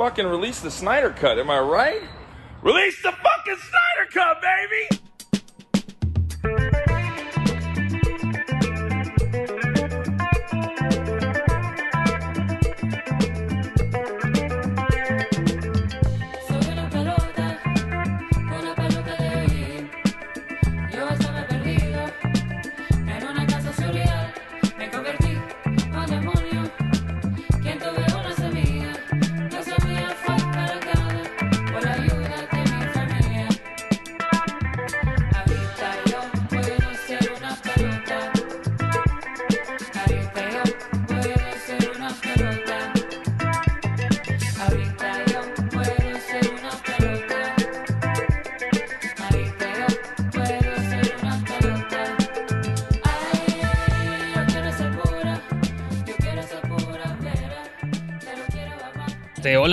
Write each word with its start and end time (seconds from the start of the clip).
fucking 0.00 0.26
release 0.26 0.60
the 0.60 0.70
Snyder 0.70 1.10
Cut, 1.10 1.38
am 1.38 1.50
I 1.50 1.58
right? 1.58 2.00
Release 2.62 3.02
the 3.02 3.12
fucking 3.12 3.56
Snyder 3.56 4.10
Cut, 4.10 4.40
baby! 4.40 5.09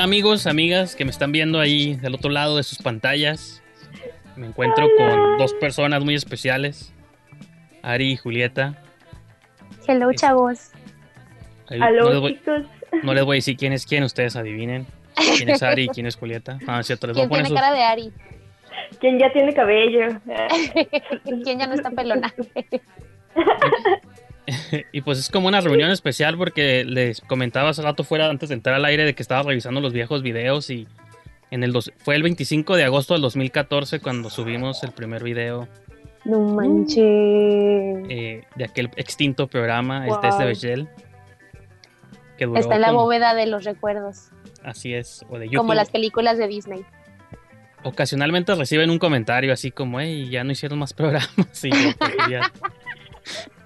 Amigos, 0.07 0.47
amigas 0.47 0.95
que 0.95 1.03
me 1.03 1.11
están 1.11 1.34
viendo 1.34 1.59
ahí 1.59 1.95
del 1.95 2.16
otro 2.16 2.29
lado 2.29 2.55
de 2.55 2.63
sus 2.63 2.77
pantallas. 2.77 3.61
Me 4.38 4.47
encuentro 4.47 4.88
con 4.97 5.38
dos 5.38 5.53
personas 5.55 6.02
muy 6.02 6.16
especiales, 6.16 6.94
Ari 7.81 8.13
y 8.13 8.16
Julieta. 8.16 8.81
Hello, 9.85 10.09
chavos. 10.13 10.72
Hola, 11.69 11.91
no, 11.91 12.09
les 12.09 12.19
voy, 12.22 12.39
no 13.03 13.13
les 13.13 13.25
voy 13.25 13.35
a 13.35 13.39
decir 13.39 13.58
quién 13.58 13.73
es 13.73 13.85
quién, 13.85 14.05
ustedes 14.05 14.38
adivinen. 14.38 14.88
¿Quién 15.35 15.50
es 15.50 15.61
Ari 15.61 15.83
y 15.83 15.88
quién 15.89 16.05
es 16.05 16.16
Julieta? 16.16 16.58
Ah, 16.67 16.81
cierto, 16.83 17.08
les 17.08 17.17
¿Quién 17.17 17.30
tiene 17.30 17.53
cara 17.53 17.73
de 17.73 17.83
Ari? 17.83 18.13
¿Quién 19.02 19.19
ya 19.19 19.33
tiene 19.33 19.53
cabello? 19.53 20.22
¿Quién 21.44 21.59
ya 21.59 21.67
no 21.67 21.73
está 21.73 21.91
pelona? 21.91 22.33
y 24.92 25.02
pues 25.02 25.20
es 25.20 25.30
como 25.30 25.48
una 25.48 25.62
reunión 25.62 25.92
especial 25.92 26.38
porque 26.38 26.86
les 26.86 27.22
comentaba 27.22 27.70
hace 27.70 27.81
rato 27.81 28.03
fuera 28.03 28.30
antes 28.30 28.50
de 28.50 28.56
entrar 28.56 28.76
al 28.76 28.86
aire 28.86 29.03
de 29.03 29.14
que 29.14 29.22
estaba 29.22 29.44
revisando 29.44 29.81
los 29.81 29.94
viejos 29.94 30.22
videos 30.22 30.70
y 30.70 30.88
en 31.52 31.64
el 31.64 31.73
fue 31.98 32.16
el 32.16 32.23
25 32.23 32.75
de 32.75 32.84
agosto 32.84 33.14
del 33.14 33.22
2014 33.22 34.00
cuando 34.00 34.30
subimos 34.30 34.84
el 34.84 34.92
primer 34.92 35.23
video. 35.23 35.68
No 36.25 36.40
manches. 36.40 36.98
Eh, 37.00 38.44
de 38.56 38.64
aquel 38.66 38.90
extinto 38.98 39.48
programa, 39.48 40.08
el 40.08 40.20
test 40.20 40.40
de 40.40 40.45
Bechel. 40.45 40.90
Está 42.38 42.75
en 42.75 42.81
la 42.81 42.92
bóveda 42.92 43.34
de 43.34 43.48
los 43.48 43.64
recuerdos. 43.64 44.30
Así 44.64 44.94
es. 44.94 45.25
O 45.30 45.40
de 45.40 45.50
Como 45.50 45.73
las 45.73 45.90
películas 45.90 46.38
de 46.38 46.48
Disney. 46.48 46.86
Ocasionalmente 47.84 48.53
reciben 48.56 48.90
un 48.90 49.00
comentario 49.00 49.53
así 49.53 49.72
como, 49.72 50.02
hey, 50.02 50.30
ya 50.30 50.44
no 50.44 50.52
hicieron 50.52 50.80
más 50.80 50.94
programas. 50.94 51.64
Y 51.64 51.70
yo, 51.70 51.94
pues, 51.98 52.14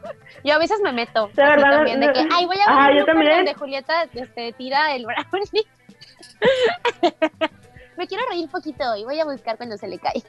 Yo 0.44 0.56
a 0.56 0.58
veces 0.58 0.80
me 0.84 0.92
meto. 0.92 1.28
De 1.34 1.44
verdad, 1.44 1.78
también, 1.78 2.00
de 2.00 2.11
que, 2.14 2.28
ay, 2.31 2.45
voy 2.45 2.58
a 2.66 2.88
ver 2.88 2.97
yo 2.97 3.06
también. 3.06 3.38
donde 3.38 3.53
Julieta 3.53 4.03
este, 4.14 4.53
tira 4.53 4.95
el 4.95 5.06
brownie. 5.06 5.66
me 7.97 8.08
quiero 8.08 8.23
reír 8.30 8.50
poquito 8.50 8.95
y 8.95 9.03
voy 9.03 9.19
a 9.19 9.25
buscar 9.25 9.58
cuando 9.58 9.78
se 9.78 9.88
le 9.88 10.00
cae. 10.00 10.23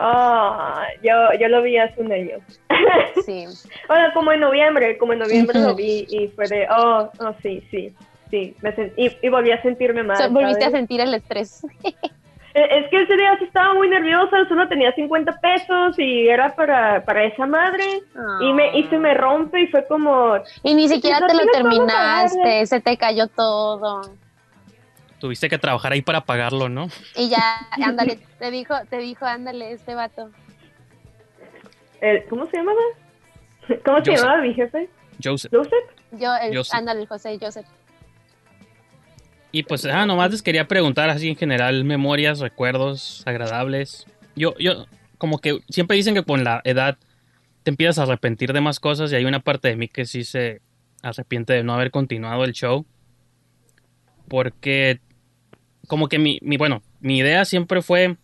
Oh, 0.00 0.74
yo, 1.02 1.12
yo 1.38 1.48
lo 1.48 1.62
vi 1.62 1.76
hace 1.76 2.00
un 2.00 2.12
año. 2.12 2.38
Sí. 3.24 3.44
bueno, 3.88 4.08
como 4.14 4.32
en 4.32 4.40
noviembre, 4.40 4.96
como 4.96 5.12
en 5.12 5.18
noviembre 5.18 5.60
lo 5.60 5.74
vi 5.74 6.06
y 6.08 6.28
fue 6.28 6.46
de, 6.48 6.66
oh, 6.70 7.10
oh 7.18 7.34
sí, 7.42 7.62
sí, 7.70 7.92
sí. 8.30 8.56
Me 8.62 8.74
y, 8.96 9.10
y, 9.20 9.28
volví 9.28 9.50
a 9.50 9.60
sentirme 9.60 10.02
mal. 10.02 10.30
volviste 10.30 10.64
a 10.64 10.70
sentir 10.70 11.00
el 11.00 11.12
estrés. 11.12 11.66
Eh, 12.58 12.80
es 12.80 12.90
que 12.90 13.02
ese 13.02 13.16
día 13.16 13.36
sí 13.38 13.44
estaba 13.44 13.72
muy 13.74 13.88
nerviosa, 13.88 14.36
solo 14.48 14.66
tenía 14.66 14.92
50 14.92 15.40
pesos 15.40 15.96
y 15.96 16.28
era 16.28 16.56
para, 16.56 17.04
para 17.04 17.22
esa 17.22 17.46
madre. 17.46 17.84
Y, 18.40 18.52
me, 18.52 18.76
y 18.76 18.82
se 18.88 18.98
me 18.98 19.14
rompe 19.14 19.60
y 19.60 19.68
fue 19.68 19.86
como... 19.86 20.34
Y 20.64 20.74
ni 20.74 20.88
siquiera 20.88 21.24
te 21.24 21.34
lo 21.34 21.46
terminaste, 21.52 22.66
se 22.66 22.80
te 22.80 22.96
cayó 22.96 23.28
todo. 23.28 24.00
Tuviste 25.20 25.48
que 25.48 25.58
trabajar 25.58 25.92
ahí 25.92 26.02
para 26.02 26.22
pagarlo, 26.22 26.68
¿no? 26.68 26.88
Y 27.14 27.28
ya, 27.28 27.68
ándale, 27.70 28.18
te 28.40 28.50
dijo, 28.50 28.74
te 28.90 28.98
dijo, 28.98 29.24
ándale, 29.24 29.72
este 29.72 29.94
vato. 29.94 30.30
¿Cómo 32.28 32.46
se 32.46 32.56
llamaba? 32.56 32.80
¿Cómo 33.84 34.04
se 34.04 34.16
llamaba 34.16 34.42
mi 34.42 34.54
jefe? 34.54 34.88
Joseph. 35.22 35.52
¿Joseph? 35.54 35.84
Yo, 36.10 36.32
ándale, 36.72 37.06
José, 37.06 37.38
Joseph. 37.40 37.66
Y 39.50 39.62
pues, 39.62 39.84
ah, 39.86 40.04
nomás 40.04 40.30
les 40.30 40.42
quería 40.42 40.68
preguntar 40.68 41.08
así 41.08 41.28
en 41.28 41.36
general, 41.36 41.84
memorias, 41.84 42.40
recuerdos 42.40 43.22
agradables. 43.26 44.06
Yo, 44.36 44.54
yo, 44.58 44.86
como 45.16 45.38
que 45.38 45.60
siempre 45.68 45.96
dicen 45.96 46.14
que 46.14 46.22
con 46.22 46.44
la 46.44 46.60
edad 46.64 46.98
te 47.62 47.70
empiezas 47.70 47.98
a 47.98 48.02
arrepentir 48.02 48.52
de 48.52 48.60
más 48.60 48.78
cosas 48.78 49.10
y 49.10 49.16
hay 49.16 49.24
una 49.24 49.40
parte 49.40 49.68
de 49.68 49.76
mí 49.76 49.88
que 49.88 50.04
sí 50.04 50.24
se 50.24 50.60
arrepiente 51.02 51.54
de 51.54 51.62
no 51.64 51.74
haber 51.74 51.90
continuado 51.90 52.44
el 52.44 52.52
show. 52.52 52.86
Porque 54.28 55.00
como 55.86 56.08
que 56.08 56.18
mi, 56.18 56.38
mi 56.42 56.58
bueno, 56.58 56.82
mi 57.00 57.18
idea 57.18 57.44
siempre 57.44 57.80
fue, 57.80 58.16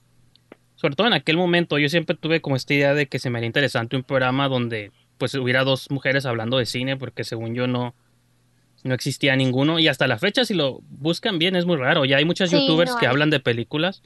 sobre 0.74 0.94
todo 0.94 1.06
en 1.06 1.14
aquel 1.14 1.36
momento, 1.36 1.78
yo 1.78 1.88
siempre 1.88 2.16
tuve 2.16 2.40
como 2.40 2.56
esta 2.56 2.74
idea 2.74 2.94
de 2.94 3.06
que 3.06 3.18
se 3.18 3.30
me 3.30 3.38
haría 3.38 3.46
interesante 3.46 3.96
un 3.96 4.02
programa 4.02 4.48
donde 4.48 4.92
pues 5.18 5.34
hubiera 5.34 5.64
dos 5.64 5.90
mujeres 5.90 6.26
hablando 6.26 6.58
de 6.58 6.66
cine, 6.66 6.96
porque 6.96 7.24
según 7.24 7.54
yo 7.54 7.66
no, 7.66 7.94
no 8.84 8.94
existía 8.94 9.34
ninguno. 9.34 9.78
Y 9.78 9.88
hasta 9.88 10.06
la 10.06 10.18
fecha, 10.18 10.44
si 10.44 10.54
lo 10.54 10.80
buscan 10.88 11.38
bien, 11.38 11.56
es 11.56 11.66
muy 11.66 11.76
raro. 11.76 12.04
Ya 12.04 12.18
hay 12.18 12.24
muchas 12.24 12.50
youtubers 12.50 12.94
que 12.94 13.06
hablan 13.06 13.30
de 13.30 13.40
películas, 13.40 14.02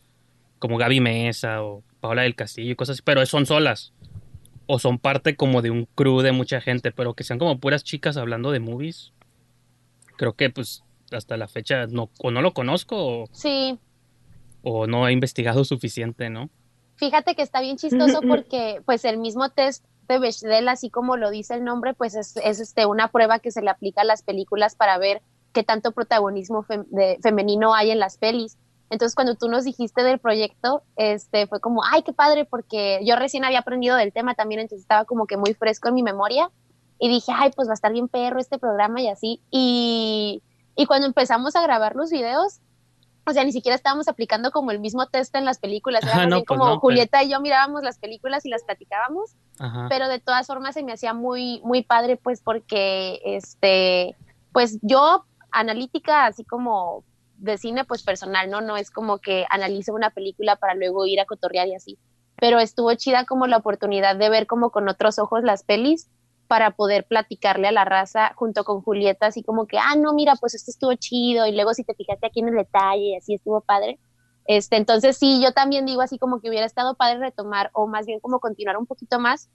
como 0.59 0.79
Gaby 0.79 1.01
Mesa 1.01 1.63
o 1.63 1.83
Paola 2.01 2.23
del 2.23 2.35
Castillo 2.35 2.73
y 2.73 2.77
cosas 2.77 2.95
así, 2.95 3.03
pero 3.05 3.25
son 3.27 3.45
solas. 3.45 3.93
O 4.67 4.79
son 4.79 4.99
parte 4.99 5.35
como 5.35 5.63
de 5.63 5.71
un 5.71 5.87
crew 5.95 6.21
de 6.21 6.33
mucha 6.33 6.61
gente, 6.61 6.93
pero 6.93 7.15
que 7.15 7.25
sean 7.25 7.39
como 7.39 7.59
puras 7.59 7.85
chicas 7.85 8.17
hablando 8.17 8.53
de 8.53 8.61
movies. 8.61 9.13
Creo 10.17 10.35
que 10.35 10.51
pues 10.51 10.85
hasta 11.11 11.37
la 11.37 11.49
fecha 11.49 11.87
no, 11.87 12.11
o 12.19 12.31
no 12.31 12.43
lo 12.43 12.53
conozco 12.53 12.97
o, 12.99 13.29
sí. 13.33 13.79
o 14.63 14.87
no 14.87 15.09
he 15.09 15.13
investigado 15.13 15.65
suficiente, 15.65 16.31
¿no? 16.31 16.51
Fíjate 16.97 17.35
que 17.35 17.43
está 17.43 17.61
bien 17.61 17.77
chistoso 17.77 18.21
porque 18.29 18.81
pues 18.85 19.05
el 19.05 19.19
mismo 19.19 19.49
test 19.51 19.85
de 20.09 20.19
Bechdel, 20.19 20.69
así 20.69 20.91
como 20.91 21.17
lo 21.17 21.31
dice 21.31 21.55
el 21.55 21.65
nombre, 21.65 21.95
pues 21.95 22.15
es, 22.15 22.37
este, 22.37 22.87
una 22.87 23.09
prueba 23.09 23.39
que 23.39 23.51
se 23.51 23.63
le 23.63 23.71
aplica 23.71 24.01
a 24.01 24.05
las 24.05 24.23
películas 24.23 24.75
para 24.75 24.99
ver 24.99 25.23
qué 25.53 25.63
tanto 25.63 25.93
protagonismo 25.93 26.65
femenino 27.23 27.75
hay 27.75 27.91
en 27.91 27.99
las 27.99 28.19
pelis. 28.19 28.57
Entonces, 28.91 29.15
cuando 29.15 29.35
tú 29.35 29.49
nos 29.49 29.65
dijiste 29.65 30.03
del 30.03 30.19
proyecto, 30.19 30.83
este, 30.97 31.47
fue 31.47 31.61
como, 31.61 31.83
ay, 31.85 32.03
qué 32.03 32.13
padre, 32.13 32.47
porque 32.47 33.01
yo 33.05 33.17
recién 33.17 33.45
había 33.45 33.59
aprendido 33.59 33.97
del 33.97 34.13
tema 34.13 34.35
también, 34.35 34.63
entonces 34.63 34.83
estaba 34.83 35.05
como 35.05 35.27
que 35.27 35.37
muy 35.37 35.53
fresco 35.55 35.89
en 35.89 35.95
mi 35.95 36.03
memoria. 36.03 36.51
Y 36.99 37.09
dije, 37.09 37.31
ay, 37.35 37.51
pues 37.55 37.69
va 37.69 37.73
a 37.73 37.75
estar 37.75 37.93
bien 37.93 38.09
perro 38.09 38.41
este 38.41 38.59
programa 38.59 39.01
y 39.01 39.09
así. 39.09 39.41
Y, 39.51 40.43
y 40.75 40.87
cuando 40.87 41.07
empezamos 41.07 41.55
a 41.55 41.63
grabar 41.63 41.95
los 41.95 42.11
videos, 42.11 42.61
o 43.29 43.33
sea, 43.33 43.45
ni 43.45 43.53
siquiera 43.53 43.77
estábamos 43.77 44.09
aplicando 44.09 44.51
como 44.51 44.71
el 44.71 44.81
mismo 44.81 45.07
test 45.07 45.35
en 45.35 45.45
las 45.45 45.59
películas, 45.59 46.03
era 46.03 46.27
pues 46.29 46.45
como 46.47 46.79
Julieta 46.81 47.23
y 47.23 47.31
yo 47.31 47.41
mirábamos 47.41 47.83
las 47.83 47.99
películas 47.99 48.45
y 48.47 48.49
las 48.49 48.65
platicábamos, 48.65 49.37
pero 49.89 50.09
de 50.09 50.19
todas 50.19 50.47
formas 50.47 50.75
se 50.75 50.83
me 50.83 50.93
hacía 50.93 51.15
muy, 51.15 51.61
muy 51.65 51.83
padre, 51.83 52.17
pues 52.17 52.41
porque, 52.41 53.21
este, 53.25 54.17
pues 54.53 54.79
yo, 54.83 55.25
analítica, 55.51 56.27
así 56.27 56.45
como 56.45 57.05
de 57.37 57.59
cine, 57.59 57.85
pues 57.85 58.03
personal, 58.03 58.51
¿no? 58.51 58.61
No 58.61 58.77
es 58.77 58.91
como 58.91 59.19
que 59.19 59.47
analice 59.51 59.93
una 59.93 60.11
película 60.11 60.57
para 60.57 60.75
luego 60.75 61.07
ir 61.07 61.21
a 61.21 61.27
cotorrear 61.27 61.69
y 61.69 61.75
así, 61.75 61.99
pero 62.37 62.59
estuvo 62.59 62.93
chida 62.95 63.27
como 63.27 63.47
la 63.47 63.59
oportunidad 63.59 64.17
de 64.17 64.31
ver 64.31 64.47
como 64.47 64.71
con 64.71 64.89
otros 64.89 65.19
ojos 65.19 65.45
las 65.45 65.63
pelis 65.63 66.09
para 66.49 66.71
poder 66.73 67.05
platicarle 67.07 67.69
a 67.69 67.73
la 67.73 67.85
raza 67.85 68.33
junto 68.35 68.65
con 68.65 68.81
Julieta, 68.81 69.27
así 69.27 69.43
como 69.43 69.67
que, 69.67 69.79
ah, 69.79 69.95
no, 69.97 70.15
mira, 70.15 70.35
pues 70.41 70.55
esto 70.55 70.71
estuvo 70.71 70.95
chido, 70.95 71.47
y 71.47 71.53
luego 71.53 71.75
si 71.75 71.85
te 71.85 71.95
fijaste 71.95 72.27
aquí 72.27 72.41
en 72.41 72.49
el 72.49 72.57
detalle, 72.57 73.19
así 73.19 73.35
estuvo 73.35 73.61
padre. 73.61 74.01
Este, 74.47 74.77
entonces 74.77 75.19
sí, 75.19 75.43
yo 75.43 75.53
también 75.53 75.85
digo 75.85 76.01
así 76.01 76.19
como 76.19 76.41
que 76.41 76.49
hubiera 76.49 76.65
estado 76.65 76.97
padre 76.97 77.19
retomar, 77.19 77.71
o 77.75 77.87
más 77.87 78.07
bien 78.07 78.19
como 78.19 78.41
continuar 78.41 78.79
un 78.79 78.87
poquito 78.87 79.21
más, 79.21 79.51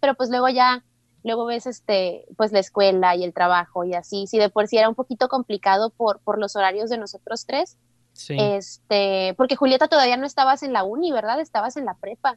pero 0.00 0.14
pues 0.14 0.28
luego 0.28 0.48
ya, 0.48 0.84
luego 1.22 1.46
ves 1.46 1.68
este, 1.68 2.26
pues 2.36 2.50
la 2.50 2.58
escuela 2.58 3.14
y 3.14 3.22
el 3.22 3.32
trabajo 3.32 3.84
y 3.84 3.94
así, 3.94 4.26
si 4.26 4.38
de 4.38 4.50
por 4.50 4.66
sí 4.66 4.76
era 4.76 4.88
un 4.88 4.96
poquito 4.96 5.28
complicado 5.28 5.90
por, 5.90 6.20
por 6.20 6.40
los 6.40 6.56
horarios 6.56 6.90
de 6.90 6.98
nosotros 6.98 7.46
tres, 7.46 7.78
sí. 8.12 8.36
este, 8.40 9.34
porque 9.36 9.54
Julieta 9.54 9.86
todavía 9.86 10.16
no 10.16 10.26
estabas 10.26 10.64
en 10.64 10.72
la 10.72 10.82
uni, 10.82 11.12
¿verdad? 11.12 11.38
Estabas 11.38 11.76
en 11.76 11.84
la 11.84 11.94
prepa. 11.94 12.36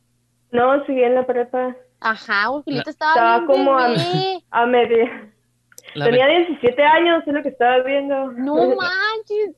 No, 0.52 0.86
seguí 0.86 1.04
en 1.04 1.16
la 1.16 1.26
prepa. 1.26 1.76
Ajá, 2.00 2.48
Julieta 2.48 2.90
estaba, 2.90 3.14
estaba 3.14 3.46
como 3.46 3.78
a, 3.78 4.66
media. 4.66 5.32
Tenía 5.94 6.28
17 6.28 6.84
años, 6.84 7.24
es 7.26 7.34
lo 7.34 7.42
que 7.42 7.50
estaba 7.50 7.80
viendo. 7.80 8.32
No 8.34 8.56
manches. 8.76 9.56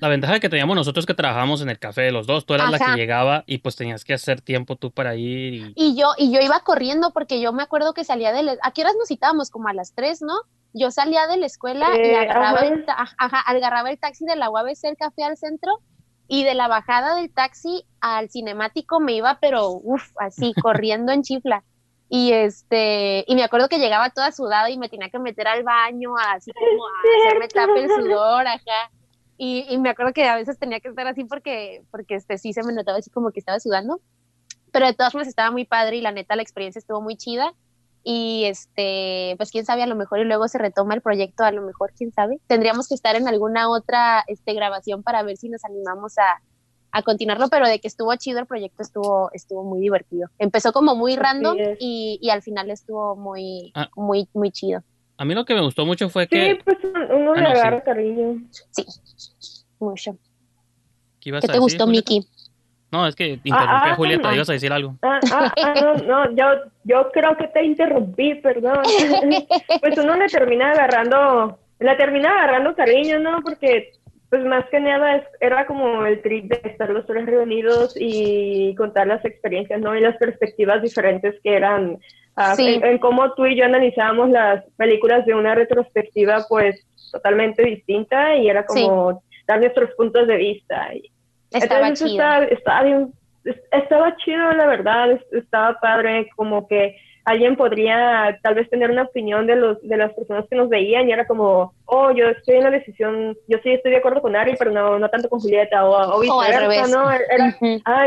La, 0.00 0.08
ventaja 0.08 0.38
que 0.38 0.48
teníamos 0.48 0.76
nosotros 0.76 1.06
que 1.06 1.14
trabajábamos 1.14 1.62
en 1.62 1.70
el 1.70 1.78
café 1.78 2.02
de 2.02 2.12
los 2.12 2.26
dos, 2.26 2.44
tú 2.44 2.54
eras 2.54 2.70
la 2.70 2.78
que 2.78 2.96
llegaba 2.96 3.44
y 3.46 3.58
pues 3.58 3.76
tenías 3.76 4.04
que 4.04 4.12
hacer 4.12 4.40
tiempo 4.40 4.76
tú 4.76 4.90
para 4.90 5.14
ir. 5.14 5.72
Y... 5.76 5.96
yo 5.96 6.12
y 6.18 6.32
yo 6.32 6.40
iba 6.40 6.60
corriendo 6.60 7.12
porque 7.12 7.40
yo 7.40 7.52
me 7.52 7.62
acuerdo 7.62 7.94
que 7.94 8.04
salía 8.04 8.32
de... 8.32 8.58
¿A 8.62 8.72
qué 8.72 8.82
horas 8.82 8.96
nos 8.98 9.08
citábamos? 9.08 9.50
Como 9.50 9.68
a 9.68 9.72
las 9.72 9.94
3, 9.94 10.22
¿no? 10.22 10.34
Yo 10.72 10.90
salía 10.90 11.26
de 11.26 11.38
la 11.38 11.46
escuela 11.46 11.88
y 11.96 12.00
eh, 12.00 12.16
agarraba, 12.16 12.60
el, 12.60 12.84
agarraba 13.16 13.90
el 13.90 13.98
taxi 13.98 14.24
de 14.24 14.36
la 14.36 14.50
UABC, 14.50 14.84
el 14.84 14.96
café 14.96 15.24
al 15.24 15.36
centro 15.36 15.80
y 16.32 16.44
de 16.44 16.54
la 16.54 16.68
bajada 16.68 17.16
del 17.16 17.28
taxi 17.34 17.84
al 18.00 18.30
cinemático 18.30 19.00
me 19.00 19.14
iba, 19.14 19.38
pero 19.40 19.70
uff, 19.72 20.12
así, 20.20 20.52
corriendo 20.62 21.10
en 21.10 21.22
chifla. 21.22 21.64
Y 22.08 22.32
este, 22.32 23.24
y 23.26 23.34
me 23.34 23.42
acuerdo 23.42 23.68
que 23.68 23.80
llegaba 23.80 24.10
toda 24.10 24.30
sudada 24.30 24.70
y 24.70 24.78
me 24.78 24.88
tenía 24.88 25.10
que 25.10 25.18
meter 25.18 25.48
al 25.48 25.64
baño, 25.64 26.12
así 26.16 26.52
como 26.52 26.86
a 26.86 27.26
hacerme 27.26 27.48
tape 27.48 27.82
el 27.82 27.88
sudor, 27.88 28.46
ajá. 28.46 28.90
Y, 29.38 29.66
y, 29.68 29.78
me 29.78 29.90
acuerdo 29.90 30.12
que 30.12 30.28
a 30.28 30.36
veces 30.36 30.56
tenía 30.56 30.78
que 30.78 30.88
estar 30.88 31.06
así 31.08 31.24
porque, 31.24 31.82
porque 31.90 32.14
este, 32.14 32.38
sí 32.38 32.52
se 32.52 32.62
me 32.62 32.72
notaba 32.72 32.98
así 32.98 33.10
como 33.10 33.32
que 33.32 33.40
estaba 33.40 33.58
sudando. 33.58 34.00
Pero 34.70 34.86
de 34.86 34.94
todas 34.94 35.12
formas 35.12 35.26
estaba 35.26 35.50
muy 35.50 35.64
padre 35.64 35.96
y 35.96 36.00
la 36.00 36.12
neta 36.12 36.36
la 36.36 36.42
experiencia 36.42 36.78
estuvo 36.78 37.00
muy 37.00 37.16
chida. 37.16 37.54
Y 38.02 38.44
este, 38.46 39.34
pues 39.36 39.50
quién 39.50 39.64
sabe, 39.64 39.82
a 39.82 39.86
lo 39.86 39.94
mejor 39.94 40.20
y 40.20 40.24
luego 40.24 40.48
se 40.48 40.58
retoma 40.58 40.94
el 40.94 41.02
proyecto, 41.02 41.44
a 41.44 41.52
lo 41.52 41.62
mejor, 41.62 41.92
quién 41.96 42.12
sabe. 42.12 42.38
Tendríamos 42.46 42.88
que 42.88 42.94
estar 42.94 43.16
en 43.16 43.28
alguna 43.28 43.68
otra 43.68 44.24
este, 44.26 44.54
grabación 44.54 45.02
para 45.02 45.22
ver 45.22 45.36
si 45.36 45.48
nos 45.48 45.64
animamos 45.64 46.16
a, 46.18 46.40
a 46.92 47.02
continuarlo, 47.02 47.48
pero 47.48 47.68
de 47.68 47.78
que 47.78 47.88
estuvo 47.88 48.14
chido 48.16 48.40
el 48.40 48.46
proyecto 48.46 48.82
estuvo, 48.82 49.30
estuvo 49.32 49.64
muy 49.64 49.80
divertido. 49.80 50.28
Empezó 50.38 50.72
como 50.72 50.94
muy 50.96 51.16
random 51.16 51.56
y, 51.78 52.18
y, 52.20 52.30
al 52.30 52.42
final 52.42 52.70
estuvo 52.70 53.16
muy, 53.16 53.72
ah. 53.74 53.88
muy, 53.96 54.28
muy 54.32 54.50
chido. 54.50 54.82
A 55.16 55.24
mí 55.24 55.34
lo 55.34 55.44
que 55.44 55.54
me 55.54 55.60
gustó 55.60 55.84
mucho 55.84 56.08
fue 56.08 56.26
que... 56.26 56.54
Sí, 56.54 56.58
pues 56.64 56.78
uno 56.82 57.34
le 57.34 57.46
ah, 57.46 57.52
agarra 57.52 57.82
cariño. 57.82 58.42
Sí, 58.70 58.86
mucho. 59.78 60.16
¿Qué, 61.20 61.32
te 61.32 61.58
gustó, 61.58 61.86
Miki? 61.86 62.26
No, 62.92 63.06
es 63.06 63.14
que 63.14 63.40
interrumpí 63.44 63.52
a 63.52 63.92
ah, 63.92 63.94
Julieta, 63.94 64.34
ibas 64.34 64.50
a 64.50 64.54
decir 64.54 64.72
algo. 64.72 64.96
no, 65.02 65.94
no, 66.06 66.34
yo, 66.34 66.70
yo 66.84 67.10
creo 67.12 67.36
que 67.36 67.46
te 67.48 67.64
interrumpí, 67.64 68.34
perdón. 68.36 68.82
pues 69.80 69.98
uno 69.98 70.16
le 70.16 70.26
termina 70.26 70.72
agarrando, 70.72 71.58
la 71.78 71.96
termina 71.96 72.30
agarrando 72.30 72.74
cariño, 72.74 73.20
¿no? 73.20 73.40
Porque 73.42 73.92
pues 74.30 74.44
más 74.44 74.64
que 74.70 74.78
nada 74.78 75.24
era 75.40 75.66
como 75.66 76.06
el 76.06 76.22
trip 76.22 76.44
de 76.46 76.70
estar 76.70 76.88
los 76.90 77.04
tres 77.04 77.26
reunidos 77.26 77.96
y 77.98 78.74
contar 78.76 79.08
las 79.08 79.24
experiencias, 79.24 79.80
¿no? 79.80 79.96
Y 79.96 80.00
las 80.00 80.16
perspectivas 80.18 80.82
diferentes 80.82 81.34
que 81.42 81.56
eran, 81.56 81.98
ah, 82.36 82.54
en, 82.58 82.98
cómo 82.98 83.32
tú 83.34 83.46
y 83.46 83.56
yo 83.56 83.64
analizábamos 83.64 84.30
las 84.30 84.64
películas 84.76 85.26
de 85.26 85.34
una 85.34 85.56
retrospectiva, 85.56 86.46
pues 86.48 86.86
totalmente 87.10 87.64
distinta 87.64 88.36
y 88.36 88.48
era 88.48 88.64
como 88.64 89.20
dar 89.48 89.58
nuestros 89.58 89.90
puntos 89.96 90.28
de 90.28 90.36
vista. 90.36 90.94
Y, 90.94 91.09
estaba 91.50 91.92
chido. 91.92 92.10
Estaba, 92.10 92.44
estaba, 92.44 92.82
bien, 92.82 93.12
estaba 93.72 94.16
chido, 94.16 94.52
la 94.52 94.66
verdad, 94.66 95.18
estaba 95.32 95.78
padre, 95.80 96.28
como 96.36 96.66
que 96.66 96.96
alguien 97.24 97.56
podría 97.56 98.38
tal 98.42 98.54
vez 98.54 98.68
tener 98.70 98.90
una 98.90 99.02
opinión 99.02 99.46
de 99.46 99.56
los 99.56 99.80
de 99.82 99.96
las 99.96 100.12
personas 100.14 100.46
que 100.48 100.56
nos 100.56 100.68
veían 100.68 101.08
y 101.08 101.12
era 101.12 101.26
como, 101.26 101.74
oh, 101.84 102.10
yo 102.10 102.28
estoy 102.28 102.56
en 102.56 102.64
la 102.64 102.70
decisión, 102.70 103.36
yo 103.46 103.58
sí 103.62 103.72
estoy 103.72 103.92
de 103.92 103.98
acuerdo 103.98 104.22
con 104.22 104.36
Ari, 104.36 104.54
pero 104.58 104.70
no, 104.70 104.98
no 104.98 105.08
tanto 105.08 105.28
con 105.28 105.40
Julieta, 105.40 105.84
o, 105.84 106.16
o 106.16 106.20
viceversa, 106.20 106.86
¿no? 106.88 107.10
Era, 107.10 107.56
ah, 107.84 108.06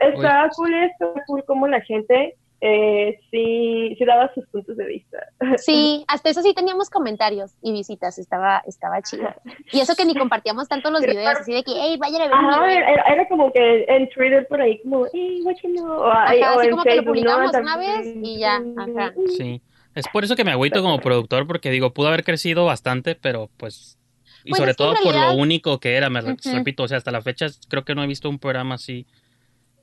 estaba 0.00 0.48
cool 0.56 0.74
esto, 0.74 1.14
cool 1.26 1.44
como 1.44 1.66
la 1.66 1.80
gente 1.80 2.36
eh, 2.62 3.18
sí, 3.30 3.94
sí 3.96 4.04
daba 4.04 4.32
sus 4.34 4.46
puntos 4.48 4.76
de 4.76 4.86
vista. 4.86 5.18
Sí, 5.56 6.04
hasta 6.08 6.30
eso 6.30 6.42
sí 6.42 6.52
teníamos 6.54 6.90
comentarios 6.90 7.52
y 7.62 7.72
visitas, 7.72 8.18
estaba, 8.18 8.62
estaba 8.66 9.00
chido. 9.02 9.28
Y 9.72 9.80
eso 9.80 9.94
que 9.94 10.04
ni 10.04 10.14
compartíamos 10.14 10.68
tanto 10.68 10.90
los 10.90 11.00
videos, 11.02 11.40
así 11.40 11.52
de 11.52 11.62
que, 11.62 11.72
hey, 11.74 11.96
vayan 11.98 12.22
a 12.22 12.24
ver. 12.24 12.34
Ajá, 12.34 12.72
era, 12.72 13.02
era, 13.02 13.28
como 13.28 13.52
que 13.52 13.84
en 13.88 14.08
Twitter 14.10 14.46
por 14.48 14.60
ahí, 14.60 14.80
como, 14.82 15.06
hey, 15.12 15.40
what 15.44 15.54
you 15.62 15.70
know? 15.70 16.00
O, 16.00 16.06
ajá, 16.06 16.54
así 16.58 16.70
como 16.70 16.82
que 16.82 16.96
lo 16.96 17.04
publicamos 17.04 17.50
una 17.54 17.76
vez 17.76 18.14
y 18.22 18.38
ya, 18.38 18.56
ajá. 18.56 19.14
Sí, 19.36 19.62
es 19.94 20.08
por 20.08 20.24
eso 20.24 20.36
que 20.36 20.44
me 20.44 20.52
agüito 20.52 20.82
como 20.82 20.98
productor, 20.98 21.46
porque 21.46 21.70
digo, 21.70 21.92
pudo 21.92 22.08
haber 22.08 22.24
crecido 22.24 22.64
bastante, 22.66 23.14
pero 23.14 23.50
pues... 23.56 23.96
Y 24.42 24.50
pues 24.50 24.60
sobre 24.60 24.72
todo 24.74 24.94
por 25.02 25.14
lo 25.14 25.34
único 25.34 25.78
que 25.80 25.96
era, 25.96 26.08
me 26.08 26.22
repito, 26.22 26.84
o 26.84 26.88
sea, 26.88 26.96
hasta 26.96 27.10
la 27.10 27.20
fecha 27.20 27.46
creo 27.68 27.84
que 27.84 27.94
no 27.94 28.02
he 28.02 28.06
visto 28.06 28.30
un 28.30 28.38
programa 28.38 28.76
así 28.76 29.06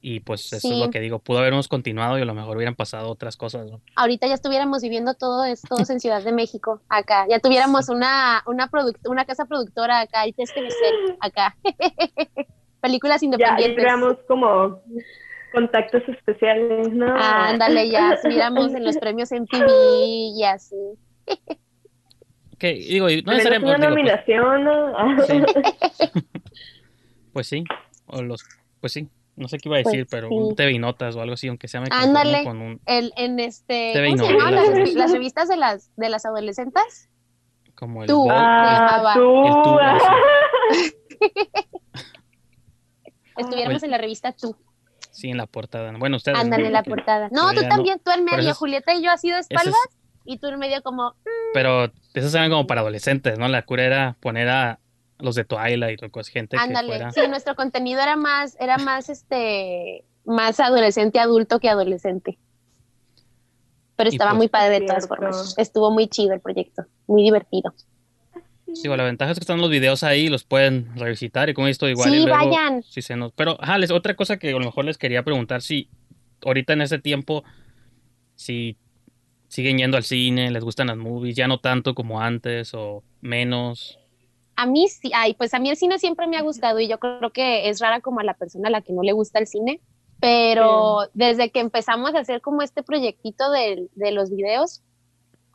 y 0.01 0.19
pues 0.19 0.51
eso 0.53 0.71
es 0.71 0.77
lo 0.77 0.89
que 0.89 0.99
digo, 0.99 1.19
pudo 1.19 1.39
habernos 1.39 1.67
continuado 1.67 2.17
y 2.17 2.21
a 2.21 2.25
lo 2.25 2.33
mejor 2.33 2.57
hubieran 2.57 2.75
pasado 2.75 3.09
otras 3.09 3.37
cosas. 3.37 3.69
Ahorita 3.95 4.27
ya 4.27 4.33
estuviéramos 4.33 4.81
viviendo 4.81 5.13
todo 5.13 5.45
esto 5.45 5.75
en 5.77 5.99
Ciudad 5.99 6.23
de 6.23 6.31
México, 6.31 6.81
acá. 6.89 7.25
Ya 7.29 7.39
tuviéramos 7.39 7.89
una, 7.89 8.43
una, 8.45 8.69
una 9.05 9.25
casa 9.25 9.45
productora 9.45 10.01
acá, 10.01 10.23
el 10.25 10.33
TSTVC 10.33 11.17
acá. 11.19 11.55
Películas 12.81 13.23
independientes. 13.23 13.83
Ya 13.83 14.17
como 14.27 14.81
contactos 15.51 16.03
especiales, 16.07 16.91
¿no? 16.91 17.15
ándale, 17.17 17.89
ya 17.89 18.13
estuviéramos 18.15 18.73
en 18.73 18.85
los 18.85 18.97
premios 18.97 19.31
MTV 19.31 19.67
y 20.35 20.43
así. 20.43 20.75
Que 22.57 22.73
digo, 22.73 23.05
no 23.05 23.33
necesariamente. 23.33 23.75
Una 23.75 23.77
pues 23.77 23.89
nominación, 23.89 24.63
¿no? 24.63 24.93
pues 27.31 27.45
sí, 27.45 27.63
o 28.07 28.23
los, 28.23 28.43
pues 28.81 28.93
sí, 28.93 29.07
no 29.37 29.47
sé 29.47 29.57
qué 29.59 29.69
iba 29.69 29.75
a 29.77 29.79
decir, 29.79 30.07
pues 30.07 30.21
pero 30.21 30.29
un 30.29 30.55
TV 30.55 30.77
Notas 30.79 31.15
o 31.15 31.21
algo 31.21 31.35
así, 31.35 31.47
aunque 31.47 31.67
sea 31.67 31.79
me 31.79 31.87
Ándale, 31.91 32.43
con 32.43 32.59
un 32.59 32.81
el, 32.85 33.13
en 33.15 33.39
este, 33.39 33.93
¿cómo 33.93 34.17
se 34.25 34.33
llama? 34.33 34.51
Las, 34.51 34.93
las, 34.93 35.11
revistas 35.11 35.47
de 35.47 35.57
las, 35.57 35.91
de 35.95 36.09
las 36.09 36.25
adolescentes. 36.25 37.09
Como 37.75 38.01
el 38.01 38.09
tú, 38.09 38.23
Bol, 38.23 38.31
ah, 38.33 39.13
el, 39.15 39.21
tú. 39.21 39.77
Estuviéramos 43.37 43.83
en 43.83 43.91
la 43.91 43.99
revista 43.99 44.31
Tú. 44.31 44.55
Sí, 45.11 45.29
en 45.29 45.37
la 45.37 45.45
portada. 45.45 45.91
Bueno, 45.97 46.17
ustedes. 46.17 46.37
Ándale, 46.37 46.67
en 46.67 46.73
la 46.73 46.83
portada. 46.83 47.29
No, 47.31 47.53
tú 47.53 47.61
también, 47.69 47.99
tú 48.03 48.11
en 48.11 48.25
medio. 48.25 48.53
Julieta 48.55 48.95
y 48.95 49.03
yo 49.03 49.11
así 49.11 49.29
de 49.29 49.39
espaldas 49.39 49.75
y 50.25 50.37
tú 50.37 50.47
en 50.47 50.59
medio 50.59 50.81
como... 50.83 51.11
Mm". 51.11 51.53
Pero 51.53 51.91
esas 52.13 52.33
eran 52.35 52.49
como 52.49 52.67
para 52.67 52.81
adolescentes, 52.81 53.37
¿no? 53.39 53.47
La 53.47 53.63
cura 53.63 53.85
era 53.85 54.17
poner 54.19 54.49
a, 54.49 54.79
los 55.19 55.35
de 55.35 55.45
Twilight 55.45 56.03
o 56.03 56.09
cosas, 56.09 56.31
gente 56.31 56.57
Ándale, 56.57 56.91
que 56.91 56.97
fuera... 56.97 57.11
sí, 57.11 57.21
nuestro 57.27 57.55
contenido 57.55 58.01
era 58.01 58.15
más, 58.15 58.55
era 58.59 58.77
más, 58.77 59.09
este, 59.09 60.05
más 60.25 60.59
adolescente 60.59 61.19
adulto 61.19 61.59
que 61.59 61.69
adolescente. 61.69 62.37
Pero 63.95 64.09
estaba 64.09 64.31
pues, 64.31 64.37
muy 64.37 64.47
padre 64.47 64.81
de 64.81 64.85
todas 64.85 65.07
formas. 65.07 65.55
Estuvo 65.57 65.89
muy 65.89 66.07
chido 66.07 66.33
el 66.33 66.39
proyecto, 66.39 66.85
muy 67.07 67.23
divertido. 67.23 67.73
Sí, 68.73 68.87
bueno, 68.89 69.03
la 69.03 69.09
ventaja 69.09 69.31
es 69.31 69.39
que 69.39 69.43
están 69.43 69.59
los 69.59 69.69
videos 69.69 70.03
ahí, 70.03 70.27
los 70.27 70.43
pueden 70.43 70.95
revisitar 70.95 71.49
y 71.49 71.53
como 71.53 71.67
esto 71.67 71.87
igual. 71.87 72.11
Sí, 72.11 72.25
vayan. 72.25 72.83
Sí, 72.83 73.01
se 73.01 73.15
nos... 73.15 73.31
Pero, 73.31 73.57
ajá, 73.61 73.77
les, 73.77 73.91
otra 73.91 74.15
cosa 74.15 74.37
que 74.37 74.49
a 74.49 74.51
lo 74.51 74.59
mejor 74.59 74.85
les 74.85 74.97
quería 74.97 75.23
preguntar, 75.23 75.61
si 75.61 75.89
ahorita 76.45 76.73
en 76.73 76.81
ese 76.81 76.99
tiempo, 76.99 77.43
si 78.35 78.77
siguen 79.47 79.77
yendo 79.77 79.97
al 79.97 80.03
cine, 80.03 80.51
les 80.51 80.63
gustan 80.63 80.87
las 80.87 80.97
movies, 80.97 81.35
ya 81.35 81.47
no 81.47 81.59
tanto 81.59 81.95
como 81.95 82.21
antes 82.21 82.73
o 82.73 83.03
menos 83.21 83.97
a 84.57 84.65
mí 84.65 84.89
sí, 84.89 85.11
ay, 85.13 85.35
pues 85.35 85.53
a 85.53 85.59
mí 85.59 85.69
el 85.69 85.77
cine 85.77 85.99
siempre 85.99 86.27
me 86.27 86.35
ha 86.35 86.41
gustado 86.41 86.79
y 86.79 86.87
yo 86.87 86.97
creo 86.97 87.31
que 87.31 87.69
es 87.69 87.79
rara 87.79 88.01
como 88.01 88.19
a 88.19 88.23
la 88.23 88.33
persona 88.33 88.67
a 88.67 88.71
la 88.71 88.81
que 88.81 88.91
no 88.91 89.03
le 89.03 89.13
gusta 89.13 89.37
el 89.37 89.45
cine, 89.45 89.79
pero 90.19 91.01
desde 91.13 91.51
que 91.51 91.59
empezamos 91.59 92.15
a 92.15 92.19
hacer 92.19 92.41
como 92.41 92.63
este 92.63 92.81
proyectito 92.81 93.51
de, 93.51 93.87
de 93.93 94.11
los 94.11 94.31
videos, 94.31 94.81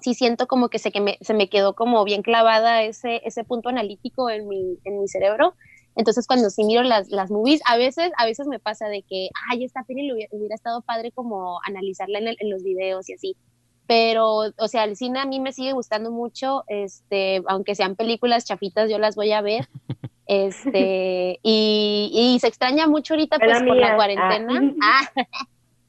sí 0.01 0.15
siento 0.15 0.47
como 0.47 0.69
que, 0.69 0.79
se, 0.79 0.93
que 0.93 1.01
me, 1.01 1.19
se 1.21 1.35
me 1.35 1.49
quedó 1.49 1.75
como 1.75 2.05
bien 2.05 2.23
clavada 2.23 2.85
ese, 2.85 3.21
ese 3.25 3.43
punto 3.43 3.69
analítico 3.69 4.31
en 4.31 4.47
mi, 4.47 4.79
en 4.85 5.01
mi 5.01 5.09
cerebro. 5.09 5.55
Entonces 5.97 6.29
cuando 6.29 6.49
sí 6.51 6.63
miro 6.63 6.85
las, 6.85 7.09
las 7.11 7.29
movies, 7.29 7.61
a 7.67 7.77
veces, 7.77 8.13
a 8.17 8.25
veces 8.25 8.47
me 8.47 8.61
pasa 8.61 8.87
de 8.87 9.03
que, 9.03 9.31
ay, 9.51 9.65
esta 9.65 9.83
peli 9.83 10.13
hubiera, 10.13 10.31
hubiera 10.33 10.55
estado 10.55 10.81
padre 10.83 11.11
como 11.11 11.59
analizarla 11.67 12.21
en, 12.21 12.29
en 12.39 12.51
los 12.51 12.63
videos 12.63 13.09
y 13.09 13.15
así 13.15 13.37
pero, 13.87 14.53
o 14.57 14.69
sea, 14.69 14.85
el 14.85 14.97
cine 14.97 15.21
a 15.21 15.27
mí 15.27 15.41
me 15.41 15.53
sigue 15.53 15.73
gustando 15.73 16.11
mucho, 16.11 16.65
este, 16.69 17.43
aunque 17.47 17.75
sean 17.75 17.97
películas 17.97 18.45
chafitas, 18.45 18.91
yo 18.91 18.99
las 18.99 19.17
voy 19.17 19.33
a 19.33 19.41
ver, 19.41 19.69
este, 20.27 21.39
y, 21.43 22.11
y 22.13 22.39
se 22.41 22.49
extraña 22.49 22.87
mucho 22.87 23.15
ahorita, 23.15 23.39
pues, 23.39 23.63
por 23.63 23.77
la 23.77 23.97
cuarentena, 23.97 24.75
ah. 24.83 25.09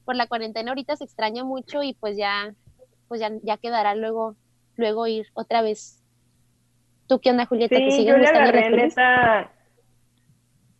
por 0.05 0.15
la 0.15 0.27
cuarentena 0.27 0.71
ahorita 0.71 0.95
se 0.95 1.03
extraña 1.03 1.43
mucho 1.43 1.83
y 1.83 1.93
pues 1.93 2.17
ya, 2.17 2.53
pues 3.07 3.21
ya, 3.21 3.31
ya 3.43 3.57
quedará 3.57 3.95
luego, 3.95 4.35
luego 4.75 5.07
ir 5.07 5.27
otra 5.33 5.61
vez. 5.61 6.03
¿Tú 7.07 7.19
qué 7.19 7.31
onda, 7.31 7.45
Julieta? 7.45 7.75
Sí, 7.75 7.89
¿Te 7.89 8.05
yo 8.05 8.17
le 8.17 8.27
agarré 8.27 8.69
neta... 8.69 9.51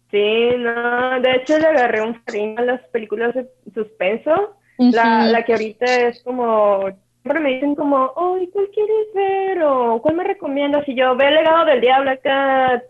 Sí, 0.09 0.51
no, 0.59 1.19
de 1.21 1.35
hecho 1.35 1.57
le 1.57 1.65
agarré 1.65 2.03
un 2.03 2.13
cariño 2.23 2.59
a 2.59 2.61
las 2.61 2.81
películas 2.89 3.33
de 3.33 3.49
suspenso, 3.73 4.55
la, 4.91 5.25
la 5.27 5.43
que 5.45 5.53
ahorita 5.53 5.85
es 5.85 6.21
como 6.23 6.81
siempre 7.21 7.39
me 7.41 7.53
dicen 7.53 7.75
como, 7.75 8.11
ay, 8.17 8.49
¿cuál 8.51 8.67
quieres 8.73 9.07
ver? 9.15 9.63
O 9.63 10.01
¿cuál 10.01 10.15
me 10.15 10.23
recomiendas? 10.25 10.87
Y 10.87 10.95
yo, 10.95 11.15
ve 11.15 11.27
el 11.29 11.35
legado 11.35 11.65
del 11.65 11.79
diablo 11.81 12.11
acá, 12.11 12.83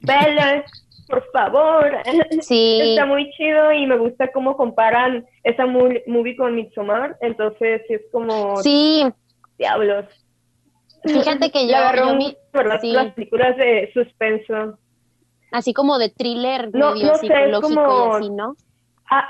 vele, 0.00 0.64
por 1.08 1.24
favor. 1.32 1.90
Sí. 2.40 2.78
Está 2.82 3.04
muy 3.06 3.30
chido 3.32 3.72
y 3.72 3.86
me 3.86 3.96
gusta 3.98 4.30
cómo 4.32 4.56
comparan 4.56 5.26
esa 5.42 5.66
movie 5.66 6.36
con 6.36 6.54
Midsommar. 6.54 7.16
Entonces, 7.20 7.82
sí 7.88 7.94
es 7.94 8.02
como... 8.12 8.56
Sí. 8.62 9.04
diablos. 9.58 10.04
Fíjate 11.02 11.50
que 11.50 11.66
yo, 11.68 11.74
yo 11.96 12.14
mi- 12.14 12.36
las 12.52 13.12
películas 13.14 13.56
de 13.56 13.90
suspenso. 13.92 14.78
así 15.50 15.72
como 15.74 15.98
de 15.98 16.10
thriller 16.10 16.70
No, 16.74 16.92
medio 16.92 17.08
no 17.08 17.14
sé, 17.16 17.20
psicológico 17.26 17.82
como- 17.84 18.16
y 18.18 18.20
así, 18.20 18.30
¿no? 18.30 18.54
Ah, 19.10 19.28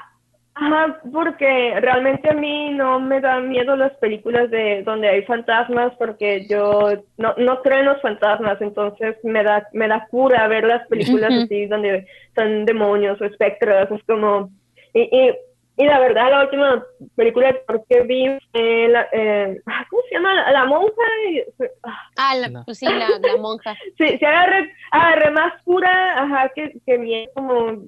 ajá, 0.54 1.00
porque 1.12 1.74
realmente 1.80 2.30
a 2.30 2.34
mí 2.34 2.70
no 2.70 3.00
me 3.00 3.20
dan 3.20 3.48
miedo 3.48 3.76
las 3.76 3.92
películas 3.98 4.50
de 4.50 4.82
donde 4.82 5.08
hay 5.08 5.22
fantasmas, 5.24 5.92
porque 5.98 6.46
yo 6.48 6.92
no, 7.16 7.34
no 7.38 7.62
creo 7.62 7.78
en 7.80 7.86
los 7.86 8.00
fantasmas, 8.02 8.60
entonces 8.60 9.16
me 9.22 9.42
da, 9.42 9.66
me 9.72 9.88
da 9.88 10.06
cura 10.10 10.46
ver 10.48 10.64
las 10.64 10.86
películas 10.88 11.32
así 11.44 11.66
donde 11.66 12.06
son 12.34 12.64
demonios 12.66 13.20
o 13.20 13.24
espectros, 13.24 13.90
es 13.90 14.02
como... 14.04 14.50
Y, 14.92 15.02
y, 15.02 15.32
y 15.76 15.84
la 15.86 15.98
verdad, 16.00 16.30
la 16.30 16.42
última 16.42 16.84
película 17.16 17.46
de 17.46 17.54
terror 17.54 17.84
que 17.88 18.00
vi 18.02 18.26
fue 18.52 18.88
la, 18.88 19.06
eh, 19.12 19.58
ah, 19.66 19.86
¿cómo 19.88 20.02
se 20.08 20.14
llama? 20.16 20.50
La, 20.52 20.64
monja. 20.66 21.02
y- 21.30 21.42
ah, 21.84 21.98
Ah, 22.18 22.34
la, 22.34 22.48
No. 22.48 22.64
pues 22.66 22.78
sí, 22.78 22.86
la, 22.86 23.08
la 23.22 23.36
monja. 23.38 23.74
Sí, 23.96 24.18
se 24.18 24.26
agarré, 24.26 24.70
agarré 24.90 25.30
más 25.30 25.62
cura, 25.62 26.22
ajá, 26.22 26.50
que, 26.54 26.72
que 26.84 26.98
bien, 26.98 27.30
como, 27.34 27.84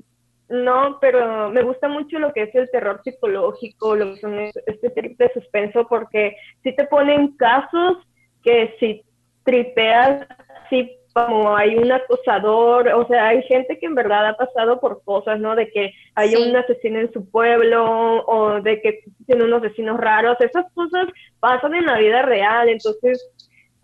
no, 0.52 0.99
pero 1.00 1.50
me 1.50 1.62
gusta 1.62 1.88
mucho 1.88 2.18
lo 2.18 2.32
que 2.32 2.42
es 2.42 2.54
el 2.54 2.71
terror 2.71 3.00
psicológico, 3.02 3.97
lo 3.97 4.14
que 4.14 4.21
son 4.21 4.38
es- 4.38 4.56
este 4.66 4.90
trip 4.90 5.18
de 5.18 5.32
suspenso, 5.32 5.87
porque 5.88 6.37
sí 6.62 6.75
te 6.76 6.85
ponen 6.87 7.37
casos 7.37 7.99
que 8.44 8.75
si 8.78 9.02
tripeas, 9.44 10.26
sí, 10.71 10.97
como 11.14 11.54
hay 11.56 11.76
un 11.76 11.92
acosador, 11.92 12.88
o 12.88 13.06
sea, 13.06 13.28
hay 13.28 13.42
gente 13.42 13.78
que 13.78 13.85
en 13.87 13.94
verdad 13.94 14.26
ha 14.28 14.37
pasado 14.37 14.80
por 14.80 15.02
cosas, 15.04 15.38
¿no? 15.40 15.54
De 15.54 15.68
que 15.71 15.92
hay 16.14 16.30
Sí. 16.30 16.37
un 16.37 16.56
asesino 16.56 17.00
en 17.00 17.12
su 17.12 17.28
pueblo, 17.30 18.25
o 18.26 18.61
de 18.62 18.80
que 18.80 19.00
tiene 19.26 19.44
unos 19.44 19.61
vecinos 19.61 19.99
raros, 20.00 20.40
esas 20.40 20.64
cosas 20.73 21.06
pasan 21.40 21.75
en 21.75 21.85
la 21.87 21.99
vida 21.99 22.23
real, 22.23 22.68
entonces 22.68 23.23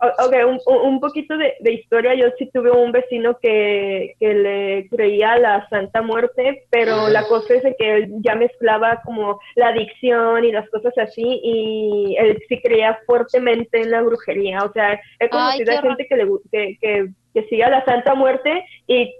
Ok, 0.01 0.33
un, 0.47 0.59
un- 0.65 0.99
poquito 1.01 1.37
de, 1.37 1.55
de 1.59 1.73
historia. 1.73 2.13
Yo 2.15 2.27
sí 2.37 2.49
tuve 2.53 2.71
un 2.71 2.91
vecino 2.93 3.37
que, 3.41 4.15
que 4.19 4.33
le 4.33 4.87
creía 4.89 5.33
a 5.33 5.39
la 5.39 5.67
Santa 5.69 6.01
Muerte, 6.01 6.63
pero 6.69 7.09
la 7.09 7.23
cosa 7.27 7.55
es 7.55 7.63
de 7.63 7.75
que 7.75 7.95
él 7.95 8.11
ya 8.21 8.35
mezclaba 8.35 9.01
como 9.03 9.39
la 9.55 9.67
adicción 9.69 10.45
y 10.45 10.51
las 10.53 10.69
cosas 10.69 10.97
así, 10.97 11.41
y 11.43 12.15
él 12.17 12.41
sí 12.47 12.61
creía 12.61 12.97
fuertemente 13.05 13.81
en 13.81 13.91
la 13.91 14.01
brujería. 14.01 14.59
O 14.63 14.71
sea, 14.71 14.93
he 15.19 15.29
conocido 15.29 15.71
a 15.71 15.81
gente 15.81 16.07
que, 16.07 16.15
le, 16.15 16.27
que, 16.51 16.77
que, 16.79 17.07
que 17.33 17.43
sigue 17.49 17.63
a 17.65 17.69
la 17.69 17.83
Santa 17.83 18.15
Muerte 18.15 18.63
y 18.87 19.13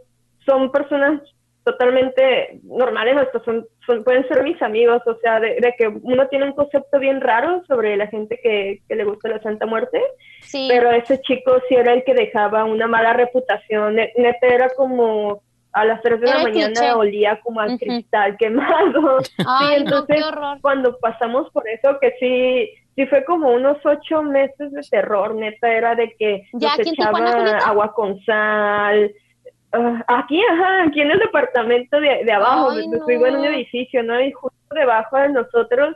son 0.46 0.72
personas 0.72 1.22
totalmente 1.64 2.60
normales, 2.64 3.18
hasta 3.18 3.44
son, 3.44 3.66
son, 3.86 4.04
pueden 4.04 4.28
ser 4.28 4.44
mis 4.44 4.62
amigos, 4.62 5.02
o 5.06 5.16
sea, 5.22 5.40
de, 5.40 5.56
de 5.62 5.74
que 5.78 5.88
uno 5.88 6.28
tiene 6.28 6.46
un 6.46 6.54
concepto 6.54 7.00
bien 7.00 7.22
raro 7.22 7.64
sobre 7.68 7.96
la 7.98 8.08
gente 8.08 8.40
que, 8.42 8.80
que 8.88 8.96
le 8.96 9.04
gusta 9.04 9.30
la 9.30 9.42
Santa 9.42 9.66
Muerte, 9.66 10.02
Sí. 10.42 10.68
pero 10.70 10.90
ese 10.92 11.20
chico 11.22 11.54
sí 11.68 11.76
era 11.76 11.94
el 11.94 12.04
que 12.04 12.14
dejaba 12.14 12.64
una 12.66 12.88
mala 12.88 13.14
reputación, 13.14 13.96
Ne- 13.96 14.14
neta 14.18 14.48
era 14.48 14.70
como 14.70 15.42
a 15.72 15.86
las 15.86 16.02
3 16.02 16.20
de 16.22 16.26
la 16.28 16.40
mañana 16.40 16.74
cliché. 16.74 16.92
olía 16.94 17.40
como 17.44 17.62
a 17.62 17.68
Ujú. 17.68 17.78
cristal 17.78 18.38
quemado. 18.38 19.18
Ay, 19.46 19.84
no, 19.84 20.00
entonces. 20.00 20.26
Cuando 20.62 20.98
pasamos 20.98 21.52
por 21.52 21.68
eso, 21.70 22.00
que 22.02 22.16
sí, 22.20 22.70
sí 22.96 23.06
fue 23.06 23.24
como 23.26 23.50
unos 23.52 23.78
ocho 23.86 24.24
meses 24.24 24.72
de 24.72 24.82
terror, 24.90 25.36
neta, 25.36 25.72
era 25.72 25.94
de 25.94 26.12
que 26.18 26.44
¿Ya 26.54 26.70
nos 26.76 26.88
echaba 26.88 27.20
agua 27.60 27.94
con 27.94 28.20
sal. 28.24 29.12
Ah, 29.72 30.04
aquí, 30.08 30.42
ajá, 30.52 30.84
aquí 30.84 31.02
en 31.02 31.12
el 31.12 31.20
departamento 31.20 32.00
de, 32.00 32.24
de 32.26 32.32
abajo, 32.32 32.72
Ay, 32.72 32.90
vivo 33.08 33.26
en 33.28 33.36
un 33.36 33.42
no. 33.42 33.50
edificio, 33.50 34.02
¿no? 34.04 34.20
Y 34.20 34.32
justo 34.32 34.76
debajo 34.76 35.18
de 35.18 35.30
nosotros 35.30 35.96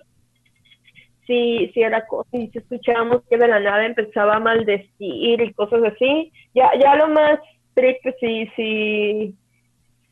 sí, 1.26 1.72
sí 1.74 1.82
era 1.82 2.06
cosa, 2.06 2.30
y 2.34 2.48
sí 2.50 2.60
escuchábamos 2.60 3.24
que 3.30 3.38
de 3.38 3.48
la 3.48 3.60
nada 3.60 3.86
empezaba 3.86 4.36
a 4.36 4.40
maldecir 4.40 5.42
y 5.42 5.54
cosas 5.54 5.84
así. 5.84 6.32
Ya, 6.54 6.72
ya 6.80 6.96
lo 6.96 7.08
más 7.10 7.40
triste 7.74 8.16
sí, 8.20 8.50
sí, 8.56 9.36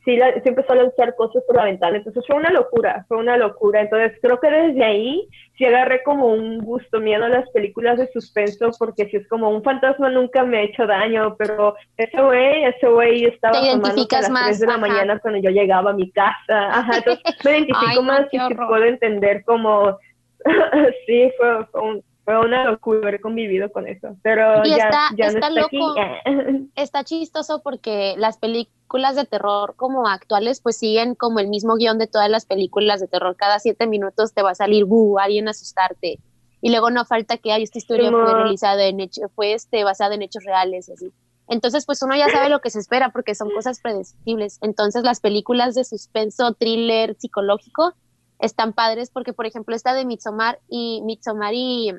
sí, 0.06 0.18
la- 0.18 0.34
sí 0.34 0.42
empezó 0.50 0.74
a 0.74 0.78
lanzar 0.78 1.16
cosas 1.16 1.44
por 1.46 1.56
la 1.58 1.66
ventana. 1.66 1.98
Entonces 1.98 2.24
fue 2.26 2.36
una 2.36 2.50
locura, 2.52 3.06
fue 3.08 3.18
una 3.18 3.38
locura. 3.38 3.82
Entonces 3.82 4.18
creo 4.22 4.40
que 4.40 4.50
desde 4.50 4.84
ahí 4.84 5.28
sí 5.58 5.66
agarré 5.66 6.02
como 6.04 6.28
un 6.28 6.60
gusto, 6.60 7.00
miedo 7.00 7.26
a 7.26 7.30
las 7.30 7.50
películas 7.52 7.98
de 8.00 8.08
suspenso, 8.12 8.72
porque 8.80 9.06
si 9.10 9.18
es 9.18 9.28
como 9.28 9.50
un 9.50 9.64
fantasma 9.64 10.10
nunca 10.10 10.44
me 10.44 10.58
ha 10.58 10.62
hecho 10.64 10.88
daño, 10.88 11.36
pero 11.38 11.76
ese 11.98 12.22
güey, 12.22 12.64
ese 12.66 12.88
güey 12.88 13.26
estaba 13.26 13.60
Te 13.60 13.68
identificas 13.68 14.20
a 14.20 14.22
las 14.24 14.32
más, 14.32 14.46
3 14.46 14.60
de 14.62 14.68
la 14.68 14.74
ajá. 14.74 14.82
mañana 14.82 15.20
cuando 15.20 15.40
yo 15.40 15.50
llegaba 15.52 15.92
a 15.92 15.94
mi 15.94 16.10
casa. 16.12 16.36
Ajá, 16.80 16.98
entonces 16.98 17.24
me 17.46 17.52
identifico 17.52 17.86
Ay, 18.00 18.02
más 18.04 18.22
y 18.32 18.40
sí 18.40 18.56
puedo 18.56 18.84
entender 18.86 19.44
como 19.46 19.98
sí, 21.06 21.32
fue, 21.38 21.66
fue, 21.68 21.82
un- 21.82 22.04
fue 22.40 22.48
una 22.48 22.66
locura 22.66 23.00
haber 23.00 23.22
convivido 23.22 23.72
con 23.72 23.88
eso, 23.88 24.16
pero 24.24 24.66
Y 24.66 24.70
ya, 24.70 24.76
está- 24.78 25.10
ya 25.18 25.26
no 25.30 25.34
está 25.34 25.48
está 25.48 25.66
aquí. 25.66 25.78
loco. 25.78 25.96
Está 26.76 27.04
chistoso 27.04 27.62
porque 27.64 28.16
las 28.18 28.38
películas 28.38 29.16
de 29.16 29.26
terror 29.26 29.76
como 29.76 30.08
actuales 30.08 30.62
pues 30.62 30.78
siguen 30.78 31.16
como 31.16 31.40
el 31.40 31.48
mismo 31.48 31.76
guion 31.76 31.98
de 31.98 32.08
todas 32.08 32.30
las 32.30 32.46
películas 32.46 33.00
de 33.02 33.08
terror. 33.08 33.36
Cada 33.36 33.60
siete 33.60 33.88
minutos 33.88 34.34
te 34.34 34.42
va 34.42 34.52
a 34.52 34.56
salir, 34.56 34.86
¡buh! 34.86 35.20
alguien 35.20 35.48
a 35.48 35.52
asustarte. 35.52 36.20
Y 36.62 36.70
luego 36.70 36.92
no 36.92 37.06
falta 37.06 37.38
que, 37.38 37.52
ay, 37.52 37.64
esta 37.64 37.78
historia 37.80 38.10
fue 38.12 38.20
Simón. 38.26 38.36
realizada 38.44 38.86
en 38.86 39.00
hechos, 39.00 39.32
fue 39.36 39.54
este, 39.54 39.84
basada 39.84 40.16
en 40.16 40.22
hechos 40.22 40.44
reales 40.44 40.90
así. 40.90 41.12
Entonces, 41.48 41.86
pues 41.86 42.02
uno 42.02 42.16
ya 42.16 42.30
sabe 42.30 42.50
lo 42.50 42.62
que 42.62 42.70
se 42.70 42.80
espera 42.80 43.10
porque 43.12 43.36
son 43.36 43.50
cosas 43.50 43.82
predecibles. 43.82 44.58
Entonces, 44.62 45.04
las 45.04 45.20
películas 45.20 45.76
de 45.76 45.84
suspenso, 45.84 46.54
thriller, 46.54 47.16
psicológico, 47.20 47.94
están 48.40 48.74
padres 48.74 49.10
porque, 49.12 49.34
por 49.34 49.46
ejemplo, 49.46 49.76
esta 49.76 49.94
de 49.94 50.06
Midsommar 50.06 50.60
y 50.70 51.02
Midsommar 51.04 51.54
y, 51.54 51.94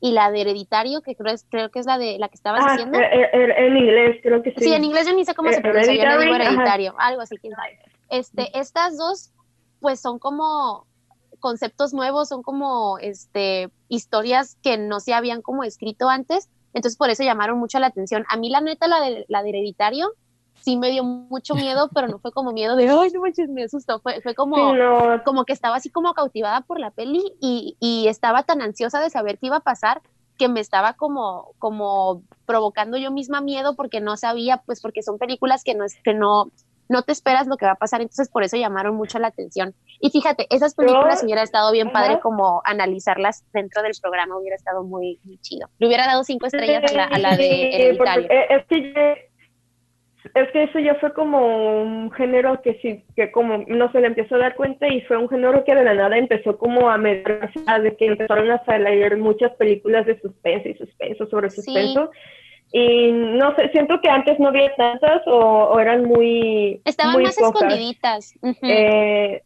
y 0.00 0.12
la 0.12 0.30
de 0.30 0.42
Hereditario, 0.42 1.02
que 1.02 1.14
creo, 1.16 1.32
es, 1.34 1.44
creo 1.50 1.70
que 1.70 1.78
es 1.80 1.86
la 1.86 1.98
de 1.98 2.18
la 2.18 2.28
que 2.28 2.34
estabas 2.36 2.62
Ah, 2.64 2.70
diciendo. 2.72 2.98
eh, 2.98 3.28
eh, 3.32 3.54
en 3.66 3.76
inglés 3.76 4.18
creo 4.22 4.42
que 4.42 4.50
sí. 4.52 4.64
Sí, 4.64 4.72
en 4.74 4.84
inglés 4.84 5.06
yo 5.06 5.14
ni 5.14 5.24
sé 5.24 5.34
cómo 5.34 5.48
Eh, 5.50 5.54
se 5.54 5.60
pronuncia, 5.60 5.92
yo 5.94 6.18
le 6.18 6.24
digo 6.24 6.34
ajá. 6.34 6.44
hereditario, 6.44 6.94
algo 6.98 7.22
así, 7.22 7.36
quién 7.38 7.54
sabe. 7.54 7.78
Este, 8.08 8.58
estas 8.58 8.96
dos, 8.96 9.32
pues 9.80 10.00
son 10.00 10.18
como 10.18 10.86
conceptos 11.38 11.94
nuevos, 11.94 12.28
son 12.28 12.42
como 12.42 12.98
este 12.98 13.70
historias 13.88 14.56
que 14.62 14.76
no 14.78 15.00
se 15.00 15.14
habían 15.14 15.42
como 15.42 15.64
escrito 15.64 16.08
antes, 16.08 16.48
entonces 16.74 16.96
por 16.98 17.08
eso 17.10 17.22
llamaron 17.22 17.58
mucho 17.58 17.78
la 17.78 17.86
atención. 17.86 18.24
A 18.28 18.36
mí 18.36 18.50
la 18.50 18.60
neta, 18.60 18.86
la 18.88 19.00
de, 19.00 19.24
la 19.28 19.42
de 19.42 19.48
hereditario, 19.50 20.12
sí 20.60 20.76
me 20.76 20.90
dio 20.90 21.04
mucho 21.04 21.54
miedo, 21.54 21.88
pero 21.94 22.08
no 22.08 22.18
fue 22.18 22.32
como 22.32 22.52
miedo 22.52 22.76
de, 22.76 22.88
ay, 22.88 23.10
no 23.12 23.20
manches, 23.20 23.48
me 23.48 23.64
asustó, 23.64 24.00
fue, 24.00 24.20
fue 24.20 24.34
como 24.34 24.56
Sí, 24.56 24.78
no, 24.78 25.22
como 25.24 25.44
que 25.44 25.52
estaba 25.52 25.76
así 25.76 25.90
como 25.90 26.14
cautivada 26.14 26.60
por 26.62 26.78
la 26.80 26.90
peli 26.90 27.22
y, 27.40 27.76
y 27.80 28.08
estaba 28.08 28.42
tan 28.42 28.62
ansiosa 28.62 29.00
de 29.00 29.10
saber 29.10 29.38
qué 29.38 29.46
iba 29.46 29.56
a 29.56 29.60
pasar 29.60 30.02
que 30.40 30.48
me 30.48 30.60
estaba 30.60 30.94
como, 30.94 31.52
como 31.58 32.22
provocando 32.46 32.96
yo 32.96 33.10
misma 33.10 33.42
miedo 33.42 33.76
porque 33.76 34.00
no 34.00 34.16
sabía, 34.16 34.62
pues 34.64 34.80
porque 34.80 35.02
son 35.02 35.18
películas 35.18 35.64
que 35.64 35.74
no 35.74 35.84
es, 35.84 36.00
que 36.02 36.14
no, 36.14 36.50
no 36.88 37.02
te 37.02 37.12
esperas 37.12 37.46
lo 37.46 37.58
que 37.58 37.66
va 37.66 37.72
a 37.72 37.76
pasar, 37.76 38.00
entonces 38.00 38.28
por 38.28 38.42
eso 38.42 38.56
llamaron 38.56 38.96
mucho 38.96 39.18
la 39.18 39.28
atención. 39.28 39.74
Y 40.00 40.08
fíjate, 40.08 40.46
esas 40.48 40.74
películas 40.74 41.22
hubiera 41.22 41.42
estado 41.42 41.70
bien 41.72 41.92
padre 41.92 42.20
como 42.20 42.62
analizarlas 42.64 43.44
dentro 43.52 43.82
del 43.82 43.92
programa, 44.00 44.38
hubiera 44.38 44.56
estado 44.56 44.82
muy, 44.82 45.20
muy 45.24 45.36
chido. 45.38 45.68
Le 45.78 45.86
hubiera 45.86 46.06
dado 46.06 46.24
cinco 46.24 46.46
estrellas 46.46 46.90
a 46.90 46.94
la, 46.94 47.04
a 47.04 47.18
la 47.18 47.36
de 47.36 47.90
Sí, 47.90 47.98
porque, 47.98 48.28
es 48.50 48.66
que 48.66 49.29
es 50.34 50.50
que 50.52 50.64
eso 50.64 50.78
ya 50.78 50.94
fue 50.96 51.12
como 51.14 51.82
un 51.82 52.10
género 52.12 52.60
que 52.62 52.74
sí, 52.82 53.04
que 53.16 53.30
como 53.32 53.64
no 53.66 53.90
se 53.92 54.00
le 54.00 54.08
empezó 54.08 54.34
a 54.34 54.38
dar 54.38 54.54
cuenta 54.54 54.86
y 54.88 55.00
fue 55.02 55.16
un 55.16 55.28
género 55.28 55.64
que 55.64 55.74
de 55.74 55.82
la 55.84 55.94
nada 55.94 56.16
empezó 56.18 56.58
como 56.58 56.90
a 56.90 56.98
meterse, 56.98 57.60
de 57.82 57.96
que 57.96 58.06
empezaron 58.06 58.50
a 58.50 58.64
salir 58.64 59.16
muchas 59.16 59.52
películas 59.52 60.06
de 60.06 60.20
suspenso 60.20 60.68
y 60.68 60.74
suspenso 60.74 61.26
sobre 61.28 61.50
Sí. 61.50 61.62
suspenso. 61.62 62.10
Y 62.72 63.10
no 63.12 63.54
sé, 63.56 63.68
siento 63.70 64.00
que 64.00 64.08
antes 64.08 64.38
no 64.38 64.48
había 64.48 64.72
tantas 64.76 65.26
o, 65.26 65.32
o 65.72 65.80
eran 65.80 66.04
muy, 66.04 66.80
Estaban 66.84 67.14
muy 67.14 67.24
más 67.24 67.36
pocas. 67.36 67.62
escondiditas. 67.62 68.34
Eh, 68.62 69.42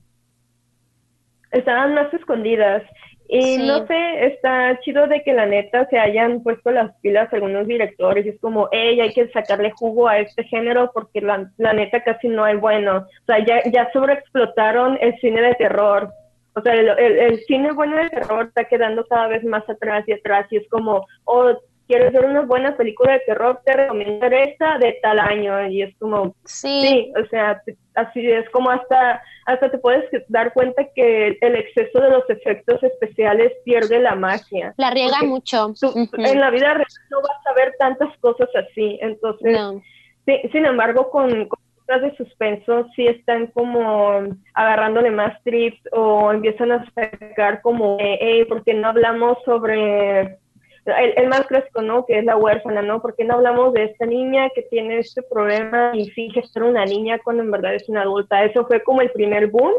estaban 1.52 1.94
más 1.94 2.12
escondidas. 2.12 2.82
Y 3.28 3.56
Sí. 3.56 3.66
no 3.66 3.86
sé, 3.86 4.26
está 4.26 4.78
chido 4.80 5.06
de 5.06 5.22
que 5.22 5.32
la 5.32 5.46
neta 5.46 5.86
se 5.88 5.98
hayan 5.98 6.42
puesto 6.42 6.70
las 6.70 6.94
pilas 7.00 7.32
algunos 7.32 7.66
directores. 7.66 8.26
Y 8.26 8.30
es 8.30 8.40
como, 8.40 8.68
hey, 8.70 9.00
hay 9.00 9.12
que 9.14 9.28
sacarle 9.28 9.70
jugo 9.70 10.08
a 10.08 10.18
este 10.18 10.44
género 10.44 10.90
porque 10.92 11.20
la, 11.20 11.50
la 11.56 11.72
neta 11.72 12.02
casi 12.02 12.28
no 12.28 12.44
hay 12.44 12.56
bueno. 12.56 12.98
O 12.98 13.24
sea, 13.26 13.44
ya, 13.44 13.62
ya 13.70 13.90
sobreexplotaron 13.92 14.98
el 15.00 15.18
cine 15.20 15.40
de 15.42 15.54
terror. 15.54 16.10
O 16.54 16.60
sea, 16.60 16.74
el, 16.74 16.88
el, 16.88 17.18
el 17.18 17.40
cine 17.46 17.72
bueno 17.72 17.96
de 17.96 18.10
terror 18.10 18.46
está 18.46 18.64
quedando 18.64 19.04
cada 19.06 19.26
vez 19.28 19.42
más 19.44 19.68
atrás 19.68 20.04
y 20.06 20.12
atrás. 20.12 20.46
Y 20.50 20.58
es 20.58 20.68
como, 20.68 21.06
oh, 21.24 21.52
quieres 21.86 22.12
ver 22.12 22.24
una 22.24 22.42
buena 22.42 22.76
película 22.76 23.12
de 23.12 23.20
terror, 23.20 23.60
te 23.64 23.72
recomiendo 23.74 24.26
esta 24.26 24.78
de 24.78 24.98
tal 25.02 25.18
año. 25.18 25.66
Y 25.68 25.82
es 25.82 25.94
como, 25.98 26.34
sí, 26.44 26.80
Sí, 26.82 27.12
o 27.22 27.26
sea, 27.28 27.62
así 27.94 28.30
es 28.30 28.48
como 28.50 28.70
hasta, 28.70 29.22
hasta 29.46 29.70
te 29.70 29.78
puedes 29.78 30.04
dar 30.28 30.52
cuenta 30.52 30.82
que 30.94 31.38
el 31.40 31.56
exceso 31.56 32.00
de 32.00 32.10
los 32.10 32.28
efectos 32.28 32.82
especiales 32.82 33.52
pierde 33.64 33.98
la 34.00 34.14
magia. 34.14 34.74
la 34.76 34.90
riega 34.90 35.22
mucho. 35.22 35.72
Tú. 35.80 35.92
En 36.18 36.40
la 36.40 36.50
vida 36.50 36.74
real 36.74 36.86
no 37.10 37.18
vas 37.20 37.46
a 37.46 37.54
ver 37.54 37.74
tantas 37.78 38.16
cosas 38.18 38.48
así, 38.54 38.98
entonces, 39.00 39.52
No. 39.52 39.82
sí, 40.26 40.40
sin 40.52 40.66
embargo, 40.66 41.10
con, 41.10 41.30
con 41.46 41.60
cosas 41.86 42.02
de 42.02 42.16
suspenso 42.16 42.86
sí 42.96 43.06
están 43.06 43.48
como 43.48 44.22
agarrándole 44.54 45.10
más 45.10 45.40
trips 45.42 45.80
o 45.92 46.32
empiezan 46.32 46.72
a 46.72 46.84
sacar 46.94 47.60
como, 47.62 47.98
eh, 48.00 48.18
hey, 48.20 48.44
¿por 48.46 48.64
qué 48.64 48.72
no 48.74 48.88
hablamos 48.88 49.36
sobre 49.44 50.38
el, 50.86 51.14
el, 51.16 51.28
más 51.28 51.46
clásico, 51.46 51.82
¿no? 51.82 52.04
Que 52.04 52.18
es 52.18 52.24
la 52.24 52.36
huérfana, 52.36 52.82
¿no? 52.82 53.00
¿Por 53.00 53.14
qué 53.16 53.24
no 53.24 53.34
hablamos 53.34 53.72
de 53.72 53.84
esta 53.84 54.06
niña 54.06 54.48
que 54.54 54.62
tiene 54.62 54.98
este 54.98 55.22
problema 55.22 55.92
y 55.94 56.10
finge 56.10 56.42
ser 56.46 56.62
una 56.62 56.84
niña 56.84 57.18
cuando 57.22 57.42
en 57.42 57.50
verdad 57.50 57.74
es 57.74 57.88
una 57.88 58.02
adulta? 58.02 58.44
Eso 58.44 58.66
fue 58.66 58.82
como 58.82 59.00
el 59.00 59.10
primer 59.10 59.48
boom. 59.48 59.72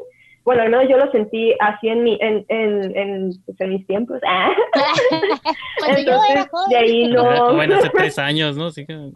Bueno, 0.43 0.61
al 0.61 0.69
menos 0.69 0.87
yo 0.87 0.97
lo 0.97 1.11
sentí 1.11 1.55
así 1.59 1.89
en, 1.89 2.03
mi, 2.03 2.17
en, 2.21 2.45
en, 2.49 2.95
en, 2.95 3.31
pues, 3.45 3.59
en 3.59 3.69
mis 3.71 3.87
tiempos. 3.87 4.19
Ah. 4.27 5.97
Entonces, 5.97 6.47
de 6.69 6.77
ahí 6.77 7.07
no... 7.07 7.53
Bueno, 7.55 7.75
hace 7.75 7.89
tres 7.93 8.17
años, 8.19 8.55
¿no? 8.55 8.69
Sí 8.69 8.85
que... 8.85 8.93
hace, 8.93 9.11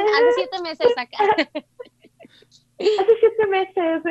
hace, 0.00 0.32
siete 0.34 0.62
meses 0.62 0.92
acá. 0.96 1.18
hace 2.78 3.16
siete 3.20 3.46
meses. 3.48 4.02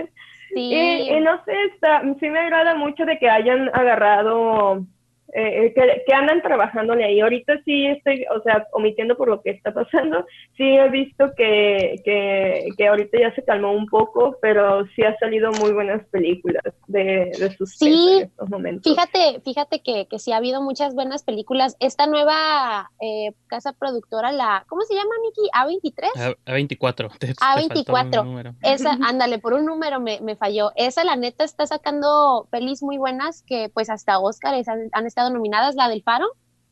Sí. 0.53 0.73
Y, 0.73 1.09
y, 1.13 1.19
no 1.21 1.43
sé, 1.45 1.53
está, 1.73 2.01
sí 2.19 2.29
me 2.29 2.39
agrada 2.39 2.75
mucho 2.75 3.05
de 3.05 3.17
que 3.17 3.29
hayan 3.29 3.69
agarrado 3.73 4.85
eh, 5.33 5.73
que, 5.73 6.03
que, 6.05 6.13
andan 6.13 6.41
trabajándole 6.41 7.05
ahí. 7.05 7.19
Ahorita 7.21 7.53
sí 7.63 7.87
estoy, 7.87 8.25
o 8.35 8.41
sea, 8.41 8.67
omitiendo 8.73 9.15
por 9.15 9.29
lo 9.29 9.41
que 9.41 9.51
está 9.51 9.73
pasando, 9.73 10.25
sí 10.57 10.63
he 10.63 10.89
visto 10.89 11.31
que, 11.37 11.95
que, 12.03 12.69
que 12.77 12.87
ahorita 12.87 13.19
ya 13.19 13.33
se 13.35 13.43
calmó 13.43 13.71
un 13.71 13.85
poco, 13.87 14.37
pero 14.41 14.85
sí 14.95 15.03
ha 15.03 15.17
salido 15.19 15.51
muy 15.53 15.71
buenas 15.71 16.05
películas 16.09 16.63
de, 16.87 17.31
de 17.39 17.57
sí, 17.65 18.17
en 18.17 18.23
estos 18.27 18.49
momentos. 18.49 18.91
Fíjate, 18.91 19.39
fíjate 19.41 19.81
que, 19.81 20.07
que 20.07 20.19
sí 20.19 20.31
ha 20.31 20.37
habido 20.37 20.61
muchas 20.61 20.95
buenas 20.95 21.23
películas. 21.23 21.77
Esta 21.79 22.07
nueva 22.07 22.89
eh, 22.99 23.31
casa 23.47 23.73
productora, 23.73 24.31
la, 24.31 24.65
¿cómo 24.67 24.81
se 24.81 24.95
llama, 24.95 25.11
Miki? 25.21 25.49
A23. 25.53 26.37
A24. 26.45 27.17
Te, 27.17 27.33
A24. 27.35 28.57
Te 28.59 28.73
Esa, 28.73 28.97
ándale, 29.01 29.39
por 29.39 29.53
un 29.53 29.65
número 29.65 29.99
me, 29.99 30.19
me, 30.21 30.35
falló. 30.35 30.71
Esa, 30.75 31.03
la 31.03 31.15
neta, 31.15 31.43
está 31.43 31.65
sacando 31.65 32.47
pelis 32.51 32.83
muy 32.83 32.97
buenas 32.97 33.43
que 33.43 33.69
pues 33.73 33.89
hasta 33.89 34.19
Oscar 34.19 34.55
han, 34.55 34.89
han 34.91 35.05
estado 35.05 35.20
nominadas, 35.29 35.75
la 35.75 35.89
del 35.89 36.03
Faro 36.03 36.27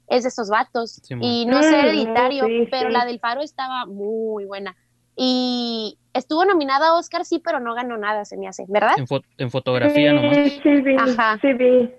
es 0.07 0.23
de 0.23 0.29
esos 0.29 0.49
vatos. 0.49 0.99
Sí, 1.03 1.15
y 1.19 1.45
no 1.45 1.61
sé 1.61 1.79
hereditario, 1.79 2.45
sí, 2.45 2.67
pero 2.71 2.89
la 2.89 3.05
del 3.05 3.19
Faro 3.19 3.41
estaba 3.41 3.85
muy 3.85 4.45
buena. 4.45 4.75
Y 5.15 5.97
estuvo 6.13 6.45
nominada 6.45 6.89
a 6.89 6.93
Oscar, 6.97 7.25
sí, 7.25 7.39
pero 7.39 7.59
no 7.59 7.75
ganó 7.75 7.97
nada, 7.97 8.25
se 8.25 8.37
me 8.37 8.47
hace, 8.47 8.65
¿verdad? 8.67 8.93
En, 8.97 9.07
fo 9.07 9.21
en 9.37 9.51
fotografía 9.51 10.13
nomás. 10.13 10.35
Sí, 10.35 10.81
vi, 10.81 10.95
Ajá. 10.97 11.39
vi. 11.43 11.93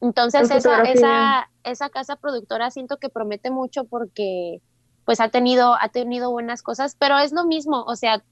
Entonces 0.00 0.50
esa, 0.50 0.82
esa, 0.82 1.50
esa 1.64 1.88
casa 1.90 2.16
productora 2.16 2.70
siento 2.70 2.98
que 2.98 3.08
promete 3.08 3.50
mucho 3.50 3.84
porque 3.84 4.60
pues 5.04 5.20
ha 5.20 5.28
tenido, 5.28 5.76
ha 5.80 5.88
tenido 5.88 6.30
buenas 6.30 6.62
cosas, 6.62 6.96
pero 6.98 7.18
es 7.18 7.32
lo 7.32 7.46
mismo, 7.46 7.82
o 7.84 7.94
sea, 7.94 8.22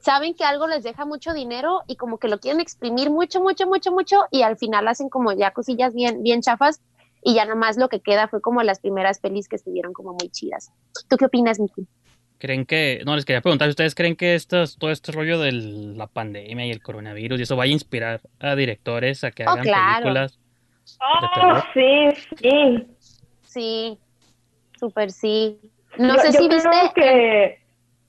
saben 0.00 0.34
que 0.34 0.44
algo 0.44 0.66
les 0.66 0.82
deja 0.82 1.04
mucho 1.04 1.32
dinero 1.32 1.82
y 1.86 1.96
como 1.96 2.18
que 2.18 2.28
lo 2.28 2.38
quieren 2.38 2.60
exprimir 2.60 3.10
mucho, 3.10 3.40
mucho, 3.40 3.66
mucho, 3.66 3.92
mucho 3.92 4.24
y 4.30 4.42
al 4.42 4.56
final 4.56 4.88
hacen 4.88 5.08
como 5.08 5.32
ya 5.32 5.52
cosillas 5.52 5.94
bien, 5.94 6.22
bien 6.22 6.42
chafas 6.42 6.80
y 7.22 7.34
ya 7.34 7.44
nomás 7.44 7.76
lo 7.76 7.88
que 7.88 8.00
queda 8.00 8.28
fue 8.28 8.40
como 8.40 8.62
las 8.62 8.80
primeras 8.80 9.20
pelis 9.20 9.48
que 9.48 9.56
estuvieron 9.56 9.92
como 9.92 10.12
muy 10.12 10.30
chidas. 10.30 10.72
¿Tú 11.08 11.16
qué 11.16 11.26
opinas, 11.26 11.60
Miki? 11.60 11.86
¿Creen 12.38 12.64
que, 12.64 13.02
no, 13.04 13.14
les 13.16 13.26
quería 13.26 13.42
preguntar, 13.42 13.68
¿ustedes 13.68 13.94
creen 13.94 14.16
que 14.16 14.34
estos, 14.34 14.78
todo 14.78 14.90
este 14.90 15.12
rollo 15.12 15.38
de 15.38 15.52
la 15.52 16.06
pandemia 16.06 16.64
y 16.64 16.70
el 16.70 16.82
coronavirus 16.82 17.38
y 17.38 17.42
eso 17.42 17.54
vaya 17.54 17.70
a 17.70 17.74
inspirar 17.74 18.22
a 18.38 18.56
directores 18.56 19.24
a 19.24 19.30
que 19.30 19.42
hagan 19.42 19.58
oh, 19.58 19.62
claro. 19.62 19.92
películas? 19.96 20.38
Oh, 20.98 21.62
sí, 21.74 22.08
sí. 22.38 22.86
Sí, 23.42 23.98
súper 24.78 25.10
sí. 25.12 25.58
No 25.98 26.16
yo, 26.16 26.22
sé 26.22 26.32
yo 26.32 26.40
si 26.40 26.48
creo 26.48 26.70
viste... 26.70 26.92
que 26.94 27.60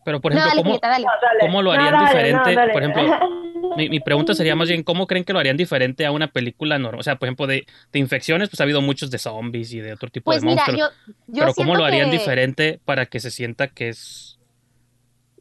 pero, 0.04 0.20
por 0.20 0.32
ejemplo, 0.32 0.46
no, 0.46 0.50
dale, 0.50 0.62
¿cómo, 0.62 0.70
Julieta, 0.72 0.88
dale. 0.88 1.06
¿cómo, 1.40 1.62
lo 1.62 1.72
harían 1.72 1.92
no, 1.92 2.04
dale, 2.04 2.08
diferente? 2.08 2.56
dale. 2.56 2.74
Por 2.74 2.84
ejemplo, 2.84 3.30
mi, 3.78 3.90
mi, 3.90 4.00
pregunta 4.00 4.34
sería 4.34 4.56
más 4.56 4.68
bien, 4.68 4.84
¿cómo 4.84 5.08
creen 5.08 5.24
que 5.24 5.34
lo 5.34 5.40
harían 5.40 5.58
diferente 5.58 6.06
a 6.06 6.12
una 6.12 6.28
película 6.28 6.80
normal? 6.80 7.00
O 7.00 7.04
sea, 7.04 7.18
por 7.18 7.28
ejemplo, 7.28 7.48
de, 7.48 7.66
de, 7.92 8.00
infecciones, 8.00 8.50
pues 8.50 8.60
ha 8.60 8.64
habido 8.64 8.82
muchos 8.82 9.12
de 9.12 9.18
zombies 9.20 9.74
y 9.74 9.80
de 9.80 9.94
otro 9.94 10.10
tipo 10.10 10.26
pues 10.26 10.42
de 10.42 10.48
monstruos. 10.48 10.76
Mira, 10.76 10.90
yo, 11.08 11.14
yo 11.28 11.40
pero 11.42 11.54
¿cómo 11.54 11.76
lo 11.76 11.86
harían 11.86 12.10
que... 12.10 12.18
diferente 12.18 12.80
para 12.84 13.06
que 13.06 13.20
se 13.20 13.32
sienta 13.32 13.68
que 13.68 13.90
es... 13.90 14.40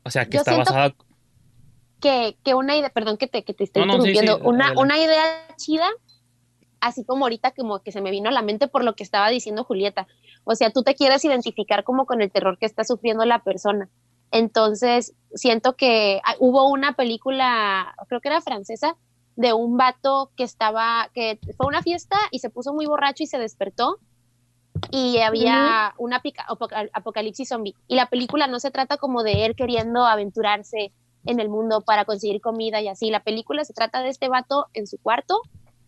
O 0.03 0.11
sea, 0.11 0.27
que 0.27 0.35
yo 0.35 0.39
está 0.41 0.57
basada... 0.57 0.95
Que, 2.01 2.37
que 2.43 2.55
una 2.55 2.77
idea, 2.77 2.89
perdón 2.89 3.19
que 3.19 3.27
te, 3.27 3.45
que 3.45 3.53
te 3.53 3.65
estoy 3.65 3.83
no, 3.85 3.99
no, 3.99 4.03
sí, 4.03 4.11
interrumpiendo, 4.11 4.39
sí, 4.39 4.49
una, 4.49 4.73
una 4.81 4.99
idea 4.99 5.23
chida, 5.57 5.87
así 6.81 7.05
como 7.05 7.27
ahorita 7.27 7.51
como 7.53 7.81
que 7.81 7.93
se 7.93 8.01
me 8.01 8.11
vino 8.11 8.31
a 8.31 8.33
la 8.33 8.41
mente 8.41 8.69
por 8.69 8.85
lo 8.85 8.95
que 8.95 9.03
estaba 9.03 9.29
diciendo 9.29 9.65
Julieta. 9.65 10.07
O 10.45 10.55
sea, 10.55 10.71
tú 10.71 10.83
te 10.83 10.95
quieres 10.95 11.25
identificar 11.25 11.85
como 11.85 12.07
con 12.07 12.23
el 12.23 12.31
terror 12.31 12.59
que 12.59 12.67
está 12.67 12.85
sufriendo 12.85 13.25
la 13.25 13.41
persona. 13.41 13.89
Entonces, 14.31 15.15
siento 15.35 15.77
que 15.77 16.21
ah, 16.25 16.35
hubo 16.39 16.69
una 16.69 16.95
película, 16.95 17.95
creo 18.09 18.21
que 18.21 18.29
era 18.29 18.41
francesa, 18.41 18.97
de 19.37 19.53
un 19.53 19.77
vato 19.77 20.31
que 20.37 20.45
estaba, 20.45 21.09
que 21.15 21.39
fue 21.57 21.67
a 21.67 21.69
una 21.69 21.83
fiesta 21.83 22.17
y 22.31 22.41
se 22.41 22.51
puso 22.51 22.75
muy 22.75 22.87
borracho 22.87 23.23
y 23.23 23.27
se 23.27 23.39
despertó 23.39 23.99
y 24.91 25.19
había 25.19 25.95
uh 25.97 26.03
-huh. 26.03 26.05
una 26.05 26.23
apocalipsis 26.93 27.49
zombie. 27.49 27.75
Y 27.89 27.97
la 27.97 28.07
película 28.07 28.47
no 28.47 28.61
se 28.61 28.71
trata 28.71 28.97
como 28.97 29.23
de 29.23 29.47
él 29.47 29.55
queriendo 29.55 30.05
aventurarse 30.05 30.93
en 31.25 31.41
el 31.41 31.49
mundo 31.49 31.83
para 31.83 32.05
conseguir 32.05 32.41
comida 32.41 32.81
y 32.81 32.89
así. 32.89 33.11
La 33.11 33.23
película 33.23 33.65
se 33.65 33.73
trata 33.73 34.03
de 34.03 34.09
este 34.09 34.29
vato 34.29 34.67
en 34.75 34.87
su 34.87 34.99
cuarto 34.99 35.41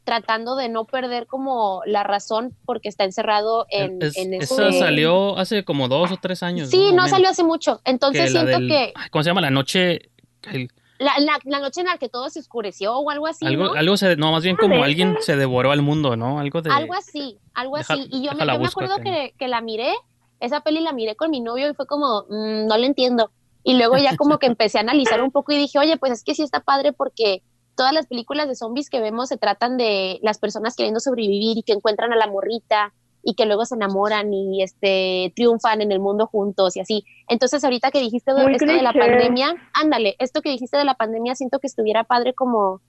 tratando 0.05 0.57
de 0.57 0.69
no 0.69 0.85
perder 0.85 1.27
como 1.27 1.83
la 1.87 2.03
razón 2.03 2.57
porque 2.65 2.89
está 2.89 3.05
encerrado 3.05 3.67
en, 3.71 4.03
es, 4.03 4.17
en 4.17 4.35
ese... 4.35 4.55
Esa 4.55 4.73
salió 4.73 5.39
hace 5.39 5.65
como 5.65 5.89
dos 5.89 6.11
o 6.11 6.17
tres 6.21 6.43
años. 6.43 6.71
Sí, 6.71 6.91
no, 6.91 7.03
no 7.03 7.09
salió 7.09 7.29
hace 7.29 7.45
mucho. 7.45 7.81
Entonces 7.85 8.25
que 8.25 8.31
siento 8.31 8.59
del, 8.59 8.69
que... 8.69 8.93
¿Cómo 9.11 9.23
se 9.23 9.31
llama? 9.31 9.41
La 9.41 9.51
noche... 9.51 10.11
El... 10.51 10.69
La, 10.99 11.19
la, 11.19 11.39
la, 11.45 11.59
noche 11.59 11.81
en 11.81 11.89
la 11.89 11.99
que 11.99 12.09
todo 12.09 12.31
se 12.31 12.39
oscureció 12.39 12.97
o 12.97 13.11
algo 13.11 13.27
así. 13.27 13.45
Algo, 13.45 13.65
¿no? 13.65 13.73
algo 13.73 13.97
se, 13.97 14.15
no, 14.15 14.31
más 14.31 14.45
bien 14.45 14.55
como 14.55 14.85
alguien 14.85 15.17
se 15.21 15.35
devoró 15.35 15.73
al 15.73 15.83
mundo, 15.83 16.15
¿no? 16.17 16.39
Algo 16.39 16.63
de. 16.63 16.71
Algo 16.71 16.95
así, 16.95 17.41
algo 17.55 17.77
deja, 17.77 17.95
así. 17.95 18.07
Y 18.09 18.25
yo, 18.25 18.33
me, 18.35 18.47
yo 18.47 18.59
me, 18.61 18.67
acuerdo 18.69 18.99
que, 19.03 19.35
que, 19.37 19.49
la 19.49 19.61
miré, 19.63 19.93
esa 20.39 20.61
peli 20.61 20.79
la 20.79 20.93
miré 20.93 21.17
con 21.17 21.33
mi 21.33 21.41
novio 21.41 21.69
y 21.69 21.75
fue 21.75 21.89
como, 21.89 22.27
mmm, 22.29 22.67
no 22.69 22.77
la 22.77 22.87
entiendo. 22.87 23.33
Y 23.65 23.77
luego 23.79 23.97
ya 23.97 24.17
como 24.17 24.39
que 24.39 24.47
empecé 24.47 24.79
a 24.79 24.83
analizar 24.83 25.21
un 25.23 25.33
poco 25.33 25.51
y 25.51 25.57
dije, 25.57 25.77
oye, 25.81 25.97
pues 25.97 26.13
es 26.13 26.23
que 26.23 26.37
sí 26.37 26.43
está 26.45 26.61
padre 26.61 26.93
porque 26.93 27.43
todas 27.75 27.93
las 27.93 28.07
películas 28.07 28.49
de 28.49 28.55
zombies 28.55 28.91
que 28.91 29.01
vemos 29.01 29.29
se 29.29 29.37
tratan 29.37 29.77
de 29.77 30.19
las 30.23 30.39
personas 30.39 30.77
queriendo 30.77 31.01
sobrevivir 31.01 31.59
y 31.59 31.63
que 31.63 31.73
encuentran 31.73 32.13
a 32.13 32.17
la 32.17 32.27
morrita 32.27 32.93
y 33.23 33.35
que 33.35 33.47
luego 33.47 33.65
se 33.65 33.77
enamoran 33.77 34.33
y 34.35 34.63
este 34.63 35.33
triunfan 35.37 35.81
en 35.81 35.93
el 35.93 36.01
mundo 36.01 36.27
juntos 36.27 36.77
y 36.77 36.81
así. 36.81 37.05
Entonces, 37.29 37.63
ahorita 37.63 37.91
que 37.91 38.01
dijiste 38.01 38.33
Muy 38.33 38.53
esto 38.53 38.65
cliché. 38.65 38.79
de 38.79 38.83
la 38.83 38.93
pandemia, 38.93 39.55
ándale, 39.73 40.17
esto 40.19 40.43
que 40.43 40.51
dijiste 40.51 40.77
de 40.77 40.85
la 40.85 40.95
pandemia 40.95 41.35
siento 41.35 41.61
que 41.61 41.69
estuviera 41.69 42.05
padre 42.05 42.35
como 42.35 42.81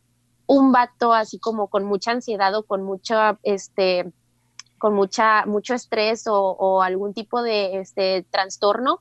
un 0.46 0.72
vato 0.72 1.14
así 1.14 1.40
como 1.40 1.68
con 1.68 1.86
mucha 1.86 2.12
ansiedad 2.12 2.54
o 2.56 2.64
con 2.64 2.84
mucha 2.84 3.40
este 3.44 4.12
con 4.78 4.94
mucha 4.94 5.46
mucho 5.46 5.74
estrés 5.74 6.28
o, 6.28 6.38
o 6.38 6.82
algún 6.82 7.14
tipo 7.14 7.42
de 7.42 7.80
este 7.80 8.26
trastorno 8.30 9.00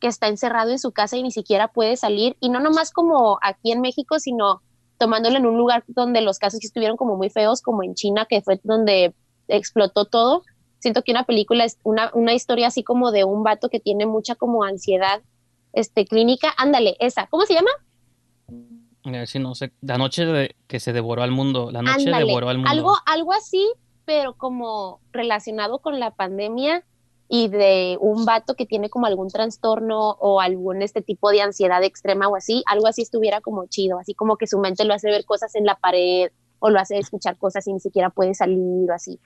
que 0.00 0.06
está 0.06 0.28
encerrado 0.28 0.70
en 0.70 0.78
su 0.78 0.92
casa 0.92 1.16
y 1.16 1.22
ni 1.22 1.30
siquiera 1.30 1.68
puede 1.68 1.96
salir 1.96 2.36
y 2.40 2.48
no 2.48 2.60
nomás 2.60 2.92
como 2.92 3.38
aquí 3.42 3.72
en 3.72 3.80
México, 3.82 4.18
sino 4.18 4.62
tomándolo 4.98 5.36
en 5.38 5.46
un 5.46 5.56
lugar 5.56 5.84
donde 5.86 6.20
los 6.20 6.38
casos 6.38 6.62
estuvieron 6.62 6.96
como 6.96 7.16
muy 7.16 7.30
feos, 7.30 7.62
como 7.62 7.82
en 7.82 7.94
China, 7.94 8.26
que 8.28 8.42
fue 8.42 8.60
donde 8.62 9.14
explotó 9.46 10.04
todo. 10.04 10.42
Siento 10.80 11.02
que 11.02 11.12
una 11.12 11.24
película 11.24 11.64
es 11.64 11.78
una, 11.82 12.10
una 12.14 12.34
historia 12.34 12.68
así 12.68 12.82
como 12.82 13.10
de 13.10 13.24
un 13.24 13.42
vato 13.42 13.68
que 13.68 13.80
tiene 13.80 14.06
mucha 14.06 14.34
como 14.34 14.64
ansiedad 14.64 15.22
este, 15.72 16.04
clínica. 16.04 16.52
Ándale, 16.56 16.96
esa. 17.00 17.26
¿Cómo 17.28 17.46
se 17.46 17.54
llama? 17.54 17.70
Si 19.26 19.38
no 19.38 19.54
sé. 19.54 19.72
La 19.80 19.96
noche 19.96 20.26
de, 20.26 20.56
que 20.66 20.80
se 20.80 20.92
devoró 20.92 21.22
al 21.22 21.30
mundo. 21.30 21.70
La 21.70 21.82
noche 21.82 22.06
Ándale, 22.06 22.26
devoró 22.26 22.48
al 22.48 22.58
mundo. 22.58 22.70
Algo, 22.70 22.94
algo 23.06 23.32
así, 23.32 23.66
pero 24.04 24.34
como 24.34 25.00
relacionado 25.12 25.78
con 25.78 25.98
la 25.98 26.10
pandemia 26.10 26.84
y 27.28 27.48
de 27.48 27.98
un 28.00 28.24
vato 28.24 28.54
que 28.54 28.64
tiene 28.66 28.88
como 28.88 29.06
algún 29.06 29.28
trastorno 29.28 30.12
o 30.12 30.40
algún 30.40 30.80
este 30.82 31.02
tipo 31.02 31.30
de 31.30 31.42
ansiedad 31.42 31.82
extrema 31.84 32.26
o 32.28 32.36
así, 32.36 32.62
algo 32.66 32.86
así 32.86 33.02
estuviera 33.02 33.40
como 33.40 33.66
chido, 33.66 33.98
así 33.98 34.14
como 34.14 34.36
que 34.36 34.46
su 34.46 34.58
mente 34.58 34.84
lo 34.84 34.94
hace 34.94 35.10
ver 35.10 35.24
cosas 35.26 35.54
en 35.54 35.66
la 35.66 35.74
pared 35.76 36.30
o 36.58 36.70
lo 36.70 36.80
hace 36.80 36.98
escuchar 36.98 37.36
cosas 37.36 37.66
y 37.66 37.72
ni 37.74 37.80
siquiera 37.80 38.10
puede 38.10 38.34
salir 38.34 38.90
o 38.90 38.94
así. 38.94 39.20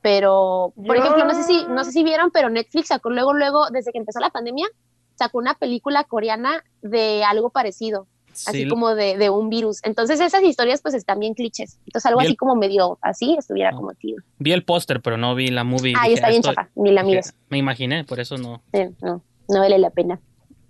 Pero, 0.00 0.72
por 0.76 0.96
Yo- 0.96 1.02
ejemplo, 1.02 1.24
no 1.24 1.34
sé 1.34 1.42
si 1.44 1.64
no 1.68 1.84
sé 1.84 1.92
si 1.92 2.02
vieron, 2.02 2.30
pero 2.30 2.48
Netflix 2.50 2.88
sacó 2.88 3.10
luego 3.10 3.32
luego 3.34 3.70
desde 3.70 3.92
que 3.92 3.98
empezó 3.98 4.20
la 4.20 4.30
pandemia 4.30 4.66
sacó 5.14 5.38
una 5.38 5.54
película 5.54 6.04
coreana 6.04 6.64
de 6.80 7.22
algo 7.22 7.50
parecido, 7.50 8.06
así 8.32 8.62
Sí, 8.64 8.68
como 8.68 8.94
de, 8.94 9.16
de 9.18 9.30
un 9.30 9.48
virus. 9.50 9.80
Entonces 9.84 10.20
esas 10.20 10.42
historias 10.42 10.80
pues 10.82 10.94
están 10.94 11.18
bien 11.20 11.34
clichés. 11.34 11.78
Entonces 11.86 12.06
algo 12.06 12.20
Vi 12.20 12.26
el- 12.26 12.30
así 12.32 12.36
como 12.36 12.56
medio 12.56 12.98
así 13.02 13.36
estuviera 13.38 13.70
Ah. 13.72 13.76
como 13.76 13.92
chido. 13.94 14.22
Vi 14.38 14.52
el 14.52 14.64
póster, 14.64 15.00
pero 15.00 15.16
no 15.16 15.34
vi 15.34 15.48
la 15.48 15.64
movie. 15.64 15.94
Ahí 15.98 16.10
Dije, 16.10 16.14
está 16.14 16.26
"Ah, 16.26 16.30
bien 16.30 16.40
esto- 16.40 16.54
chafa, 16.54 16.68
ni 16.74 16.90
la 16.92 17.02
mires. 17.02 17.34
Me 17.48 17.58
imaginé, 17.58 18.04
por 18.04 18.20
eso 18.20 18.36
no. 18.38 18.62
No, 19.00 19.22
no 19.48 19.60
vale 19.60 19.78
la 19.78 19.90
pena. 19.90 20.18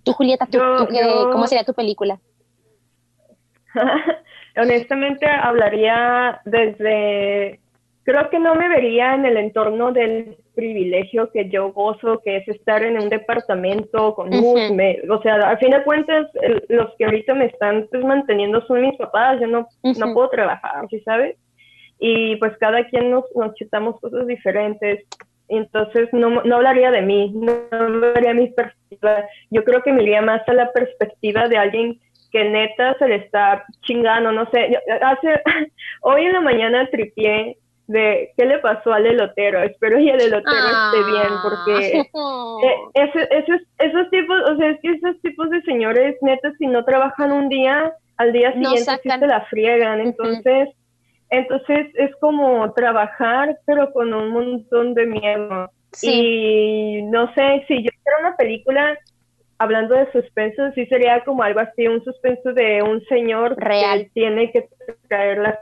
Tú, 0.04 0.12
Julieta, 0.12 0.46
¿tú, 0.46 0.58
Yo- 0.58 0.76
tú 0.78 0.86
qué- 0.88 1.00
yo- 1.00 1.30
¿cómo 1.30 1.46
sería 1.46 1.64
tu 1.64 1.74
película? 1.74 2.20
Honestamente 4.56 5.26
hablaría 5.26 6.40
desde, 6.44 7.60
creo 8.04 8.28
que 8.30 8.38
no 8.38 8.54
me 8.54 8.68
vería 8.68 9.14
en 9.14 9.24
el 9.26 9.36
entorno 9.36 9.92
del 9.92 10.36
privilegio 10.54 11.30
que 11.30 11.48
yo 11.48 11.72
gozo, 11.72 12.20
que 12.24 12.36
es 12.38 12.48
estar 12.48 12.82
en 12.82 12.98
un 12.98 13.08
departamento 13.08 14.14
con 14.14 14.30
luz, 14.30 14.70
me- 14.74 14.98
o 15.08 15.20
sea, 15.22 15.36
a 15.50 15.56
fin 15.58 15.70
de 15.70 15.82
cuentas, 15.84 16.28
el- 16.42 16.64
los 16.68 16.94
que 16.96 17.04
ahorita 17.04 17.34
me 17.34 17.46
están 17.46 17.86
pues, 17.90 18.04
manteniendo 18.04 18.64
son 18.66 18.82
mis 18.82 18.96
papás, 18.96 19.40
yo 19.40 19.46
no, 19.46 19.68
no 20.00 20.14
puedo 20.14 20.28
trabajar, 20.30 20.86
¿sí 20.90 21.00
sabes? 21.00 21.36
y 22.04 22.34
pues 22.36 22.56
cada 22.58 22.84
quien 22.88 23.12
nos, 23.12 23.24
nos 23.36 23.54
chutamos 23.54 24.00
cosas 24.00 24.26
diferentes. 24.26 25.04
Entonces 25.48 26.08
no, 26.12 26.42
no 26.42 26.56
hablaría 26.56 26.90
de 26.90 27.00
mí, 27.02 27.30
no 27.32 27.52
hablaría 27.70 28.30
de 28.30 28.40
mi 28.40 28.48
perspectiva. 28.50 29.24
Yo 29.50 29.62
creo 29.62 29.82
que 29.84 29.92
me 29.92 30.02
iría 30.02 30.20
más 30.20 30.42
a 30.48 30.52
la 30.52 30.72
perspectiva 30.72 31.46
de 31.46 31.58
alguien 31.58 32.00
que 32.32 32.42
neta 32.44 32.96
se 32.98 33.06
le 33.06 33.16
está 33.16 33.64
chingando, 33.82 34.32
no 34.32 34.50
sé. 34.50 34.76
Hace, 35.00 35.42
hoy 36.00 36.24
en 36.24 36.32
la 36.32 36.40
mañana 36.40 36.88
tripié 36.90 37.56
de 37.92 38.30
qué 38.36 38.44
le 38.46 38.58
pasó 38.58 38.92
al 38.92 39.06
elotero. 39.06 39.62
Espero 39.62 39.98
que 39.98 40.10
el 40.10 40.20
elotero 40.20 40.66
esté 40.68 41.04
bien, 41.04 41.40
porque 41.42 42.02
Ah. 42.14 42.56
eh, 42.64 42.74
ese- 42.94 43.28
esos, 43.38 43.60
esos 43.78 44.10
tipos, 44.10 44.36
o 44.50 44.56
sea, 44.56 44.70
es 44.70 44.80
que 44.80 44.90
esos 44.92 45.20
tipos 45.20 45.50
de 45.50 45.60
señores, 45.62 46.16
neta, 46.22 46.52
si 46.58 46.66
no 46.66 46.84
trabajan 46.84 47.32
un 47.32 47.48
día, 47.48 47.92
al 48.16 48.32
día 48.32 48.50
No 48.56 48.70
siguiente 48.70 49.00
sí 49.02 49.10
se 49.10 49.26
la 49.26 49.40
friegan. 49.46 50.00
Entonces, 50.00 50.68
entonces 51.30 51.86
es 51.94 52.14
como 52.16 52.72
trabajar, 52.72 53.56
pero 53.66 53.92
con 53.92 54.12
un 54.14 54.28
montón 54.30 54.94
de 54.94 55.06
miedo. 55.06 55.70
Sí, 55.92 56.10
Y 56.98 57.02
no 57.02 57.32
sé, 57.34 57.64
si 57.68 57.74
yo 57.82 57.90
hiciera 57.94 58.18
una 58.20 58.36
película 58.36 58.98
hablando 59.58 59.94
de 59.94 60.10
suspenso, 60.12 60.72
sí 60.74 60.86
sería 60.86 61.22
como 61.24 61.42
algo 61.42 61.60
así, 61.60 61.86
un 61.86 62.02
suspenso 62.04 62.52
de 62.52 62.82
un 62.82 63.00
señor 63.04 63.54
Real. 63.58 64.04
que 64.04 64.10
tiene 64.14 64.50
que 64.50 64.66
traer 65.08 65.38
la 65.38 65.58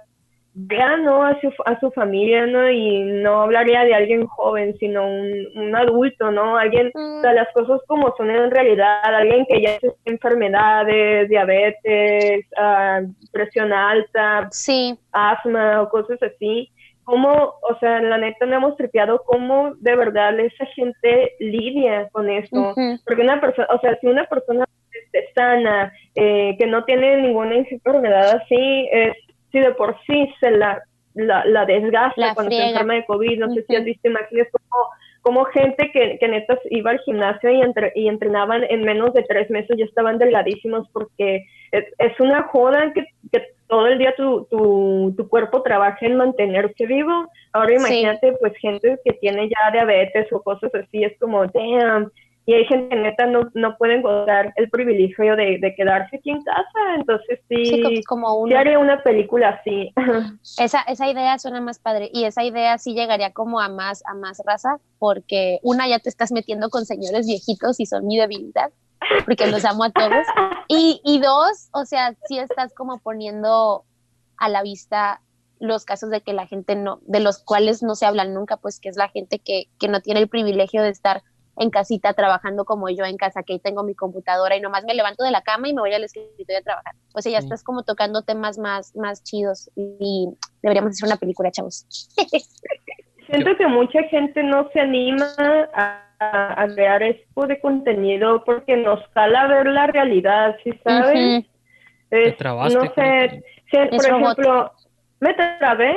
ya 0.54 0.96
no 0.96 1.24
a 1.24 1.40
su, 1.40 1.52
a 1.64 1.78
su 1.78 1.90
familia, 1.92 2.46
¿no? 2.46 2.68
Y 2.70 3.02
no 3.02 3.42
hablaría 3.42 3.84
de 3.84 3.94
alguien 3.94 4.26
joven, 4.26 4.76
sino 4.78 5.06
un, 5.06 5.46
un 5.54 5.76
adulto, 5.76 6.30
¿no? 6.30 6.56
Alguien, 6.56 6.90
o 6.94 7.20
sea, 7.20 7.32
las 7.32 7.48
cosas 7.52 7.80
como 7.86 8.14
son 8.16 8.30
en 8.30 8.50
realidad, 8.50 9.02
alguien 9.02 9.46
que 9.48 9.62
ya 9.62 9.78
tiene 9.78 9.94
enfermedades, 10.06 11.28
diabetes, 11.28 12.46
ah, 12.58 13.00
presión 13.32 13.72
alta, 13.72 14.48
sí, 14.50 14.98
asma 15.12 15.82
o 15.82 15.88
cosas 15.88 16.20
así. 16.22 16.70
Cómo, 17.04 17.32
o 17.32 17.78
sea, 17.80 18.00
la 18.00 18.18
neta 18.18 18.46
no 18.46 18.56
hemos 18.56 18.76
tripeado 18.76 19.22
cómo 19.24 19.74
de 19.76 19.96
verdad 19.96 20.38
esa 20.38 20.64
gente 20.66 21.32
lidia 21.40 22.08
con 22.12 22.28
esto. 22.28 22.74
Porque 23.04 23.22
una 23.22 23.40
persona, 23.40 23.68
o 23.72 23.80
sea, 23.80 23.98
si 24.00 24.06
una 24.06 24.24
persona 24.26 24.64
este, 24.92 25.32
sana, 25.34 25.92
eh, 26.14 26.56
que 26.58 26.66
no 26.66 26.84
tiene 26.84 27.22
ninguna 27.22 27.56
enfermedad 27.56 28.36
así, 28.36 28.88
es, 28.92 29.16
si 29.50 29.58
de 29.60 29.72
por 29.72 29.96
sí 30.06 30.32
se 30.40 30.50
la, 30.50 30.82
la, 31.14 31.44
la 31.44 31.64
desgasta 31.66 32.20
La 32.20 32.34
cuando 32.34 32.54
se 32.56 32.68
enferma 32.70 32.94
de 32.94 33.04
COVID, 33.06 33.38
no 33.38 33.54
sé 33.54 33.64
si 33.66 33.76
has 33.76 33.84
visto 33.84 34.08
imágenes 34.08 34.48
como, 34.50 34.86
como 35.22 35.44
gente 35.46 35.90
que, 35.92 36.18
que 36.18 36.28
neta 36.28 36.58
iba 36.70 36.92
al 36.92 37.00
gimnasio 37.00 37.50
y, 37.50 37.60
entre, 37.60 37.92
y 37.94 38.08
entrenaban 38.08 38.64
en 38.68 38.82
menos 38.82 39.12
de 39.12 39.22
tres 39.24 39.50
meses 39.50 39.76
ya 39.76 39.84
estaban 39.84 40.18
delgadísimos 40.18 40.88
porque 40.92 41.44
es, 41.72 41.84
es 41.98 42.18
una 42.20 42.44
joda 42.44 42.92
que, 42.94 43.04
que 43.32 43.46
todo 43.68 43.86
el 43.86 43.98
día 43.98 44.14
tu, 44.16 44.46
tu, 44.50 45.14
tu 45.16 45.28
cuerpo 45.28 45.62
trabaja 45.62 46.04
en 46.04 46.16
mantenerse 46.16 46.86
vivo. 46.86 47.30
Ahora 47.52 47.68
Sí. 47.68 47.74
imagínate 47.76 48.32
pues 48.40 48.52
gente 48.58 48.98
que 49.04 49.12
tiene 49.14 49.48
ya 49.48 49.70
diabetes 49.72 50.26
o 50.32 50.42
cosas 50.42 50.74
así, 50.74 51.04
es 51.04 51.16
como, 51.18 51.46
damn, 51.46 52.10
y 52.46 52.54
hay 52.54 52.64
gente 52.64 52.88
que 52.88 52.96
neta 53.02 53.26
no, 53.26 53.50
no 53.54 53.76
pueden 53.76 54.02
gozar 54.02 54.52
el 54.56 54.68
privilegio 54.70 55.36
de, 55.36 55.58
de 55.60 55.74
quedarse 55.76 56.16
aquí 56.16 56.30
en 56.30 56.42
casa, 56.42 56.94
entonces 56.96 57.38
sí, 57.48 57.64
sí, 57.66 57.82
co- 57.82 57.90
como 58.08 58.28
sí 58.46 58.52
uno. 58.52 58.58
haría 58.58 58.78
una 58.78 59.02
película 59.02 59.50
así. 59.60 59.92
Esa, 60.58 60.80
esa 60.82 61.08
idea 61.08 61.38
suena 61.38 61.60
más 61.60 61.78
padre 61.78 62.10
y 62.12 62.24
esa 62.24 62.42
idea 62.42 62.78
sí 62.78 62.94
llegaría 62.94 63.32
como 63.32 63.60
a 63.60 63.68
más, 63.68 64.02
a 64.06 64.14
más 64.14 64.40
raza 64.44 64.78
porque 64.98 65.58
una 65.62 65.86
ya 65.88 65.98
te 65.98 66.08
estás 66.08 66.32
metiendo 66.32 66.70
con 66.70 66.86
señores 66.86 67.26
viejitos 67.26 67.78
y 67.80 67.86
son 67.86 68.06
mi 68.06 68.18
debilidad 68.18 68.70
porque 69.24 69.46
los 69.46 69.64
amo 69.64 69.84
a 69.84 69.90
todos 69.90 70.26
y, 70.68 71.00
y 71.04 71.20
dos, 71.20 71.68
o 71.72 71.84
sea, 71.84 72.14
sí 72.26 72.38
estás 72.38 72.74
como 72.74 72.98
poniendo 72.98 73.84
a 74.38 74.48
la 74.48 74.62
vista 74.62 75.20
los 75.58 75.84
casos 75.84 76.08
de 76.10 76.22
que 76.22 76.32
la 76.32 76.46
gente 76.46 76.74
no, 76.74 77.00
de 77.02 77.20
los 77.20 77.38
cuales 77.38 77.82
no 77.82 77.94
se 77.94 78.06
hablan 78.06 78.32
nunca, 78.34 78.56
pues 78.56 78.80
que 78.80 78.88
es 78.88 78.96
la 78.96 79.08
gente 79.08 79.38
que, 79.38 79.64
que 79.78 79.88
no 79.88 80.00
tiene 80.00 80.20
el 80.20 80.28
privilegio 80.28 80.82
de 80.82 80.88
estar 80.88 81.22
en 81.60 81.68
casita 81.70 82.14
trabajando 82.14 82.64
como 82.64 82.88
yo 82.88 83.04
en 83.04 83.16
casa, 83.18 83.42
que 83.42 83.52
ahí 83.52 83.58
tengo 83.58 83.82
mi 83.84 83.94
computadora 83.94 84.56
y 84.56 84.60
nomás 84.60 84.84
me 84.84 84.94
levanto 84.94 85.22
de 85.24 85.30
la 85.30 85.42
cama 85.42 85.68
y 85.68 85.74
me 85.74 85.82
voy 85.82 85.92
al 85.92 86.02
escritorio 86.04 86.58
a 86.58 86.62
trabajar. 86.62 86.94
O 87.14 87.20
sea, 87.20 87.30
ya 87.32 87.40
Sí. 87.40 87.46
estás 87.46 87.62
como 87.62 87.82
tocando 87.82 88.22
temas 88.22 88.56
más, 88.58 88.96
más 88.96 89.22
chidos 89.22 89.70
y 89.76 90.28
deberíamos 90.62 90.92
hacer 90.92 91.06
una 91.06 91.16
película, 91.18 91.50
chavos. 91.50 91.86
Siento 93.26 93.56
que 93.56 93.66
mucha 93.66 94.02
gente 94.04 94.42
no 94.42 94.68
se 94.72 94.80
anima 94.80 95.26
a, 95.74 96.02
a- 96.18 96.62
a 96.62 96.66
crear 96.74 97.02
este 97.02 97.24
tipo 97.26 97.46
de 97.46 97.60
contenido 97.60 98.42
porque 98.44 98.76
nos 98.76 98.98
cala 99.14 99.46
ver 99.46 99.66
la 99.66 99.86
realidad, 99.86 100.56
¿sí 100.64 100.70
sabes? 100.82 101.38
Ujú. 101.40 101.46
Es- 102.10 102.36
trabaste, 102.38 102.74
no 102.78 102.92
sé, 102.94 103.42
si, 103.70 103.76
Es 103.76 103.90
por 103.90 104.04
robot. 104.10 104.38
ejemplo, 104.38 104.72
me 105.20 105.34
trabé, 105.34 105.94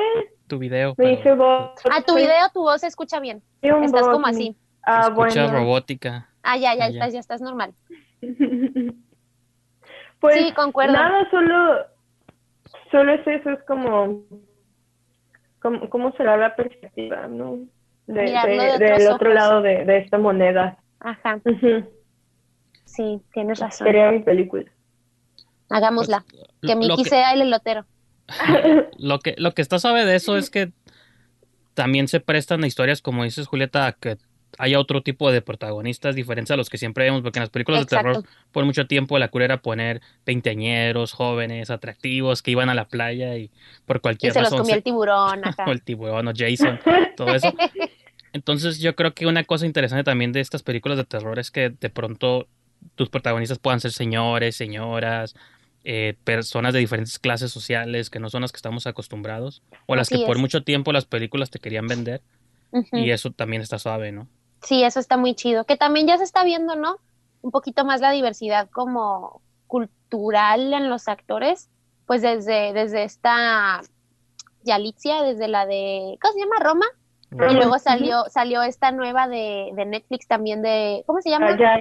Tu 0.48 0.60
video. 0.60 0.90
me 0.90 0.96
pero 0.98 1.10
dice 1.18 1.34
vos. 1.34 1.72
Ah, 1.90 2.02
tu 2.06 2.16
video, 2.16 2.50
tu 2.54 2.62
voz 2.62 2.82
se 2.82 2.88
escucha 2.88 3.20
bien. 3.20 3.42
Estás 3.62 4.08
como 4.10 4.28
así. 4.28 4.56
Ah, 4.84 5.10
bueno. 5.10 5.52
robótica. 5.52 6.28
Ah, 6.44 6.58
ya, 6.58 6.76
ya 6.76 6.86
Ah, 6.86 6.90
ya. 6.90 6.94
estás, 7.00 7.14
ya 7.14 7.20
estás 7.20 7.42
normal. 7.42 7.74
pues 10.20 10.36
Sí, 10.38 10.52
concuerdo. 10.54 10.94
nada, 10.94 11.30
solo, 11.32 11.86
solo 12.92 13.14
es 13.14 13.28
eso, 13.28 13.50
es 13.52 13.64
como, 13.66 14.24
como 15.62 15.90
¿cómo 15.90 16.12
será 16.14 16.38
la 16.38 16.56
perspectiva, 16.56 17.28
no? 17.28 17.60
De, 18.08 18.22
de- 18.24 18.78
de 18.80 18.86
del 19.00 19.08
otro 19.12 19.30
ojos. 19.30 19.34
lado 19.36 19.62
de, 19.62 19.86
de 19.86 19.98
esta 20.00 20.18
moneda. 20.18 20.78
Ajá, 21.00 21.40
sí, 22.86 23.22
tienes 23.34 23.60
razón. 23.60 23.88
Sería 23.88 24.12
mi 24.12 24.20
película. 24.20 24.66
Hagámosla. 25.70 26.24
Que 26.62 26.74
Lo 26.74 26.76
Mickey 26.78 27.04
que- 27.04 27.10
sea 27.10 27.34
el 27.34 27.42
elotero. 27.42 27.86
Lo 28.98 29.20
que, 29.20 29.36
lo 29.38 29.52
que 29.54 29.62
está 29.62 29.80
suave 29.80 30.06
de 30.06 30.16
eso 30.16 30.38
es 30.38 30.50
que 30.50 30.72
también 31.74 32.08
se 32.08 32.20
prestan 32.22 32.64
a 32.64 32.68
historias, 32.68 33.02
como 33.02 33.24
dices 33.24 33.48
Julieta, 33.48 33.86
a 33.88 33.92
que 33.94 34.18
haya 34.58 34.80
otro 34.80 35.02
tipo 35.02 35.32
de 35.32 35.42
protagonistas 35.42 36.16
diferentes 36.16 36.52
a 36.52 36.58
los 36.58 36.70
que 36.70 36.78
siempre 36.78 37.06
vemos, 37.06 37.22
porque 37.22 37.40
en 37.40 37.44
las 37.44 37.50
películas 37.50 37.82
de 37.82 37.86
terror 37.88 38.24
por 38.52 38.66
mucho 38.66 38.88
tiempo 38.88 39.18
la 39.20 39.28
cura 39.30 39.46
era 39.46 39.58
poner 39.62 40.02
veinteañeros, 40.26 41.12
jóvenes, 41.14 41.70
atractivos, 41.70 42.42
que 42.42 42.52
iban 42.52 42.70
a 42.70 42.74
la 42.76 42.86
playa 42.88 43.36
y 43.38 43.50
por 43.86 43.98
Y 43.98 44.00
cualquier 44.00 44.34
se 44.34 44.42
los 44.42 44.50
se- 44.68 44.74
el 44.74 44.84
tiburón. 44.84 45.42
Ajá. 45.46 45.66
o 45.68 45.72
el 45.72 45.82
tiburón 45.82 46.28
o 46.28 46.32
Jason, 46.36 46.80
todo 47.18 47.34
eso. 47.34 47.54
Entonces 48.34 48.80
yo 48.80 48.96
creo 48.96 49.14
que 49.14 49.28
una 49.28 49.44
cosa 49.44 49.66
interesante 49.66 50.04
también 50.04 50.32
de 50.32 50.40
estas 50.40 50.64
películas 50.64 50.98
de 50.98 51.04
terror 51.06 51.38
es 51.40 51.52
que 51.52 51.70
de 51.70 51.90
pronto 51.90 52.48
tus 52.96 53.10
protagonistas 53.10 53.60
puedan 53.60 53.80
ser 53.80 53.92
señores, 53.92 54.56
señoras, 54.56 55.36
eh, 55.84 56.16
personas 56.24 56.74
de 56.74 56.80
diferentes 56.80 57.20
clases 57.20 57.52
sociales 57.52 58.10
que 58.10 58.20
no 58.20 58.30
son 58.30 58.42
las 58.42 58.52
que 58.52 58.56
estamos 58.58 58.88
acostumbrados 58.88 59.62
o 59.86 59.96
las 59.96 60.08
Así 60.08 60.20
que 60.22 60.26
por 60.26 60.38
mucho 60.40 60.64
tiempo 60.64 60.92
las 60.94 61.06
películas 61.06 61.50
te 61.50 61.60
querían 61.60 61.88
vender 61.88 62.22
y 62.92 63.12
eso 63.12 63.30
también 63.32 63.62
está 63.62 63.78
suave, 63.78 64.12
¿no? 64.12 64.28
Sí, 64.64 64.84
eso 64.84 65.00
está 65.00 65.18
muy 65.18 65.36
chido. 65.36 65.66
Que 65.66 65.78
también 65.78 66.08
ya 66.08 66.18
se 66.18 66.24
está 66.24 66.44
viendo, 66.44 66.76
¿no? 66.76 66.98
Un 67.42 67.52
poquito 67.52 67.86
más 67.86 68.02
la 68.02 68.12
diversidad 68.12 68.70
como 68.72 69.42
cultural 69.68 70.74
en 70.74 70.90
los 70.90 71.08
actores. 71.08 71.70
Pues 72.06 72.22
desde, 72.22 72.74
desde 72.74 73.04
esta 73.04 73.82
Yalitza, 74.64 75.24
desde 75.24 75.48
la 75.48 75.66
de. 75.66 76.18
¿Cómo 76.22 76.34
se 76.34 76.40
llama? 76.40 76.56
Roma. 76.60 76.86
Y 77.50 77.56
luego 77.56 77.80
salió, 77.80 78.26
salió 78.30 78.62
esta 78.62 78.92
nueva 78.92 79.28
de, 79.28 79.72
de 79.74 79.86
Netflix 79.86 80.28
también 80.28 80.62
de. 80.62 81.04
¿Cómo 81.08 81.20
se 81.22 81.30
llama? 81.32 81.48
Ah, 81.50 81.58
ya, 81.58 81.80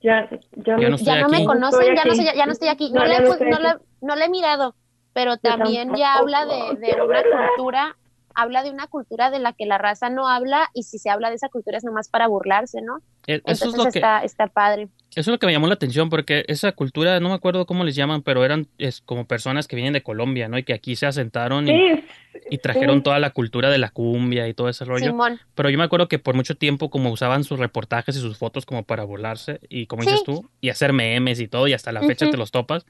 ya, 0.00 0.28
ya, 0.30 0.38
Ya 0.64 0.76
me- 0.78 0.88
no 0.90 0.96
ya 0.96 1.20
no 1.20 1.28
me 1.28 1.44
conocen, 1.44 1.94
ya 1.94 2.04
no, 2.04 2.14
sé, 2.14 2.24
ya, 2.24 2.34
ya 2.34 2.46
no 2.46 2.52
estoy 2.52 2.68
aquí. 2.68 2.90
No, 2.92 3.00
No, 3.00 3.06
la, 3.06 3.16
he 3.16 3.20
no 3.20 3.28
pu- 3.28 3.32
estoy 3.32 3.48
no 3.50 3.54
aquí. 3.56 3.62
la- 3.64 3.80
no 4.00 4.16
la 4.16 4.24
he 4.24 4.28
mirado, 4.30 4.74
pero 5.12 5.36
también 5.36 5.94
ya 5.94 6.14
habla 6.14 6.46
de, 6.46 6.76
de 6.78 6.94
una 6.94 7.04
verla. 7.06 7.48
cultura, 7.54 7.96
habla 8.36 8.62
de 8.62 8.70
una 8.70 8.86
cultura 8.86 9.30
de 9.30 9.40
la 9.40 9.52
que 9.54 9.66
la 9.66 9.78
raza 9.78 10.10
no 10.10 10.28
habla 10.28 10.68
y 10.74 10.84
si 10.84 10.98
se 10.98 11.10
habla 11.10 11.30
de 11.30 11.36
esa 11.36 11.48
cultura 11.48 11.78
es 11.78 11.84
nomás 11.84 12.08
para 12.08 12.28
burlarse, 12.28 12.80
¿no? 12.82 12.98
Eh, 13.26 13.40
Eso 13.44 13.64
Entonces 13.64 13.68
es 13.70 13.76
lo 13.76 13.82
que 13.90 13.98
está, 13.98 14.20
está 14.22 14.46
padre. 14.46 14.88
Eso 15.10 15.20
es 15.22 15.26
lo 15.28 15.38
que 15.38 15.46
me 15.46 15.52
llamó 15.52 15.66
la 15.66 15.74
atención 15.74 16.10
porque 16.10 16.44
esa 16.46 16.72
cultura, 16.72 17.18
no 17.20 17.30
me 17.30 17.34
acuerdo 17.34 17.64
cómo 17.66 17.82
les 17.84 17.96
llaman, 17.96 18.22
pero 18.22 18.44
eran 18.44 18.68
es 18.78 19.00
como 19.00 19.26
personas 19.26 19.66
que 19.66 19.74
vienen 19.74 19.94
de 19.94 20.02
Colombia, 20.02 20.48
¿no? 20.48 20.58
Y 20.58 20.62
que 20.62 20.74
aquí 20.74 20.94
se 20.94 21.06
asentaron 21.06 21.66
y, 21.66 21.70
Sí, 21.70 22.04
y 22.50 22.58
trajeron 22.58 22.98
sí. 22.98 23.02
toda 23.04 23.18
la 23.18 23.30
cultura 23.30 23.70
de 23.70 23.78
la 23.78 23.88
cumbia 23.88 24.46
y 24.46 24.52
todo 24.54 24.68
ese 24.68 24.84
rollo. 24.84 25.06
Simón. 25.06 25.40
Pero 25.54 25.70
yo 25.70 25.78
me 25.78 25.84
acuerdo 25.84 26.06
que 26.08 26.18
por 26.18 26.34
mucho 26.34 26.54
tiempo 26.56 26.90
como 26.90 27.10
usaban 27.10 27.44
sus 27.44 27.58
reportajes 27.58 28.14
y 28.16 28.20
sus 28.20 28.36
fotos 28.36 28.66
como 28.66 28.84
para 28.84 29.04
burlarse 29.04 29.60
y 29.70 29.86
como 29.86 30.02
dices 30.02 30.22
tú, 30.22 30.48
y 30.60 30.68
hacer 30.68 30.92
memes 30.92 31.40
y 31.40 31.48
todo 31.48 31.66
y 31.66 31.72
hasta 31.72 31.92
la 31.92 32.02
fecha 32.02 32.26
Ujú. 32.26 32.32
te 32.32 32.36
los 32.36 32.50
topas. 32.50 32.84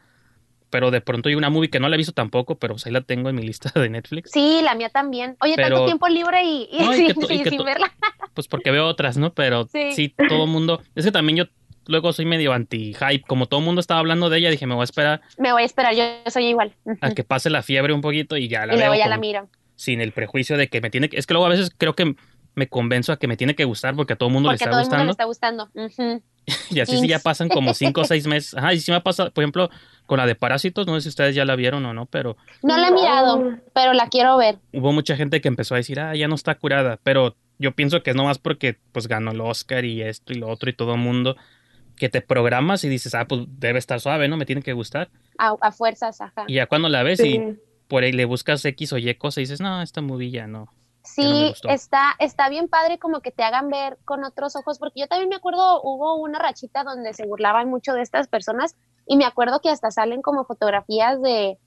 Pero 0.71 0.91
de 0.91 1.01
pronto 1.01 1.29
hay 1.29 1.35
una 1.37 1.49
movie 1.49 1.71
que 1.71 1.79
no 1.81 1.89
la 1.89 1.95
he 1.95 1.99
visto 1.99 2.13
tampoco, 2.13 2.57
pero 2.59 2.75
pues 2.75 2.87
ahí 2.87 2.93
la 2.93 3.01
tengo 3.01 3.29
en 3.29 3.37
mi 3.37 3.43
lista 3.43 3.71
de 3.81 3.89
Netflix. 3.89 4.31
Sí, 4.33 4.61
la 4.65 4.75
mía 4.75 4.89
también. 4.89 5.37
Oye, 5.41 5.55
Pero- 5.57 5.69
tanto 5.77 5.87
tiempo 5.87 6.09
libre 6.09 6.43
y, 6.45 6.69
y 6.73 6.79
No, 6.85 6.93
y 6.93 6.97
sin, 6.97 7.55
y 7.61 7.65
verla. 7.65 7.93
Pues 8.35 8.49
porque 8.49 8.71
veo 8.71 8.87
otras, 8.87 9.17
¿no? 9.17 9.33
Pero 9.33 9.67
sí, 9.73 9.93
Sí. 9.93 10.15
todo 10.29 10.45
el 10.45 10.51
mundo... 10.51 10.83
Es 10.95 11.05
que 11.07 11.13
también 11.13 11.39
yo 11.39 11.45
luego 11.87 12.13
soy 12.13 12.27
medio 12.27 12.53
anti-hype. 12.53 13.23
Como 13.27 13.47
todo 13.47 13.61
el 13.61 13.67
mundo 13.67 13.81
estaba 13.81 14.01
hablando 14.01 14.29
de 14.29 14.39
ella, 14.39 14.51
dije, 14.51 14.67
me 14.67 14.75
voy 14.75 14.83
a 14.83 14.85
esperar 14.85 15.23
Me 15.39 15.53
voy 15.53 15.63
a 15.63 15.65
esperar, 15.65 15.95
yo 15.95 16.03
soy 16.31 16.47
igual. 16.47 16.75
A 17.01 17.13
que 17.13 17.25
pase 17.25 17.49
la 17.49 17.63
fiebre 17.63 17.95
un 17.95 18.03
poquito 18.03 18.37
y 18.37 18.49
ya 18.49 18.67
la 18.67 18.75
y 18.75 18.79
luego 18.79 18.95
ya 18.95 19.09
la 19.09 19.17
miro. 19.17 19.49
sin 19.77 20.01
el 20.03 20.13
prejuicio 20.13 20.59
de 20.59 20.69
que 20.69 20.81
me 20.83 20.91
tiene 20.91 21.09
que... 21.09 21.17
Es 21.17 21.27
que 21.27 21.33
luego 21.33 21.47
a 21.47 21.51
veces 21.51 21.71
creo 21.79 21.95
que 21.95 22.15
me 22.55 22.69
convenzo 22.69 23.13
a 23.13 23.19
que 23.19 23.27
me 23.29 23.37
tiene 23.39 23.55
que 23.55 23.65
gustar 23.65 23.95
porque 23.97 24.15
a 24.15 24.17
todo 24.17 24.29
el 24.29 24.33
mundo 24.35 24.51
le 24.51 24.57
está 24.57 24.67
a 24.67 24.71
todo 24.73 24.81
el 24.81 24.87
mundo 24.87 24.97
le 25.25 25.27
gustando. 25.27 25.63
está 25.63 25.85
gustando. 25.85 26.13
Ujú. 26.13 26.23
y 26.71 26.81
así 26.81 26.99
sí 26.99 27.09
ya 27.09 27.19
pasan 27.19 27.49
como 27.49 27.75
cinco 27.75 28.03
o 28.03 28.05
seis 28.05 28.27
meses. 28.27 28.55
Ajá, 28.55 28.73
y 28.75 28.81
sí 28.81 28.91
me 28.91 28.97
ha 28.99 29.03
pasado, 29.03 29.31
por 29.33 29.43
ejemplo, 29.43 29.69
con 30.07 30.19
la 30.19 30.27
de 30.27 30.35
Parásitos, 30.37 30.87
no 30.87 30.95
sé 30.95 31.01
si 31.03 31.09
ustedes 31.09 31.35
ya 31.35 31.45
la 31.45 31.57
vieron 31.57 31.85
o 31.87 31.93
no, 31.95 32.07
pero 32.07 32.37
No 32.63 32.77
la 32.77 32.89
he 32.89 32.93
mirado, 32.93 33.59
pero 33.75 33.93
la 33.93 34.09
quiero 34.09 34.37
ver. 34.37 34.59
hubo 34.73 34.93
mucha 34.93 35.17
gente 35.17 35.41
que 35.41 35.49
empezó 35.49 35.75
a 35.75 35.79
decir, 35.79 35.99
ah, 36.01 36.15
ya 36.15 36.29
no 36.29 36.35
está 36.37 36.55
curada, 36.55 36.99
pero 37.03 37.35
yo 37.59 37.73
pienso 37.73 38.03
que 38.03 38.11
es 38.11 38.17
nomás 38.17 38.39
porque 38.39 38.79
pues 38.93 39.09
ganó 39.09 39.33
el 39.33 39.41
Oscar 39.41 39.85
y 39.85 40.03
esto 40.03 40.33
y 40.33 40.37
lo 40.37 40.49
otro 40.49 40.71
y 40.71 40.75
todo 40.75 40.95
el 40.95 41.01
mundo, 41.01 41.37
que 41.97 42.09
te 42.09 42.21
programas 42.21 42.85
y 42.85 42.89
dices, 42.89 43.15
ah, 43.15 43.27
pues 43.27 43.43
debe 43.59 43.79
estar 43.79 43.99
suave, 44.01 44.29
¿no? 44.29 44.37
Me 44.37 44.45
tiene 44.47 44.63
que 44.63 44.73
gustar. 44.75 45.09
A, 45.39 45.55
a 45.61 45.73
fuerzas, 45.73 46.21
ajá. 46.21 46.45
Y 46.47 46.55
ya 46.55 46.67
cuando 46.67 46.89
la 46.89 47.03
ves 47.03 47.19
Sí. 47.19 47.37
y 47.41 47.57
por 47.89 48.03
ahí 48.05 48.13
le 48.13 48.25
buscas 48.27 48.65
X 48.65 48.93
o 48.93 48.99
Y 48.99 49.13
cosa 49.15 49.41
y 49.41 49.45
dices, 49.45 49.61
no, 49.61 49.81
esta 49.83 50.03
movie 50.03 50.31
ya 50.31 50.47
no. 50.47 50.69
Sí, 51.17 51.55
no 51.65 51.71
está, 51.71 52.15
está 52.19 52.49
bien 52.49 52.69
padre 52.69 52.99
como 52.99 53.21
que 53.21 53.31
te 53.33 53.43
hagan 53.43 53.69
ver 53.69 53.99
con 54.05 54.23
otros 54.25 54.55
ojos, 54.57 54.79
porque 54.79 55.01
yo 55.01 55.09
también 55.09 55.29
me 55.29 55.37
acuerdo, 55.37 55.81
hubo 55.83 56.17
una 56.17 56.39
rachita 56.39 56.85
donde 56.85 57.13
se 57.15 57.27
burlaban 57.27 57.69
mucho 57.69 57.93
de 57.95 58.03
estas 58.03 58.29
personas 58.29 58.77
y 59.07 59.17
me 59.17 59.25
acuerdo 59.25 59.61
que 59.61 59.71
hasta 59.71 59.91
salen 59.91 60.23
como 60.23 60.45
fotografías 60.45 61.21
de, 61.23 61.59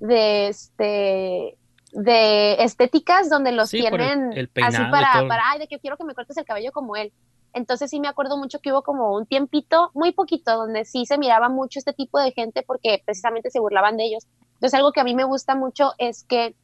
de 0.00 0.48
este 0.48 1.56
de 1.92 2.62
estéticas 2.62 3.30
donde 3.30 3.50
los 3.52 3.70
Sí, 3.70 3.82
por 3.88 4.00
el- 4.00 4.06
tienen 4.08 4.32
el 4.34 4.44
así 4.44 4.52
peinado 4.52 4.90
para, 4.90 5.28
para, 5.28 5.42
ay, 5.50 5.58
de 5.58 5.68
que 5.68 5.78
quiero 5.78 5.96
que 5.96 6.04
me 6.04 6.14
cortes 6.14 6.36
el 6.36 6.44
cabello 6.44 6.70
como 6.72 6.96
él. 6.96 7.12
Entonces 7.54 7.88
sí 7.88 7.98
me 7.98 8.08
acuerdo 8.08 8.36
mucho 8.36 8.58
que 8.60 8.72
hubo 8.72 8.82
como 8.82 9.14
un 9.14 9.24
tiempito, 9.24 9.90
muy 9.94 10.12
poquito, 10.12 10.54
donde 10.54 10.84
sí 10.84 11.06
se 11.06 11.16
miraba 11.16 11.48
mucho 11.48 11.78
este 11.78 11.94
tipo 11.94 12.20
de 12.20 12.32
gente 12.32 12.62
porque 12.62 13.02
precisamente 13.06 13.50
se 13.50 13.58
burlaban 13.58 13.96
de 13.96 14.04
ellos. 14.04 14.26
Entonces 14.54 14.74
algo 14.74 14.92
que 14.92 15.00
a 15.00 15.04
mí 15.04 15.14
me 15.14 15.24
gusta 15.24 15.54
mucho 15.54 15.92
es 15.96 16.24
que 16.24 16.54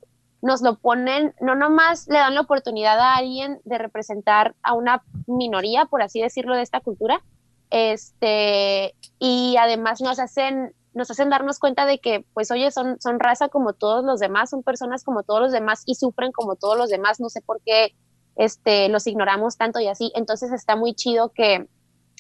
nos 0.45 0.61
lo 0.61 0.77
ponen, 0.77 1.35
no 1.41 1.55
nomás 1.55 2.07
le 2.07 2.19
dan 2.19 2.35
la 2.35 2.43
oportunidad 2.43 3.01
a 3.01 3.17
alguien 3.17 3.63
de 3.65 3.79
representar 3.79 4.55
a 4.63 4.75
una 4.75 5.03
minoría, 5.27 5.87
por 5.87 6.03
así 6.03 6.21
decirlo, 6.21 6.55
de 6.55 6.61
esta 6.61 6.81
cultura, 6.81 7.23
este, 7.71 8.95
y 9.19 9.57
además 9.59 10.03
nos 10.03 10.19
hacen, 10.19 10.75
nos 10.93 11.11
hacen 11.11 11.31
darnos 11.31 11.59
cuenta 11.59 11.87
de 11.87 11.99
que, 11.99 12.27
pues, 12.35 12.51
oye, 12.51 12.71
son, 12.71 13.01
son 13.01 13.21
raza 13.21 13.49
como 13.49 13.73
todos 13.73 14.05
los 14.05 14.21
demás, 14.21 14.51
son 14.51 14.63
personas 14.63 15.03
como 15.03 15.23
todos 15.23 15.41
los 15.41 15.53
demás 15.53 15.83
y 15.87 15.95
sufren 15.95 16.31
como 16.31 16.57
todos 16.57 16.77
los 16.77 16.91
demás, 16.91 17.21
no 17.21 17.31
sé 17.31 17.41
por 17.41 17.63
qué 17.65 17.95
este, 18.37 18.91
los 18.91 19.07
ignoramos 19.07 19.57
tanto 19.57 19.81
y 19.81 19.89
así, 19.89 20.13
entonces 20.15 20.53
está 20.53 20.77
muy 20.77 20.93
chido 20.93 21.31
que 21.31 21.67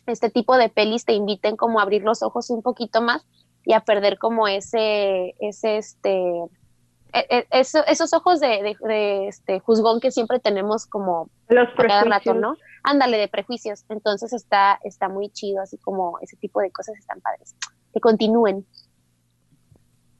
este 0.06 0.30
tipo 0.30 0.56
de 0.56 0.70
pelis 0.70 1.04
te 1.04 1.12
inviten 1.12 1.58
como 1.58 1.78
a 1.78 1.82
abrir 1.82 2.02
los 2.02 2.22
ojos 2.22 2.48
un 2.48 2.62
poquito 2.62 3.02
más 3.02 3.26
y 3.66 3.74
a 3.74 3.80
perder 3.80 4.18
como 4.18 4.48
ese, 4.48 5.34
ese, 5.40 5.76
este, 5.76 6.32
eso- 7.50 7.84
esos 7.86 8.12
ojos 8.12 8.40
de, 8.40 8.48
de- 8.62 8.76
de, 8.88 9.28
este 9.28 9.60
juzgón 9.60 10.00
que 10.00 10.10
siempre 10.10 10.40
tenemos 10.40 10.86
como 10.86 11.30
Los 11.48 11.68
a 11.68 11.74
cada 11.76 12.04
rato, 12.04 12.08
prejuicios. 12.24 12.36
¿no? 12.36 12.56
Ándale, 12.82 13.18
de 13.18 13.28
prejuicios. 13.28 13.84
Entonces 13.88 14.32
está, 14.32 14.78
está 14.84 15.08
muy 15.08 15.30
chido, 15.30 15.62
así 15.62 15.78
como 15.78 16.18
ese 16.20 16.36
tipo 16.36 16.60
de 16.60 16.70
cosas 16.70 16.96
están 16.98 17.20
padres. 17.20 17.54
Que 17.92 18.00
continúen. 18.00 18.66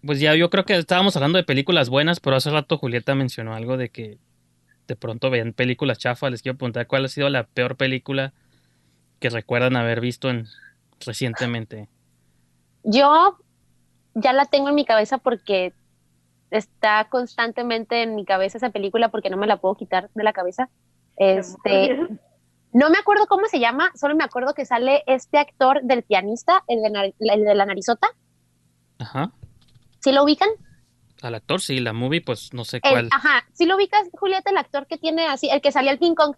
Pues 0.06 0.20
ya 0.20 0.34
yo 0.34 0.50
creo 0.50 0.64
que 0.64 0.76
estábamos 0.76 1.16
hablando 1.16 1.38
de 1.38 1.44
películas 1.44 1.88
buenas, 1.88 2.20
pero 2.20 2.36
hace 2.36 2.50
rato 2.50 2.78
Julieta 2.78 3.14
mencionó 3.14 3.54
algo 3.54 3.76
de 3.76 3.88
que 3.90 4.18
de 4.86 4.96
pronto 4.96 5.30
ven 5.30 5.54
películas 5.54 5.98
chafas. 5.98 6.30
Les 6.30 6.42
quiero 6.42 6.58
preguntar 6.58 6.86
cuál 6.86 7.06
ha 7.06 7.08
sido 7.08 7.28
la 7.30 7.44
peor 7.44 7.76
película 7.76 8.34
que 9.18 9.30
recuerdan 9.30 9.76
haber 9.76 10.00
visto 10.00 10.28
en, 10.28 10.46
recientemente. 11.00 11.88
Yo 12.82 13.38
ya 14.14 14.34
la 14.34 14.44
tengo 14.44 14.68
en 14.68 14.74
mi 14.74 14.84
cabeza 14.84 15.16
porque 15.18 15.72
está 16.54 17.08
constantemente 17.10 18.02
en 18.02 18.14
mi 18.14 18.24
cabeza 18.24 18.58
esa 18.58 18.70
película 18.70 19.08
porque 19.10 19.30
no 19.30 19.36
me 19.36 19.46
la 19.46 19.56
puedo 19.56 19.74
quitar 19.74 20.08
de 20.14 20.22
la 20.22 20.32
cabeza. 20.32 20.70
Este, 21.16 21.96
no 22.72 22.90
me 22.90 22.98
acuerdo 22.98 23.26
cómo 23.26 23.46
se 23.46 23.58
llama, 23.60 23.90
solo 23.94 24.14
me 24.14 24.24
acuerdo 24.24 24.54
que 24.54 24.64
sale 24.64 25.02
este 25.06 25.38
actor 25.38 25.82
del 25.82 26.02
pianista, 26.04 26.62
el 26.68 26.80
de, 26.82 27.14
el 27.18 27.44
de 27.44 27.54
la 27.54 27.66
narizota. 27.66 28.08
Ajá. 28.98 29.32
¿Sí 30.00 30.12
lo 30.12 30.22
ubican? 30.22 30.48
Al 31.22 31.34
actor, 31.34 31.60
sí, 31.60 31.80
la 31.80 31.92
movie, 31.92 32.20
pues 32.20 32.52
no 32.52 32.64
sé 32.64 32.76
El- 32.82 32.90
cuál. 32.90 33.08
ajá, 33.10 33.44
¿sí 33.52 33.66
lo 33.66 33.76
ubicas, 33.76 34.08
Julieta, 34.12 34.50
el 34.50 34.58
actor 34.58 34.86
que 34.86 34.98
tiene 34.98 35.26
así, 35.26 35.48
el 35.50 35.60
que 35.60 35.72
salía 35.72 35.90
al 35.90 35.98
King 35.98 36.14
Kong? 36.14 36.36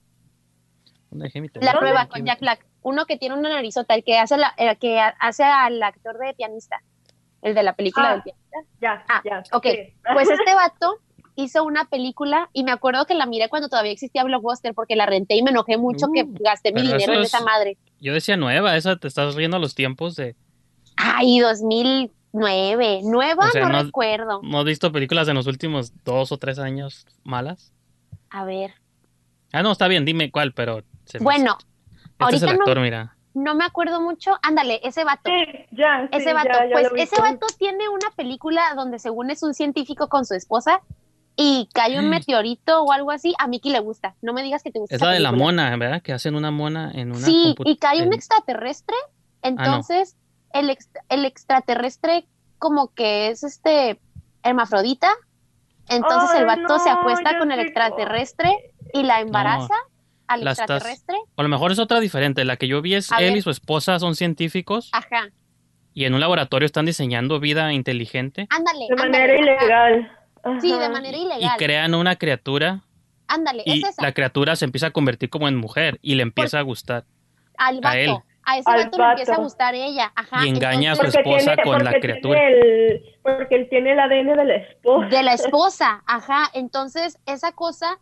¿Dónde 1.11 1.25
dejé 1.25 1.41
mi 1.41 1.49
La 1.55 1.79
prueba 1.79 2.07
con 2.09 2.25
Jack 2.25 2.41
Black. 2.41 2.67
Uno 2.83 3.05
que 3.07 3.17
tiene 3.17 3.35
una 3.35 3.49
narizota, 3.49 3.95
el 3.95 4.05
que 4.05 4.17
hace, 4.19 4.37
la, 4.37 4.55
el 4.57 4.79
que 4.79 4.99
hace 5.01 5.45
al 5.45 5.83
actor 5.83 6.19
de 6.19 6.35
pianista. 6.35 6.81
El 7.47 7.55
de 7.55 7.63
la 7.63 7.75
película 7.75 8.09
Ah. 8.11 8.13
del 8.15 8.23
pianista. 8.23 8.59
Ya, 8.81 9.05
Ah, 9.09 9.23
ya. 9.25 9.43
ok. 9.53 9.67
sí. 9.67 9.95
Pues 10.13 10.29
este 10.31 10.55
vato 10.55 10.99
hizo 11.37 11.65
una 11.65 11.85
película 11.85 12.49
y 12.53 12.65
me 12.65 12.73
acuerdo 12.73 13.07
que 13.07 13.15
la 13.15 13.27
miré 13.27 13.49
cuando 13.49 13.69
todavía 13.69 13.93
existía 13.93 14.25
Blockbuster 14.25 14.75
porque 14.75 14.97
la 14.97 15.07
renté 15.07 15.37
y 15.37 15.43
me 15.43 15.51
enojé 15.51 15.77
mucho 15.79 16.07
que 16.13 16.23
Uh, 16.25 16.35
gasté 16.41 16.73
mi 16.73 16.83
dinero 16.83 17.13
en 17.13 17.21
es- 17.21 17.27
esa 17.35 17.45
madre. 17.45 17.77
Yo 18.01 18.13
decía 18.15 18.37
nueva, 18.37 18.77
esa 18.77 18.97
te 18.97 19.07
estás 19.09 19.35
riendo 19.35 19.57
a 19.59 19.61
los 19.61 19.75
tiempos 19.75 20.17
de... 20.17 20.35
Ay, 20.97 21.39
2009. 21.41 23.01
Nueva 23.05 23.47
O 23.47 23.51
sea, 23.51 23.63
no, 23.65 23.69
no- 23.73 23.83
recuerdo. 23.85 24.41
¿No 24.43 24.59
has 24.61 24.65
visto 24.65 24.93
películas 24.93 25.29
en 25.29 25.35
los 25.35 25.47
últimos 25.47 25.93
dos 26.05 26.33
o 26.33 26.39
tres 26.39 26.59
años 26.59 27.07
malas? 27.23 27.73
A 28.31 28.45
ver. 28.45 28.75
Ah, 29.53 29.63
no, 29.63 29.73
está 29.73 29.89
bien, 29.89 30.05
dime 30.05 30.31
cuál, 30.31 30.53
pero... 30.53 30.83
se 31.05 31.19
me- 31.19 31.25
Bueno, 31.25 31.57
Este 32.19 32.37
es 32.37 32.43
el 32.43 32.49
ahorita 32.49 32.53
no- 32.55 32.61
actor, 32.63 32.81
mira. 32.81 33.16
No 33.37 33.55
me 33.55 33.64
acuerdo 33.64 34.01
mucho. 34.01 34.33
Ándale, 34.42 34.81
ese 34.83 35.05
vato. 35.05 35.31
Sí, 35.31 35.66
ya. 35.72 36.09
sí, 36.11 36.18
Ese 36.18 36.33
vato, 36.33 36.49
ya, 36.49 36.66
ya 36.66 36.72
pues 36.72 36.88
ese 36.96 37.20
vato 37.20 37.46
tiene 37.59 37.88
una 37.88 38.11
película 38.16 38.72
donde 38.75 38.99
según 38.99 39.31
es 39.31 39.42
un 39.42 39.55
científico 39.55 40.09
con 40.09 40.25
su 40.25 40.35
esposa 40.35 40.81
y 41.37 41.68
cae 41.75 41.99
un 41.99 42.07
Mm. 42.07 42.11
meteorito 42.11 42.83
o 42.83 42.92
algo 42.92 43.11
así, 43.11 43.35
a 43.38 43.46
Miki 43.46 43.70
le 43.70 43.81
gusta. 43.81 44.14
No 44.22 44.33
me 44.33 44.42
digas 44.42 44.62
que 44.62 44.70
te 44.72 44.79
gusta. 44.79 44.96
Es 44.96 45.01
esa 45.03 45.09
la 45.11 45.12
de 45.14 45.20
la 45.20 45.33
mona, 45.33 45.77
¿verdad? 45.77 46.01
Que 46.03 46.12
hacen 46.14 46.35
una 46.35 46.51
mona 46.51 46.90
en 46.94 47.11
una... 47.11 47.20
Sí, 47.27 47.55
y 47.64 47.77
cae 47.77 48.03
un 48.03 48.12
extraterrestre, 48.14 48.96
Ah, 49.42 49.49
entonces 49.49 50.16
el, 50.53 50.70
ex- 50.70 50.88
el 51.11 51.25
extraterrestre 51.27 52.27
como 52.59 52.94
que 52.94 53.29
es 53.29 53.44
este 53.44 54.01
hermafrodita, 54.42 55.11
entonces 55.88 56.38
el 56.38 56.46
vato 56.46 56.79
se 56.79 56.88
acuesta 56.90 57.38
con 57.38 57.53
el 57.53 57.61
extraterrestre 57.61 58.72
y 58.94 59.03
la 59.03 59.20
embaraza 59.20 59.75
al 60.29 60.45
la 60.45 60.53
estás- 60.53 60.69
extraterrestre. 60.71 61.17
O 61.35 61.41
a 61.41 61.43
lo 61.43 61.49
mejor 61.49 61.73
es 61.73 61.79
otra 61.79 62.01
diferente. 62.01 62.45
La 62.45 62.57
que 62.57 62.69
yo 62.69 62.83
vi 62.83 62.95
es 62.95 63.12
A 63.12 63.19
él 63.19 63.31
ver. 63.31 63.37
y 63.39 63.43
su 63.43 63.51
esposa 63.51 63.99
son 63.99 64.15
científicos 64.17 64.91
Ajá, 64.93 65.29
y 65.95 66.05
en 66.05 66.15
un 66.15 66.21
laboratorio 66.21 66.67
están 66.67 66.87
diseñando 66.87 67.41
vida 67.41 67.73
inteligente 67.73 68.47
ándale. 68.51 68.87
De 68.89 69.03
ándale, 69.03 69.11
manera 69.11 69.33
ajá. 69.35 69.43
ilegal. 69.43 70.12
Sí, 70.61 70.73
Ajá. 70.73 70.81
de 70.83 70.89
manera 70.91 71.17
y 71.19 71.23
ilegal. 71.23 71.57
crean 71.59 71.95
una 71.95 72.17
criatura 72.17 72.83
Ándale, 73.29 73.62
y 73.67 73.83
es 73.83 73.89
esa. 73.91 74.03
la 74.03 74.12
criatura 74.12 74.55
se 74.57 74.65
empieza 74.65 74.89
a 74.89 74.91
convertir 74.93 75.29
como 75.31 75.49
en 75.49 75.57
mujer 75.57 75.99
y 76.03 76.15
le 76.15 76.23
empieza 76.23 76.59
a 76.59 76.62
gustar. 76.62 77.05
al 77.59 77.77
vato. 77.77 77.89
a 77.89 77.99
él. 77.99 78.11
A 78.49 78.59
ese 78.59 78.71
vato, 78.71 78.97
le 78.99 79.05
empieza 79.11 79.35
a 79.35 79.39
gustar 79.39 79.75
ella. 79.75 80.12
Ajá. 80.15 80.47
Y 80.47 80.51
engaña 80.51 80.93
a 80.93 80.95
su 80.95 81.01
entonces- 81.03 81.21
esposa 81.27 81.55
tiene, 81.57 81.62
con 81.65 81.79
la 81.85 81.91
porque 81.91 82.01
criatura. 82.01 82.47
El, 82.49 83.03
porque 83.25 83.55
él 83.57 83.67
tiene 83.69 83.93
el 83.93 83.99
ADN 83.99 84.37
de 84.37 84.45
la 84.45 84.55
esposa. 84.55 85.07
De 85.09 85.23
la 85.25 85.33
esposa, 85.35 86.03
ajá. 86.07 86.49
Entonces, 86.55 87.19
esa 87.27 87.51
cosa 87.51 87.99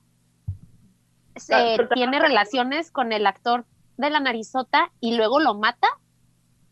se, 1.36 1.54
Ah, 1.54 1.76
tiene 1.94 2.18
relaciones 2.20 2.90
con 2.90 3.12
el 3.12 3.26
actor 3.26 3.64
de 3.96 4.10
la 4.10 4.20
narizota 4.20 4.90
y 5.00 5.16
luego 5.16 5.40
lo 5.40 5.54
mata, 5.54 5.88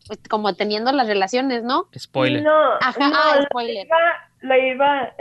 pues, 0.07 0.19
como 0.29 0.55
teniendo 0.55 0.91
las 0.91 1.07
relaciones, 1.07 1.63
¿no? 1.63 1.87
Spoiler. 1.97 2.43
No, 2.43 2.73
Ajá, 2.81 3.09
no, 3.09 3.15
ah, 3.15 3.63
iba, 3.63 3.95
la 4.41 4.57
iba, 4.57 5.13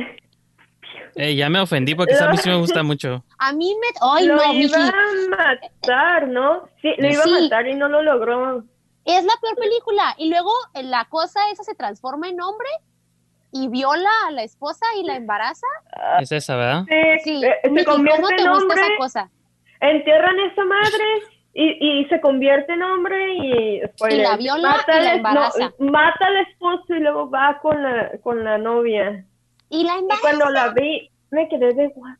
ya 1.14 1.48
me 1.50 1.60
ofendí 1.60 1.94
porque 1.94 2.14
esa 2.14 2.26
a 2.26 2.30
mí 2.30 2.38
sí 2.38 2.48
me 2.48 2.56
gusta 2.56 2.82
mucho. 2.82 3.24
A 3.38 3.52
mí 3.52 3.74
me... 3.80 3.86
¡Ay, 4.00 4.26
lo 4.26 4.36
no, 4.36 4.52
iba 4.52 4.78
a 4.78 4.92
matar, 5.30 6.28
¿no? 6.28 6.68
Sí, 6.80 6.92
lo 6.98 7.08
iba 7.08 7.22
Sí. 7.22 7.36
a 7.36 7.40
matar 7.42 7.68
y 7.68 7.74
no 7.74 7.88
lo 7.88 8.02
logró. 8.02 8.64
Es 9.04 9.24
la 9.24 9.32
peor 9.40 9.56
película. 9.56 10.14
Y 10.16 10.30
luego 10.30 10.50
eh, 10.74 10.82
la 10.82 11.06
cosa 11.06 11.40
esa 11.50 11.64
se 11.64 11.74
transforma 11.74 12.28
en 12.28 12.40
hombre 12.40 12.68
y 13.52 13.68
viola 13.68 14.10
a 14.26 14.30
la 14.32 14.42
esposa 14.42 14.84
y 14.98 15.04
la 15.04 15.14
embaraza. 15.16 15.66
Es 16.20 16.32
esa, 16.32 16.56
¿verdad? 16.56 16.84
Sí, 16.88 17.18
Sí, 17.24 17.44
eh, 17.44 17.56
se 17.74 17.84
convierte 17.84 18.20
¿cómo 18.22 18.28
te 18.28 18.42
en 18.42 18.48
gusta 18.50 18.62
hombre, 18.62 18.80
esa 18.80 18.96
cosa? 18.98 19.30
entierran 19.80 20.38
a 20.38 20.46
esa 20.46 20.64
madre 20.64 21.04
y, 21.54 22.00
y 22.00 22.04
se 22.08 22.20
convierte 22.20 22.72
en 22.72 22.82
hombre 22.82 23.34
y, 23.34 23.80
spoiler, 23.88 24.18
Y 24.20 24.22
la 24.22 24.36
viola 24.36 24.68
mata, 24.70 24.98
y 24.98 25.04
la 25.04 25.10
al- 25.10 25.16
embaraza. 25.18 25.72
no, 25.78 25.90
mata 25.90 26.26
al 26.26 26.36
esposo 26.48 26.94
y 26.94 27.00
luego 27.00 27.28
va 27.30 27.58
con 27.60 27.82
la, 27.82 28.10
con 28.22 28.42
la 28.42 28.56
novia. 28.58 29.26
Y 29.68 29.84
la 29.84 29.98
Y 29.98 30.20
cuando 30.20 30.48
la 30.50 30.68
vi, 30.68 31.10
me 31.30 31.48
quedé 31.48 31.74
de 31.74 31.88
what 31.94 32.16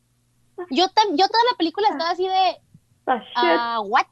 Yo, 0.71 0.85
tam- 0.89 1.11
yo 1.17 1.27
toda 1.29 1.45
la 1.51 1.57
película 1.57 1.89
estaba 1.89 2.11
así 2.11 2.29
de... 2.29 2.57
Ah, 3.37 3.81
what? 3.85 4.07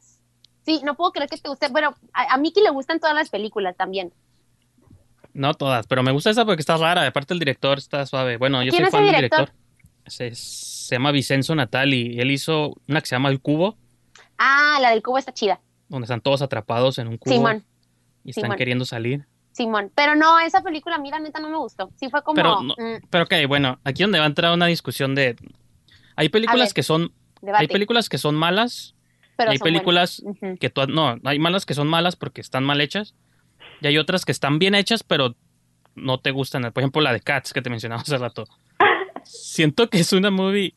Sí, 0.62 0.80
no 0.85 0.94
puedo 0.94 1.12
creer 1.12 1.28
que 1.30 1.37
te 1.38 1.48
guste. 1.48 1.68
Bueno, 1.68 1.94
a, 2.12 2.35
a 2.35 2.37
Miki 2.38 2.61
le 2.62 2.70
gustan 2.70 2.98
todas 3.00 3.14
las 3.14 3.30
películas 3.30 3.76
también. 3.76 4.12
No 5.32 5.54
todas, 5.54 5.86
pero 5.86 6.02
me 6.02 6.10
gusta 6.12 6.30
esa 6.30 6.44
porque 6.44 6.60
está 6.60 6.76
rara. 6.76 7.06
Aparte 7.06 7.32
el 7.34 7.38
director 7.40 7.78
está 7.78 8.04
suave. 8.06 8.36
Bueno, 8.36 8.62
yo 8.62 8.70
¿Quién 8.70 8.84
soy 8.84 8.90
fan 8.90 9.00
el 9.02 9.06
del 9.06 9.14
director? 9.16 9.50
Se, 10.06 10.34
se 10.34 10.94
llama 10.96 11.12
Vicenzo 11.12 11.54
Natali. 11.54 12.18
Él 12.18 12.30
hizo 12.30 12.74
una 12.88 13.00
que 13.00 13.06
se 13.06 13.14
llama 13.14 13.28
El 13.28 13.40
Cubo, 13.40 13.76
Ah, 14.38 14.78
la 14.80 14.90
del 14.90 15.02
cubo 15.02 15.18
está 15.18 15.32
chida. 15.34 15.60
donde 15.88 16.06
están 16.06 16.20
todos 16.22 16.40
atrapados 16.40 16.98
en 16.98 17.08
un 17.08 17.18
cubo 17.18 17.34
Simón, 17.34 17.64
y 18.24 18.30
están 18.30 18.44
Simón. 18.44 18.56
queriendo 18.56 18.84
salir. 18.86 19.26
Simón. 19.52 19.92
Pero 19.94 20.14
no, 20.14 20.38
esa 20.40 20.62
película, 20.62 20.96
mira, 20.98 21.18
neta, 21.18 21.40
no 21.40 21.50
me 21.50 21.58
gustó. 21.58 21.90
Sí 21.96 22.08
fue 22.08 22.22
como... 22.22 22.36
Pero 22.36 22.62
no- 22.62 22.74
mm, 22.78 23.06
Pero 23.10 23.24
ok, 23.24 23.34
bueno, 23.48 23.78
aquí 23.84 24.02
donde 24.02 24.18
va 24.18 24.24
a 24.24 24.28
entrar 24.28 24.52
una 24.54 24.66
discusión 24.66 25.14
de... 25.14 25.36
Hay 26.16 26.28
películas 26.30 26.68
ver. 26.70 26.74
que 26.74 26.82
son... 26.82 27.12
debate. 27.42 27.62
Hay 27.64 27.68
películas 27.68 28.08
que 28.08 28.16
son 28.18 28.34
malas 28.34 28.94
pero 29.36 29.50
hay 29.52 29.58
películas 29.58 30.22
buenas. 30.24 30.58
Que 30.58 30.68
tú, 30.70 30.86
no, 30.86 31.16
hay 31.24 31.38
malas 31.38 31.64
que 31.66 31.72
son 31.74 31.88
malas 31.88 32.14
porque 32.16 32.40
están 32.42 32.62
mal 32.64 32.80
hechas 32.80 33.14
y 33.80 33.86
hay 33.86 33.98
otras 33.98 34.24
que 34.24 34.32
están 34.32 34.58
bien 34.58 34.74
hechas 34.74 35.02
pero 35.02 35.34
no 35.94 36.20
te 36.20 36.30
gustan. 36.30 36.62
Por 36.72 36.82
ejemplo, 36.82 37.00
la 37.02 37.12
de 37.12 37.20
Cats 37.20 37.52
que 37.52 37.62
te 37.62 37.70
mencionaba 37.70 38.02
hace 38.02 38.16
rato. 38.18 38.46
Siento 39.24 39.90
que 39.90 40.00
es 40.00 40.12
una 40.12 40.30
movie 40.30 40.74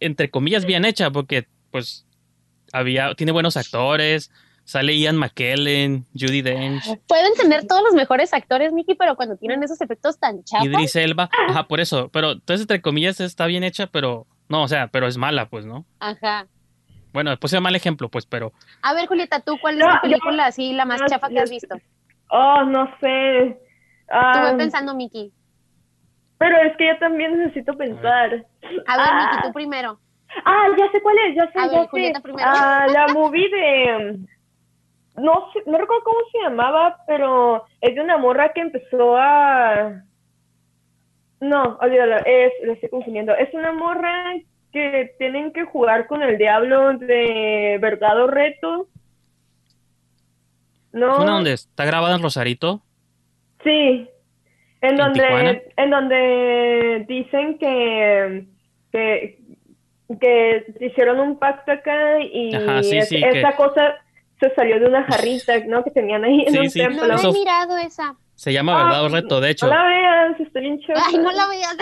entre 0.00 0.30
comillas 0.30 0.64
bien 0.64 0.84
hecha 0.84 1.10
porque 1.10 1.46
pues 1.70 2.06
había 2.72 3.14
tiene 3.14 3.32
buenos 3.32 3.56
actores, 3.56 4.30
sale 4.64 4.96
Ian 4.98 5.16
McKellen, 5.16 6.06
Judy 6.18 6.42
Dench, 6.42 6.84
Pueden 7.06 7.34
tener 7.34 7.66
todos 7.66 7.82
los 7.82 7.94
mejores 7.94 8.32
actores, 8.32 8.72
Miki, 8.72 8.94
pero 8.94 9.16
cuando 9.16 9.36
tienen 9.36 9.62
esos 9.62 9.80
efectos 9.80 10.18
tan 10.18 10.42
chafas. 10.44 10.66
Idris 10.66 10.96
Elba, 10.96 11.28
ajá, 11.48 11.68
por 11.68 11.80
eso, 11.80 12.08
pero 12.08 12.32
entonces 12.32 12.62
entre 12.62 12.80
comillas 12.80 13.20
está 13.20 13.46
bien 13.46 13.64
hecha, 13.64 13.88
pero 13.88 14.26
no, 14.48 14.62
o 14.62 14.68
sea, 14.68 14.88
pero 14.88 15.06
es 15.06 15.16
mala, 15.16 15.48
pues, 15.48 15.64
¿no? 15.64 15.86
Ajá. 16.00 16.46
Bueno, 17.12 17.36
pues 17.40 17.52
es 17.52 17.60
mal 17.60 17.74
ejemplo, 17.74 18.08
pues, 18.08 18.26
pero 18.26 18.52
A 18.82 18.94
ver, 18.94 19.06
Julieta, 19.06 19.40
¿tú 19.40 19.58
cuál 19.60 19.74
es 19.74 19.80
No, 19.80 19.86
tu 19.86 19.94
yo- 19.94 20.00
película 20.02 20.46
así, 20.46 20.72
la 20.72 20.84
más 20.84 21.00
no, 21.00 21.06
chafa 21.08 21.28
que 21.28 21.34
yo- 21.36 21.42
has 21.42 21.50
visto? 21.50 21.76
Oh, 22.30 22.62
no 22.64 22.86
sé. 23.00 23.58
Tú 24.06 24.14
Ah, 24.16 24.40
vas 24.42 24.54
pensando, 24.54 24.94
Miki. 24.94 25.32
pero 26.38 26.56
es 26.58 26.76
que 26.76 26.86
yo 26.86 26.98
también 26.98 27.36
necesito 27.38 27.76
pensar. 27.76 28.44
A 28.86 28.96
ver, 28.96 29.08
Ah. 29.10 29.30
Miki, 29.32 29.42
tú 29.46 29.52
primero. 29.52 29.98
Ah, 30.44 30.66
ya 30.78 30.90
sé 30.92 31.02
cuál 31.02 31.16
es, 31.26 31.34
ya 31.36 31.50
sé, 31.52 31.58
A 31.58 31.66
ya 31.66 31.72
ver, 31.72 31.80
sé. 31.82 31.88
Julieta 31.88 32.20
primero. 32.20 32.48
Ah, 32.48 32.86
la 32.88 33.08
movie 33.08 33.48
de... 33.48 34.18
No 35.16 35.50
sé, 35.52 35.60
no 35.66 35.76
recuerdo 35.76 36.04
cómo 36.04 36.18
se 36.32 36.38
llamaba, 36.38 36.98
pero 37.06 37.64
es 37.80 37.94
de 37.94 38.00
una 38.00 38.16
morra 38.16 38.52
que 38.52 38.60
empezó 38.60 39.16
a... 39.16 40.02
No, 41.40 41.78
olvídalo, 41.80 42.16
es, 42.24 42.52
lo 42.64 42.72
estoy 42.74 42.88
confundiendo. 42.90 43.34
Es 43.34 43.52
una 43.54 43.72
morra 43.72 44.34
que 44.72 45.14
tienen 45.18 45.52
que 45.52 45.64
jugar 45.64 46.06
con 46.06 46.22
el 46.22 46.38
diablo 46.38 46.96
de 46.98 47.78
verdad 47.80 48.22
o 48.22 48.26
reto. 48.28 48.88
No. 50.92 51.12
es 51.12 51.18
una 51.20 51.32
donde 51.34 51.52
está 51.52 51.84
grabada 51.84 52.16
en 52.16 52.22
Rosarito. 52.22 52.82
Sí, 53.62 54.08
en 54.80 54.96
donde, 54.96 55.72
en 55.76 55.90
donde 55.90 57.04
dicen 57.08 57.58
que, 57.58 58.46
que, 58.90 59.38
que 60.20 60.74
hicieron 60.80 61.20
un 61.20 61.38
pacto 61.38 61.70
acá 61.72 62.18
y 62.20 62.54
Ajá, 62.54 62.82
sí, 62.82 62.98
es- 62.98 63.08
sí, 63.08 63.22
esa 63.22 63.50
que- 63.50 63.56
cosa 63.56 63.94
se 64.40 64.52
salió 64.54 64.80
de 64.80 64.86
una 64.86 65.04
jarrita, 65.04 65.52
¿no? 65.66 65.84
Que 65.84 65.90
tenían 65.90 66.24
ahí 66.24 66.40
en 66.46 66.52
Sí, 66.52 66.58
un 66.58 66.70
sí. 66.70 66.82
No 66.82 66.88
templo. 66.88 67.14
Eso- 67.14 67.30
he 67.30 67.32
mirado 67.32 67.76
esa. 67.76 68.16
Se 68.40 68.54
llama 68.54 68.74
Verdad 68.84 69.04
o 69.04 69.08
Reto, 69.10 69.38
de 69.42 69.50
hecho. 69.50 69.66
No 69.66 69.74
la 69.74 69.84
veas, 69.84 70.40
está 70.40 70.60
bien 70.60 70.80
chévere. 70.80 70.98
Ay, 71.06 71.18
no 71.18 71.30
la 71.30 71.46
veas. 71.46 71.76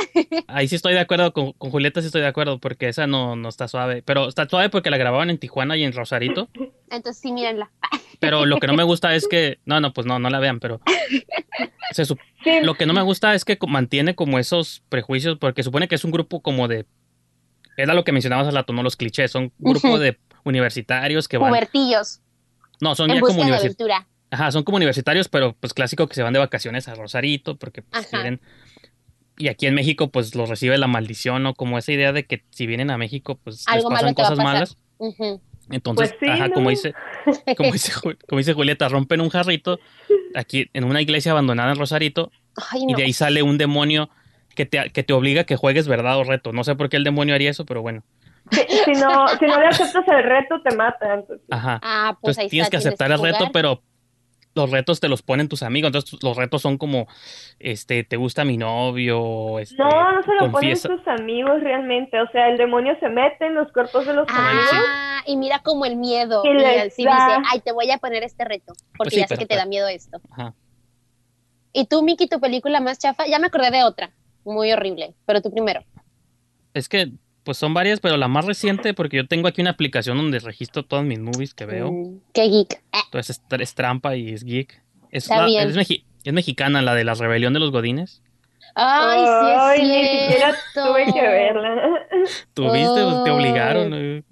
Ahí 0.49 0.67
sí 0.67 0.75
estoy 0.75 0.93
de 0.93 0.99
acuerdo, 0.99 1.33
con, 1.33 1.53
con 1.53 1.71
Julieta 1.71 2.01
sí 2.01 2.09
estoy 2.09 2.21
de 2.21 2.27
acuerdo, 2.27 2.59
porque 2.59 2.89
esa 2.89 3.07
no, 3.07 3.37
no 3.37 3.49
está 3.49 3.69
suave. 3.69 4.03
Pero 4.05 4.27
está 4.27 4.49
suave 4.49 4.69
porque 4.69 4.91
la 4.91 4.97
grababan 4.97 5.31
en 5.31 5.39
Tijuana 5.39 5.77
y 5.77 5.85
en 5.85 5.93
Rosarito. 5.93 6.49
Entonces 6.91 7.23
sí, 7.23 7.31
mírenla. 7.31 7.71
Pero 8.19 8.45
lo 8.45 8.59
que 8.59 8.67
no 8.67 8.73
me 8.75 8.83
gusta 8.83 9.15
es 9.15 9.29
que. 9.29 9.61
No, 9.67 9.81
no, 9.81 9.93
pues 9.93 10.05
no, 10.05 10.19
no 10.19 10.31
la 10.31 10.41
vean, 10.41 10.59
pero. 10.59 10.81
se 11.93 12.03
sup- 12.03 12.19
Sí, 12.43 12.59
Lo 12.65 12.75
que 12.75 12.87
no 12.87 12.93
me 12.93 13.03
gusta 13.03 13.35
es 13.35 13.45
que 13.45 13.57
mantiene 13.69 14.17
como 14.17 14.41
esos 14.41 14.83
prejuicios, 14.89 15.39
porque 15.39 15.63
supone 15.63 15.87
que 15.87 15.95
es 15.95 16.03
un 16.05 16.11
grupo 16.11 16.41
como 16.43 16.67
de. 16.67 16.87
Era 17.77 17.95
lo 17.95 18.03
que 18.03 18.11
mencionabas 18.11 18.49
hace 18.49 18.57
rato, 18.57 18.73
¿no? 18.73 18.83
Los 18.83 18.97
clichés. 18.97 19.31
Son 19.31 19.45
un 19.45 19.53
grupo 19.73 19.97
de 20.01 20.19
universitarios 20.43 21.29
que 21.29 21.39
van. 21.39 21.51
Pubertillos. 21.51 22.21
No, 22.81 22.97
son 22.97 23.11
En 23.11 23.17
ya 23.17 23.21
como 23.21 23.35
busca 23.35 23.47
universitarios. 23.47 24.07
Ajá, 24.31 24.51
son 24.53 24.63
como 24.63 24.77
universitarios, 24.77 25.29
pero 25.29 25.55
pues 25.59 25.73
clásico 25.75 26.07
que 26.07 26.15
se 26.15 26.23
van 26.23 26.33
de 26.33 26.39
vacaciones 26.39 26.87
a 26.89 26.95
Rosarito, 26.95 27.57
porque 27.57 27.83
pues, 27.83 28.07
quieren. 28.09 28.41
Y 29.39 29.49
aquí 29.49 29.67
en 29.67 29.75
México, 29.75 30.09
pues 30.11 30.35
los 30.35 30.49
recibe 30.49 30.77
la 30.79 30.87
maldición, 30.89 31.43
¿no? 31.43 31.55
Como 31.55 31.79
esa 31.79 31.93
idea 31.93 32.13
de 32.13 32.27
que 32.27 32.43
si 32.51 32.67
vienen 32.67 32.91
a 32.91 32.99
México, 32.99 33.39
pues 33.43 33.65
Algo 33.69 33.89
les 33.91 34.03
malo 34.03 34.15
pasan 34.15 34.15
cosas 34.15 34.31
pasar. 34.39 34.45
malas. 34.45 34.77
Entonces, 35.71 36.15
Pues 36.19 36.21
sí, 36.21 36.29
ajá, 36.29 36.49
¿no? 36.49 36.55
como 36.55 36.71
dice, 36.71 36.95
como 37.57 37.73
dice, 37.73 37.93
como 38.27 38.39
dice 38.39 38.55
Julieta, 38.55 38.89
rompen 38.89 39.21
un 39.21 39.29
jarrito 39.29 39.79
aquí 40.35 40.71
en 40.73 40.85
una 40.85 41.01
iglesia 41.03 41.33
abandonada 41.33 41.73
en 41.73 41.79
Rosarito, 41.79 42.31
Ay, 42.73 42.83
y 42.83 42.93
no. 42.93 42.97
de 42.99 43.05
ahí 43.05 43.13
sale 43.13 43.43
un 43.43 43.59
demonio 43.59 44.09
que 44.55 44.67
te, 44.67 44.91
que 44.91 45.03
te 45.03 45.13
obliga 45.13 45.43
a 45.43 45.45
que 45.45 45.57
juegues 45.57 45.87
verdad 45.87 46.19
o 46.19 46.25
reto. 46.25 46.53
No 46.53 46.65
sé 46.65 46.75
por 46.75 46.89
qué 46.89 46.97
el 46.97 47.05
demonio 47.05 47.35
haría 47.35 47.51
eso, 47.51 47.65
pero 47.67 47.83
bueno. 47.83 48.03
si, 48.51 48.61
si 48.61 48.93
no, 48.93 49.29
si 49.29 49.45
no 49.47 49.61
le 49.61 49.67
aceptas 49.69 50.09
el 50.09 50.23
reto, 50.25 50.61
te 50.63 50.75
mata. 50.75 51.15
entonces. 51.15 51.47
Ajá. 51.51 51.79
Ah, 51.83 52.19
pues 52.21 52.39
Entonces 52.39 52.43
ahí 52.45 52.49
tienes 52.49 52.67
está, 52.67 52.71
que 52.71 52.77
aceptar 52.89 53.13
el 53.13 53.21
reto, 53.21 53.51
pero 53.53 53.83
los 54.59 54.71
retos 54.71 55.01
te 55.01 55.09
los 55.09 55.23
ponen 55.23 55.49
tus 55.49 55.63
amigos. 55.63 55.89
Entonces 55.89 56.19
los 56.23 56.37
retos 56.37 56.61
son 56.61 56.77
como, 56.77 57.07
este, 57.59 58.05
te 58.05 58.17
gusta 58.17 58.45
mi 58.45 58.57
novio, 58.59 59.59
este, 59.59 59.77
No, 59.77 60.13
no 60.13 60.23
se 60.23 60.33
lo 60.35 60.39
ponen 60.39 60.53
confiesa. 60.53 60.89
tus 60.89 61.07
amigos 61.09 61.61
realmente. 61.63 62.21
O 62.21 62.29
sea, 62.31 62.49
el 62.51 62.59
demonio 62.59 62.95
se 63.01 63.09
mete 63.09 63.47
en 63.47 63.55
los 63.55 63.73
cuerpos 63.73 64.05
de 64.07 64.13
los 64.15 64.27
sí. 64.29 64.35
amigos. 64.37 64.67
Ah, 64.89 65.23
y 65.27 65.37
mira 65.37 65.61
como 65.61 65.85
el 65.87 65.97
miedo. 65.97 66.43
Y 66.45 66.49
así 66.65 67.05
da- 67.05 67.13
dice, 67.39 67.49
ay, 67.53 67.61
te 67.61 67.73
voy 67.73 67.91
a 67.91 67.99
poner 67.99 68.23
este 68.23 68.45
reto, 68.45 68.75
porque 68.97 69.11
Pues 69.11 69.15
sí, 69.15 69.21
ya 69.21 69.27
sé 69.29 69.35
pero- 69.37 69.39
que 69.41 69.47
te 69.47 69.57
da 69.57 69.65
miedo 69.67 69.89
esto. 69.89 70.21
Ajá. 70.31 70.55
Y 71.73 71.87
tú, 71.87 72.03
Miki, 72.03 72.27
tu 72.29 72.41
película 72.41 72.81
más 72.81 72.99
chafa, 72.99 73.27
ya 73.27 73.39
me 73.39 73.47
acordé 73.47 73.71
de 73.71 73.85
otra, 73.85 74.11
muy 74.45 74.73
horrible, 74.73 75.15
pero 75.27 75.41
tú 75.43 75.51
primero. 75.53 75.85
Es 76.75 76.89
que, 76.89 77.13
pues 77.49 77.57
son 77.57 77.73
varias, 77.73 77.99
pero 77.99 78.19
la 78.19 78.29
más 78.29 78.45
reciente, 78.45 78.93
porque 78.93 79.17
yo 79.17 79.27
tengo 79.27 79.49
aquí 79.49 79.63
una 79.63 79.71
aplicación 79.71 80.19
donde 80.19 80.39
registro 80.39 80.83
todas 80.85 81.03
mis 81.07 81.19
movies 81.19 81.55
que 81.55 81.65
veo. 81.65 81.91
Mm, 81.91 82.21
qué 82.35 82.43
geek. 82.43 82.83
Entonces 83.07 83.41
es, 83.51 83.61
es 83.61 83.75
trampa 83.75 84.17
y 84.17 84.35
es 84.35 84.45
geek. 84.45 84.83
Es, 85.11 85.25
Está 85.25 85.39
la- 85.39 85.47
bien. 85.47 85.67
es, 85.67 85.75
mexi- 85.75 86.05
es 86.25 86.33
mexicana, 86.35 86.83
la 86.83 86.95
de 86.95 87.05
la 87.05 87.15
rebelión 87.15 87.55
de 87.55 87.61
los 87.61 87.71
godines. 87.71 88.21
Ay, 88.75 89.25
Ay, 89.59 89.81
sí 89.81 89.87
ni 89.87 89.97
es 89.97 90.21
siquiera 90.21 90.53
cierto. 90.73 90.91
tuve 90.93 91.05
que 91.15 91.23
verla. 91.23 91.77
¿Tuviste? 92.53 93.03
Pues 93.03 93.25
te 93.25 93.31
Ay. 93.31 93.37
obligaron. 93.37 93.95
eh. 93.95 94.23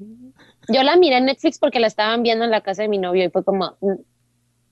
Yo 0.68 0.83
la 0.83 0.96
miré 0.96 1.16
en 1.16 1.24
Netflix 1.24 1.59
porque 1.59 1.81
la 1.81 1.87
estaban 1.87 2.22
viendo 2.22 2.44
en 2.44 2.50
la 2.50 2.61
casa 2.61 2.83
de 2.83 2.88
mi 2.88 2.98
novio 2.98 3.24
y 3.24 3.31
fue 3.31 3.42
como... 3.44 3.79
mm. 3.81 3.94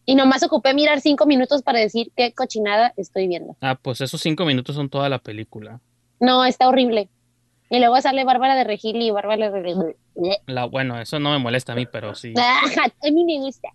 Y 0.04 0.16
nomás 0.16 0.42
ocupé 0.42 0.74
mirar 0.74 1.00
cinco 1.00 1.24
minutos 1.24 1.62
para 1.62 1.78
decir 1.78 2.12
qué 2.14 2.34
cochinada 2.34 2.92
estoy 2.98 3.26
viendo. 3.26 3.56
Ah, 3.62 3.78
pues 3.80 4.02
esos 4.02 4.20
cinco 4.20 4.44
minutos 4.44 4.76
son 4.76 4.90
toda 4.90 5.08
la 5.08 5.18
película. 5.18 5.80
No, 6.20 6.44
está 6.44 6.68
horrible. 6.68 7.08
Y 7.70 7.78
luego 7.78 8.00
sale 8.00 8.24
Bárbara 8.24 8.54
de 8.54 8.64
Regil 8.64 9.00
y 9.00 9.10
Bárbara 9.10 9.50
de 9.50 9.60
Regil. 9.62 9.96
La, 10.46 10.66
bueno, 10.66 11.00
eso 11.00 11.18
no 11.18 11.30
me 11.30 11.38
molesta 11.38 11.72
a 11.72 11.76
mí, 11.76 11.86
pero 11.86 12.14
sí. 12.14 12.34
A 12.36 13.10
mí 13.10 13.24
me 13.24 13.38
gusta. 13.38 13.68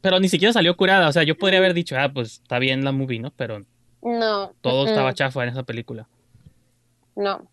Pero 0.00 0.18
ni 0.20 0.28
siquiera 0.28 0.52
salió 0.52 0.76
curada. 0.76 1.08
O 1.08 1.12
sea, 1.12 1.22
yo 1.22 1.36
podría 1.36 1.58
haber 1.58 1.74
dicho, 1.74 1.96
ah, 1.98 2.10
pues 2.12 2.34
está 2.42 2.58
bien 2.58 2.84
la 2.84 2.92
movie, 2.92 3.18
¿no? 3.20 3.30
Pero 3.36 3.64
No. 4.02 4.52
todo 4.60 4.86
estaba 4.86 5.12
chafa 5.14 5.42
en 5.42 5.50
esa 5.50 5.62
película. 5.64 6.08
No. 7.16 7.46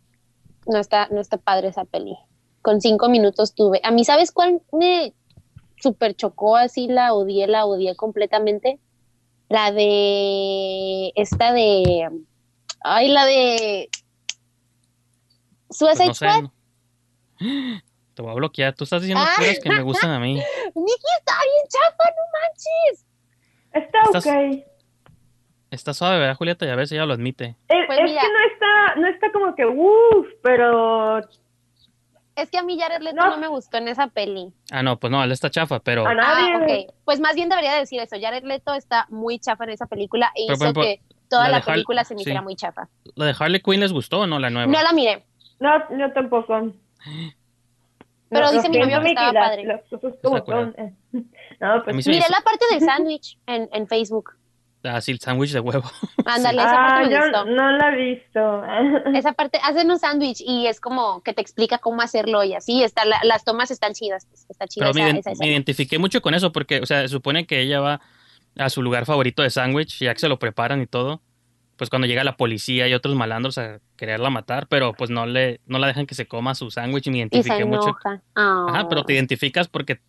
No 0.65 0.78
está, 0.78 1.08
no 1.12 1.19
está 1.21 1.38
padre 1.38 1.67
esa 1.69 1.86
peli. 1.86 2.15
Con 2.62 2.82
cinco 2.82 3.10
minutos 3.10 3.54
tuve. 3.56 3.82
A 3.84 3.91
mí, 3.91 4.04
¿sabes 4.06 4.32
cuál 4.32 4.62
me 4.71 5.13
super 5.82 6.15
chocó 6.15 6.56
así? 6.58 6.88
La 6.88 7.13
odié, 7.13 7.47
la 7.47 7.65
odié 7.65 7.95
completamente. 7.95 8.80
La 9.49 9.71
de. 9.71 11.12
Esta 11.15 11.54
de. 11.54 12.10
Ay, 12.82 13.08
la 13.10 13.25
de. 13.25 13.89
Pues 15.69 15.77
Suicide 15.77 16.08
no 16.08 16.13
sé. 16.13 16.51
Te 18.15 18.21
voy 18.21 18.32
a 18.32 18.36
bloquear. 18.36 18.73
Tú 18.75 18.84
estás 18.84 19.01
diciendo 19.01 19.23
Ah. 19.25 19.34
cosas 19.38 19.60
que 19.63 19.69
me 19.69 19.82
gustan 19.82 20.12
a 20.12 20.19
mí. 20.19 20.34
Miki 20.75 21.05
está 21.19 21.34
bien 21.43 21.65
chafa, 21.69 22.10
no 22.10 22.23
manches. 22.34 23.05
Está 23.71 23.99
Estás- 24.19 24.25
ok. 24.25 24.65
Está 25.71 25.93
suave, 25.93 26.17
¿verdad, 26.17 26.36
Julieta? 26.36 26.65
Ya 26.65 26.75
ves, 26.75 26.91
ella 26.91 27.05
lo 27.05 27.13
admite. 27.13 27.55
Es, 27.67 27.86
Pues 27.86 27.99
es 27.99 28.05
mira. 28.05 28.21
que 28.21 28.27
no 28.27 28.39
está, 28.51 28.95
no 28.99 29.08
está 29.08 29.32
como 29.32 29.53
que 29.55 29.65
uff, 29.67 30.27
pero 30.41 31.19
Es 32.36 32.49
que 32.49 32.58
a 32.58 32.63
mí 32.63 32.79
Jared 32.79 33.01
Leto 33.01 33.17
No. 33.17 33.29
no, 33.32 33.38
me 33.38 33.47
gustó 33.47 33.77
en 33.77 33.88
esa 33.88 34.08
peli. 34.08 34.51
Ah, 34.71 34.82
no, 34.82 34.97
pues 34.99 35.12
no, 35.12 35.23
él 35.23 35.32
está 35.32 35.49
chafa, 35.51 35.79
pero... 35.79 36.08
a 36.08 36.13
nadie. 36.15 36.53
Ah, 36.53 36.58
ok. 36.88 36.93
Pues 37.05 37.19
más 37.19 37.36
bien 37.36 37.49
debería 37.49 37.75
decir 37.75 37.99
eso. 38.01 38.15
Jared 38.19 38.43
Leto 38.45 38.73
está 38.73 39.05
muy 39.10 39.38
chafa 39.39 39.65
en 39.65 39.69
esa 39.71 39.86
película 39.86 40.32
e 40.36 40.45
Pero, 40.47 40.55
hizo 40.55 40.63
ejemplo, 40.63 40.84
que 40.84 41.01
toda 41.29 41.49
la 41.49 41.62
película 41.62 42.03
se 42.03 42.15
me 42.15 42.19
sí. 42.19 42.23
hiciera 42.23 42.41
muy 42.41 42.55
chafa. 42.55 42.88
¿La 43.15 43.25
de 43.25 43.36
Harley 43.38 43.62
Quinn 43.62 43.79
les 43.82 43.93
gustó 43.93 44.21
o 44.21 44.27
no, 44.27 44.39
la 44.39 44.49
nueva? 44.49 44.71
No 44.71 44.82
la 44.82 44.91
miré. 44.93 45.23
No, 45.59 45.97
yo 45.97 46.11
tampoco. 46.13 46.71
Pero 48.29 48.45
No, 48.45 48.51
dice 48.51 48.69
mi 48.69 48.77
novio 48.79 49.01
que 49.01 49.07
estaba 49.09 49.33
padre. 49.33 49.63
Está 49.91 50.41
curada. 50.41 50.73
son. 50.75 50.95
No, 51.59 51.83
pues 51.83 52.07
Miré 52.07 52.19
hizo- 52.19 52.29
la 52.31 52.41
parte 52.41 52.65
del 52.71 52.79
sándwich 52.85 53.37
en, 53.47 53.67
en 53.73 53.87
Facebook. 53.87 54.31
Ah, 54.83 55.01
sí, 55.01 55.11
el 55.11 55.19
sándwich 55.19 55.51
de 55.51 55.59
huevo. 55.59 55.83
Ándale, 56.25 56.61
esa 56.61 56.71
Ah, 56.71 56.87
parte 56.87 57.07
me 57.09 57.13
yo 57.15 57.21
gustó. 57.21 57.45
no 57.45 57.71
la 57.71 57.89
he 57.91 57.95
visto. 58.13 58.63
Esa 59.13 59.33
parte, 59.33 59.59
hacen 59.61 59.91
un 59.91 59.99
sándwich 59.99 60.39
y 60.39 60.67
es 60.67 60.79
como 60.79 61.21
que 61.21 61.33
te 61.33 61.41
explica 61.41 61.79
cómo 61.79 62.01
hacerlo 62.01 62.43
y 62.45 62.53
así. 62.53 62.81
Está, 62.83 63.03
la- 63.03 63.19
las 63.23 63.43
tomas 63.43 63.71
están 63.71 63.91
chidas. 63.93 64.25
pues, 64.27 64.45
Está 64.49 64.67
chida 64.67 64.85
Pero 64.85 64.93
me, 64.93 65.01
esa, 65.01 65.10
ident- 65.10 65.19
esa 65.19 65.29
me 65.31 65.33
escena. 65.33 65.51
identifiqué 65.51 65.97
mucho 65.99 66.21
con 66.21 66.33
eso 66.33 66.51
porque, 66.53 66.79
o 66.79 66.85
sea, 66.85 67.01
se 67.01 67.10
supone 67.10 67.45
que 67.45 67.60
ella 67.60 67.81
va 67.81 67.99
a 68.57 68.69
su 68.69 68.81
lugar 68.81 69.05
favorito 69.05 69.41
de 69.41 69.49
sándwich, 69.49 69.99
ya 69.99 70.13
que 70.13 70.19
se 70.19 70.29
lo 70.29 70.39
preparan 70.39 70.81
y 70.81 70.87
todo. 70.87 71.21
Pues 71.80 71.90
cuando 71.90 72.08
llega 72.08 72.23
la 72.23 72.38
policía 72.38 72.88
y 72.88 72.94
otros 72.94 73.15
malandros 73.15 73.58
a 73.58 73.80
quererla 73.96 74.30
matar, 74.30 74.67
pero 74.67 74.94
pues 74.94 75.10
no 75.10 75.25
le 75.25 75.62
no 75.65 75.80
la 75.80 75.88
dejan 75.88 76.06
que 76.06 76.13
se 76.13 76.27
coma 76.27 76.54
su 76.54 76.69
sándwich 76.69 77.08
y 77.08 77.10
me 77.10 77.17
Y 77.17 77.19
identifiqué 77.21 77.65
mucho. 77.65 77.88
enoja. 77.90 78.21
Ah. 78.36 78.65
Ajá, 78.69 78.88
pero 78.90 79.04
te 79.06 79.13
identificas 79.13 79.67
porque 79.67 80.00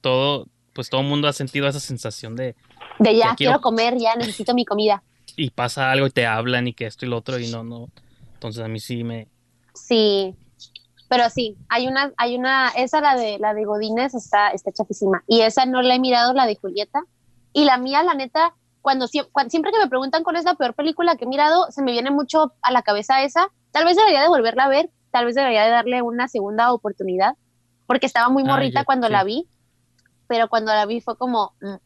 todo, 0.00 0.46
pues 0.72 0.88
todo 0.90 1.02
el 1.02 1.06
mundo 1.06 1.28
ha 1.28 1.32
sentido 1.32 1.68
esa 1.68 1.78
sensación 1.80 2.34
de 2.34 2.56
De 2.98 3.14
ya, 3.14 3.26
Ya 3.30 3.34
quiero- 3.36 3.36
quiero 3.52 3.60
comer, 3.60 3.96
ya 3.98 4.16
necesito 4.16 4.54
mi 4.54 4.64
comida. 4.64 5.02
y 5.36 5.50
pasa 5.50 5.92
algo 5.92 6.06
y 6.06 6.10
te 6.10 6.26
hablan 6.26 6.66
y 6.66 6.72
que 6.72 6.86
esto 6.86 7.06
y 7.06 7.08
lo 7.08 7.18
otro 7.18 7.38
y 7.38 7.48
no, 7.50 7.62
no. 7.62 7.88
Entonces 8.34 8.64
a 8.64 8.68
mí 8.68 8.80
sí 8.80 9.04
me, 9.04 9.28
Sí. 9.74 10.34
Pero 11.10 11.30
sí, 11.30 11.56
hay 11.68 11.86
una, 11.86 12.12
hay 12.18 12.36
una, 12.36 12.68
esa 12.70 13.00
la 13.00 13.16
de 13.16 13.38
la 13.38 13.54
de 13.54 13.64
Godínez 13.64 14.14
está, 14.14 14.48
está 14.50 14.72
chafísima. 14.72 15.22
Y 15.26 15.40
esa 15.40 15.64
no 15.64 15.80
la 15.80 15.94
he 15.94 15.98
mirado, 16.00 16.34
la 16.34 16.46
de 16.46 16.56
Julieta. 16.56 17.02
Y 17.54 17.64
la 17.64 17.78
mía, 17.78 18.02
la 18.02 18.12
neta, 18.14 18.54
cuando, 18.88 19.06
sie- 19.06 19.28
cuan- 19.30 19.50
siempre 19.50 19.70
que 19.70 19.78
me 19.78 19.86
preguntan 19.88 20.24
cuál 20.24 20.36
es 20.36 20.44
la 20.46 20.54
peor 20.54 20.72
película 20.72 21.16
que 21.16 21.26
he 21.26 21.28
mirado, 21.28 21.70
se 21.70 21.82
me 21.82 21.92
viene 21.92 22.10
mucho 22.10 22.54
a 22.62 22.72
la 22.72 22.80
cabeza 22.80 23.22
esa. 23.22 23.48
Tal 23.70 23.84
vez 23.84 23.96
debería 23.98 24.22
de 24.22 24.28
volverla 24.28 24.64
a 24.64 24.68
ver, 24.68 24.88
tal 25.10 25.26
vez 25.26 25.34
debería 25.34 25.64
de 25.64 25.70
darle 25.70 26.00
una 26.00 26.26
segunda 26.26 26.72
oportunidad, 26.72 27.34
porque 27.86 28.06
estaba 28.06 28.30
muy 28.30 28.44
Ah, 28.44 28.46
morrita 28.46 28.84
cuando 28.84 29.08
sí. 29.08 29.12
la 29.12 29.24
vi, 29.24 29.46
pero 30.26 30.48
cuando 30.48 30.72
la 30.72 30.86
vi 30.86 31.02
fue 31.02 31.18
como... 31.18 31.52
mm, 31.60 31.66
mm. 31.68 31.76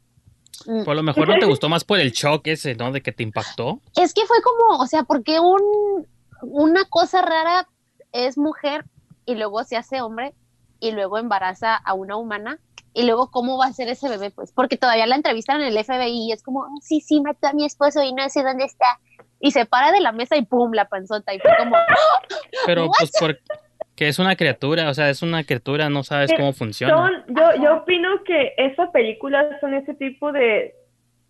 Por 0.64 0.84
Pues 0.84 0.96
lo 0.96 1.03
mejor 1.03 1.28
no 1.28 1.38
te 1.40 1.46
gustó 1.46 1.68
más 1.68 1.82
por 1.82 1.98
el 1.98 2.12
shock 2.12 2.46
ese, 2.46 2.76
¿no? 2.76 2.92
De 2.92 3.03
que 3.03 3.11
te 3.11 3.24
impactó. 3.24 3.80
Es 3.96 4.14
que 4.14 4.24
fue 4.26 4.36
como, 4.42 4.80
o 4.80 4.86
sea, 4.86 5.03
porque 5.03 5.40
un, 5.40 6.07
una 6.42 6.84
cosa 6.84 7.20
rara 7.22 7.66
es 8.12 8.38
mujer 8.38 8.84
y 9.26 9.34
luego 9.34 9.64
se 9.64 9.76
hace 9.76 10.00
hombre 10.03 10.34
y 10.78 10.92
luego 10.92 11.18
embaraza 11.18 11.74
a 11.74 11.94
una 11.94 12.16
humana 12.16 12.59
y 12.95 13.05
luego 13.05 13.30
cómo 13.30 13.59
va 13.59 13.66
a 13.66 13.72
ser 13.72 13.88
ese 13.88 14.09
bebé, 14.09 14.30
pues, 14.30 14.53
porque 14.53 14.76
todavía 14.76 15.07
la 15.07 15.16
entrevistan 15.16 15.61
en 15.61 15.68
el 15.68 15.78
FBI 15.78 16.28
y 16.28 16.32
es 16.32 16.43
como, 16.43 16.61
"Oh, 16.61 16.80
sí, 16.80 17.01
sí, 17.01 17.20
mató 17.20 17.49
a 17.49 17.53
mi 17.53 17.64
esposo 17.64 18.03
y 18.03 18.12
no 18.12 18.28
sé 18.28 18.43
dónde 18.43 18.64
está. 18.64 18.99
Y 19.40 19.51
se 19.51 19.66
para 19.66 19.93
de 19.93 20.01
la 20.01 20.12
mesa 20.12 20.36
y 20.36 20.45
pum, 20.45 20.72
la 20.72 20.84
panzota 20.86 21.34
y 21.34 21.40
fue 21.40 21.51
como, 21.59 21.76
Pero 22.66 22.86
What? 22.86 22.93
pues 22.99 23.12
porque 23.18 24.09
es 24.09 24.18
una 24.18 24.36
criatura, 24.36 24.88
o 24.88 24.95
sea, 24.95 25.11
es 25.11 25.22
una 25.22 25.45
criatura, 25.45 25.88
no 25.88 26.03
sabes 26.03 26.32
cómo 26.36 26.53
funciona. 26.53 26.95
Son, 26.95 27.24
yo, 27.28 27.62
yo 27.62 27.76
opino 27.78 28.22
que 28.24 28.55
esas 28.57 28.90
películas 28.90 29.47
son 29.61 29.74
ese 29.74 29.95
tipo 29.95 30.32
de, 30.32 30.74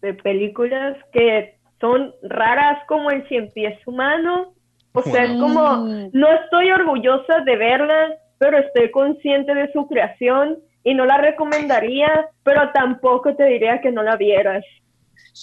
de 0.01 0.15
películas 0.15 0.97
que 1.13 1.59
son 1.81 2.15
raras 2.23 2.79
como 2.87 3.11
el 3.11 3.27
cien 3.29 3.51
pies 3.53 3.79
humano. 3.87 4.55
O 4.95 5.03
sea, 5.03 5.25
es 5.25 5.31
como, 5.41 5.87
no 6.13 6.33
estoy 6.33 6.71
orgullosa 6.71 7.41
de 7.47 7.57
verlas, 7.57 8.13
pero 8.39 8.59
estoy 8.59 8.91
consciente 8.91 9.55
de 9.55 9.73
su 9.73 9.87
creación 9.89 10.59
y 10.85 10.95
no 10.95 11.05
la 11.05 11.19
recomendaría, 11.19 12.29
pero 12.43 12.71
tampoco 12.73 13.35
te 13.35 13.45
diría 13.45 13.81
que 13.81 13.93
no 13.93 14.03
la 14.03 14.17
vieras. 14.17 14.65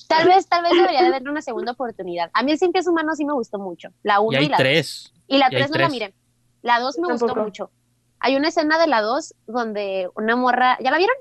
tal 0.08 0.28
vez, 0.28 0.48
tal 0.48 0.64
vez 0.64 0.74
debería 0.74 1.04
de 1.04 1.12
darle 1.12 1.30
una 1.30 1.42
segunda 1.42 1.72
oportunidad. 1.72 2.30
A 2.34 2.44
mí 2.44 2.52
el 2.52 2.72
pies 2.72 2.88
humano 2.88 3.16
sí 3.16 3.26
me 3.26 3.34
gustó 3.34 3.60
mucho, 3.60 3.90
la 4.04 4.16
y 4.16 4.18
uno 4.20 4.34
y, 4.34 4.36
hay 4.36 4.50
la 4.50 4.58
dos. 4.58 4.58
tres. 4.58 5.14
Y 5.28 5.38
la 5.38 5.48
Y 5.52 5.56
hay 5.56 5.62
3 5.62 5.72
no 5.72 5.78
la 5.78 5.90
miré. 5.90 6.14
La 6.62 6.80
2 6.80 7.00
me 7.00 7.14
gustó 7.14 7.36
mucho. 7.36 7.72
Hay 8.20 8.36
una 8.36 8.50
escena 8.50 8.78
de 8.80 8.88
la 8.88 9.02
2 9.02 9.36
donde 9.48 10.10
una 10.16 10.36
morra, 10.36 10.78
¿ya 10.82 10.92
la 10.92 10.98
vieron? 10.98 11.16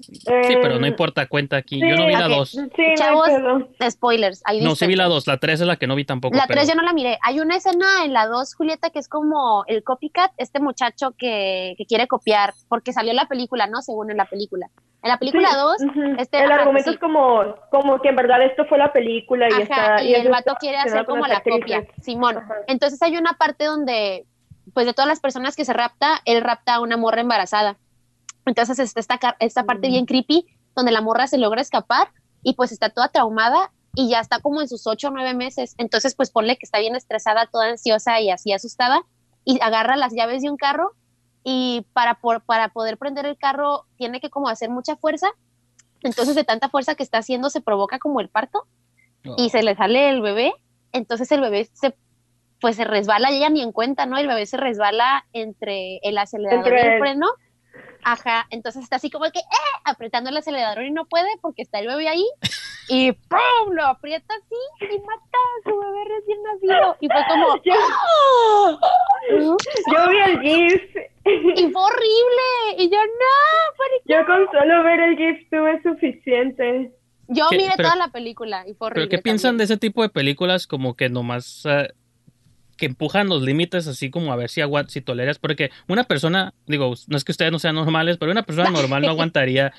Sí, 0.00 0.56
pero 0.62 0.78
no 0.78 0.86
Eh, 0.86 0.90
importa, 0.90 1.26
cuenta 1.26 1.56
aquí. 1.56 1.80
Yo 1.80 1.96
no 1.96 2.06
vi 2.06 2.12
la 2.14 2.26
ok. 2.26 2.32
dos. 2.32 2.50
Sí, 2.50 2.58
no 2.58 2.68
hay 2.78 2.94
Chavos, 2.96 3.28
pedo. 3.28 3.68
Spoilers. 3.90 4.42
Ahí 4.44 4.60
No, 4.60 4.74
sí 4.74 4.86
vi 4.86 4.94
la 4.96 5.04
dispensen. 5.04 5.16
dos. 5.16 5.26
La 5.26 5.36
tres 5.38 5.60
es 5.60 5.66
la 5.66 5.76
que 5.76 5.86
no 5.86 5.94
vi 5.94 6.04
tampoco. 6.04 6.36
La 6.36 6.46
pero- 6.46 6.60
3 6.60 6.68
yo 6.68 6.74
no 6.74 6.82
la 6.82 6.92
miré. 6.92 7.18
Hay 7.22 7.40
una 7.40 7.56
escena 7.56 8.04
en 8.04 8.12
la 8.12 8.26
2, 8.26 8.54
Julieta, 8.54 8.90
que 8.90 8.98
es 8.98 9.08
como 9.08 9.64
el 9.66 9.82
copycat, 9.84 10.32
este 10.38 10.60
muchacho 10.60 11.12
que, 11.16 11.74
que 11.78 11.86
quiere 11.86 12.06
copiar, 12.06 12.54
porque 12.68 12.92
salió 12.92 13.12
la 13.12 13.26
película, 13.28 13.66
¿no? 13.66 13.82
Según 13.82 14.10
en 14.10 14.16
la 14.16 14.24
película. 14.26 14.68
En 15.02 15.08
la 15.10 15.18
película 15.18 15.48
Sí, 15.50 15.56
2, 15.56 15.76
ujú. 15.90 16.02
este, 16.18 16.38
el 16.44 16.50
ajá, 16.52 16.60
argumento 16.60 16.90
sí. 16.90 16.94
es 16.94 17.00
como, 17.00 17.54
como 17.70 18.00
que 18.02 18.10
en 18.10 18.16
verdad 18.16 18.42
esto 18.44 18.66
fue 18.66 18.76
la 18.78 18.92
película 18.92 19.48
y 19.48 19.52
Ajá, 19.52 19.62
está 19.62 20.02
y 20.02 20.14
el 20.14 20.22
eso 20.22 20.30
vato 20.30 20.54
quiere 20.60 20.76
hacer 20.76 21.06
como 21.06 21.26
la 21.26 21.40
copia. 21.40 21.84
Simón. 22.02 22.36
Ajá. 22.36 22.54
Entonces 22.66 23.00
hay 23.02 23.16
una 23.16 23.32
parte 23.34 23.64
donde, 23.64 24.26
pues 24.74 24.84
de 24.86 24.92
todas 24.92 25.08
las 25.08 25.20
personas 25.20 25.56
que 25.56 25.64
se 25.64 25.72
rapta, 25.72 26.20
él 26.26 26.42
rapta 26.42 26.74
a 26.74 26.80
una 26.80 26.96
morra 26.98 27.22
embarazada. 27.22 27.76
Entonces 28.46 28.78
está 28.78 29.00
esta, 29.00 29.36
esta 29.38 29.64
parte 29.64 29.88
Mm. 29.88 29.90
bien 29.90 30.06
creepy, 30.06 30.46
donde 30.74 30.92
la 30.92 31.00
morra 31.00 31.26
se 31.26 31.38
logra 31.38 31.60
escapar 31.60 32.08
y 32.42 32.54
pues 32.54 32.72
está 32.72 32.90
toda 32.90 33.08
traumada 33.08 33.72
y 33.94 34.08
ya 34.08 34.20
está 34.20 34.40
como 34.40 34.60
en 34.60 34.68
sus 34.68 34.86
ocho 34.86 35.08
o 35.08 35.10
nueve 35.10 35.34
meses. 35.34 35.74
Entonces 35.78 36.14
pues 36.14 36.30
ponle 36.30 36.56
que 36.56 36.64
está 36.64 36.78
bien 36.78 36.96
estresada, 36.96 37.46
toda 37.46 37.70
ansiosa 37.70 38.20
y 38.20 38.30
así 38.30 38.52
asustada 38.52 39.02
y 39.44 39.60
agarra 39.62 39.96
las 39.96 40.14
llaves 40.14 40.42
de 40.42 40.50
un 40.50 40.56
carro 40.56 40.92
y 41.42 41.86
para, 41.92 42.14
por, 42.14 42.42
para 42.42 42.68
poder 42.68 42.98
prender 42.98 43.26
el 43.26 43.36
carro 43.36 43.86
tiene 43.96 44.20
que 44.20 44.30
como 44.30 44.48
hacer 44.48 44.70
mucha 44.70 44.96
fuerza. 44.96 45.28
Entonces 46.02 46.34
de 46.34 46.44
tanta 46.44 46.68
fuerza 46.68 46.94
que 46.94 47.02
está 47.02 47.18
haciendo 47.18 47.50
se 47.50 47.60
provoca 47.60 47.98
como 47.98 48.20
el 48.20 48.28
parto 48.28 48.66
y 49.36 49.50
se 49.50 49.62
le 49.62 49.74
sale 49.76 50.08
el 50.08 50.22
bebé, 50.22 50.54
entonces 50.92 51.30
el 51.32 51.40
bebé 51.42 51.68
se 51.74 51.94
pues 52.60 52.76
se 52.76 52.84
resbala 52.84 53.30
y 53.30 53.36
ella 53.36 53.48
ni 53.48 53.62
en 53.62 53.72
cuenta, 53.72 54.04
¿no? 54.04 54.18
El 54.18 54.26
bebé 54.26 54.44
se 54.44 54.58
resbala 54.58 55.24
entre 55.32 55.98
el 56.02 56.18
acelerador 56.18 56.66
y 56.72 56.76
el 56.76 57.00
freno. 57.00 57.26
Ajá, 58.04 58.46
entonces 58.50 58.82
está 58.82 58.96
así 58.96 59.10
como 59.10 59.24
que 59.30 59.38
¡eh! 59.40 59.42
apretando 59.84 60.30
el 60.30 60.36
acelerador 60.36 60.84
y 60.84 60.90
no 60.90 61.04
puede 61.06 61.28
porque 61.40 61.62
está 61.62 61.78
el 61.80 61.86
bebé 61.86 62.08
ahí 62.08 62.24
y 62.88 63.12
¡pum! 63.12 63.72
lo 63.72 63.86
aprieta 63.86 64.34
así 64.34 64.84
y 64.94 64.98
mata 65.00 65.38
a 65.38 65.70
su 65.70 65.78
bebé 65.78 66.04
recién 66.16 66.42
nacido 66.42 66.96
y 67.00 67.08
fue 67.08 67.22
como 67.28 67.56
Yo, 67.64 67.72
¡ah! 68.82 69.56
yo 69.92 70.10
vi 70.10 70.18
el 70.18 70.40
GIF. 70.40 70.82
y 71.56 71.70
fue 71.70 71.82
horrible 71.82 72.78
y 72.78 72.90
yo 72.90 72.98
no, 72.98 73.76
¿por 73.76 73.86
qué? 74.04 74.12
Yo 74.14 74.26
con 74.26 74.46
solo 74.58 74.82
ver 74.82 75.00
el 75.00 75.16
GIF 75.16 75.50
tuve 75.50 75.82
suficiente. 75.82 76.92
yo 77.28 77.46
miré 77.50 77.72
Pero- 77.76 77.90
toda 77.90 77.96
la 78.06 78.08
película 78.12 78.66
y 78.66 78.74
fue 78.74 78.88
horrible. 78.88 79.08
¿Pero 79.08 79.18
qué 79.18 79.22
piensan 79.22 79.56
de 79.56 79.64
ese 79.64 79.76
tipo 79.76 80.02
de 80.02 80.08
películas 80.08 80.66
como 80.66 80.94
que 80.94 81.08
nomás 81.08 81.64
eh, 81.66 81.92
que 82.80 82.86
empujan 82.86 83.28
los 83.28 83.42
límites 83.42 83.86
así 83.86 84.10
como 84.10 84.32
a 84.32 84.36
ver 84.36 84.48
si 84.50 84.60
aguant 84.62 84.88
si 84.88 85.00
toleras? 85.02 85.38
Porque 85.38 85.70
una 85.86 86.02
persona, 86.04 86.52
digo, 86.66 86.94
no 87.06 87.16
es 87.16 87.22
que 87.24 87.30
ustedes 87.32 87.52
no 87.52 87.58
sean 87.60 87.76
normales, 87.76 88.16
pero 88.18 88.32
una 88.32 88.42
persona 88.42 88.70
normal 88.70 89.02
no 89.02 89.10
aguantaría 89.10 89.72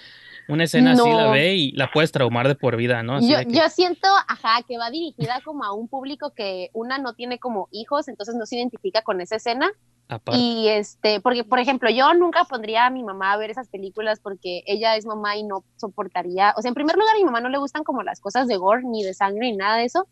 una 0.48 0.64
escena 0.66 0.92
así, 0.94 1.02
No. 1.08 1.18
la 1.18 1.32
ve 1.32 1.56
y 1.56 1.72
la 1.74 1.92
puedes 1.92 2.12
traumar 2.12 2.48
de 2.48 2.56
por 2.56 2.76
vida, 2.76 3.04
¿no? 3.04 3.16
Así 3.18 3.30
Yo, 3.32 3.38
que- 3.40 3.52
yo 3.54 3.70
siento, 3.70 4.08
ajá, 4.28 4.62
que 4.68 4.78
va 4.78 4.90
dirigida 4.90 5.40
como 5.46 5.64
a 5.64 5.74
un 5.74 5.88
público 5.88 6.32
que 6.36 6.70
una 6.74 6.98
no 6.98 7.14
tiene 7.14 7.40
como 7.40 7.68
hijos, 7.72 8.08
entonces 8.08 8.36
no 8.36 8.46
se 8.46 8.56
identifica 8.58 9.02
con 9.02 9.20
esa 9.22 9.36
escena. 9.38 9.70
aparte. 10.10 10.40
Y 10.42 10.68
este, 10.68 11.22
porque, 11.22 11.44
por 11.46 11.60
ejemplo, 11.60 11.90
yo 11.90 12.14
nunca 12.16 12.44
pondría 12.44 12.86
a 12.86 12.90
mi 12.90 13.02
mamá 13.02 13.32
a 13.32 13.38
ver 13.38 13.50
esas 13.50 13.70
películas 13.70 14.20
porque 14.22 14.62
ella 14.66 14.98
es 14.98 15.06
mamá 15.06 15.38
y 15.38 15.44
no 15.44 15.64
soportaría. 15.78 16.54
O 16.58 16.62
sea, 16.62 16.70
en 16.70 16.76
primer 16.76 16.98
lugar, 16.98 17.16
a 17.16 17.18
mi 17.20 17.24
mamá 17.24 17.40
no 17.40 17.48
le 17.50 17.58
gustan 17.58 17.84
como 17.86 18.04
las 18.04 18.20
cosas 18.20 18.48
de 18.50 18.58
gore, 18.58 18.82
ni 18.84 19.04
de 19.04 19.14
sangre, 19.14 19.50
ni 19.52 19.56
nada 19.58 19.78
de 19.78 19.86
eso. 19.86 20.08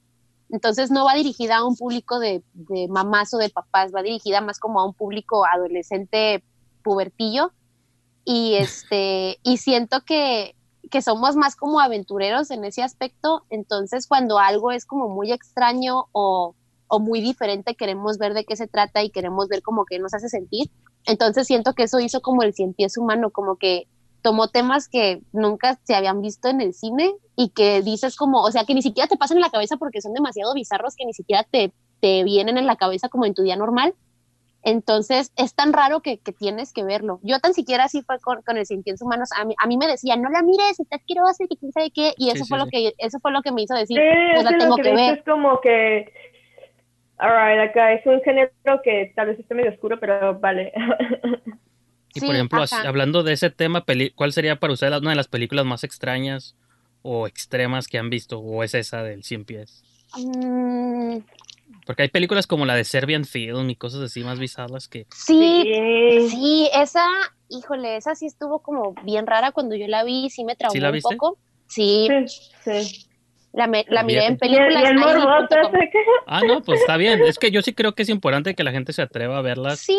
Entonces 0.49 0.89
no 0.91 1.05
va 1.05 1.13
dirigida 1.13 1.57
a 1.57 1.65
un 1.65 1.75
público 1.75 2.19
de, 2.19 2.43
de 2.53 2.87
mamás 2.87 3.33
o 3.33 3.37
de 3.37 3.49
papás, 3.49 3.91
va 3.93 4.01
dirigida 4.01 4.41
más 4.41 4.59
como 4.59 4.79
a 4.79 4.85
un 4.85 4.93
público 4.93 5.45
adolescente 5.45 6.43
pubertillo. 6.83 7.51
Y 8.25 8.55
este, 8.59 9.39
y 9.43 9.57
siento 9.57 10.01
que, 10.01 10.55
que 10.89 11.01
somos 11.01 11.35
más 11.35 11.55
como 11.55 11.79
aventureros 11.79 12.51
en 12.51 12.65
ese 12.65 12.81
aspecto. 12.81 13.43
Entonces, 13.49 14.07
cuando 14.07 14.39
algo 14.39 14.71
es 14.71 14.85
como 14.85 15.07
muy 15.07 15.31
extraño 15.31 16.07
o, 16.11 16.55
o 16.87 16.99
muy 16.99 17.21
diferente, 17.21 17.75
queremos 17.75 18.17
ver 18.17 18.33
de 18.33 18.45
qué 18.45 18.55
se 18.55 18.67
trata 18.67 19.03
y 19.03 19.11
queremos 19.11 19.47
ver 19.47 19.61
como 19.61 19.85
que 19.85 19.99
nos 19.99 20.13
hace 20.13 20.29
sentir. 20.29 20.71
Entonces 21.05 21.47
siento 21.47 21.73
que 21.73 21.83
eso 21.83 21.99
hizo 21.99 22.21
como 22.21 22.43
el 22.43 22.53
cien 22.53 22.73
pies 22.73 22.97
humano, 22.97 23.29
como 23.29 23.55
que 23.55 23.87
tomó 24.21 24.47
temas 24.49 24.87
que 24.89 25.21
nunca 25.31 25.79
se 25.83 25.95
habían 25.95 26.21
visto 26.21 26.49
en 26.49 26.61
el 26.61 26.73
cine 26.73 27.13
y 27.35 27.49
que 27.49 27.81
dices 27.81 28.15
como, 28.15 28.41
o 28.41 28.51
sea, 28.51 28.65
que 28.65 28.73
ni 28.73 28.81
siquiera 28.81 29.07
te 29.07 29.17
pasan 29.17 29.37
en 29.37 29.41
la 29.41 29.49
cabeza 29.49 29.77
porque 29.77 30.01
son 30.01 30.13
demasiado 30.13 30.53
bizarros 30.53 30.95
que 30.95 31.05
ni 31.05 31.13
siquiera 31.13 31.43
te, 31.49 31.71
te 32.01 32.23
vienen 32.23 32.57
en 32.57 32.67
la 32.67 32.75
cabeza 32.75 33.09
como 33.09 33.25
en 33.25 33.33
tu 33.33 33.43
día 33.43 33.55
normal. 33.55 33.93
Entonces 34.61 35.31
es 35.37 35.55
tan 35.55 35.71
raro 35.71 36.01
que, 36.01 36.19
que 36.19 36.33
tienes 36.33 36.73
que 36.73 36.83
verlo. 36.83 37.19
Yo 37.23 37.39
tan 37.39 37.53
siquiera 37.53 37.85
así 37.85 38.01
fue 38.01 38.19
con, 38.19 38.41
con 38.41 38.57
el 38.57 38.65
pies 38.83 39.01
humanos. 39.01 39.29
A 39.37 39.45
mí, 39.45 39.55
a 39.57 39.67
mí 39.67 39.77
me 39.77 39.87
decían, 39.87 40.21
no 40.21 40.29
la 40.29 40.43
mires, 40.43 40.79
está 40.79 40.97
asquerosa 40.97 41.45
y 41.45 41.47
que 41.47 41.55
quién 41.57 41.71
sabe 41.71 41.91
qué. 41.91 42.13
Y 42.17 42.29
eso 42.29 42.43
Sí, 42.43 42.49
fue 42.49 42.57
sí, 42.57 42.59
lo 42.59 42.65
sí. 42.65 42.71
que 42.71 42.93
eso 42.97 43.19
fue 43.21 43.31
lo 43.31 43.41
que 43.41 43.51
me 43.53 43.61
hizo 43.61 43.73
decir, 43.73 43.97
Sí, 43.97 44.03
pues 44.33 44.43
la 44.43 44.51
es 44.51 44.57
tengo 44.57 44.71
lo 44.71 44.75
que 44.75 44.89
que 44.89 44.95
ver. 44.95 45.11
dices 45.11 45.25
como 45.25 45.61
que, 45.61 46.11
alright, 47.17 47.69
acá 47.69 47.93
es 47.93 48.05
un 48.05 48.21
género 48.21 48.51
que 48.83 49.13
tal 49.15 49.27
vez 49.27 49.39
esté 49.39 49.55
medio 49.55 49.71
oscuro, 49.71 49.97
pero 49.99 50.37
vale. 50.39 50.73
Y 52.13 52.19
Sí, 52.21 52.25
por 52.25 52.35
ejemplo, 52.35 52.61
ajá. 52.63 52.87
hablando 52.87 53.23
de 53.23 53.33
ese 53.33 53.49
tema, 53.49 53.85
¿cuál 54.15 54.33
sería 54.33 54.59
para 54.59 54.73
ustedes 54.73 54.99
una 54.99 55.11
de 55.11 55.15
las 55.15 55.27
películas 55.27 55.65
más 55.65 55.83
extrañas 55.83 56.55
o 57.03 57.27
extremas 57.27 57.87
que 57.87 57.97
han 57.99 58.09
visto? 58.09 58.39
¿O 58.39 58.63
es 58.63 58.73
esa 58.73 59.03
del 59.03 59.23
100 59.23 59.45
pies? 59.45 59.83
Mm, 60.17 61.17
Porque 61.85 62.01
hay 62.03 62.09
películas 62.09 62.47
como 62.47 62.65
la 62.65 62.75
de 62.75 62.83
Serbian 62.83 63.25
Film 63.25 63.69
y 63.69 63.75
cosas 63.75 64.01
así 64.01 64.23
más 64.23 64.39
bizarras 64.39 64.87
que... 64.87 65.05
sí, 65.13 65.63
Sí. 65.65 66.29
Sí, 66.29 66.69
esa, 66.73 67.05
híjole, 67.47 67.95
esa 67.97 68.15
sí 68.15 68.25
estuvo 68.25 68.59
como 68.63 68.95
bien 69.03 69.27
rara 69.27 69.51
cuando 69.51 69.75
yo 69.75 69.87
la 69.87 70.03
vi, 70.03 70.29
sí 70.29 70.43
me 70.43 70.55
traumó 70.55 70.73
¿Sí 70.73 70.79
la 70.79 70.87
un 70.89 70.93
viste? 70.93 71.15
poco. 71.15 71.37
Sí, 71.67 72.07
Sí, 72.27 72.51
sí. 72.81 73.08
La, 73.51 73.67
me- 73.67 73.85
la 73.89 74.03
miré 74.03 74.25
en 74.27 74.37
Fíjate. 74.39 74.47
Y 74.47 74.55
el, 74.55 74.67
películas. 74.67 75.49
Ah, 76.27 76.41
no, 76.45 76.61
pues 76.61 76.81
está 76.81 76.97
bien. 76.97 77.21
Es 77.23 77.39
que 77.39 77.51
yo 77.51 77.61
sí 77.61 77.73
creo 77.73 77.95
que 77.95 78.03
es 78.03 78.09
importante 78.09 78.53
que 78.55 78.63
la 78.63 78.71
gente 78.71 78.93
se 78.93 79.01
atreva 79.01 79.37
a 79.37 79.41
verlas. 79.41 79.79
Sí, 79.79 79.97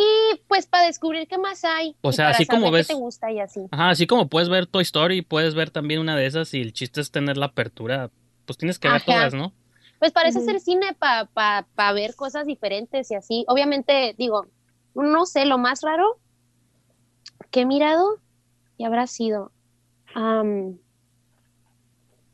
pues 0.48 0.66
para 0.66 0.86
descubrir 0.86 1.26
qué 1.26 1.38
más 1.38 1.64
hay. 1.64 1.96
O 2.02 2.12
sea, 2.12 2.28
así 2.28 2.46
como 2.46 2.70
ves- 2.70 2.86
qué 2.86 2.94
te 2.94 2.98
gusta 3.00 3.30
y 3.32 3.40
así. 3.40 3.60
Ajá, 3.70 3.90
así 3.90 4.06
como 4.06 4.28
puedes 4.28 4.48
ver 4.48 4.66
Toy 4.66 4.82
Story, 4.82 5.22
puedes 5.22 5.54
ver 5.54 5.70
también 5.70 6.00
una 6.00 6.16
de 6.16 6.26
esas 6.26 6.54
y 6.54 6.60
el 6.60 6.72
chiste 6.72 7.00
es 7.00 7.10
tener 7.10 7.36
la 7.36 7.46
apertura. 7.46 8.10
Pues 8.46 8.56
tienes 8.56 8.78
que 8.78 8.88
ver 8.88 8.98
Ajá. 8.98 9.04
todas, 9.06 9.34
¿no? 9.34 9.52
Pues 9.98 10.12
parece 10.12 10.40
ser 10.40 10.60
cine 10.60 10.94
para 10.98 11.26
pa, 11.26 11.66
pa 11.74 11.92
ver 11.92 12.14
cosas 12.14 12.46
diferentes 12.46 13.10
y 13.10 13.14
así. 13.14 13.44
Obviamente, 13.48 14.14
digo, 14.16 14.46
no 14.94 15.26
sé, 15.26 15.44
lo 15.44 15.58
más 15.58 15.82
raro 15.82 16.18
que 17.50 17.62
he 17.62 17.66
mirado 17.66 18.18
y 18.78 18.84
habrá 18.84 19.06
sido. 19.06 19.52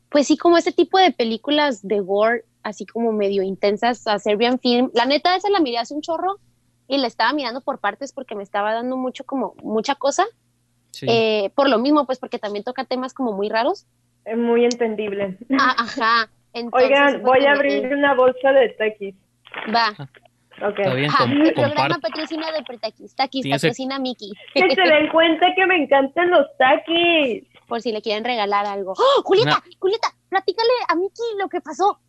Pues 0.09 0.27
sí, 0.27 0.37
como 0.37 0.57
ese 0.57 0.71
tipo 0.71 0.97
de 0.97 1.11
películas 1.11 1.85
de 1.87 1.99
gore, 1.99 2.43
así 2.63 2.85
como 2.85 3.11
medio 3.11 3.43
intensas, 3.43 4.07
a 4.07 4.19
Serbian 4.19 4.59
Film. 4.59 4.89
La 4.93 5.05
neta, 5.05 5.35
esa 5.35 5.49
la 5.49 5.59
miré 5.59 5.77
hace 5.77 5.93
un 5.93 6.01
chorro 6.01 6.37
y 6.87 6.97
la 6.97 7.07
estaba 7.07 7.33
mirando 7.33 7.61
por 7.61 7.79
partes 7.79 8.13
porque 8.13 8.35
me 8.35 8.43
estaba 8.43 8.73
dando 8.73 8.97
mucho 8.97 9.23
como 9.25 9.55
mucha 9.63 9.95
cosa. 9.95 10.25
Sí. 10.91 11.05
Eh, 11.09 11.51
por 11.55 11.69
lo 11.69 11.77
mismo, 11.79 12.05
pues 12.05 12.19
porque 12.19 12.39
también 12.39 12.63
toca 12.63 12.85
temas 12.85 13.13
como 13.13 13.33
muy 13.33 13.49
raros. 13.49 13.85
Es 14.25 14.37
muy 14.37 14.63
entendible. 14.65 15.37
Ah, 15.59 15.75
ajá. 15.77 16.29
Entonces, 16.53 16.89
Oigan, 16.89 17.21
voy 17.21 17.39
a 17.39 17.41
que, 17.41 17.47
abrir 17.49 17.93
una 17.93 18.13
bolsa 18.15 18.51
de 18.51 18.69
taquis. 18.69 19.15
Va. 19.73 19.93
Ok. 20.65 20.79
Está 20.79 20.93
bien, 20.95 21.11
com- 21.11 21.31
el 21.31 21.53
programa 21.53 21.99
patrocina 21.99 22.51
de 22.51 22.63
Taquis. 22.79 23.15
Taquis 23.15 23.47
patrocina 23.47 23.99
Mickey. 23.99 24.31
Que 24.53 24.73
se 24.73 24.81
den 24.81 25.09
cuenta 25.09 25.53
que 25.55 25.65
me 25.67 25.83
encantan 25.83 26.31
los 26.31 26.47
taquis. 26.57 27.43
Por 27.67 27.81
si 27.81 27.91
le 27.91 28.01
quieren 28.01 28.23
regalar 28.23 28.65
algo. 28.65 28.93
¡Oh, 28.97 29.21
Julieta! 29.23 29.61
Julieta, 29.79 30.13
platícale 30.29 30.69
a 30.87 30.95
Mickey 30.95 31.25
lo 31.37 31.49
que 31.49 31.61
pasó. 31.61 31.99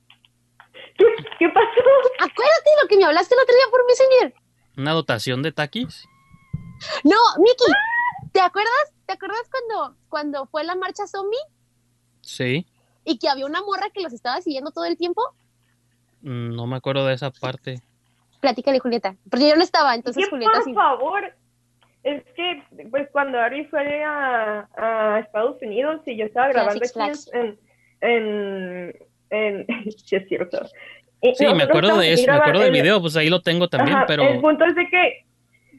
¿Qué, 0.96 1.04
qué 1.38 1.48
pasó? 1.48 1.80
Acuérdate 2.20 2.70
de 2.76 2.82
lo 2.82 2.88
que 2.88 2.96
me 2.96 3.04
hablaste 3.04 3.34
el 3.34 3.40
otro 3.42 3.54
día 3.54 3.64
por 3.70 3.84
Messenger. 3.86 4.34
¿Una 4.76 4.92
dotación 4.92 5.42
de 5.42 5.52
taquis? 5.52 6.04
No, 7.04 7.16
Mickey, 7.38 7.66
¿te 8.32 8.40
acuerdas? 8.40 8.72
¿Te 9.06 9.14
acuerdas 9.14 9.42
cuando, 9.50 9.96
cuando 10.08 10.46
fue 10.46 10.62
la 10.64 10.76
marcha 10.76 11.06
zombie 11.06 11.38
Sí. 12.20 12.66
y 13.04 13.18
que 13.18 13.28
había 13.28 13.46
una 13.46 13.62
morra 13.62 13.90
que 13.90 14.00
los 14.02 14.12
estaba 14.12 14.40
siguiendo 14.40 14.70
todo 14.70 14.84
el 14.84 14.96
tiempo? 14.96 15.22
Mm, 16.22 16.54
No 16.54 16.66
me 16.66 16.76
acuerdo 16.76 17.06
de 17.06 17.14
esa 17.14 17.30
parte. 17.30 17.82
Platícale, 18.40 18.78
Julieta. 18.78 19.16
Porque 19.30 19.48
yo 19.48 19.56
no 19.56 19.62
estaba, 19.64 19.94
entonces 19.96 20.24
¿Qué, 20.24 20.30
Julieta 20.30 20.52
por 20.52 20.64
sí. 20.64 20.74
favor? 20.74 21.34
Es 22.04 22.22
que, 22.36 22.62
pues, 22.90 23.08
cuando 23.10 23.38
Ari 23.38 23.64
fue 23.66 24.02
a, 24.04 24.68
a 24.76 25.20
Estados 25.20 25.60
Unidos 25.62 26.00
y 26.06 26.16
yo 26.16 26.26
estaba 26.26 26.48
grabando 26.48 26.80
aquí 26.84 27.28
en... 27.32 27.58
en, 28.00 28.94
en 29.30 29.66
sí, 30.04 30.16
es 30.16 30.28
cierto. 30.28 30.60
Y 31.20 31.34
Sí, 31.34 31.46
me 31.54 31.64
acuerdo 31.64 31.98
de 31.98 32.12
eso, 32.12 32.30
me 32.30 32.38
acuerdo 32.38 32.60
del 32.62 32.72
video, 32.72 33.00
pues 33.00 33.16
ahí 33.16 33.28
lo 33.28 33.42
tengo 33.42 33.68
también, 33.68 33.96
Ajá, 33.96 34.06
pero 34.06 34.22
El 34.22 34.40
punto 34.40 34.64
es 34.64 34.74
de 34.76 34.86
que 34.88 35.24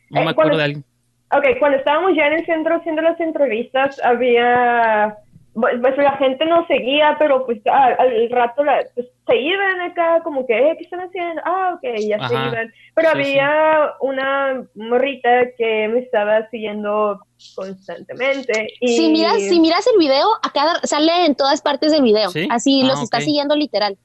no 0.09 0.22
eh, 0.22 0.26
me 0.26 0.32
acuerdo 0.32 0.51
cuando- 0.51 0.57
de 0.57 0.63
alguien. 0.63 0.84
Ok, 1.32 1.45
cuando 1.59 1.78
estábamos 1.78 2.15
ya 2.15 2.26
en 2.26 2.34
el 2.34 2.45
centro 2.47 2.76
haciendo 2.76 3.03
las 3.03 3.20
entrevistas, 3.20 4.01
había, 4.03 5.15
pues 5.60 5.76
pues, 5.82 5.97
la 5.97 6.18
gente 6.18 6.45
nos 6.45 6.66
seguía, 6.68 7.16
pero 7.20 7.45
pues 7.45 7.60
a- 7.68 7.95
al 7.97 8.30
rato 8.30 8.64
la- 8.64 8.84
pues, 8.95 9.07
se 9.28 9.36
iban 9.38 9.82
acá 9.82 10.22
como 10.24 10.45
que, 10.45 10.57
eh, 10.57 10.76
¿qué 10.78 10.84
están 10.84 11.01
haciendo? 11.01 11.41
Ah, 11.45 11.74
ok, 11.76 11.84
ya 12.07 12.28
se 12.28 12.36
Ajá, 12.36 12.47
iban. 12.49 12.74
Pero 12.95 13.10
sí, 13.12 13.16
había 13.16 13.91
una 14.01 14.64
morrita 14.76 15.51
que 15.57 15.88
me 15.88 15.99
estaba 15.99 16.47
siguiendo 16.49 17.20
constantemente. 17.55 18.68
Y... 18.80 18.88
Si 18.89 19.10
miras, 19.10 19.41
si 19.47 19.60
miras 19.60 19.86
el 19.88 19.99
video, 19.99 20.28
a 20.43 20.51
cada, 20.51 20.76
sale 20.84 21.26
en 21.26 21.36
todas 21.36 21.62
partes 21.62 21.91
del 21.91 22.03
video. 22.03 22.30
¿Sí? 22.30 22.47
Así 22.51 22.82
Ah, 22.84 22.88
los 22.88 23.01
está 23.03 23.18
ok. 23.18 23.24
siguiendo 23.24 23.55
literal. 23.55 23.97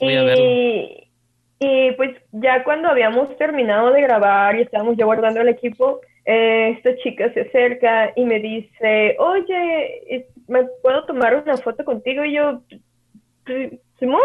Voy 0.00 0.14
a 0.14 0.22
verlo. 0.22 0.44
Y, 0.44 1.10
y, 1.60 1.92
pues 1.92 2.10
ya 2.32 2.62
cuando 2.64 2.88
habíamos 2.88 3.36
terminado 3.36 3.90
de 3.92 4.00
grabar 4.02 4.56
y 4.56 4.62
estábamos 4.62 4.96
ya 4.96 5.04
guardando 5.04 5.40
el 5.40 5.48
equipo, 5.48 6.00
eh, 6.24 6.74
esta 6.76 6.96
chica 6.98 7.32
se 7.32 7.40
acerca 7.42 8.12
y 8.14 8.24
me 8.24 8.38
dice, 8.38 9.16
oye, 9.18 10.26
¿me 10.48 10.64
puedo 10.82 11.04
tomar 11.04 11.36
una 11.36 11.56
foto 11.56 11.84
contigo? 11.84 12.24
Y 12.24 12.34
yo, 12.34 12.62
"Pues, 13.44 13.78
Simón, 13.98 14.20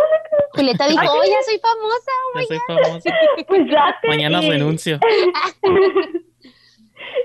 Julieta 0.53 0.87
dijo, 0.87 1.03
oh, 1.03 1.23
ya 1.23 1.41
soy 1.41 1.59
famosa. 1.59 2.11
Ya 2.35 2.43
soy 2.45 2.59
famosa. 2.67 3.11
pues 3.47 3.67
date. 3.69 4.07
Mañana 4.07 4.43
y, 4.43 4.49
renuncio. 4.49 4.99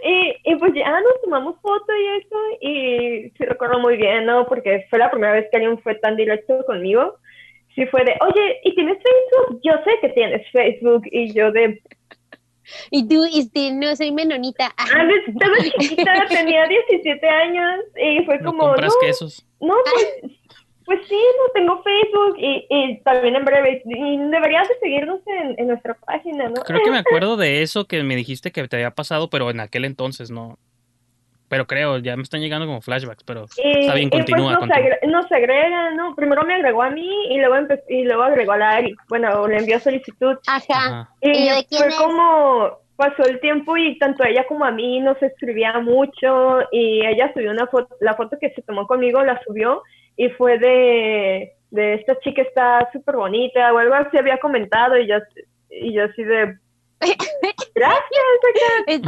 y, 0.05 0.36
y 0.44 0.55
pues 0.57 0.74
ya 0.74 1.01
nos 1.01 1.20
tomamos 1.22 1.57
foto 1.61 1.92
y 1.94 2.07
eso, 2.18 2.36
y 2.61 3.30
sí 3.36 3.44
recuerdo 3.44 3.78
muy 3.80 3.96
bien, 3.96 4.26
¿no? 4.26 4.46
Porque 4.46 4.86
fue 4.88 4.99
la 4.99 5.11
primera 5.11 5.32
vez 5.32 5.49
que 5.51 5.57
alguien 5.59 5.78
fue 5.80 5.96
tan 5.96 6.16
directo 6.16 6.64
conmigo. 6.66 7.16
Sí 7.74 7.84
fue 7.86 8.05
de, 8.05 8.16
oye, 8.20 8.61
¿y 8.64 8.74
tienes 8.74 8.96
Facebook? 8.96 9.61
Yo 9.62 9.72
sé 9.84 9.90
que 10.01 10.09
tienes 10.11 10.46
Facebook. 10.51 11.03
Y 11.11 11.32
yo 11.32 11.51
de, 11.53 11.80
Y 12.90 13.08
tú, 13.08 13.24
este, 13.24 13.72
no, 13.72 13.94
soy 13.96 14.12
menonita. 14.12 14.72
Ah, 14.76 14.84
Ah, 14.94 15.08
estaba 15.26 15.56
chiquita, 15.78 16.12
tenía 16.28 16.66
17 16.66 17.28
años 17.28 17.80
y 17.96 18.24
fue 18.24 18.38
No 18.38 18.50
como, 18.50 18.64
compras 18.68 18.92
no, 19.00 19.06
quesos. 19.06 19.46
no, 19.60 19.74
pues, 19.92 20.32
pues 20.84 21.00
sí, 21.08 21.14
no 21.16 21.52
tengo 21.52 21.82
Facebook 21.82 22.36
y, 22.38 22.66
y 22.70 23.00
también 23.02 23.36
en 23.36 23.44
breve, 23.44 23.82
y 23.84 24.18
deberías 24.30 24.68
de 24.68 24.74
seguirnos 24.80 25.20
en, 25.26 25.54
en 25.58 25.68
nuestra 25.68 25.94
página, 25.94 26.48
¿no? 26.48 26.62
Creo 26.62 26.80
que 26.82 26.90
me 26.90 26.98
acuerdo 27.04 27.36
de 27.36 27.62
eso 27.62 27.86
que 27.86 28.02
me 28.02 28.16
dijiste 28.16 28.52
que 28.52 28.66
te 28.68 28.76
había 28.76 28.92
pasado, 28.94 29.28
pero 29.30 29.50
en 29.50 29.60
aquel 29.60 29.84
entonces 29.84 30.30
no. 30.30 30.58
Pero 31.49 31.66
creo, 31.66 31.99
ya 31.99 32.14
me 32.16 32.22
están 32.22 32.40
llegando 32.40 32.66
como 32.66 32.80
flashbacks, 32.82 33.24
pero 33.24 33.46
Y, 33.57 33.80
está 33.80 33.94
bien, 33.94 34.11
pues 34.11 34.24
continúa. 34.24 34.53
nos, 34.53 34.64
agre- 34.68 34.99
nos 35.07 35.32
agrega, 35.32 35.90
¿no? 35.92 36.14
Primero 36.14 36.42
me 36.44 36.55
agregó 36.55 36.82
a 36.82 36.90
mí 36.90 37.09
y 37.30 37.38
luego 37.38 37.57
empe- 37.57 37.82
y 37.88 38.05
luego 38.05 38.22
agregó 38.22 38.53
a 38.53 38.59
la 38.59 38.70
Ari. 38.72 38.94
Bueno, 39.09 39.46
le 39.49 39.57
envió 39.59 39.80
solicitud. 39.80 40.36
Ajá. 40.46 40.64
Ajá. 40.68 41.11
Y, 41.22 41.30
¿Y 41.30 41.49
de 41.49 41.64
quién 41.68 41.80
fue 41.80 41.88
es? 41.88 41.94
como 41.96 42.78
pasó 42.96 43.22
el 43.24 43.40
tiempo 43.40 43.76
y 43.76 43.96
tanto 43.99 44.24
ella 44.24 44.44
como 44.49 44.64
a 44.64 44.72
mí 44.72 45.01
nos 45.01 45.22
escribía 45.22 45.78
mucho 45.78 46.59
y 46.72 47.07
ella 47.07 47.32
subió 47.32 47.51
una 47.53 47.66
foto, 47.68 47.94
la 48.01 48.14
foto 48.14 48.36
que 48.40 48.51
se 48.51 48.62
tomó 48.62 48.86
conmigo 48.88 49.22
la 49.22 49.40
subió 49.46 49.82
y 50.16 50.28
fue 50.30 50.59
de, 50.59 51.53
de 51.70 51.94
esta 51.94 52.18
chica 52.18 52.42
está 52.42 52.88
súper 52.92 53.14
bonita 53.16 53.72
o 53.72 53.78
algo 53.78 53.94
así 53.94 54.18
había 54.18 54.38
comentado 54.38 54.99
y 54.99 55.07
yo, 55.07 55.16
y 55.70 55.92
yo 55.94 56.05
así 56.07 56.24
de 56.24 56.57
gracias 57.74 58.09
you". 58.96 59.03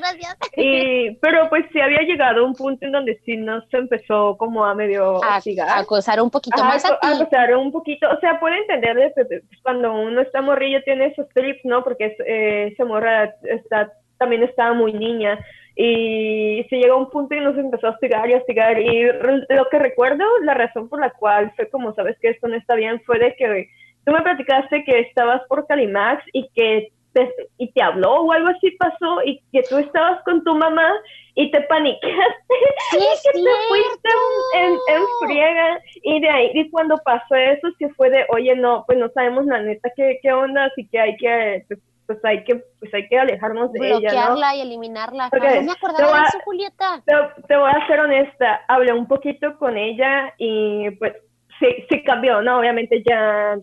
gracias. 0.00 0.36
y, 0.56 1.16
pero 1.16 1.48
pues 1.48 1.64
sí 1.72 1.80
había 1.80 2.00
llegado 2.02 2.42
a 2.42 2.46
un 2.46 2.54
punto 2.54 2.86
en 2.86 2.92
donde 2.92 3.18
sí 3.24 3.36
nos 3.36 3.64
empezó 3.72 4.36
como 4.36 4.64
a 4.64 4.74
medio 4.74 5.22
A, 5.24 5.36
a 5.36 5.78
acosar 5.78 6.20
un 6.20 6.30
poquito 6.30 6.60
Ajá, 6.60 6.68
más 6.68 6.84
a 6.84 6.94
a 6.94 7.00
ti. 7.00 7.06
acosar 7.22 7.56
un 7.56 7.72
poquito, 7.72 8.08
o 8.10 8.20
sea, 8.20 8.38
puedo 8.38 8.54
entender 8.54 8.96
de 8.96 9.12
que, 9.14 9.24
pues, 9.24 9.60
cuando 9.62 9.92
uno 9.92 10.20
está 10.20 10.40
morrillo 10.42 10.82
tiene 10.84 11.06
esos 11.06 11.28
trips, 11.30 11.64
¿no? 11.64 11.82
Porque 11.82 12.06
es- 12.06 12.20
eh, 12.26 12.68
esa 12.72 12.84
morra 12.84 13.34
está, 13.42 13.92
también 14.18 14.42
estaba 14.44 14.72
muy 14.74 14.92
niña 14.92 15.38
y 15.76 16.64
se 16.70 16.76
llegó 16.76 16.94
a 16.94 16.98
un 16.98 17.10
punto 17.10 17.34
y 17.34 17.40
nos 17.40 17.58
empezó 17.58 17.88
a 17.88 17.90
hostigar 17.90 18.30
y 18.30 18.34
hostigar 18.34 18.80
y 18.80 19.04
lo 19.48 19.68
que 19.70 19.78
recuerdo, 19.78 20.24
la 20.42 20.54
razón 20.54 20.88
por 20.88 21.00
la 21.00 21.10
cual 21.10 21.52
fue 21.56 21.68
como, 21.68 21.92
sabes 21.94 22.16
que 22.20 22.28
esto 22.30 22.46
no 22.46 22.54
está 22.54 22.76
bien, 22.76 23.02
fue 23.04 23.18
de 23.18 23.34
que 23.34 23.68
tú 24.06 24.12
me 24.12 24.22
platicaste 24.22 24.84
que 24.84 25.00
estabas 25.00 25.42
por 25.48 25.66
Calimax 25.66 26.22
y 26.32 26.48
que 26.54 26.92
te, 27.14 27.34
y 27.58 27.72
te 27.72 27.82
habló 27.82 28.12
o 28.22 28.32
algo 28.32 28.48
así 28.48 28.70
pasó 28.72 29.22
y 29.24 29.40
que 29.52 29.62
tú 29.62 29.78
estabas 29.78 30.22
con 30.24 30.44
tu 30.44 30.54
mamá 30.54 30.92
y 31.34 31.50
te 31.50 31.60
paniqueaste 31.62 32.14
Sí, 32.90 32.98
es 33.12 33.22
que 33.22 33.32
te 33.32 33.50
fuiste 33.68 34.08
en, 34.54 34.74
en, 34.74 35.06
friega 35.18 35.80
y 36.02 36.20
de 36.20 36.28
ahí 36.28 36.50
y 36.54 36.70
cuando 36.70 36.96
pasó 36.98 37.34
eso 37.34 37.68
sí 37.78 37.86
fue 37.96 38.10
de 38.10 38.26
oye 38.30 38.54
no 38.56 38.84
pues 38.86 38.98
no 38.98 39.08
sabemos 39.14 39.46
la 39.46 39.60
neta 39.62 39.88
qué, 39.96 40.18
qué 40.22 40.32
onda 40.32 40.64
así 40.66 40.86
que 40.88 41.00
hay 41.00 41.16
que 41.16 41.64
pues, 41.68 41.80
pues 42.06 42.18
hay 42.24 42.44
que 42.44 42.56
pues 42.78 42.92
hay 42.92 43.08
que 43.08 43.18
alejarnos 43.18 43.72
de 43.72 43.78
ella 43.80 43.92
no 43.94 43.98
bloquearla 44.34 44.54
y 44.56 44.60
eliminarla. 44.60 45.26
Ok, 45.28 45.42
No 45.42 45.62
me 45.62 45.72
acordaba 45.72 46.06
de 46.06 46.18
a- 46.18 46.28
eso, 46.28 46.38
Julieta. 46.44 47.02
te, 47.06 47.12
te 47.48 47.56
voy 47.56 47.70
a 47.70 47.86
ser 47.86 48.00
honesta 48.00 48.60
hablé 48.68 48.92
un 48.92 49.06
poquito 49.08 49.56
con 49.58 49.76
ella 49.78 50.34
y 50.38 50.90
pues 50.98 51.14
sí 51.58 51.66
sí 51.88 52.02
cambió 52.04 52.42
no 52.42 52.58
obviamente 52.58 53.02
ya 53.08 53.56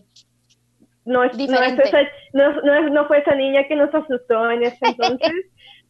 no 1.04 1.24
es, 1.24 1.36
no, 1.36 1.62
es 1.62 1.78
esa, 1.78 1.98
no, 2.32 2.52
no, 2.62 2.74
es- 2.86 2.92
no 2.92 3.06
fue 3.06 3.18
esa 3.18 3.34
niña 3.34 3.66
que 3.66 3.74
nos 3.76 3.92
asustó 3.94 4.50
en 4.50 4.62
ese 4.62 4.78
entonces 4.86 5.32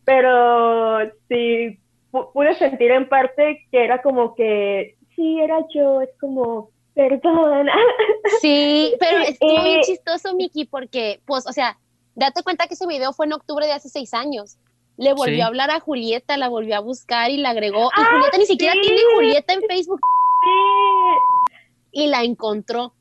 pero 0.05 1.01
sí 1.29 1.79
pu- 2.11 2.33
pude 2.33 2.55
sentir 2.55 2.91
en 2.91 3.09
parte 3.09 3.65
que 3.71 3.85
era 3.85 4.03
como 4.03 4.35
que 4.35 4.95
sí 5.15 5.41
era 5.41 5.59
yo 5.75 6.01
es 6.01 6.11
como 6.21 6.71
perdón 6.95 7.69
Sí, 8.41 8.95
pero 8.99 9.19
estuvo 9.19 9.63
bien 9.63 9.79
Eh, 9.81 9.83
chistoso, 9.85 10.35
Miki, 10.35 10.65
porque, 10.67 11.21
pues, 11.27 11.47
o 11.47 11.53
sea, 11.53 11.79
date 12.15 12.43
cuenta 12.43 12.67
que 12.67 12.75
ese 12.75 12.87
video 12.87 13.13
fue 13.13 13.27
en 13.27 13.33
octubre 13.33 13.67
de 13.67 13.73
hace 13.73 13.89
seis 13.89 14.13
años. 14.15 14.57
Le 14.99 15.15
volvió 15.15 15.37
Sí. 15.37 15.41
a 15.41 15.47
hablar 15.47 15.71
a 15.71 15.81
Julieta, 15.81 16.37
la 16.37 16.49
volvió 16.49 16.77
a 16.77 16.81
buscar 16.81 17.31
y 17.31 17.39
la 17.39 17.51
agregó. 17.51 17.85
Y 17.97 18.01
Ah, 18.01 18.09
Julieta 18.13 18.39
ni 18.39 18.47
siquiera 18.47 18.75
sí. 18.75 18.81
tiene 18.83 19.01
Julieta 19.15 19.53
en 19.55 19.63
Facebook 19.63 20.01
sí 20.43 20.49
y 21.93 22.07
la 22.09 22.23
encontró. 22.25 22.93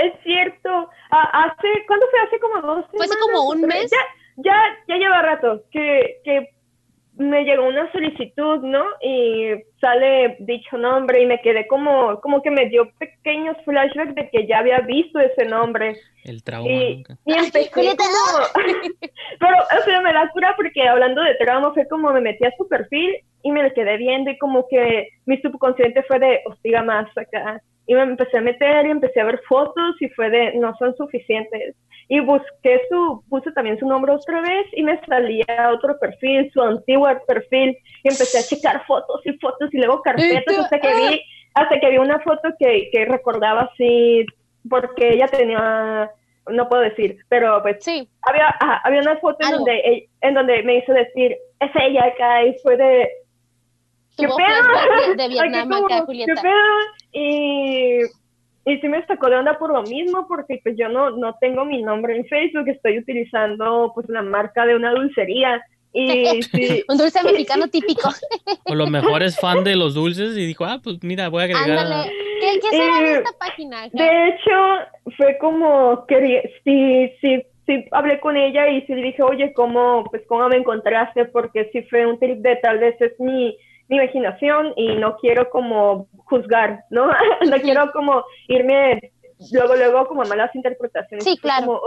Es 0.00 0.12
cierto. 0.22 0.88
Ah, 1.10 1.44
hace, 1.44 1.68
¿cuándo 1.86 2.06
fue? 2.10 2.20
Hace 2.20 2.40
como 2.40 2.62
dos 2.62 2.84
Fue 2.90 3.04
hace 3.04 3.14
semanas 3.14 3.36
como 3.36 3.50
un 3.50 3.60
mes. 3.62 3.90
Ya, 3.90 3.98
ya, 4.36 4.54
ya 4.88 4.96
lleva 4.96 5.22
rato 5.22 5.62
que, 5.70 6.20
que 6.24 6.48
me 7.20 7.44
llegó 7.44 7.68
una 7.68 7.90
solicitud, 7.92 8.60
¿no? 8.60 8.82
Y 9.02 9.50
sale 9.78 10.36
dicho 10.40 10.78
nombre 10.78 11.22
y 11.22 11.26
me 11.26 11.40
quedé 11.42 11.66
como, 11.66 12.18
como 12.20 12.40
que 12.40 12.50
me 12.50 12.70
dio 12.70 12.90
pequeños 12.98 13.56
flashbacks 13.64 14.14
de 14.14 14.30
que 14.30 14.46
ya 14.46 14.60
había 14.60 14.80
visto 14.80 15.20
ese 15.20 15.44
nombre. 15.44 15.96
El 16.24 16.42
trauma. 16.42 16.70
Y, 16.70 16.96
nunca. 16.96 17.18
y 17.26 17.32
empecé 17.34 17.70
como... 17.70 17.90
Pero, 19.38 19.56
o 19.80 19.84
sea, 19.84 20.00
me 20.00 20.14
da 20.14 20.30
cura 20.32 20.54
porque 20.56 20.88
hablando 20.88 21.22
de 21.22 21.34
trauma 21.34 21.74
fue 21.74 21.86
como 21.88 22.10
me 22.10 22.22
metí 22.22 22.44
a 22.46 22.56
su 22.56 22.66
perfil 22.66 23.16
y 23.42 23.52
me 23.52 23.62
lo 23.64 23.74
quedé 23.74 23.98
viendo 23.98 24.30
y 24.30 24.38
como 24.38 24.66
que 24.68 25.08
mi 25.26 25.38
subconsciente 25.42 26.02
fue 26.04 26.18
de 26.18 26.40
hostiga 26.46 26.82
más 26.82 27.06
acá. 27.18 27.60
Y 27.90 27.94
me 27.94 28.02
empecé 28.02 28.38
a 28.38 28.40
meter 28.40 28.86
y 28.86 28.90
empecé 28.90 29.20
a 29.20 29.24
ver 29.24 29.40
fotos 29.48 30.00
y 30.00 30.08
fue 30.10 30.30
de 30.30 30.52
no 30.54 30.72
son 30.78 30.96
suficientes. 30.96 31.74
Y 32.06 32.20
busqué 32.20 32.82
su, 32.88 33.24
puse 33.28 33.50
también 33.50 33.80
su 33.80 33.86
nombre 33.88 34.12
otra 34.12 34.40
vez 34.40 34.64
y 34.74 34.84
me 34.84 35.00
salía 35.06 35.72
otro 35.74 35.98
perfil, 35.98 36.48
su 36.54 36.62
antiguo 36.62 37.08
perfil, 37.26 37.76
y 38.04 38.08
empecé 38.08 38.38
a 38.38 38.42
checar 38.42 38.86
fotos 38.86 39.20
y 39.24 39.32
fotos 39.38 39.74
y 39.74 39.78
luego 39.78 40.02
carpetas 40.02 40.56
hasta 40.56 40.78
que 40.78 40.94
vi, 40.94 41.20
hasta 41.54 41.80
que 41.80 41.90
vi 41.90 41.98
una 41.98 42.20
foto 42.20 42.50
que, 42.60 42.90
que 42.92 43.04
recordaba 43.06 43.62
así, 43.72 44.24
porque 44.68 45.14
ella 45.14 45.26
tenía 45.26 46.12
no 46.48 46.68
puedo 46.68 46.82
decir, 46.82 47.18
pero 47.28 47.60
pues 47.62 47.84
Sí, 47.84 48.08
había, 48.22 48.48
ajá, 48.48 48.80
había 48.84 49.00
una 49.00 49.16
foto 49.18 49.44
en 49.44 49.50
donde, 49.50 49.72
e- 49.78 50.08
en 50.20 50.34
donde 50.34 50.62
me 50.62 50.76
hizo 50.76 50.92
decir, 50.92 51.36
es 51.58 51.70
ella 51.74 52.04
acá, 52.04 52.44
y 52.44 52.56
fue 52.62 52.76
de, 52.76 53.08
¿qué 54.20 54.26
tuvo 54.26 54.36
pedo? 54.36 54.46
flashback 54.48 55.16
de, 55.16 55.22
de 55.22 55.28
Vietnam 55.34 55.68
como, 55.68 55.86
acá, 55.86 55.96
¿Qué 56.00 56.02
Julieta. 56.06 56.42
pedo? 56.42 56.52
Y, 57.12 57.98
y 58.66 58.78
sí 58.80 58.88
me 58.88 59.04
sacó 59.06 59.28
de 59.30 59.36
onda 59.36 59.58
por 59.58 59.72
lo 59.72 59.82
mismo, 59.82 60.26
porque 60.28 60.60
pues 60.62 60.76
yo 60.78 60.88
no, 60.88 61.10
no 61.10 61.34
tengo 61.40 61.64
mi 61.64 61.82
nombre 61.82 62.16
en 62.16 62.24
Facebook, 62.26 62.68
estoy 62.68 62.98
utilizando 62.98 63.92
pues 63.94 64.08
la 64.08 64.22
marca 64.22 64.66
de 64.66 64.76
una 64.76 64.92
dulcería. 64.92 65.60
Y 65.92 66.42
sí, 66.52 66.84
Un 66.88 66.98
dulce 66.98 67.22
mexicano 67.24 67.66
típico. 67.68 68.10
O 68.66 68.74
lo 68.76 68.86
mejor 68.86 69.22
es 69.24 69.36
fan 69.40 69.64
de 69.64 69.74
los 69.74 69.94
dulces 69.94 70.36
y 70.36 70.46
dijo, 70.46 70.64
ah, 70.64 70.80
pues 70.82 71.02
mira, 71.02 71.28
voy 71.28 71.42
a 71.42 71.44
agregar. 71.46 71.70
Ándale. 71.78 72.12
¿Qué, 72.40 72.60
qué 72.60 72.70
será 72.70 73.00
de 73.00 73.12
Eh, 73.14 73.16
esta 73.18 73.38
página? 73.38 73.88
De 73.92 74.28
hecho, 74.28 75.12
fue 75.16 75.36
como 75.38 76.06
que 76.06 76.42
sí, 76.64 77.10
sí, 77.20 77.42
sí 77.66 77.84
hablé 77.90 78.20
con 78.20 78.36
ella 78.36 78.68
y 78.68 78.82
sí 78.82 78.94
le 78.94 79.02
dije, 79.02 79.22
oye, 79.22 79.52
¿cómo, 79.52 80.04
pues, 80.10 80.22
cómo 80.28 80.48
me 80.48 80.56
encontraste? 80.56 81.24
Porque 81.26 81.68
sí 81.72 81.82
fue 81.90 82.06
un 82.06 82.18
trip 82.20 82.38
de 82.38 82.56
tal 82.56 82.78
vez 82.78 82.98
es 83.00 83.18
mi, 83.18 83.58
mi 83.90 83.96
imaginación 83.96 84.72
y 84.76 84.94
no 84.94 85.16
quiero 85.16 85.50
como 85.50 86.06
juzgar, 86.24 86.84
¿no? 86.90 87.08
no 87.50 87.56
quiero 87.60 87.90
como 87.92 88.24
irme 88.46 89.12
luego, 89.52 89.74
luego 89.74 90.06
como 90.06 90.22
a 90.22 90.26
malas 90.26 90.54
interpretaciones. 90.54 91.24
Sí, 91.24 91.36
claro. 91.36 91.66
como, 91.66 91.80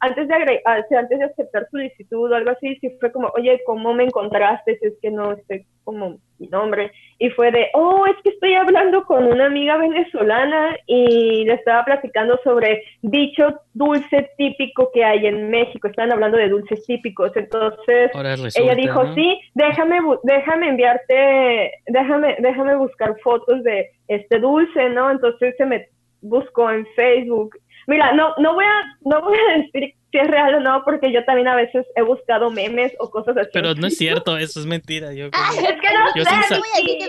antes 0.00 0.28
de 0.28 0.34
agre- 0.34 0.60
ah, 0.64 0.80
o 0.84 0.88
sea, 0.88 1.00
antes 1.00 1.18
de 1.18 1.24
aceptar 1.24 1.68
solicitud 1.70 2.30
o 2.30 2.34
algo 2.34 2.50
así, 2.50 2.76
sí 2.80 2.90
fue 3.00 3.10
como, 3.12 3.28
oye, 3.36 3.60
¿cómo 3.64 3.94
me 3.94 4.04
encontraste? 4.04 4.78
Si 4.78 4.86
es 4.86 4.94
que 5.00 5.10
no 5.10 5.36
sé 5.48 5.66
como 5.84 6.18
mi 6.38 6.48
nombre. 6.48 6.90
Y 7.18 7.30
fue 7.30 7.50
de, 7.50 7.68
oh, 7.72 8.04
es 8.06 8.16
que 8.22 8.30
estoy 8.30 8.54
hablando 8.54 9.04
con 9.04 9.24
una 9.24 9.46
amiga 9.46 9.76
venezolana 9.78 10.76
y 10.86 11.44
le 11.44 11.54
estaba 11.54 11.84
platicando 11.84 12.38
sobre 12.44 12.82
dicho 13.02 13.60
dulce 13.72 14.28
típico 14.36 14.90
que 14.92 15.04
hay 15.04 15.26
en 15.26 15.48
México. 15.48 15.88
Estaban 15.88 16.12
hablando 16.12 16.36
de 16.36 16.48
dulces 16.48 16.84
típicos. 16.84 17.34
Entonces, 17.36 18.10
resulta, 18.12 18.60
ella 18.60 18.74
dijo, 18.74 19.04
¿no? 19.04 19.14
sí, 19.14 19.40
déjame, 19.54 19.98
déjame 20.24 20.68
enviarte, 20.70 21.72
déjame, 21.86 22.36
déjame 22.40 22.76
buscar 22.76 23.16
fotos 23.20 23.62
de 23.62 23.90
este 24.08 24.38
dulce, 24.40 24.90
¿no? 24.90 25.10
Entonces 25.10 25.54
se 25.56 25.64
me 25.64 25.88
buscó 26.20 26.70
en 26.70 26.84
Facebook. 26.96 27.56
Mira, 27.86 28.12
no, 28.12 28.34
no 28.38 28.54
voy 28.54 28.64
a, 28.64 28.96
no 29.02 29.20
voy 29.22 29.38
a 29.38 29.58
decir 29.58 29.94
si 30.10 30.18
es 30.18 30.26
real 30.28 30.54
o 30.56 30.60
no, 30.60 30.82
porque 30.84 31.12
yo 31.12 31.24
también 31.24 31.46
a 31.48 31.54
veces 31.54 31.86
he 31.94 32.02
buscado 32.02 32.50
memes 32.50 32.92
o 32.98 33.10
cosas 33.10 33.36
así. 33.36 33.50
Pero 33.52 33.74
no 33.74 33.86
es 33.86 33.96
cierto, 33.96 34.36
eso 34.38 34.60
es 34.60 34.66
mentira. 34.66 35.12
Yo, 35.12 35.26
Ah, 35.32 35.50
Es 35.56 35.80
que 35.80 35.94
no 35.94 36.06
Yo 36.16 36.24
sé, 36.24 36.30
sí 36.30 36.42
sa- 36.48 36.58
voy 36.58 36.68
a 36.74 36.76
decir 36.78 36.98
que 36.98 37.04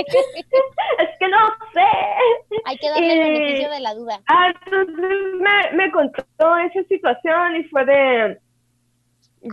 es 0.00 0.06
es 0.98 1.18
que 1.18 1.28
no 1.28 1.38
sé. 1.72 2.60
Hay 2.64 2.76
que 2.78 2.88
darle 2.90 3.12
el 3.12 3.18
Eh, 3.20 3.30
beneficio 3.32 3.70
de 3.70 3.80
la 3.80 3.94
duda. 3.94 4.20
Ah, 4.28 4.52
entonces 4.64 5.16
me, 5.40 5.76
me 5.76 5.90
contó 5.92 6.22
esa 6.66 6.82
situación 6.88 7.56
y 7.56 7.64
fue 7.64 7.84
de, 7.84 8.38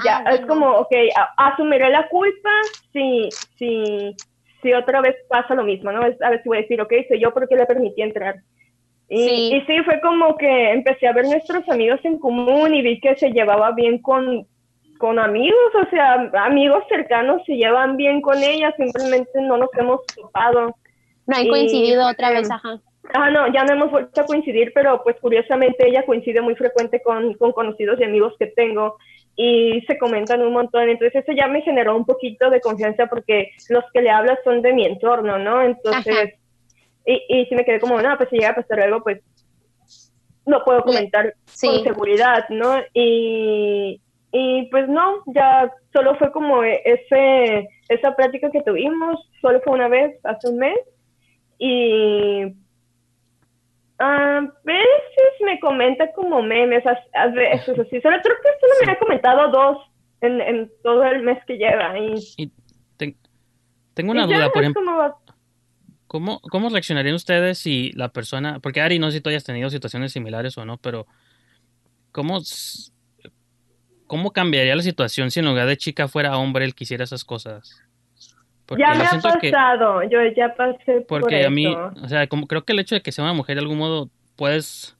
ya, 0.03 0.24
Ah, 0.26 0.32
es 0.34 0.39
bueno. 0.41 0.47
como, 0.47 0.72
ok, 0.78 0.91
asumiré 1.38 1.89
la 1.89 2.07
culpa 2.09 2.49
si, 2.91 3.30
si, 3.57 4.16
si 4.61 4.74
otra 4.74 5.01
vez 5.01 5.16
pasa 5.30 5.53
lo 5.53 5.63
mismo, 5.63 5.91
¿no? 5.91 6.05
Es- 6.07 6.20
a 6.22 6.30
ver 6.32 6.41
si 6.41 6.49
voy 6.49 6.57
a 6.57 6.61
decir, 6.61 6.82
ok, 6.82 6.91
soy 7.07 7.20
yo 7.20 7.32
porque 7.34 7.55
le 7.55 7.66
permití 7.66 8.01
entrar. 8.01 8.36
Y 9.08 9.18
Sí. 9.18 9.28
sí. 9.30 9.56
y 9.56 9.62
sí, 9.62 9.84
fue 9.84 10.01
como 10.01 10.36
que 10.38 10.72
empecé 10.72 11.08
a 11.08 11.14
ver 11.14 11.26
nuestros 11.26 11.68
amigos 11.70 11.99
en 12.03 12.18
común 12.20 12.74
y 12.74 12.82
vi 12.82 12.99
que 12.99 13.16
se 13.16 13.30
llevaba 13.32 13.72
bien 13.72 13.99
con, 14.01 14.47
con 14.97 15.20
amigos, 15.20 15.58
o 15.86 15.89
sea, 15.89 16.32
amigos 16.45 16.84
cercanos 16.89 17.41
se 17.45 17.53
llevan 17.56 17.97
bien 17.97 18.22
con 18.22 18.41
ella, 18.41 18.74
simplemente 18.78 19.41
no 19.41 19.58
nos 19.58 19.70
hemos 19.78 20.01
topado. 20.16 20.76
No 21.28 21.38
han 21.38 21.45
y- 21.45 21.49
coincidido 21.49 22.08
otra 22.08 22.32
vez, 22.32 22.49
ajá. 22.49 22.80
Ah, 23.14 23.30
no, 23.30 23.53
ya 23.53 23.64
no 23.64 23.74
hemos 23.74 23.91
vuelto 23.91 24.22
a 24.22 24.26
coincidir, 24.26 24.72
pero 24.74 25.03
pues 25.03 25.16
curiosamente 25.22 25.88
ella 25.88 26.03
coincide 26.08 26.41
muy 26.41 26.56
frecuente 26.56 27.03
con, 27.03 27.36
con 27.36 27.51
conocidos 27.51 27.99
y 27.99 28.03
amigos 28.03 28.34
que 28.39 28.47
tengo 28.47 28.97
y 29.36 29.82
se 29.86 29.99
comentan 29.99 30.41
un 30.41 30.53
montón. 30.53 30.89
Entonces 30.89 31.22
eso 31.24 31.32
ya 31.38 31.47
me 31.47 31.62
generó 31.62 31.95
un 31.95 32.06
poquito 32.06 32.49
de 32.49 32.62
confianza 32.62 33.06
porque 33.06 33.51
los 33.70 33.84
que 33.93 34.01
le 34.01 34.10
hablas 34.10 34.39
son 34.43 34.64
de 34.64 34.74
mi 34.74 34.86
entorno, 34.88 35.38
¿no? 35.38 35.62
Entonces, 35.62 36.16
Ajá. 36.18 36.30
Y, 37.06 37.22
y 37.30 37.45
sí 37.45 37.56
me 37.56 37.66
quedé 37.66 37.80
como, 37.80 38.01
no, 38.01 38.18
pues 38.18 38.30
si 38.30 38.38
llega 38.38 38.49
a 38.51 38.56
pasar 38.56 38.80
algo, 38.82 39.01
pues 39.03 39.22
no 40.45 40.64
puedo 40.64 40.84
comentar 40.84 41.34
Sí. 41.45 41.68
con 41.68 41.84
seguridad, 41.84 42.45
¿no? 42.49 42.76
Y, 42.93 43.99
y 44.32 44.68
pues 44.70 44.88
no, 44.88 45.24
ya 45.28 45.72
solo 45.93 46.16
fue 46.18 46.32
como 46.32 46.64
ese, 46.64 47.68
esa 47.89 48.16
práctica 48.16 48.51
que 48.51 48.62
tuvimos, 48.62 49.30
solo 49.41 49.60
fue 49.62 49.74
una 49.74 49.88
vez, 49.88 50.20
hace 50.24 50.49
un 50.49 50.58
mes, 50.58 50.78
y 51.58 52.43
a 53.97 54.41
veces 54.64 55.32
me 55.45 55.60
comenta 55.60 56.12
como 56.14 56.41
memes, 56.41 56.86
a, 56.86 56.99
a 57.14 57.28
veces 57.28 57.80
así, 57.80 58.01
solo 58.01 58.18
creo 58.22 58.36
que 58.43 58.49
solo 58.60 58.74
me 58.86 58.91
ha 58.91 58.99
comentado 58.99 59.49
dos 59.51 59.78
en, 60.22 60.41
en 60.41 60.72
todo 60.84 61.03
el 61.06 61.22
mes 61.24 61.43
que 61.45 61.58
lleva, 61.58 61.97
y, 61.97 62.16
Y 62.38 62.51
ten- 62.97 63.16
tengo 63.93 64.12
una 64.12 64.26
y 64.26 64.30
ya 64.30 64.36
duda, 64.38 64.49
por 64.51 64.62
ejemplo, 64.64 65.18
¿cómo, 66.08 66.39
¿cómo 66.41 66.70
reaccionarían 66.70 67.16
ustedes 67.16 67.58
si 67.58 67.91
la 67.93 68.10
persona, 68.10 68.60
porque 68.60 68.82
Ari, 68.82 68.99
no 68.99 69.08
sé 69.08 69.18
si 69.18 69.22
tú 69.22 69.30
hayas 69.30 69.43
tenido 69.43 69.70
situaciones 69.70 70.12
similares 70.12 70.58
o 70.58 70.66
no, 70.66 70.78
pero 70.78 71.08
¿cómo, 72.12 72.39
¿cómo 74.08 74.32
cambiaría 74.32 74.76
la 74.76 74.84
situación 74.84 75.32
si 75.32 75.39
en 75.39 75.45
lugar 75.45 75.68
de 75.68 75.78
chica 75.78 76.08
fuera 76.08 76.38
hombre 76.38 76.66
él 76.66 76.76
quisiera 76.76 77.03
esas 77.03 77.24
cosas? 77.24 77.82
Porque 78.66 78.82
ya 78.82 78.95
me 78.95 79.03
ha 79.03 79.39
que, 79.39 79.51
pasado, 79.51 80.01
yo 80.10 80.20
ya 80.36 80.56
pasé 80.56 81.01
por 81.01 81.22
porque 81.22 81.45
a 81.45 81.49
mí, 81.51 81.68
eso. 81.68 81.91
o 82.03 82.08
sea, 82.08 82.26
como 82.28 82.47
creo 82.47 82.66
que 82.66 82.74
el 82.74 82.80
hecho 82.80 82.95
de 82.95 83.01
que 83.01 83.12
sea 83.12 83.24
una 83.24 83.34
mujer 83.34 83.56
de 83.56 83.62
algún 83.62 83.78
modo, 83.78 84.10
puedes, 84.36 84.97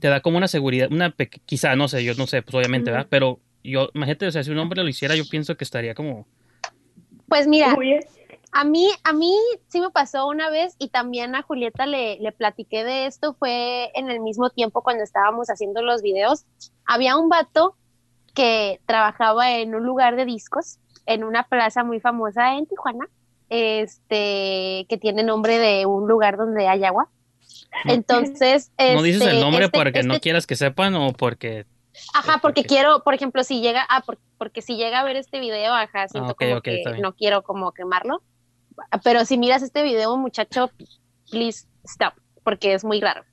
te 0.00 0.08
da 0.08 0.20
como 0.20 0.36
una 0.36 0.48
seguridad, 0.48 0.88
una 0.90 1.14
quizá, 1.46 1.76
no 1.76 1.86
sé, 1.86 2.02
yo 2.02 2.14
no 2.14 2.26
sé, 2.26 2.42
pues 2.42 2.56
obviamente. 2.56 2.90
¿verdad? 2.90 3.06
Pero 3.08 3.38
yo, 3.62 3.90
imagínate, 3.94 4.26
o 4.26 4.30
sea, 4.32 4.42
si 4.42 4.50
un 4.50 4.58
hombre 4.58 4.82
lo 4.82 4.88
hiciera, 4.88 5.14
yo 5.14 5.22
pienso 5.30 5.56
que 5.56 5.62
estaría 5.62 5.94
como, 5.94 6.26
Pues 7.28 7.46
mira. 7.46 7.76
A 8.52 8.64
mí, 8.64 8.88
a 9.04 9.12
mí 9.12 9.34
sí 9.68 9.80
me 9.80 9.90
pasó 9.90 10.26
una 10.26 10.50
vez 10.50 10.74
y 10.78 10.88
también 10.88 11.34
a 11.34 11.42
Julieta 11.42 11.86
le, 11.86 12.18
le 12.18 12.32
platiqué 12.32 12.84
de 12.84 13.06
esto, 13.06 13.34
fue 13.34 13.90
en 13.94 14.10
el 14.10 14.20
mismo 14.20 14.50
tiempo 14.50 14.82
cuando 14.82 15.04
estábamos 15.04 15.48
haciendo 15.48 15.82
los 15.82 16.02
videos. 16.02 16.44
Había 16.86 17.16
un 17.16 17.28
vato 17.28 17.76
que 18.34 18.80
trabajaba 18.86 19.52
en 19.58 19.74
un 19.74 19.84
lugar 19.84 20.16
de 20.16 20.24
discos, 20.24 20.78
en 21.06 21.24
una 21.24 21.44
plaza 21.44 21.84
muy 21.84 22.00
famosa 22.00 22.56
en 22.56 22.66
Tijuana, 22.66 23.08
este, 23.48 24.86
que 24.88 24.98
tiene 25.00 25.22
nombre 25.22 25.58
de 25.58 25.86
un 25.86 26.08
lugar 26.08 26.36
donde 26.36 26.68
hay 26.68 26.84
agua. 26.84 27.08
Entonces, 27.84 28.70
no 28.78 29.02
dices 29.02 29.22
el 29.22 29.28
este, 29.28 29.40
nombre 29.40 29.64
este- 29.66 29.78
porque 29.78 30.02
no 30.02 30.14
este 30.14 30.22
quieras 30.22 30.46
que 30.46 30.56
sepan 30.56 30.94
o 30.94 31.12
porque 31.12 31.66
Ajá, 32.14 32.38
porque 32.40 32.62
porque- 32.62 32.64
quiero, 32.64 33.02
por 33.02 33.14
ejemplo, 33.14 33.42
si 33.44 33.60
llega, 33.60 33.84
ah, 33.88 34.02
por- 34.06 34.18
porque 34.38 34.62
si 34.62 34.76
llega 34.76 35.00
a 35.00 35.04
ver 35.04 35.16
este 35.16 35.40
video, 35.40 35.74
ajá, 35.74 36.08
siento 36.08 36.30
Ah, 36.30 36.34
como 36.38 36.60
que 36.62 36.82
no 37.00 37.14
quiero 37.14 37.42
como 37.42 37.72
quemarlo. 37.72 38.22
Pero 39.04 39.24
si 39.24 39.38
miras 39.38 39.62
este 39.62 39.82
video, 39.82 40.16
muchacho, 40.16 40.70
please 41.30 41.66
stop, 41.84 42.14
porque 42.44 42.74
es 42.74 42.84
muy 42.84 43.00
raro. 43.00 43.24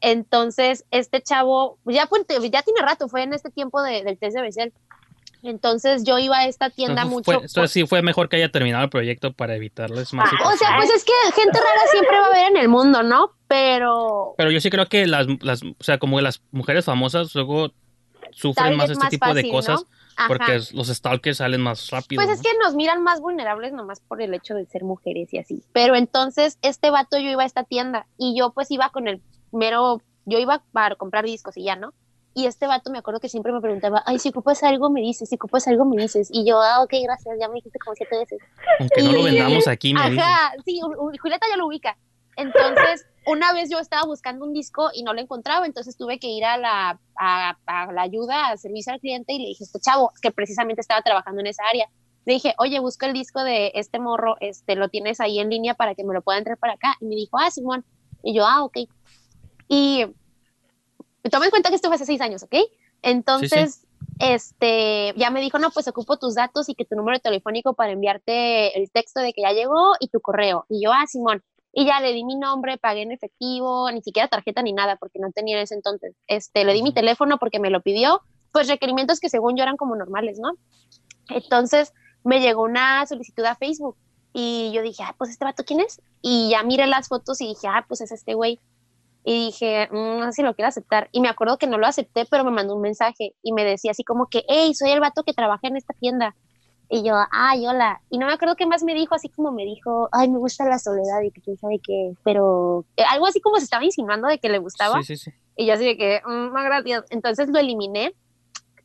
Entonces, 0.00 0.84
este 0.90 1.22
chavo, 1.22 1.78
ya, 1.84 2.08
ya 2.50 2.62
tiene 2.62 2.80
rato, 2.82 3.08
fue 3.08 3.22
en 3.22 3.32
este 3.32 3.50
tiempo 3.50 3.82
de- 3.82 4.02
del 4.02 4.18
test 4.18 4.36
de 4.36 4.42
Bessel. 4.42 4.72
Entonces 5.42 6.04
yo 6.04 6.18
iba 6.18 6.38
a 6.38 6.46
esta 6.46 6.70
tienda 6.70 7.02
Entonces, 7.02 7.12
mucho. 7.12 7.24
fue, 7.24 7.34
entonces 7.46 7.70
sí 7.70 7.86
fue 7.86 8.00
mejor 8.00 8.28
que 8.30 8.36
haya 8.36 8.50
terminado 8.50 8.84
el 8.84 8.90
proyecto 8.90 9.32
para 9.34 9.54
evitarles 9.54 10.12
más 10.14 10.30
Ah, 10.32 10.48
o 10.48 10.56
sea, 10.56 10.76
pues 10.78 10.88
es 10.90 11.04
que 11.04 11.12
gente 11.34 11.58
rara 11.58 11.80
siempre 11.90 12.18
va 12.18 12.24
a 12.24 12.28
haber 12.28 12.50
en 12.52 12.56
el 12.56 12.68
mundo, 12.68 13.02
¿no? 13.02 13.30
Pero 13.46 14.34
Pero 14.38 14.50
yo 14.50 14.60
sí 14.60 14.70
creo 14.70 14.86
que 14.86 15.06
las, 15.06 15.26
las, 15.42 15.62
o 15.62 15.74
sea, 15.80 15.98
como 15.98 16.18
las 16.22 16.40
mujeres 16.50 16.86
famosas 16.86 17.34
luego 17.34 17.72
sufren 18.32 18.74
más 18.76 18.88
este 18.90 19.04
más 19.04 19.10
tipo 19.10 19.26
fácil, 19.26 19.42
de 19.42 19.52
¿no? 19.52 19.58
Ajá. 20.16 20.28
porque 20.28 20.60
los 20.72 20.88
stalkers 20.88 21.38
salen 21.38 21.60
más 21.60 21.90
rápido. 21.90 22.22
Pues 22.22 22.30
es 22.30 22.44
¿no? 22.44 22.50
que 22.50 22.58
nos 22.58 22.74
miran 22.74 23.02
más 23.02 23.20
vulnerables 23.20 23.72
nomás 23.72 24.00
por 24.00 24.22
el 24.22 24.34
hecho 24.34 24.54
de 24.54 24.66
ser 24.66 24.84
mujeres 24.84 25.32
y 25.32 25.38
así. 25.38 25.62
Pero 25.72 25.96
entonces, 25.96 26.58
este 26.62 26.90
vato 26.90 27.18
yo 27.18 27.30
iba 27.30 27.42
a 27.42 27.46
esta 27.46 27.64
tienda 27.64 28.06
y 28.18 28.36
yo 28.38 28.52
pues 28.52 28.70
iba 28.70 28.90
con 28.90 29.08
el 29.08 29.22
mero, 29.52 30.00
yo 30.24 30.38
iba 30.38 30.62
para 30.72 30.96
comprar 30.96 31.24
discos 31.24 31.56
y 31.56 31.64
ya, 31.64 31.76
¿no? 31.76 31.92
Y 32.36 32.46
este 32.46 32.66
vato 32.66 32.90
me 32.90 32.98
acuerdo 32.98 33.20
que 33.20 33.28
siempre 33.28 33.52
me 33.52 33.60
preguntaba, 33.60 34.02
ay, 34.06 34.18
si 34.18 34.30
ocupas 34.30 34.64
algo 34.64 34.90
me 34.90 35.00
dices, 35.00 35.28
si 35.28 35.36
ocupas 35.36 35.68
algo 35.68 35.84
me 35.84 36.02
dices. 36.02 36.28
Y 36.32 36.44
yo, 36.44 36.60
ah, 36.60 36.82
ok, 36.82 36.92
gracias, 37.04 37.36
ya 37.38 37.48
me 37.48 37.54
dijiste 37.54 37.78
como 37.78 37.94
siete 37.94 38.18
veces. 38.18 38.40
Aunque 38.80 39.02
no 39.02 39.12
lo 39.12 39.22
vendamos 39.22 39.68
aquí, 39.68 39.94
me 39.94 40.10
dice. 40.10 40.20
Ajá, 40.22 40.52
sí, 40.64 40.80
Julieta 41.20 41.46
ya 41.48 41.56
lo 41.56 41.68
ubica. 41.68 41.96
Entonces, 42.36 43.06
una 43.26 43.52
vez 43.52 43.70
yo 43.70 43.78
estaba 43.78 44.06
buscando 44.06 44.44
un 44.44 44.52
disco 44.52 44.90
y 44.94 45.02
no 45.02 45.14
lo 45.14 45.20
encontraba, 45.20 45.66
entonces 45.66 45.96
tuve 45.96 46.18
que 46.18 46.28
ir 46.28 46.44
a 46.44 46.56
la, 46.56 47.00
a, 47.18 47.56
a 47.66 47.92
la 47.92 48.02
ayuda, 48.02 48.48
al 48.48 48.58
servicio 48.58 48.92
al 48.92 49.00
cliente 49.00 49.32
y 49.32 49.38
le 49.38 49.48
dije, 49.48 49.64
este 49.64 49.80
chavo, 49.80 50.12
que 50.20 50.30
precisamente 50.30 50.80
estaba 50.80 51.02
trabajando 51.02 51.40
en 51.40 51.48
esa 51.48 51.62
área, 51.68 51.88
le 52.24 52.34
dije, 52.34 52.54
oye, 52.58 52.80
busca 52.80 53.06
el 53.06 53.12
disco 53.12 53.42
de 53.44 53.72
este 53.74 53.98
morro, 53.98 54.36
este, 54.40 54.76
lo 54.76 54.88
tienes 54.88 55.20
ahí 55.20 55.38
en 55.38 55.50
línea 55.50 55.74
para 55.74 55.94
que 55.94 56.04
me 56.04 56.14
lo 56.14 56.22
pueda 56.22 56.38
entrar 56.38 56.56
para 56.56 56.74
acá. 56.74 56.96
Y 57.00 57.06
me 57.06 57.14
dijo, 57.14 57.38
ah, 57.38 57.50
Simón. 57.50 57.84
Y 58.22 58.34
yo, 58.34 58.46
ah, 58.46 58.64
ok. 58.64 58.78
Y 59.68 60.06
toma 61.30 61.44
en 61.44 61.50
cuenta 61.50 61.68
que 61.68 61.76
esto 61.76 61.88
fue 61.88 61.96
hace 61.96 62.06
seis 62.06 62.20
años, 62.22 62.42
¿ok? 62.42 62.54
Entonces, 63.02 63.86
este, 64.18 65.12
ya 65.16 65.30
me 65.30 65.42
dijo, 65.42 65.58
no, 65.58 65.70
pues 65.70 65.86
ocupo 65.88 66.16
tus 66.16 66.34
datos 66.34 66.68
y 66.70 66.74
que 66.74 66.86
tu 66.86 66.96
número 66.96 67.18
telefónico 67.18 67.74
para 67.74 67.92
enviarte 67.92 68.78
el 68.78 68.90
texto 68.90 69.20
de 69.20 69.34
que 69.34 69.42
ya 69.42 69.52
llegó 69.52 69.92
y 70.00 70.08
tu 70.08 70.20
correo. 70.20 70.64
Y 70.70 70.82
yo, 70.82 70.92
ah, 70.92 71.06
Simón. 71.06 71.42
Y 71.74 71.86
ya 71.86 72.00
le 72.00 72.12
di 72.12 72.24
mi 72.24 72.36
nombre, 72.36 72.78
pagué 72.78 73.02
en 73.02 73.10
efectivo, 73.10 73.90
ni 73.90 74.00
siquiera 74.00 74.28
tarjeta 74.28 74.62
ni 74.62 74.72
nada, 74.72 74.96
porque 74.96 75.18
no 75.18 75.32
tenía 75.32 75.56
en 75.56 75.64
ese 75.64 75.74
entonces. 75.74 76.14
Este, 76.28 76.64
le 76.64 76.72
di 76.72 76.82
mi 76.82 76.92
teléfono 76.92 77.38
porque 77.38 77.58
me 77.58 77.68
lo 77.68 77.82
pidió, 77.82 78.22
pues 78.52 78.68
requerimientos 78.68 79.18
que 79.18 79.28
según 79.28 79.56
yo 79.56 79.64
eran 79.64 79.76
como 79.76 79.96
normales, 79.96 80.38
¿no? 80.38 80.52
Entonces 81.30 81.92
me 82.22 82.40
llegó 82.40 82.62
una 82.62 83.04
solicitud 83.06 83.44
a 83.44 83.56
Facebook 83.56 83.96
y 84.32 84.70
yo 84.72 84.82
dije, 84.82 85.02
ah, 85.04 85.14
pues 85.18 85.30
este 85.30 85.44
vato, 85.44 85.64
¿quién 85.64 85.80
es? 85.80 86.00
Y 86.22 86.50
ya 86.50 86.62
miré 86.62 86.86
las 86.86 87.08
fotos 87.08 87.40
y 87.40 87.48
dije, 87.48 87.66
ah, 87.68 87.84
pues 87.88 88.00
es 88.00 88.12
este 88.12 88.34
güey. 88.34 88.60
Y 89.24 89.46
dije, 89.46 89.88
mm, 89.90 90.20
no 90.20 90.26
sé 90.26 90.32
si 90.32 90.42
lo 90.42 90.54
quiero 90.54 90.68
aceptar. 90.68 91.08
Y 91.10 91.20
me 91.20 91.28
acuerdo 91.28 91.58
que 91.58 91.66
no 91.66 91.78
lo 91.78 91.86
acepté, 91.86 92.24
pero 92.26 92.44
me 92.44 92.50
mandó 92.50 92.76
un 92.76 92.82
mensaje 92.82 93.34
y 93.42 93.52
me 93.52 93.64
decía 93.64 93.92
así 93.92 94.04
como 94.04 94.26
que, 94.28 94.44
hey, 94.48 94.74
soy 94.74 94.90
el 94.90 95.00
vato 95.00 95.24
que 95.24 95.32
trabaja 95.32 95.66
en 95.66 95.76
esta 95.76 95.94
tienda. 95.94 96.36
Y 96.88 97.02
yo, 97.02 97.14
ay, 97.30 97.66
hola. 97.66 98.00
Y 98.10 98.18
no 98.18 98.26
me 98.26 98.32
acuerdo 98.34 98.56
qué 98.56 98.66
más 98.66 98.82
me 98.82 98.94
dijo, 98.94 99.14
así 99.14 99.28
como 99.28 99.52
me 99.52 99.64
dijo, 99.64 100.08
ay, 100.12 100.28
me 100.28 100.38
gusta 100.38 100.64
la 100.66 100.78
soledad 100.78 101.22
y 101.22 101.30
que 101.30 101.40
quién 101.40 101.56
sabe 101.56 101.80
qué, 101.82 102.12
pero 102.22 102.84
eh, 102.96 103.04
algo 103.10 103.26
así 103.26 103.40
como 103.40 103.56
se 103.56 103.64
estaba 103.64 103.84
insinuando 103.84 104.28
de 104.28 104.38
que 104.38 104.48
le 104.48 104.58
gustaba. 104.58 105.02
Sí, 105.02 105.16
sí, 105.16 105.30
sí. 105.30 105.30
Y 105.56 105.66
yo 105.66 105.74
así 105.74 105.84
de 105.84 105.96
que, 105.96 106.20
mm, 106.24 106.52
no, 106.52 106.62
gracias. 106.62 107.04
Entonces 107.10 107.48
lo 107.48 107.58
eliminé 107.58 108.14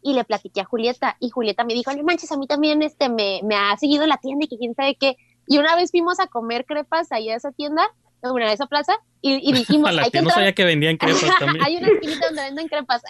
y 0.02 0.14
le 0.14 0.24
platiqué 0.24 0.62
a 0.62 0.66
Julieta. 0.66 1.18
Y 1.20 1.30
Julieta 1.30 1.64
me 1.64 1.74
dijo, 1.74 1.92
no 1.94 2.04
manches, 2.04 2.32
a 2.32 2.38
mí 2.38 2.48
también 2.48 2.82
este, 2.82 3.10
me, 3.10 3.42
me 3.44 3.56
ha 3.56 3.76
seguido 3.78 4.06
la 4.08 4.18
tienda 4.18 4.46
y 4.46 4.48
que 4.48 4.58
quién 4.58 4.76
sabe 4.76 4.96
qué. 4.96 5.18
Y 5.48 5.58
una 5.58 5.76
vez 5.76 5.92
fuimos 5.92 6.20
a 6.20 6.28
comer 6.28 6.66
crepas 6.66 7.12
ahí 7.12 7.30
a 7.30 7.36
esa 7.36 7.52
tienda, 7.52 7.84
una 8.24 8.52
esa 8.52 8.66
plaza, 8.68 8.94
y, 9.22 9.50
y 9.50 9.54
dijimos, 9.54 9.92
la 9.94 10.02
hay 10.04 10.06
que 10.08 10.12
tía 10.12 10.22
no 10.22 10.28
entrar- 10.30 10.36
sabía 10.36 10.54
que 10.54 10.66
vendían 10.66 10.98
crepas 10.98 11.22
también. 11.40 11.64
hay 11.66 11.78
una 11.78 11.88
esquinita 11.90 12.26
donde 12.28 12.42
venden 12.44 12.68
crepas. 12.68 13.02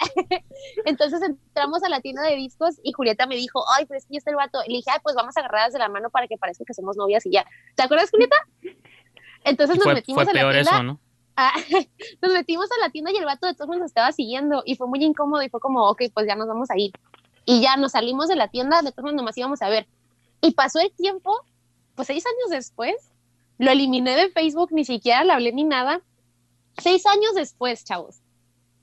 Entonces 0.85 1.21
entramos 1.21 1.83
a 1.83 1.89
la 1.89 1.99
tienda 2.01 2.21
de 2.23 2.35
discos 2.35 2.75
y 2.83 2.91
Julieta 2.93 3.25
me 3.25 3.35
dijo, 3.35 3.63
ay, 3.75 3.85
pues 3.85 4.05
aquí 4.05 4.17
está 4.17 4.29
el 4.31 4.35
vato. 4.37 4.59
Y 4.65 4.71
le 4.71 4.77
dije, 4.77 4.91
ay, 4.91 4.99
pues 5.03 5.15
vamos 5.15 5.35
agarradas 5.37 5.73
de 5.73 5.79
la 5.79 5.89
mano 5.89 6.09
para 6.09 6.27
que 6.27 6.37
parezca 6.37 6.63
que 6.65 6.73
somos 6.73 6.95
novias 6.97 7.25
y 7.25 7.31
ya. 7.31 7.45
¿Te 7.75 7.83
acuerdas, 7.83 8.09
Julieta? 8.11 8.35
Entonces 9.43 9.77
nos 9.77 9.83
Fue, 9.85 9.93
metimos 9.95 10.23
fue 10.23 10.31
a 10.31 10.33
la 10.33 10.39
peor 10.41 10.53
tienda. 10.53 10.71
eso, 10.71 10.83
¿no? 10.83 10.99
Ah, 11.35 11.53
nos 12.21 12.33
metimos 12.33 12.69
a 12.71 12.85
la 12.85 12.89
tienda 12.91 13.11
y 13.11 13.15
el 13.17 13.25
vato 13.25 13.47
de 13.47 13.53
todos 13.55 13.69
nos 13.77 13.85
estaba 13.85 14.11
siguiendo 14.11 14.61
y 14.65 14.75
fue 14.75 14.87
muy 14.87 15.03
incómodo 15.03 15.41
y 15.41 15.49
fue 15.49 15.59
como, 15.61 15.87
ok, 15.89 16.03
pues 16.13 16.27
ya 16.27 16.35
nos 16.35 16.47
vamos 16.47 16.69
a 16.69 16.77
ir. 16.77 16.91
Y 17.45 17.61
ya 17.61 17.77
nos 17.77 17.93
salimos 17.93 18.27
de 18.27 18.35
la 18.35 18.49
tienda, 18.49 18.81
de 18.81 18.91
todos 18.91 19.13
nomás 19.13 19.37
íbamos 19.37 19.61
a 19.61 19.69
ver. 19.69 19.87
Y 20.41 20.51
pasó 20.51 20.79
el 20.81 20.91
tiempo, 20.91 21.33
pues 21.95 22.07
seis 22.07 22.25
años 22.25 22.49
después, 22.49 22.93
lo 23.59 23.71
eliminé 23.71 24.15
de 24.15 24.29
Facebook, 24.31 24.69
ni 24.71 24.85
siquiera 24.85 25.23
le 25.23 25.33
hablé 25.33 25.53
ni 25.53 25.65
nada. 25.65 26.01
Seis 26.77 27.05
años 27.05 27.35
después, 27.35 27.83
chavos. 27.83 28.21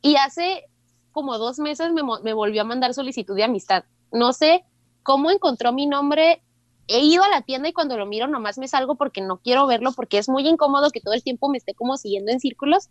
Y 0.02 0.16
hace 0.16 0.64
como 1.12 1.38
dos 1.38 1.58
meses 1.58 1.92
me, 1.92 2.02
me 2.22 2.34
volvió 2.34 2.60
a 2.60 2.64
mandar 2.64 2.92
solicitud 2.92 3.34
de 3.34 3.44
amistad. 3.44 3.84
No 4.12 4.32
sé 4.34 4.64
cómo 5.02 5.30
encontró 5.30 5.72
mi 5.72 5.86
nombre. 5.86 6.42
He 6.88 7.00
ido 7.00 7.24
a 7.24 7.28
la 7.28 7.40
tienda 7.40 7.68
y 7.68 7.72
cuando 7.72 7.96
lo 7.96 8.04
miro 8.06 8.28
nomás 8.28 8.58
me 8.58 8.68
salgo 8.68 8.96
porque 8.96 9.22
no 9.22 9.38
quiero 9.38 9.66
verlo 9.66 9.92
porque 9.92 10.18
es 10.18 10.28
muy 10.28 10.46
incómodo 10.46 10.90
que 10.90 11.00
todo 11.00 11.14
el 11.14 11.22
tiempo 11.22 11.48
me 11.48 11.56
esté 11.58 11.74
como 11.74 11.96
siguiendo 11.96 12.30
en 12.30 12.38
círculos. 12.38 12.90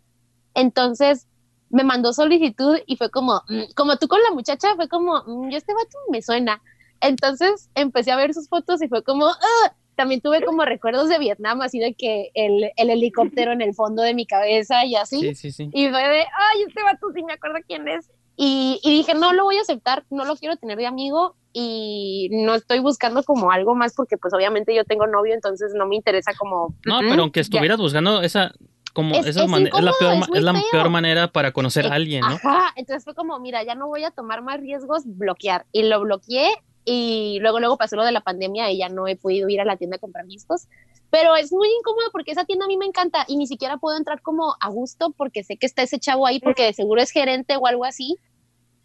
Entonces 0.54 1.28
me 1.70 1.84
mandó 1.84 2.12
solicitud 2.12 2.78
y 2.86 2.96
fue 2.96 3.10
como, 3.10 3.42
mm, 3.48 3.72
como 3.76 3.96
tú 3.96 4.08
con 4.08 4.20
la 4.22 4.32
muchacha, 4.32 4.74
fue 4.74 4.88
como, 4.88 5.22
mm, 5.24 5.50
yo 5.50 5.56
este 5.56 5.72
vato 5.72 5.96
me 6.10 6.20
suena. 6.20 6.60
Entonces 7.00 7.70
empecé 7.76 8.10
a 8.10 8.16
ver 8.16 8.34
sus 8.34 8.48
fotos 8.48 8.82
y 8.82 8.88
fue 8.88 9.04
como, 9.04 9.26
"Ah". 9.26 9.76
También 9.96 10.20
tuve 10.20 10.44
como 10.44 10.64
recuerdos 10.64 11.08
de 11.08 11.18
Vietnam, 11.18 11.60
así 11.62 11.78
de 11.78 11.94
que 11.94 12.30
el, 12.34 12.70
el 12.76 12.90
helicóptero 12.90 13.52
en 13.52 13.62
el 13.62 13.74
fondo 13.74 14.02
de 14.02 14.14
mi 14.14 14.26
cabeza 14.26 14.84
y 14.84 14.94
así. 14.94 15.20
Sí, 15.20 15.34
sí, 15.34 15.50
sí. 15.52 15.70
Y 15.72 15.88
fue 15.88 16.08
de, 16.08 16.20
ay, 16.20 16.62
este 16.66 16.82
vato 16.82 17.06
sí 17.14 17.22
me 17.24 17.32
acuerdo 17.32 17.56
quién 17.66 17.88
es. 17.88 18.10
Y, 18.36 18.78
y 18.84 18.90
dije, 18.90 19.14
no 19.14 19.32
lo 19.32 19.44
voy 19.44 19.56
a 19.56 19.62
aceptar, 19.62 20.04
no 20.10 20.24
lo 20.26 20.36
quiero 20.36 20.56
tener 20.56 20.76
de 20.76 20.86
amigo 20.86 21.34
y 21.54 22.28
no 22.30 22.54
estoy 22.54 22.80
buscando 22.80 23.22
como 23.22 23.50
algo 23.50 23.74
más 23.74 23.94
porque 23.94 24.18
pues 24.18 24.34
obviamente 24.34 24.74
yo 24.74 24.84
tengo 24.84 25.06
novio, 25.06 25.32
entonces 25.34 25.72
no 25.74 25.86
me 25.86 25.96
interesa 25.96 26.32
como... 26.38 26.74
No, 26.84 27.00
"Mm, 27.00 27.08
pero 27.08 27.22
aunque 27.22 27.38
ya". 27.40 27.42
estuvieras 27.42 27.78
buscando 27.78 28.20
esa, 28.20 28.52
como, 28.92 29.14
Es- 29.14 29.26
esa 29.26 29.44
es 29.44 29.50
la 29.50 29.58
es 29.58 30.64
es 30.64 30.70
peor 30.70 30.90
manera 30.90 31.28
para 31.28 31.52
conocer 31.52 31.86
Eh, 31.86 31.88
a 31.88 31.94
alguien, 31.94 32.20
¿no? 32.20 32.34
Ajá, 32.36 32.72
entonces 32.76 33.04
fue 33.04 33.14
como, 33.14 33.38
mira, 33.40 33.62
ya 33.64 33.74
no 33.74 33.86
voy 33.88 34.04
a 34.04 34.10
tomar 34.10 34.42
más 34.42 34.60
riesgos, 34.60 35.04
bloquear. 35.06 35.64
Y 35.72 35.84
lo 35.84 36.00
bloqueé 36.00 36.50
y 36.86 37.38
luego, 37.40 37.58
luego 37.60 37.76
pasó 37.76 37.96
lo 37.96 38.04
de 38.04 38.12
la 38.12 38.20
pandemia 38.22 38.70
y 38.70 38.78
ya 38.78 38.88
no 38.88 39.06
he 39.08 39.16
podido 39.16 39.48
ir 39.50 39.60
a 39.60 39.64
la 39.66 39.76
tienda 39.76 39.96
a 39.96 40.00
comprar 40.00 40.24
discos. 40.24 40.68
Pero 41.10 41.36
es 41.36 41.52
muy 41.52 41.68
incómodo 41.78 42.06
porque 42.12 42.30
esa 42.32 42.44
tienda 42.44 42.64
a 42.64 42.68
mí 42.68 42.76
me 42.76 42.86
encanta 42.86 43.24
y 43.28 43.36
ni 43.36 43.46
siquiera 43.46 43.76
puedo 43.76 43.96
entrar 43.98 44.22
como 44.22 44.54
a 44.60 44.68
gusto 44.70 45.10
porque 45.16 45.44
sé 45.44 45.56
que 45.56 45.66
está 45.66 45.82
ese 45.82 45.98
chavo 45.98 46.26
ahí 46.26 46.40
porque 46.40 46.64
de 46.64 46.72
seguro 46.72 47.02
es 47.02 47.10
gerente 47.10 47.56
o 47.56 47.66
algo 47.66 47.84
así. 47.84 48.16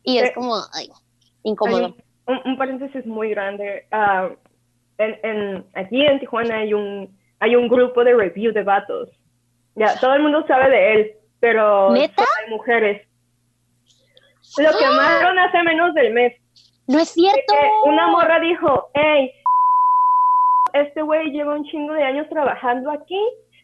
Y 0.03 0.17
es 0.17 0.29
Eh, 0.29 0.33
como, 0.35 0.55
ay, 0.73 0.89
incómodo. 1.43 1.95
un, 2.27 2.35
un- 2.35 2.41
un 2.45 2.57
paréntesis 2.57 3.05
muy 3.05 3.29
grande. 3.29 3.85
Ah, 3.91 4.29
en, 4.97 5.19
en- 5.23 5.65
aquí 5.73 6.01
en 6.05 6.19
Tijuana 6.19 6.57
hay 6.57 6.73
un, 6.73 7.15
hay 7.39 7.55
un 7.55 7.67
grupo 7.67 8.03
de 8.03 8.13
review 8.15 8.51
de 8.51 8.63
vatos. 8.63 9.09
Ya, 9.75 9.95
todo 10.01 10.13
el 10.15 10.23
mundo 10.23 10.43
sabe 10.47 10.69
de 10.69 10.93
él, 10.93 11.11
pero 11.39 11.91
¿Neta? 11.91 12.23
hay 12.43 12.49
mujeres. 12.51 13.07
Lo 14.57 14.77
quemaron 14.77 15.37
hace 15.39 15.63
menos 15.63 15.93
del 15.93 16.13
mes. 16.13 16.33
No 16.91 16.99
es 16.99 17.09
cierto. 17.09 17.53
que 17.53 17.89
una 17.89 18.07
morra 18.07 18.39
dijo, 18.39 18.89
hey, 18.93 19.31
este 20.73 21.01
güey 21.01 21.31
lleva 21.31 21.55
un 21.55 21.63
chingo 21.65 21.93
de 21.93 22.03
años 22.03 22.27
trabajando 22.29 22.91
aquí. 22.91 23.19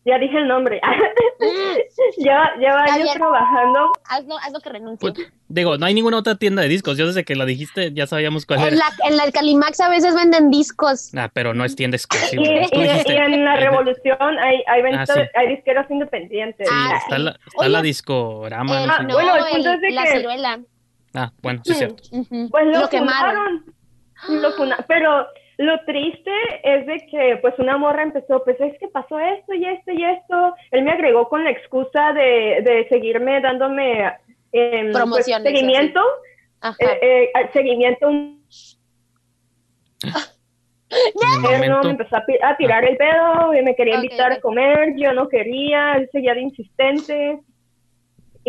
Ya 0.06 0.18
dije 0.18 0.38
el 0.38 0.48
nombre. 0.48 0.80
lleva 2.18 2.50
lleva 2.58 2.84
años 2.84 2.98
bien. 3.04 3.14
trabajando. 3.18 3.92
Hazlo, 4.10 4.38
hazlo 4.38 4.60
que 4.62 4.70
renuncie. 4.70 5.12
Pues, 5.12 5.28
digo, 5.50 5.78
no 5.78 5.86
hay 5.86 5.94
ninguna 5.94 6.18
otra 6.18 6.36
tienda 6.36 6.62
de 6.62 6.70
discos. 6.70 6.98
Yo 6.98 7.08
desde 7.08 7.26
que 7.26 7.36
la 7.36 7.44
dijiste 7.46 7.92
ya 7.94 8.08
sabíamos 8.08 8.46
cuál 8.46 8.60
en, 8.62 8.68
era. 8.68 8.76
la, 8.78 8.86
en 9.10 9.18
la 9.18 9.26
el 9.26 9.34
Calimax 9.34 9.82
a 9.82 9.90
veces 9.90 10.16
venden 10.16 10.50
discos. 10.50 11.12
Ah, 11.14 11.30
pero 11.34 11.54
no 11.54 11.66
es 11.66 11.76
tienda 11.76 11.98
exclusiva. 11.98 12.42
Y, 12.42 12.48
y- 12.48 12.84
dijiste, 12.84 13.14
y 13.14 13.18
en 13.18 13.44
la 13.44 13.56
eh, 13.56 13.60
revolución 13.70 14.40
hay, 14.40 14.64
hay, 14.68 14.82
venta- 14.82 15.02
Ah, 15.02 15.14
sí. 15.14 15.22
hay 15.36 15.48
disqueras 15.50 15.92
independientes. 15.92 16.68
Sí, 16.70 16.74
Ah, 16.76 16.98
está, 17.04 17.16
sí. 17.18 17.22
la, 17.24 17.32
está 17.46 17.68
la 17.68 17.80
Oye, 17.80 17.88
discorama. 17.88 18.84
Eh, 18.84 18.88
no 18.88 18.96
sé. 18.98 19.04
bueno, 19.14 19.36
el 19.36 19.44
punto 19.54 19.70
el- 19.70 19.76
es 19.76 19.82
de 19.82 19.92
la 19.92 20.04
que- 20.04 20.12
ciruela. 20.12 20.60
Ah, 21.18 21.32
bueno, 21.42 21.62
sí 21.66 21.72
es 21.72 21.78
cierto. 21.80 22.04
Pues 22.10 22.68
lo, 22.68 22.82
Lo 22.82 22.90
quemaron. 22.90 23.66
Lo 24.30 24.50
pero 24.88 25.28
lo 25.58 25.80
triste 25.86 26.32
es 26.64 26.86
de 26.86 26.98
que 27.10 27.40
pues 27.42 27.56
una 27.58 27.78
morra 27.78 28.04
empezó, 28.04 28.44
pues 28.44 28.60
es 28.60 28.78
que 28.80 28.88
pasó 28.88 29.20
esto 29.20 29.54
y 29.54 29.66
esto 29.66 29.92
y 29.92 30.04
esto. 30.04 30.54
Él 30.72 30.84
me 30.84 30.92
agregó 30.92 31.28
con 31.28 31.44
la 31.44 31.50
excusa 31.50 32.14
de, 32.14 32.62
de 32.64 32.88
seguirme 32.90 33.42
dándome 33.42 34.14
em, 34.52 34.92
pues, 34.92 35.26
seguimiento. 35.26 36.02
Eh, 36.80 37.32
eh, 37.34 37.50
seguimiento. 37.54 38.08
En 40.90 41.54
el 41.54 41.64
Él 41.64 41.70
no 41.70 41.84
me 41.84 41.90
empezó 41.90 42.16
a, 42.16 42.56
tirar 42.56 42.86
el 42.86 42.96
pedo 42.96 43.54
y 43.54 43.62
me 43.62 43.76
quería 43.76 43.96
invitar 43.96 44.32
a 44.32 44.40
comer. 44.40 44.96
Yo 44.96 45.12
no 45.12 45.28
quería, 45.28 45.98
él 45.98 46.08
seguía 46.14 46.34
de 46.34 46.42
insistente. 46.42 47.42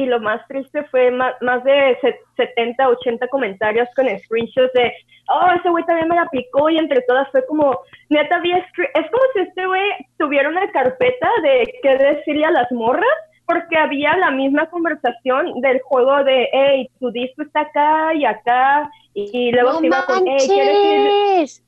Y 0.01 0.07
lo 0.07 0.21
más 0.21 0.47
triste 0.47 0.85
fue 0.93 1.11
más, 1.11 1.35
más 1.41 1.65
de 1.65 1.99
se- 2.01 2.21
70, 2.37 2.89
80 2.89 3.27
comentarios 3.29 3.89
con 3.97 4.07
screenshots 4.21 4.73
de, 4.73 4.93
oh, 5.29 5.51
ese 5.59 5.69
güey 5.71 5.85
también 5.87 6.09
me 6.09 6.15
la 6.15 6.29
picó 6.31 6.71
y 6.71 6.79
entre 6.79 7.03
todas 7.03 7.29
fue 7.33 7.45
como, 7.47 7.81
neta, 8.09 8.37
había 8.37 8.59
es 8.59 8.65
como 9.11 9.25
si 9.35 9.41
este 9.41 9.67
güey 9.67 9.91
tuviera 10.17 10.49
una 10.49 10.71
carpeta 10.71 11.29
de 11.43 11.75
qué 11.83 11.97
decirle 11.97 12.45
a 12.45 12.53
las 12.53 12.71
morras, 12.71 13.19
porque 13.45 13.77
había 13.77 14.17
la 14.19 14.31
misma 14.31 14.67
conversación 14.71 15.61
del 15.63 15.81
juego 15.81 16.23
de, 16.23 16.49
hey, 16.53 16.89
tu 17.01 17.11
disco 17.11 17.43
está 17.43 17.63
acá 17.63 18.15
y 18.15 18.25
acá, 18.25 18.89
y, 19.15 19.49
y 19.49 19.53
luego 19.53 19.73
¡No 19.73 19.79
se 19.81 19.87
iba 19.87 20.05
con, 20.05 20.23
hey, 20.29 20.47
¿quieres 20.47 21.59
ir? 21.59 21.65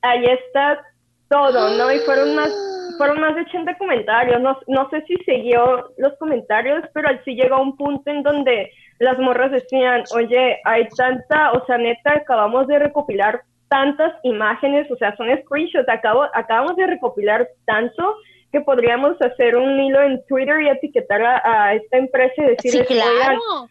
Ahí 0.00 0.24
está 0.24 0.80
todo, 1.28 1.76
¿no? 1.76 1.92
Y 1.92 1.98
fueron 2.00 2.34
más, 2.36 2.50
fueron 2.96 3.20
más 3.20 3.34
de 3.34 3.42
80 3.42 3.76
comentarios. 3.78 4.40
No, 4.40 4.58
no 4.66 4.88
sé 4.90 5.02
si 5.06 5.16
siguió 5.24 5.90
los 5.98 6.14
comentarios, 6.18 6.84
pero 6.92 7.08
sí 7.24 7.34
llegó 7.34 7.60
un 7.60 7.76
punto 7.76 8.10
en 8.10 8.22
donde 8.22 8.70
las 8.98 9.18
morras 9.18 9.50
decían, 9.50 10.04
oye, 10.14 10.60
hay 10.64 10.88
tanta, 10.96 11.52
o 11.52 11.64
sea, 11.66 11.78
neta, 11.78 12.12
acabamos 12.14 12.66
de 12.68 12.78
recopilar 12.78 13.42
tantas 13.68 14.12
imágenes, 14.22 14.90
o 14.90 14.96
sea, 14.96 15.16
son 15.16 15.28
screenshots, 15.44 15.88
acabo, 15.88 16.24
acabamos 16.34 16.76
de 16.76 16.86
recopilar 16.86 17.48
tanto 17.64 18.16
que 18.52 18.60
podríamos 18.60 19.20
hacer 19.22 19.56
un 19.56 19.80
hilo 19.80 20.02
en 20.02 20.22
Twitter 20.26 20.60
y 20.60 20.68
etiquetar 20.68 21.22
a, 21.22 21.40
a 21.44 21.74
esta 21.74 21.96
empresa 21.96 22.34
y 22.36 22.42
Sí, 22.60 22.78
decirles, 22.78 22.90
oigan, 22.90 23.08
claro. 23.38 23.68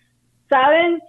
saben, 0.50 1.02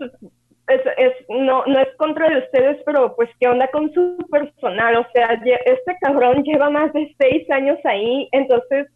es, 0.69 0.81
es, 0.97 1.13
no, 1.29 1.65
no 1.67 1.79
es 1.81 1.89
contra 1.97 2.29
de 2.31 2.39
ustedes, 2.39 2.81
pero 2.87 3.15
pues 3.17 3.29
qué 3.41 3.49
onda 3.49 3.69
con 3.69 3.93
su 3.93 4.17
personal, 4.31 4.97
o 4.97 5.07
sea, 5.13 5.41
este 5.65 5.97
cabrón 6.01 6.43
lleva 6.45 6.71
más 6.71 6.93
de 6.93 7.15
seis 7.21 7.51
años 7.51 7.79
ahí, 7.85 8.29
entonces, 8.33 8.87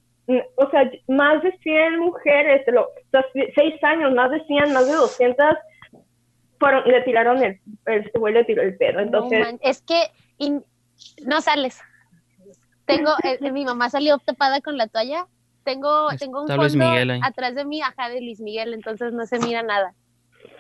o 0.57 0.71
sea, 0.71 0.91
más 1.09 1.43
de 1.43 1.53
100 1.59 1.99
mujeres, 1.99 2.63
lo, 2.69 2.83
o 2.83 2.91
sea, 3.11 3.25
se- 3.33 3.53
seis 3.55 3.75
años, 3.83 4.13
más 4.15 4.31
de 4.31 4.45
100, 4.47 4.73
más 4.73 4.87
de 4.87 4.93
200, 4.95 5.47
fueron, 6.59 6.85
le 6.87 7.03
tiraron 7.03 7.43
el, 7.43 7.61
este 7.87 8.19
güey 8.19 8.33
le 8.35 8.45
tiró 8.45 8.63
el 8.63 8.77
pedo, 8.77 9.01
entonces, 9.01 9.47
es 9.61 9.83
que 9.83 10.01
in- 10.39 10.65
no 11.27 11.41
sales. 11.41 11.81
Tengo, 12.87 13.11
eh, 13.25 13.51
mi 13.51 13.65
mamá 13.65 13.91
salió 13.91 14.19
tapada 14.19 14.61
con 14.61 14.77
la 14.77 14.87
toalla. 14.87 15.27
Tengo, 15.65 16.09
tengo 16.19 16.43
un 16.43 16.47
fondo 16.47 16.63
Miguel 16.79 17.11
atrás 17.25 17.55
de 17.57 17.65
mí, 17.65 17.83
ajá, 17.83 18.09
de 18.09 18.21
Luis 18.21 18.41
Miguel, 18.41 18.73
entonces 18.73 19.13
no 19.13 19.27
se 19.27 19.41
mira 19.41 19.63
nada. 19.65 19.95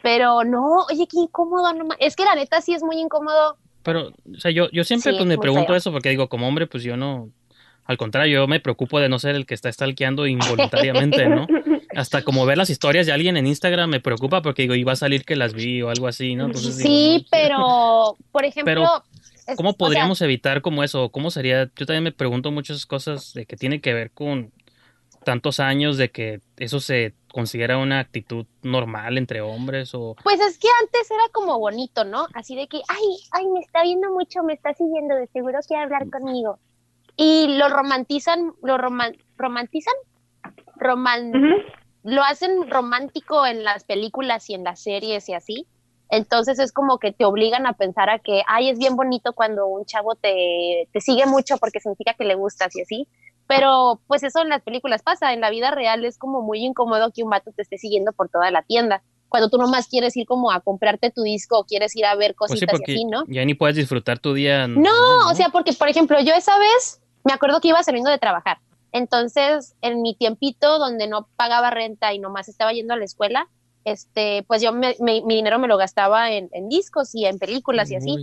Pero 0.02 0.44
no, 0.44 0.84
oye, 0.90 1.06
qué 1.10 1.18
incómodo, 1.18 1.72
no 1.72 1.84
ma- 1.86 1.96
Es 1.98 2.16
que 2.16 2.24
la 2.24 2.34
neta 2.34 2.60
sí 2.60 2.74
es 2.74 2.82
muy 2.82 2.98
incómodo. 3.00 3.56
Pero, 3.82 4.08
o 4.08 4.38
sea, 4.38 4.50
yo, 4.50 4.68
yo 4.70 4.84
siempre 4.84 5.12
Sí, 5.12 5.16
pues 5.18 5.28
me 5.28 5.38
pregunto 5.38 5.68
feo. 5.68 5.76
eso 5.76 5.92
porque 5.92 6.10
digo, 6.10 6.28
como 6.28 6.48
hombre, 6.48 6.66
pues 6.66 6.82
yo 6.82 6.96
no, 6.96 7.30
Al 7.84 7.96
contrario, 7.98 8.40
yo 8.40 8.48
me 8.48 8.58
preocupo 8.58 8.98
de 8.98 9.08
no 9.08 9.20
ser 9.20 9.36
el 9.36 9.46
que 9.46 9.54
está 9.54 9.70
stalkeando 9.72 10.26
involuntariamente, 10.26 11.28
¿no? 11.28 11.46
Hasta 11.96 12.22
como 12.22 12.44
ver 12.44 12.58
las 12.58 12.68
historias 12.68 13.06
de 13.06 13.12
alguien 13.12 13.36
en 13.36 13.46
Instagram 13.46 13.88
me 13.88 14.00
preocupa 14.00 14.42
porque 14.42 14.62
digo, 14.62 14.74
iba 14.74 14.92
a 14.92 14.96
salir 14.96 15.24
que 15.24 15.36
las 15.36 15.54
vi 15.54 15.82
o 15.82 15.88
algo 15.90 16.08
así, 16.08 16.34
¿no? 16.34 16.46
Entonces, 16.46 16.74
sí, 16.74 17.24
pero, 17.30 18.16
por 18.32 18.44
ejemplo... 18.44 18.64
Pero, 18.74 19.04
¿Cómo 19.56 19.68
o 19.68 19.72
sea, 19.72 19.78
podríamos 19.78 20.20
evitar 20.20 20.60
como 20.62 20.82
eso? 20.82 21.10
¿Cómo 21.10 21.30
sería? 21.30 21.70
Yo 21.76 21.86
también 21.86 22.02
me 22.02 22.10
pregunto 22.10 22.50
muchas 22.50 22.84
cosas 22.86 23.32
de 23.32 23.46
que 23.46 23.56
tiene 23.56 23.80
que 23.80 23.94
ver 23.94 24.10
con 24.10 24.50
tantos 25.24 25.60
años 25.60 25.96
de 25.96 26.10
que 26.10 26.40
eso 26.56 26.80
se 26.80 27.14
considera 27.36 27.76
una 27.76 28.00
actitud 28.00 28.46
normal 28.62 29.18
entre 29.18 29.42
hombres 29.42 29.94
o 29.94 30.16
Pues 30.24 30.40
es 30.40 30.56
que 30.58 30.68
antes 30.80 31.10
era 31.10 31.24
como 31.32 31.58
bonito, 31.58 32.02
¿no? 32.06 32.26
Así 32.32 32.56
de 32.56 32.66
que, 32.66 32.78
ay, 32.88 33.04
ay, 33.32 33.46
me 33.50 33.60
está 33.60 33.82
viendo 33.82 34.10
mucho, 34.10 34.42
me 34.42 34.54
está 34.54 34.72
siguiendo, 34.72 35.14
de 35.14 35.26
seguro 35.26 35.58
quiere 35.68 35.82
hablar 35.82 36.08
conmigo. 36.08 36.58
Y 37.14 37.58
lo 37.58 37.68
romantizan, 37.68 38.54
lo 38.62 38.78
roman- 38.78 39.18
romantizan, 39.36 39.92
roman, 40.76 41.32
lo 42.04 42.22
hacen 42.22 42.70
romántico 42.70 43.44
en 43.44 43.64
las 43.64 43.84
películas 43.84 44.48
y 44.48 44.54
en 44.54 44.64
las 44.64 44.80
series 44.82 45.28
y 45.28 45.34
así. 45.34 45.66
Entonces 46.08 46.58
es 46.58 46.72
como 46.72 46.98
que 46.98 47.12
te 47.12 47.26
obligan 47.26 47.66
a 47.66 47.74
pensar 47.74 48.08
a 48.08 48.18
que, 48.18 48.42
ay, 48.46 48.70
es 48.70 48.78
bien 48.78 48.96
bonito 48.96 49.34
cuando 49.34 49.66
un 49.66 49.84
chavo 49.84 50.14
te, 50.14 50.88
te 50.92 51.00
sigue 51.02 51.26
mucho 51.26 51.58
porque 51.58 51.80
significa 51.80 52.14
que 52.14 52.24
le 52.24 52.34
gustas 52.34 52.74
y 52.76 52.80
así. 52.80 53.08
Pero 53.48 54.00
pues 54.06 54.22
eso 54.22 54.40
en 54.42 54.48
las 54.48 54.62
películas 54.62 55.02
pasa, 55.02 55.32
en 55.32 55.40
la 55.40 55.50
vida 55.50 55.70
real 55.70 56.04
es 56.04 56.18
como 56.18 56.42
muy 56.42 56.64
incómodo 56.64 57.10
que 57.12 57.22
un 57.22 57.30
vato 57.30 57.52
te 57.52 57.62
esté 57.62 57.78
siguiendo 57.78 58.12
por 58.12 58.28
toda 58.28 58.50
la 58.50 58.62
tienda. 58.62 59.02
Cuando 59.28 59.50
tú 59.50 59.58
nomás 59.58 59.88
quieres 59.88 60.16
ir 60.16 60.26
como 60.26 60.50
a 60.50 60.60
comprarte 60.60 61.10
tu 61.10 61.22
disco 61.22 61.58
o 61.60 61.64
quieres 61.64 61.94
ir 61.96 62.06
a 62.06 62.14
ver 62.14 62.34
pues 62.38 62.50
cositas 62.52 62.80
y 62.80 62.92
así, 62.92 63.04
¿no? 63.04 63.24
ya 63.28 63.44
ni 63.44 63.54
puedes 63.54 63.76
disfrutar 63.76 64.18
tu 64.18 64.34
día. 64.34 64.66
No, 64.68 65.28
o 65.30 65.34
sea, 65.34 65.48
porque 65.50 65.72
por 65.72 65.88
ejemplo, 65.88 66.18
yo 66.20 66.32
esa 66.34 66.58
vez 66.58 67.00
me 67.24 67.32
acuerdo 67.32 67.60
que 67.60 67.68
iba 67.68 67.82
saliendo 67.82 68.10
de 68.10 68.18
trabajar. 68.18 68.58
Entonces, 68.92 69.74
en 69.82 70.00
mi 70.00 70.14
tiempito 70.14 70.78
donde 70.78 71.06
no 71.08 71.28
pagaba 71.36 71.70
renta 71.70 72.14
y 72.14 72.18
nomás 72.18 72.48
estaba 72.48 72.72
yendo 72.72 72.94
a 72.94 72.96
la 72.96 73.04
escuela, 73.04 73.48
este, 73.84 74.44
pues 74.48 74.62
yo 74.62 74.72
me- 74.72 74.96
me- 75.00 75.22
mi 75.22 75.36
dinero 75.36 75.58
me 75.58 75.68
lo 75.68 75.76
gastaba 75.76 76.30
en, 76.32 76.48
en 76.52 76.68
discos 76.68 77.14
y 77.14 77.26
en 77.26 77.38
películas 77.38 77.90
y 77.90 77.96
así. 77.96 78.16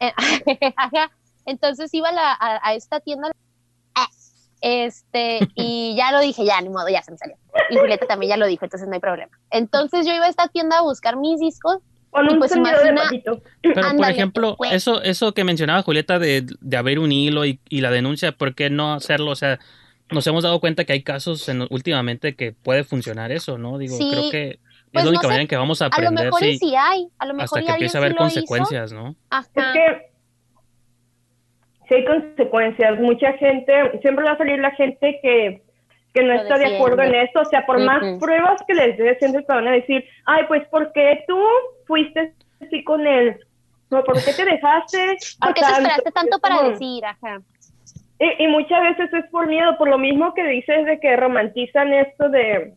Eh. 0.00 0.12
Entonces 1.46 1.92
iba 1.94 2.08
a, 2.10 2.12
la- 2.12 2.32
a- 2.32 2.60
a 2.68 2.74
esta 2.74 3.00
tienda 3.00 3.30
este 4.60 5.40
y 5.54 5.94
ya 5.96 6.12
lo 6.12 6.20
dije, 6.20 6.44
ya, 6.44 6.60
ni 6.60 6.68
modo, 6.68 6.88
ya 6.88 7.02
se 7.02 7.10
me 7.12 7.18
salió. 7.18 7.36
Y 7.70 7.76
Julieta 7.76 8.06
también 8.06 8.30
ya 8.30 8.36
lo 8.36 8.46
dijo, 8.46 8.64
entonces 8.64 8.88
no 8.88 8.94
hay 8.94 9.00
problema. 9.00 9.32
Entonces 9.50 10.06
yo 10.06 10.14
iba 10.14 10.26
a 10.26 10.28
esta 10.28 10.48
tienda 10.48 10.78
a 10.78 10.82
buscar 10.82 11.16
mis 11.16 11.38
discos 11.40 11.78
Con 12.10 12.30
un 12.30 12.38
pues 12.38 12.50
de 12.52 12.58
imagina- 12.58 13.02
patito. 13.02 13.40
Pero 13.62 13.96
por 13.96 14.10
ejemplo, 14.10 14.56
pues. 14.56 14.72
eso, 14.72 15.02
eso 15.02 15.32
que 15.34 15.44
mencionaba 15.44 15.82
Julieta 15.82 16.18
de, 16.18 16.44
de 16.60 16.76
abrir 16.76 16.98
un 16.98 17.12
hilo 17.12 17.44
y, 17.44 17.60
y 17.68 17.80
la 17.80 17.90
denuncia, 17.90 18.32
¿por 18.32 18.54
qué 18.54 18.70
no 18.70 18.94
hacerlo? 18.94 19.30
O 19.30 19.36
sea, 19.36 19.58
nos 20.10 20.26
hemos 20.26 20.42
dado 20.42 20.58
cuenta 20.60 20.84
que 20.84 20.92
hay 20.92 21.02
casos 21.02 21.48
en- 21.48 21.66
últimamente 21.70 22.34
que 22.34 22.52
puede 22.52 22.82
funcionar 22.84 23.30
eso, 23.32 23.58
¿no? 23.58 23.78
Digo, 23.78 23.96
Sí, 23.96 24.08
creo 24.10 24.30
que 24.30 24.58
pues 24.92 25.04
es 25.04 25.04
la 25.04 25.10
única 25.10 25.18
no 25.18 25.20
sé, 25.22 25.26
manera 25.28 25.42
en 25.42 25.48
que 25.48 25.56
vamos 25.56 25.82
a 25.82 25.84
A 25.84 25.88
lo 25.88 25.94
aprender 25.94 26.24
mejor 26.24 26.42
y 26.44 26.52
si- 26.54 26.58
sí 26.70 26.74
hay, 26.76 27.06
a 27.18 27.26
lo 27.26 27.34
mejor 27.34 27.60
hasta 27.60 27.66
que 27.66 27.72
empiece 27.74 27.96
a 27.96 28.00
sí 28.00 28.04
haber 28.04 28.12
hizo. 28.12 28.18
consecuencias, 28.18 28.92
¿no? 28.92 29.14
Ajá. 29.30 29.46
Es 29.54 29.72
que 29.72 30.09
sí 31.90 31.96
hay 31.96 32.04
consecuencias. 32.04 33.00
Mucha 33.00 33.32
gente, 33.34 33.98
siempre 34.00 34.24
va 34.24 34.32
a 34.32 34.38
salir 34.38 34.60
la 34.60 34.70
gente 34.70 35.18
que, 35.20 35.60
que 36.14 36.22
no 36.22 36.34
Lo 36.34 36.40
está 36.40 36.56
de 36.56 36.76
acuerdo 36.76 37.02
en 37.02 37.14
esto. 37.16 37.40
O 37.40 37.44
sea, 37.46 37.66
por 37.66 37.80
más 37.80 38.00
pruebas 38.20 38.62
que 38.66 38.74
les 38.74 38.96
dé, 38.96 39.16
siempre 39.18 39.42
te 39.42 39.52
van 39.52 39.66
a 39.66 39.72
decir, 39.72 40.04
ay, 40.24 40.44
pues, 40.46 40.66
¿por 40.68 40.92
qué 40.92 41.24
tú 41.26 41.36
fuiste 41.86 42.32
así 42.64 42.84
con 42.84 43.06
él? 43.06 43.36
¿O 43.90 44.04
¿Por 44.04 44.22
qué 44.24 44.32
te 44.32 44.44
dejaste? 44.44 44.98
a 45.40 45.46
Porque 45.46 45.60
te 45.60 45.66
tanto?" 45.66 45.78
esperaste 45.80 46.12
tanto 46.12 46.38
para 46.38 46.56
como- 46.58 46.70
decir, 46.70 47.04
ajá. 47.04 47.42
Y, 48.20 48.44
y 48.44 48.46
muchas 48.48 48.82
veces 48.82 49.12
es 49.12 49.30
por 49.30 49.48
miedo, 49.48 49.76
por 49.76 49.88
lo 49.88 49.98
mismo 49.98 50.32
que 50.34 50.44
dices 50.46 50.84
de 50.86 51.00
que 51.00 51.16
romantizan 51.16 51.92
esto 51.92 52.28
de, 52.28 52.74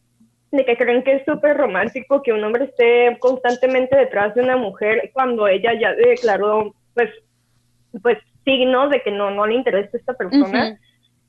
de 0.51 0.65
que 0.65 0.77
creen 0.77 1.03
que 1.03 1.17
es 1.17 1.25
súper 1.25 1.57
romántico 1.57 2.23
que 2.23 2.31
un 2.33 2.43
hombre 2.43 2.63
esté 2.63 3.15
constantemente 3.19 3.95
detrás 3.95 4.33
de 4.33 4.41
una 4.41 4.55
mujer 4.57 5.11
cuando 5.13 5.45
ella 5.47 5.73
ya 5.79 5.93
declaró, 5.93 6.73
pues, 6.95 7.09
pues 8.01 8.17
signos 8.43 8.89
de 8.89 9.01
que 9.01 9.11
no, 9.11 9.31
no 9.31 9.45
le 9.47 9.55
interesa 9.55 9.97
esta 9.97 10.13
persona. 10.13 10.79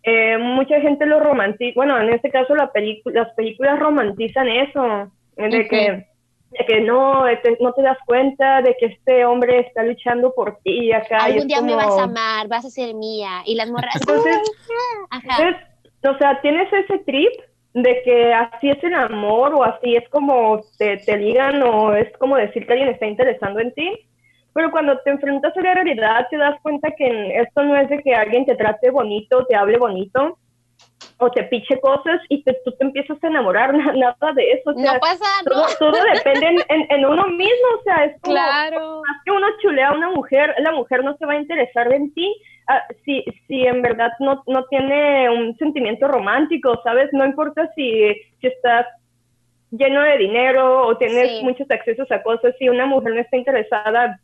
Eh, 0.03 0.37
mucha 0.39 0.81
gente 0.81 1.07
lo 1.07 1.19
romantiza, 1.21 1.73
bueno, 1.77 1.99
en 1.99 2.11
este 2.11 2.31
caso 2.31 2.55
la 2.55 2.71
las 3.07 3.35
películas 3.35 3.79
romantizan 3.79 4.49
eso, 4.49 5.11
de 5.37 5.61
Ujú. 5.61 5.69
que 5.69 6.07
de 6.59 6.67
que 6.67 6.81
no, 6.83 7.27
este, 7.27 7.57
no 7.61 7.73
te 7.73 7.83
das 7.83 7.99
cuenta 8.07 8.62
de 8.62 8.77
que 8.79 8.87
este 8.87 9.25
hombre 9.25 9.61
está 9.61 9.83
luchando 9.83 10.33
por 10.35 10.59
ti 10.62 10.93
acá. 10.93 11.29
y 11.29 11.33
Algún 11.33 11.39
es 11.39 11.47
día 11.49 11.62
me 11.62 11.75
vas 11.75 11.99
a 11.99 12.05
amar, 12.05 12.49
vas 12.49 12.65
a 12.65 12.71
ser 12.71 12.95
mía. 12.95 13.43
Y 13.45 13.57
las 13.57 13.69
morras. 13.71 13.97
Entonces, 13.97 14.37
ajá. 15.11 15.37
entonces, 15.37 15.62
o 16.09 16.19
sea, 16.19 16.41
tienes 16.43 16.73
ese 16.73 16.99
trip 16.99 17.33
de 17.73 18.03
que 18.05 18.33
así 18.33 18.71
es 18.71 18.83
el 18.85 18.95
amor 18.95 19.53
o 19.55 19.65
así 19.65 19.97
es 19.97 20.09
como 20.11 20.61
te, 20.79 20.99
te 20.99 21.17
ligan 21.17 21.61
o 21.62 21.93
es 21.93 22.17
como 22.19 22.37
decir 22.37 22.67
que 22.67 22.73
alguien 22.73 22.91
está 22.91 23.07
interesando 23.07 23.59
en 23.59 23.75
ti. 23.75 23.91
Pero 24.55 24.71
cuando 24.71 24.97
te 25.01 25.11
enfrentas 25.11 25.55
a 25.57 25.61
la 25.61 25.75
realidad 25.75 26.27
te 26.31 26.37
das 26.37 26.59
cuenta 26.63 26.91
que 26.93 27.37
esto 27.39 27.63
no 27.65 27.77
es 27.77 27.89
de 27.89 27.99
que 28.03 28.15
alguien 28.15 28.47
te 28.47 28.55
trate 28.55 28.91
bonito, 28.91 29.45
te 29.47 29.57
hable 29.57 29.77
bonito 29.79 30.39
o 31.19 31.31
te 31.31 31.43
piche 31.45 31.81
cosas 31.81 32.21
y 32.29 32.43
te- 32.45 32.57
tú 32.65 32.73
te 32.73 32.85
empiezas 32.85 33.23
a 33.23 33.27
enamorar, 33.27 33.75
na- 33.75 33.93
nada 33.93 34.33
de 34.35 34.53
eso. 34.53 34.71
O 34.71 34.75
sea, 34.75 34.95
No 34.95 35.01
pasa, 35.01 35.25
¿no? 35.45 35.51
todo, 35.53 35.67
todo 35.79 36.05
depende 36.15 36.47
en, 36.47 36.59
en- 36.69 36.87
en 36.91 37.05
uno 37.05 37.27
mismo, 37.29 37.67
o 37.79 37.83
sea, 37.83 38.05
es 38.05 38.21
como, 38.21 38.35
Claro. 38.35 39.03
más 39.07 39.17
que 39.25 39.31
uno 39.33 39.47
chulea 39.61 39.89
a 39.89 39.95
una 39.97 40.11
mujer, 40.11 40.55
la 40.59 40.73
mujer 40.73 41.05
no 41.05 41.17
se 41.17 41.27
va 41.27 41.33
a 41.35 41.39
interesar 41.39 41.93
en 41.93 42.13
ti 42.15 42.35
ah, 42.69 42.81
si, 43.05 43.23
si 43.47 43.67
en 43.67 43.83
verdad 43.83 44.11
no, 44.21 44.43
no 44.47 44.65
tiene 44.67 45.29
un 45.31 45.57
sentimiento 45.59 46.09
romántico, 46.09 46.81
¿sabes? 46.83 47.11
No 47.13 47.25
importa 47.27 47.71
si, 47.75 48.15
si 48.41 48.47
estás 48.47 48.87
lleno 49.71 50.01
de 50.01 50.17
dinero 50.19 50.87
o 50.87 50.97
tienes 50.97 51.29
Sí. 51.39 51.45
muchos 51.45 51.69
accesos 51.71 52.11
a 52.13 52.23
cosas, 52.23 52.55
si 52.59 52.69
una 52.69 52.87
mujer 52.87 53.15
no 53.15 53.21
está 53.21 53.37
interesada, 53.37 54.19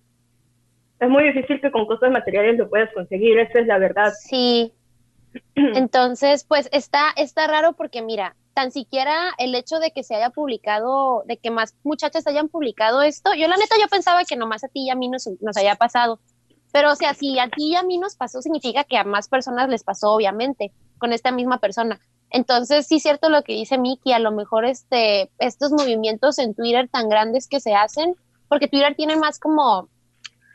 es 1.01 1.09
muy 1.09 1.25
difícil 1.25 1.61
que 1.61 1.71
con 1.71 1.87
cosas 1.87 2.11
materiales 2.11 2.59
lo 2.59 2.69
puedas 2.69 2.93
conseguir, 2.93 3.39
esa 3.39 3.61
es 3.61 3.67
la 3.67 3.79
verdad. 3.79 4.13
Sí. 4.23 4.73
Entonces, 5.55 6.45
pues 6.45 6.69
está, 6.73 7.11
está 7.17 7.47
raro 7.47 7.73
porque 7.73 8.03
mira, 8.03 8.37
tan 8.55 8.71
siquiera 8.71 9.31
el 9.39 9.55
hecho 9.55 9.79
de 9.79 9.93
que 9.93 10.03
se 10.03 10.15
haya 10.15 10.31
publicado, 10.31 11.23
de 11.27 11.39
que 11.39 11.51
más 11.51 11.75
muchachas 11.85 12.27
hayan 12.27 12.49
publicado 12.49 13.03
esto, 13.03 13.33
yo 13.35 13.49
la 13.49 13.57
neta 13.57 13.77
yo 13.81 13.89
pensaba 13.89 14.25
que 14.25 14.37
nomás 14.37 14.65
a 14.65 14.69
ti 14.69 14.87
y 14.87 14.91
a 14.91 14.95
mí 14.95 15.09
nos, 15.09 15.29
nos 15.41 15.57
haya 15.57 15.77
pasado. 15.77 16.21
Pero 16.73 16.93
o 16.93 16.97
sea, 16.97 17.15
si 17.15 17.39
a 17.39 17.49
ti 17.49 17.73
y 17.73 17.77
a 17.77 17.83
mí 17.83 17.99
nos 17.99 18.17
pasó, 18.17 18.43
significa 18.43 18.85
que 18.85 18.99
a 18.99 19.05
más 19.05 19.29
personas 19.29 19.69
les 19.69 19.83
pasó, 19.83 20.13
obviamente, 20.13 20.73
con 20.99 21.13
esta 21.13 21.33
misma 21.33 21.59
persona. 21.59 21.99
Entonces, 22.31 22.87
sí 22.87 22.97
es 22.97 23.03
cierto 23.03 23.29
lo 23.29 23.43
que 23.43 23.55
dice 23.55 23.79
Miki, 23.79 24.13
a 24.13 24.21
lo 24.21 24.31
mejor 24.31 24.65
este, 24.65 25.31
estos 25.39 25.73
movimientos 25.73 26.39
en 26.39 26.55
Twitter 26.55 26.89
tan 26.89 27.09
grandes 27.09 27.49
que 27.49 27.59
se 27.59 27.75
hacen, 27.75 28.15
porque 28.49 28.69
Twitter 28.69 28.95
tiene 28.95 29.17
más 29.17 29.41
como, 29.41 29.89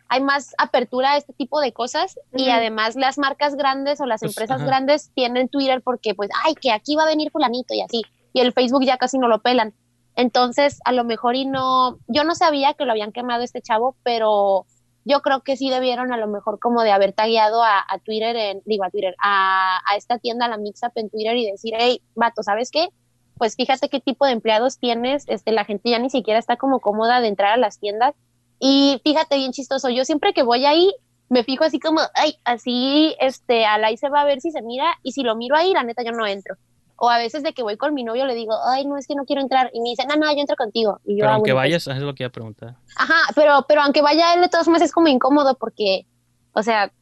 hay 0.07 0.21
más 0.21 0.53
apertura 0.57 1.13
a 1.13 1.17
este 1.17 1.33
tipo 1.33 1.59
de 1.59 1.73
cosas 1.73 2.19
y 2.33 2.49
además 2.49 2.95
las 2.95 3.17
marcas 3.17 3.55
grandes 3.55 3.99
o 4.01 4.05
las 4.05 4.21
Pues, 4.21 4.31
empresas 4.31 4.57
ajá. 4.57 4.65
grandes 4.67 5.11
tienen 5.15 5.49
Twitter 5.49 5.81
porque 5.81 6.13
pues, 6.13 6.29
ay, 6.45 6.53
que 6.55 6.71
aquí 6.71 6.95
va 6.95 7.03
a 7.03 7.07
venir 7.07 7.31
fulanito 7.31 7.73
y 7.73 7.81
así, 7.81 8.01
y 8.33 8.39
el 8.41 8.53
Facebook 8.53 8.83
ya 8.85 8.97
casi 8.97 9.17
no 9.17 9.27
lo 9.27 9.41
pelan. 9.41 9.73
Entonces, 10.15 10.79
a 10.85 10.91
lo 10.91 11.03
mejor 11.03 11.35
y 11.35 11.45
no, 11.45 11.97
yo 12.07 12.23
no 12.23 12.35
sabía 12.35 12.73
que 12.73 12.85
lo 12.85 12.91
habían 12.91 13.11
quemado 13.11 13.43
este 13.43 13.61
chavo, 13.61 13.95
pero 14.03 14.65
yo 15.03 15.21
creo 15.21 15.41
que 15.41 15.57
sí 15.57 15.69
debieron 15.69 16.13
a 16.13 16.17
lo 16.17 16.27
mejor 16.27 16.59
como 16.59 16.81
de 16.83 16.91
haber 16.91 17.11
tagueado 17.13 17.61
a, 17.63 17.79
a 17.87 17.99
Twitter, 17.99 18.35
en, 18.35 18.61
digo 18.65 18.85
a 18.85 18.89
Twitter, 18.89 19.15
a, 19.21 19.79
a 19.91 19.95
esta 19.97 20.17
tienda, 20.19 20.45
a 20.45 20.49
la 20.49 20.57
Mixup 20.57 20.91
en 20.95 21.09
Twitter 21.09 21.35
y 21.35 21.51
decir, 21.51 21.73
hey, 21.77 22.01
vato, 22.15 22.43
¿sabes 22.43 22.71
qué? 22.71 22.89
Pues 23.37 23.55
fíjate 23.55 23.89
qué 23.89 23.99
tipo 23.99 24.25
de 24.25 24.31
empleados 24.31 24.79
tienes, 24.79 25.25
este, 25.27 25.51
la 25.51 25.65
gente 25.65 25.89
ya 25.89 25.99
ni 25.99 26.09
siquiera 26.09 26.39
está 26.39 26.55
como 26.55 26.79
cómoda 26.79 27.19
de 27.19 27.27
entrar 27.27 27.51
a 27.51 27.57
las 27.57 27.79
tiendas 27.79 28.15
y 28.59 28.99
fíjate 29.03 29.37
bien 29.37 29.51
chistoso, 29.51 29.89
yo 29.89 30.05
siempre 30.05 30.33
que 30.33 30.43
voy 30.43 30.65
ahí 30.65 30.91
me 31.29 31.43
fijo 31.43 31.63
así 31.63 31.79
como, 31.79 32.01
ay, 32.13 32.35
así, 32.43 33.15
este, 33.19 33.65
al 33.65 33.83
ahí 33.83 33.97
se 33.97 34.09
va 34.09 34.21
a 34.21 34.25
ver 34.25 34.41
si 34.41 34.51
se 34.51 34.61
mira 34.61 34.85
y 35.03 35.11
si 35.11 35.23
lo 35.23 35.35
miro 35.35 35.55
ahí, 35.55 35.73
la 35.73 35.83
neta 35.83 36.03
yo 36.03 36.11
no 36.11 36.25
entro. 36.27 36.55
O 36.97 37.09
a 37.09 37.17
veces 37.17 37.43
de 37.43 37.51
que 37.53 37.63
voy 37.63 37.75
con 37.77 37.93
mi 37.93 38.03
novio 38.03 38.25
le 38.25 38.35
digo, 38.35 38.53
ay, 38.69 38.85
no, 38.85 38.97
es 38.97 39.05
que 39.07 39.15
no 39.15 39.25
quiero 39.25 39.41
entrar. 39.41 39.69
Y 39.73 39.81
me 39.81 39.89
dice, 39.89 40.05
no, 40.07 40.15
no, 40.15 40.31
yo 40.33 40.39
entro 40.39 40.55
contigo. 40.55 40.99
Y 41.03 41.15
yo, 41.17 41.21
Pero 41.23 41.29
"Ah, 41.29 41.33
aunque 41.35 41.51
bueno, 41.51 41.63
pues". 41.69 41.85
vayas, 41.85 41.97
es 41.97 42.03
lo 42.03 42.13
que 42.15 42.23
iba 42.23 42.29
a 42.29 42.31
preguntar. 42.31 42.75
Ajá, 42.95 43.15
pero, 43.35 43.65
pero 43.67 43.81
aunque 43.81 44.01
vaya 44.01 44.33
él, 44.33 44.39
de 44.41 44.47
todas 44.49 44.65
formas 44.65 44.81
es 44.81 44.93
como 44.93 45.07
incómodo 45.09 45.55
porque, 45.59 46.05
o 46.53 46.63
sea, 46.63 46.93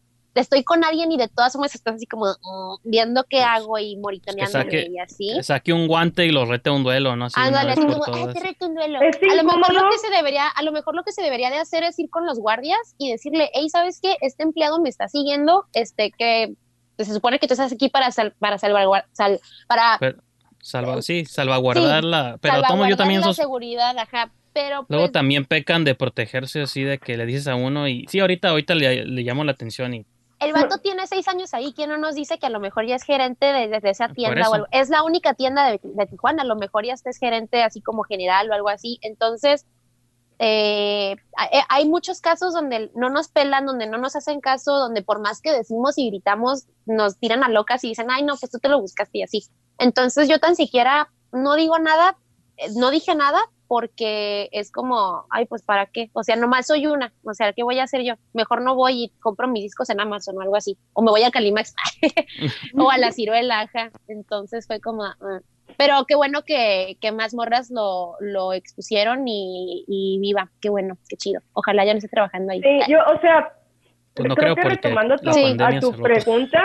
estoy 0.41 0.63
con 0.63 0.83
alguien 0.83 1.11
y 1.11 1.17
de 1.17 1.27
todas 1.27 1.53
formas 1.53 1.75
estás 1.75 1.95
así 1.95 2.05
como 2.07 2.25
mm, 2.25 2.75
viendo 2.89 3.23
qué 3.29 3.41
hago 3.41 3.77
y 3.77 3.97
moritoneándome 3.97 4.63
saque- 4.65 4.87
y 4.91 4.99
así. 4.99 5.31
Que 5.35 5.43
saque 5.43 5.73
un 5.73 5.87
guante 5.87 6.25
y 6.25 6.31
lo 6.31 6.45
rete 6.45 6.69
a 6.69 6.73
un 6.73 6.83
duelo, 6.83 7.15
¿no? 7.15 7.25
Así 7.25 7.35
Ándale, 7.39 7.75
como, 7.75 7.93
"Ay, 8.05 8.11
todas. 8.21 8.33
te 8.33 8.39
reto 8.39 8.67
un 8.67 8.75
duelo". 8.75 8.99
Es 9.01 9.17
A 9.31 9.35
lo 9.35 9.43
mejor 9.43 9.73
lo 9.73 9.89
que 9.89 9.97
se 9.99 10.09
debería, 10.09 10.47
a 10.47 10.63
lo 10.63 10.71
mejor 10.71 10.95
lo 10.95 11.03
que 11.03 11.11
se 11.11 11.21
debería 11.21 11.49
de 11.49 11.57
hacer 11.57 11.83
es 11.83 11.97
ir 11.99 12.09
con 12.09 12.25
los 12.25 12.39
guardias 12.39 12.79
y 12.97 13.11
decirle, 13.11 13.49
hey, 13.53 13.69
¿sabes 13.69 13.99
qué? 14.01 14.15
Este 14.21 14.43
empleado 14.43 14.79
me 14.81 14.89
está 14.89 15.07
siguiendo, 15.07 15.65
este 15.73 16.11
que 16.17 16.53
pues, 16.95 17.07
se 17.07 17.13
supone 17.13 17.39
que 17.39 17.47
tú 17.47 17.53
estás 17.53 17.71
aquí 17.71 17.89
para 17.89 18.11
sal, 18.11 18.33
para 18.39 18.57
salvaguardar, 18.57 19.09
sal, 19.13 19.39
para 19.67 19.97
Pero, 19.99 20.17
salva, 20.61 21.01
sí, 21.01 21.25
salvaguardarla. 21.25 22.37
Pero 22.41 22.55
tomo 22.55 22.61
salvaguardar 22.63 22.89
yo 22.89 22.97
también 22.97 23.21
la 23.21 23.27
sos- 23.27 23.35
seguridad, 23.37 23.97
ajá. 23.97 24.31
Pero 24.53 24.85
Luego 24.87 25.05
pues, 25.05 25.11
también 25.13 25.45
pecan 25.45 25.83
de 25.83 25.95
protegerse 25.95 26.61
así 26.61 26.83
de 26.83 26.99
que 26.99 27.17
le 27.17 27.25
dices 27.25 27.47
a 27.47 27.55
uno 27.55 27.87
y 27.87 28.05
sí, 28.07 28.19
ahorita, 28.19 28.49
ahorita 28.49 28.75
le, 28.75 29.03
le 29.05 29.21
llamo 29.23 29.43
la 29.43 29.51
atención 29.53 29.95
y 29.95 30.05
el 30.45 30.53
vato 30.53 30.77
tiene 30.79 31.07
seis 31.07 31.27
años 31.27 31.53
ahí, 31.53 31.73
¿quién 31.73 31.89
no 31.89 31.97
nos 31.97 32.15
dice 32.15 32.39
que 32.39 32.45
a 32.45 32.49
lo 32.49 32.59
mejor 32.59 32.85
ya 32.85 32.95
es 32.95 33.03
gerente 33.03 33.45
de, 33.45 33.79
esa 33.83 34.09
tienda 34.09 34.49
o 34.49 34.53
algo? 34.53 34.67
Es 34.71 34.89
la 34.89 35.03
única 35.03 35.33
tienda 35.33 35.69
de, 35.69 35.79
Tijuana, 36.07 36.43
a 36.43 36.45
lo 36.45 36.55
mejor 36.55 36.85
ya 36.85 36.93
es 36.93 37.17
gerente 37.17 37.63
así 37.63 37.81
como 37.81 38.03
general 38.03 38.49
o 38.49 38.53
algo 38.53 38.69
así. 38.69 38.99
Entonces, 39.01 39.65
eh, 40.39 41.11
eh, 41.51 41.61
hay 41.69 41.87
muchos 41.87 42.19
casos 42.21 42.53
donde 42.53 42.91
no 42.95 43.09
nos 43.09 43.29
pelan, 43.29 43.65
donde 43.65 43.87
no 43.87 43.97
nos 43.97 44.15
hacen 44.15 44.41
caso, 44.41 44.77
donde 44.77 45.01
por 45.01 45.19
más 45.19 45.41
que 45.41 45.51
decimos 45.51 45.97
y 45.97 46.09
gritamos, 46.09 46.65
nos 46.85 47.17
tiran 47.17 47.43
a 47.43 47.49
locas 47.49 47.83
y 47.83 47.89
dicen, 47.89 48.07
ay, 48.09 48.23
no, 48.23 48.35
pues 48.35 48.51
tú 48.51 48.59
te 48.59 48.69
lo 48.69 48.81
buscaste 48.81 49.19
y 49.19 49.23
así. 49.23 49.43
Entonces 49.77 50.27
yo 50.27 50.39
tan 50.39 50.55
siquiera 50.55 51.09
no 51.31 51.55
digo 51.55 51.79
nada, 51.79 52.17
eh, 52.57 52.67
no 52.75 52.91
dije 52.91 53.15
nada 53.15 53.39
porque 53.73 54.49
es 54.51 54.71
como, 54.71 55.25
ay, 55.31 55.45
pues 55.47 55.63
para 55.63 55.87
qué, 55.87 56.11
o 56.13 56.21
sea, 56.21 56.35
nomás 56.35 56.67
soy 56.67 56.85
una, 56.85 57.11
o 57.23 57.33
sea, 57.33 57.53
¿qué 57.53 57.63
voy 57.63 57.79
a 57.79 57.85
hacer 57.85 58.03
yo? 58.03 58.13
Mejor 58.31 58.61
no 58.61 58.75
voy 58.75 59.05
y 59.05 59.09
compro 59.19 59.47
mis 59.47 59.63
discos 59.63 59.89
en 59.89 59.99
Amazon 59.99 60.37
o 60.37 60.41
algo 60.41 60.55
así, 60.55 60.77
o 60.93 61.01
me 61.01 61.09
voy 61.09 61.23
a 61.23 61.31
Calimax 61.31 61.73
o 62.77 62.91
a 62.91 62.99
la 62.99 63.11
ciruela, 63.11 63.67
entonces 64.07 64.67
fue 64.67 64.79
como, 64.79 65.05
ah. 65.05 65.39
pero 65.75 66.05
qué 66.07 66.13
bueno 66.13 66.43
que, 66.43 66.99
que 67.01 67.11
más 67.11 67.33
morras 67.33 67.71
lo, 67.71 68.13
lo 68.19 68.53
expusieron 68.53 69.27
y, 69.27 69.85
y, 69.87 70.19
viva, 70.19 70.51
qué 70.61 70.69
bueno, 70.69 70.99
qué 71.09 71.17
chido, 71.17 71.41
ojalá 71.53 71.83
ya 71.83 71.93
no 71.93 71.97
esté 71.97 72.09
trabajando 72.09 72.51
ahí. 72.51 72.61
Sí, 72.61 72.91
yo, 72.91 72.99
o 73.11 73.19
sea, 73.21 73.53
pues 74.13 74.29
no 74.29 74.35
creo, 74.35 74.53
que 74.53 74.69
retomando 74.69 75.17
tu, 75.17 75.31
a 75.31 75.79
tu 75.79 75.93
pregunta, 75.93 76.61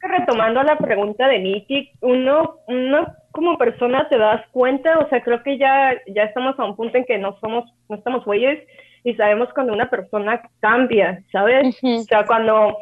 retomando 0.00 0.62
la 0.62 0.78
pregunta 0.78 1.28
de 1.28 1.38
Miki, 1.38 1.90
uno, 2.00 2.56
uno 2.68 3.06
como 3.32 3.58
persona 3.58 4.08
te 4.08 4.18
das 4.18 4.42
cuenta, 4.50 4.98
o 4.98 5.08
sea, 5.08 5.22
creo 5.22 5.42
que 5.42 5.58
ya, 5.58 5.94
ya 6.06 6.24
estamos 6.24 6.58
a 6.58 6.64
un 6.64 6.76
punto 6.76 6.96
en 6.96 7.04
que 7.04 7.18
no 7.18 7.38
somos, 7.40 7.64
no 7.88 7.96
estamos 7.96 8.24
güeyes 8.24 8.66
y 9.04 9.14
sabemos 9.14 9.48
cuando 9.54 9.72
una 9.72 9.90
persona 9.90 10.42
cambia, 10.60 11.22
¿sabes? 11.30 11.76
O 11.82 12.02
sea, 12.02 12.24
cuando, 12.26 12.76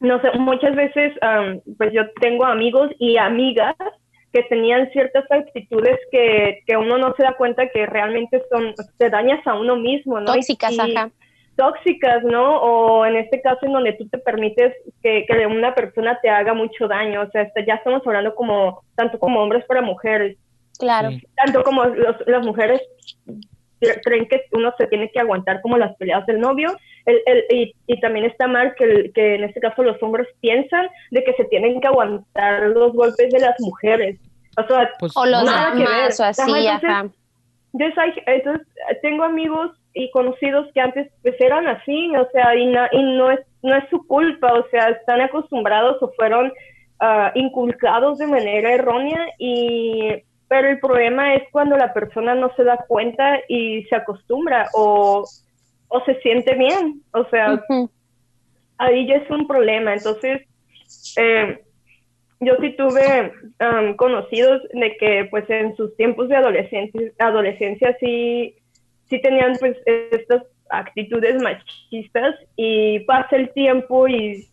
no 0.00 0.20
sé, 0.20 0.30
muchas 0.38 0.74
veces, 0.74 1.12
pues 1.76 1.92
yo 1.92 2.10
tengo 2.20 2.44
amigos 2.44 2.90
y 2.98 3.16
amigas 3.18 3.76
que 4.32 4.42
tenían 4.44 4.90
ciertas 4.90 5.24
actitudes 5.30 5.98
que, 6.10 6.60
que 6.66 6.76
uno 6.76 6.98
no 6.98 7.14
se 7.16 7.22
da 7.22 7.34
cuenta 7.34 7.68
que 7.68 7.86
realmente 7.86 8.42
son, 8.50 8.74
te 8.98 9.10
dañas 9.10 9.46
a 9.46 9.54
uno 9.54 9.76
mismo, 9.76 10.20
¿no? 10.20 10.26
Tóxicas, 10.26 10.78
ajá 10.78 11.10
tóxicas, 11.58 12.22
¿no? 12.22 12.60
O 12.60 13.04
en 13.04 13.16
este 13.16 13.42
caso 13.42 13.66
en 13.66 13.72
donde 13.72 13.92
tú 13.94 14.08
te 14.08 14.18
permites 14.18 14.72
que, 15.02 15.26
que 15.26 15.46
una 15.46 15.74
persona 15.74 16.16
te 16.22 16.30
haga 16.30 16.54
mucho 16.54 16.86
daño, 16.86 17.22
o 17.22 17.30
sea, 17.30 17.42
este, 17.42 17.66
ya 17.66 17.74
estamos 17.74 18.00
hablando 18.06 18.34
como, 18.36 18.82
tanto 18.94 19.18
como 19.18 19.42
hombres 19.42 19.64
para 19.66 19.82
mujeres. 19.82 20.38
Claro. 20.78 21.10
Tanto 21.34 21.64
como 21.64 21.84
las 21.84 22.46
mujeres 22.46 22.80
creen 24.04 24.28
que 24.28 24.44
uno 24.52 24.72
se 24.78 24.86
tiene 24.86 25.10
que 25.10 25.18
aguantar 25.18 25.60
como 25.60 25.76
las 25.76 25.96
peleas 25.96 26.24
del 26.26 26.38
novio, 26.38 26.76
el, 27.06 27.20
el, 27.26 27.44
y, 27.50 27.74
y, 27.88 28.00
también 28.00 28.26
está 28.26 28.46
mal 28.46 28.74
que, 28.76 29.10
que 29.12 29.34
en 29.34 29.44
este 29.44 29.60
caso 29.60 29.82
los 29.82 30.00
hombres 30.00 30.28
piensan 30.40 30.88
de 31.10 31.24
que 31.24 31.32
se 31.32 31.44
tienen 31.46 31.80
que 31.80 31.88
aguantar 31.88 32.68
los 32.68 32.92
golpes 32.92 33.32
de 33.32 33.40
las 33.40 33.58
mujeres. 33.58 34.20
O 34.56 34.66
sea, 34.66 34.90
pues, 35.00 35.12
los 35.16 35.44
demás 35.44 36.20
o 36.20 36.24
así, 36.24 36.66
ajá. 36.68 37.08
Soy, 37.72 38.12
entonces, 38.26 38.66
tengo 39.02 39.24
amigos 39.24 39.77
y 39.94 40.10
conocidos 40.10 40.68
que 40.72 40.80
antes 40.80 41.10
pues 41.22 41.34
eran 41.40 41.66
así, 41.66 42.14
o 42.16 42.28
sea, 42.30 42.54
y, 42.54 42.62
y 42.62 43.02
no, 43.16 43.30
es, 43.30 43.40
no 43.62 43.74
es 43.74 43.88
su 43.90 44.06
culpa, 44.06 44.52
o 44.54 44.68
sea, 44.70 44.90
están 44.90 45.20
acostumbrados 45.20 46.02
o 46.02 46.12
fueron 46.12 46.52
uh, 47.00 47.30
inculcados 47.34 48.18
de 48.18 48.26
manera 48.26 48.72
errónea 48.72 49.26
y 49.38 50.22
pero 50.48 50.68
el 50.68 50.80
problema 50.80 51.34
es 51.34 51.42
cuando 51.52 51.76
la 51.76 51.92
persona 51.92 52.34
no 52.34 52.50
se 52.56 52.64
da 52.64 52.78
cuenta 52.88 53.38
y 53.48 53.84
se 53.84 53.96
acostumbra 53.96 54.66
o, 54.72 55.24
o 55.88 56.04
se 56.06 56.14
siente 56.20 56.54
bien, 56.54 57.02
o 57.12 57.24
sea, 57.26 57.62
ahí 58.78 59.06
ya 59.06 59.16
es 59.16 59.30
un 59.30 59.46
problema, 59.46 59.92
entonces 59.92 60.42
eh, 61.18 61.62
yo 62.40 62.54
sí 62.60 62.74
tuve 62.76 63.32
um, 63.60 63.94
conocidos 63.96 64.62
de 64.72 64.96
que 64.96 65.26
pues 65.30 65.48
en 65.50 65.76
sus 65.76 65.94
tiempos 65.96 66.28
de 66.28 66.36
adolescencia, 66.36 67.12
adolescencia 67.18 67.96
sí 68.00 68.54
sí 69.08 69.20
tenían 69.20 69.54
pues 69.58 69.76
estas 69.86 70.42
actitudes 70.70 71.42
machistas 71.42 72.34
y 72.56 73.00
pasa 73.00 73.36
el 73.36 73.50
tiempo 73.52 74.06
y 74.06 74.46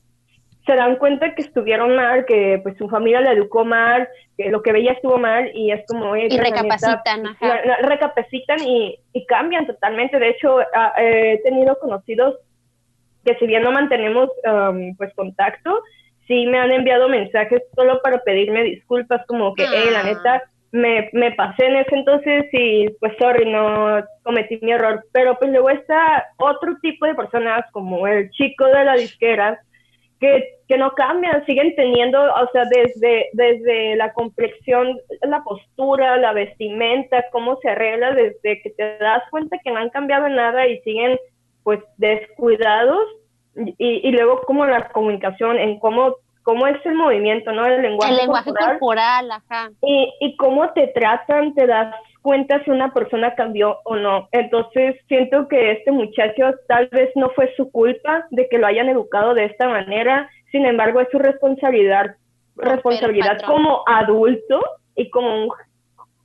se 0.66 0.76
dan 0.76 0.96
cuenta 0.96 1.36
que 1.36 1.44
estuvieron 1.44 1.96
mal, 1.96 2.26
que 2.26 2.60
pues 2.64 2.76
su 2.78 2.90
familia 2.90 3.22
la 3.22 3.34
educó 3.34 3.64
mal, 3.64 4.08
que 4.36 4.50
lo 4.50 4.64
que 4.64 4.72
veía 4.72 4.94
estuvo 4.94 5.18
mal 5.18 5.52
y 5.54 5.72
es 5.72 5.86
como... 5.88 6.16
y 6.16 6.28
recapacitan, 6.30 7.28
ajá. 7.28 7.62
recapacitan 7.84 8.64
y, 8.66 8.98
y, 9.14 9.26
cambian 9.28 9.68
totalmente. 9.68 10.18
De 10.18 10.30
hecho, 10.30 10.62
he 10.98 11.40
tenido 11.44 11.78
conocidos 11.78 12.36
que 13.24 13.36
si 13.36 13.46
bien 13.46 13.64
no 13.64 13.72
mantenemos 13.72 14.30
um, 14.44 14.96
pues 14.96 15.14
contacto, 15.14 15.82
sí 16.28 16.46
me 16.48 16.60
han 16.60 16.72
enviado 16.72 17.10
mensajes 17.10 17.62
solo 17.76 18.02
para 18.02 18.24
pedirme 18.24 18.64
disculpas, 18.64 19.26
como 19.28 19.54
que, 19.54 19.64
eh, 19.64 19.92
la 19.92 20.02
ah. 20.02 20.04
neta, 20.04 20.44
me, 20.76 21.10
me 21.14 21.32
pasé 21.32 21.66
en 21.66 21.78
ese 21.78 21.96
entonces 21.96 22.46
y 22.52 22.90
pues 23.00 23.14
sorry, 23.18 23.50
no 23.50 24.04
cometí 24.24 24.60
mi 24.62 24.74
error. 24.74 25.04
Pero 25.14 25.38
pues 25.40 25.50
luego 25.52 25.70
está 25.70 26.26
otro 26.38 26.78
tipo 26.82 27.06
de 27.06 27.16
personas 27.16 27.64
como 27.72 28.06
el 28.08 28.30
chico 28.32 28.66
de 28.66 28.84
la 28.84 28.96
disquera 28.96 29.58
que, 30.20 30.56
que 30.68 30.78
no 30.78 30.92
cambian, 30.92 31.46
siguen 31.46 31.74
teniendo, 31.76 32.22
o 32.22 32.50
sea, 32.52 32.66
desde, 32.66 33.30
desde 33.34 33.96
la 33.96 34.12
complexión, 34.14 34.98
la 35.22 35.44
postura, 35.44 36.18
la 36.18 36.34
vestimenta, 36.34 37.26
cómo 37.32 37.58
se 37.62 37.70
arregla, 37.70 38.14
desde 38.14 38.62
que 38.62 38.70
te 38.72 38.98
das 38.98 39.24
cuenta 39.32 39.58
que 39.64 39.72
no 39.72 39.78
han 39.78 39.90
cambiado 39.90 40.28
nada 40.28 40.68
y 40.68 40.80
siguen 40.82 41.18
pues 41.64 41.80
descuidados 41.98 43.06
y, 43.56 43.76
y 43.78 44.12
luego 44.12 44.42
como 44.42 44.66
la 44.66 44.90
comunicación, 44.90 45.58
en 45.58 45.80
cómo 45.80 46.16
cómo 46.46 46.68
es 46.68 46.78
el 46.86 46.94
movimiento, 46.94 47.52
¿no? 47.52 47.66
El 47.66 47.82
lenguaje, 47.82 48.12
el 48.12 48.18
lenguaje 48.20 48.52
corporal, 48.54 49.32
ajá. 49.32 49.72
Y, 49.82 50.14
y 50.20 50.38
cómo 50.38 50.72
te 50.74 50.88
tratan, 50.90 51.56
te 51.56 51.66
das 51.66 51.94
cuenta 52.22 52.64
si 52.64 52.70
una 52.70 52.94
persona 52.94 53.34
cambió 53.34 53.80
o 53.84 53.96
no. 53.96 54.30
Entonces, 54.32 54.96
siento 55.08 55.48
que 55.48 55.72
este 55.72 55.92
muchacho 55.92 56.54
tal 56.68 56.88
vez 56.92 57.10
no 57.16 57.32
fue 57.32 57.52
su 57.58 57.72
culpa 57.72 58.28
de 58.30 58.48
que 58.48 58.60
lo 58.60 58.68
hayan 58.68 58.90
educado 58.90 59.34
de 59.34 59.46
esta 59.46 59.68
manera, 59.68 60.30
sin 60.52 60.68
embargo, 60.68 61.02
es 61.02 61.08
su 61.12 61.18
responsabilidad, 61.18 62.16
responsabilidad 62.56 63.42
como 63.42 63.84
adulto 63.88 64.62
y 64.96 65.10
como 65.10 65.48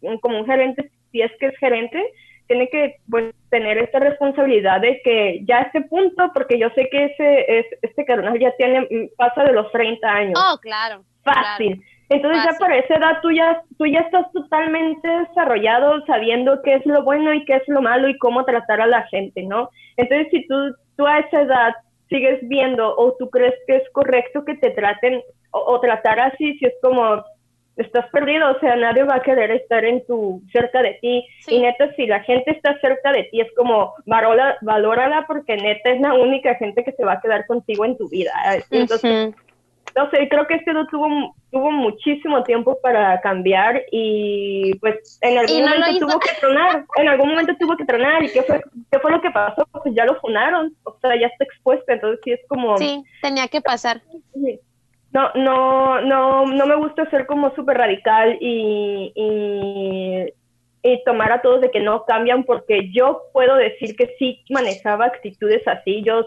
un, 0.03 0.19
como 0.21 0.39
un 0.39 0.45
gerente, 0.45 0.91
si 1.13 1.23
es 1.23 1.33
que 1.41 1.47
es 1.47 1.57
gerente, 1.57 2.13
tiene 2.51 2.69
que 2.69 2.97
pues, 3.09 3.33
tener 3.49 3.79
esta 3.79 4.01
responsabilidad 4.01 4.81
de 4.81 5.01
que 5.05 5.45
ya 5.45 5.59
a 5.59 5.63
este 5.63 5.83
punto, 5.83 6.33
porque 6.35 6.59
yo 6.59 6.69
sé 6.71 6.89
que 6.91 7.05
ese 7.05 7.59
es, 7.61 7.67
este 7.83 8.05
carnal 8.05 8.37
ya 8.41 8.51
tiene, 8.57 8.81
mm, 8.81 9.15
pasa 9.17 9.45
de 9.45 9.53
los 9.53 9.71
30 9.71 10.09
años. 10.09 10.35
Oh, 10.37 10.59
claro. 10.59 11.05
Fácil. 11.23 11.81
Entonces 12.09 12.43
ya 12.43 12.59
por 12.59 12.73
esa 12.73 12.97
edad 12.97 13.19
tú 13.23 13.31
ya, 13.31 13.63
tú 13.79 13.87
ya 13.87 14.01
estás 14.01 14.33
totalmente 14.33 15.07
desarrollado 15.07 16.05
sabiendo 16.07 16.61
qué 16.63 16.75
es 16.75 16.87
lo 16.87 17.05
bueno 17.05 17.33
y 17.33 17.45
qué 17.45 17.55
es 17.55 17.69
lo 17.69 17.83
malo 17.83 18.09
y 18.09 18.19
cómo 18.19 18.45
tratar 18.45 18.81
a 18.81 18.89
la 18.89 19.07
gente, 19.07 19.45
¿no? 19.45 19.71
Entonces 19.97 20.27
si 20.33 20.45
tú, 20.49 20.75
tú 20.97 21.07
a 21.07 21.21
esa 21.21 21.43
edad 21.43 21.75
sigues 22.09 22.41
viendo 22.49 22.97
o 22.97 23.15
tú 23.17 23.31
crees 23.31 23.55
que 23.69 23.77
es 23.77 23.89
correcto 23.93 24.45
que 24.45 24.57
te 24.57 24.71
traten 24.71 25.23
o, 25.53 25.59
o 25.61 25.79
tratar 25.79 26.19
así, 26.19 26.59
si 26.59 26.67
es 26.67 26.75
como 26.83 27.23
estás 27.77 28.09
perdido, 28.11 28.51
o 28.51 28.61
sea, 28.61 28.77
nadie 28.77 29.05
va 29.05 29.17
a 29.17 29.23
querer 29.23 29.51
estar 29.51 29.85
en 29.85 30.05
tu, 30.07 30.43
cerca 30.53 30.83
de 30.83 30.99
ti. 31.01 31.27
Y 31.49 31.61
neta, 31.61 31.93
si 31.95 32.07
la 32.07 32.21
gente 32.21 32.51
está 32.51 32.79
cerca 32.81 33.13
de 33.13 33.25
ti, 33.25 33.41
es 33.41 33.49
como, 33.57 33.95
valora, 34.07 34.59
valórala 34.63 35.25
porque 35.27 35.57
neta 35.57 35.91
es 35.91 36.01
la 36.01 36.15
única 36.15 36.55
gente 36.57 36.85
que 36.85 36.93
se 36.93 37.05
va 37.05 37.15
a 37.15 37.21
quedar 37.21 37.47
contigo 37.47 37.85
en 37.85 37.97
tu 37.97 38.09
vida. 38.09 38.33
Entonces, 38.71 39.35
no 39.97 40.11
sé, 40.11 40.29
creo 40.29 40.47
que 40.47 40.55
este 40.55 40.73
no 40.73 40.87
tuvo, 40.87 41.35
tuvo 41.51 41.71
muchísimo 41.71 42.45
tiempo 42.45 42.79
para 42.83 43.21
cambiar 43.23 43.83
y 43.91 44.75
pues 44.79 45.19
en 45.23 45.39
algún 45.39 45.63
momento 45.63 46.07
tuvo 46.07 46.21
que 46.21 46.31
tronar, 46.39 46.85
en 46.97 47.09
algún 47.09 47.29
momento 47.31 47.55
tuvo 47.59 47.77
que 47.77 47.85
tronar. 47.85 48.23
Y 48.23 48.31
qué 48.31 48.43
fue, 48.43 48.61
qué 48.91 48.99
fue 48.99 49.11
lo 49.11 49.21
que 49.21 49.31
pasó, 49.31 49.67
pues 49.73 49.95
ya 49.95 50.05
lo 50.05 50.21
funaron, 50.21 50.75
o 50.85 50.97
sea, 51.01 51.19
ya 51.19 51.27
está 51.27 51.45
expuesto, 51.45 51.91
entonces 51.93 52.21
sí 52.25 52.33
es 52.33 52.41
como... 52.49 52.79
Sí, 52.79 53.03
tenía 53.23 53.49
que 53.49 53.61
pasar. 53.61 54.01
Sí 54.35 54.61
no, 55.13 55.31
no, 55.35 56.01
no, 56.03 56.47
no 56.47 56.67
me 56.67 56.77
gusta 56.77 57.09
ser 57.11 57.27
como 57.27 57.55
súper 57.55 57.79
radical 57.79 58.39
y, 58.41 59.13
y, 59.15 60.33
tomar 61.05 61.33
a 61.33 61.43
todos 61.43 61.61
de 61.61 61.71
que 61.71 61.81
no 61.81 62.05
cambian 62.05 62.45
porque 62.45 62.91
yo 62.93 63.23
puedo 63.33 63.57
decir 63.57 63.97
que 63.97 64.15
sí 64.19 64.43
manejaba 64.51 65.07
actitudes 65.07 65.67
así, 65.67 66.03
yo, 66.03 66.27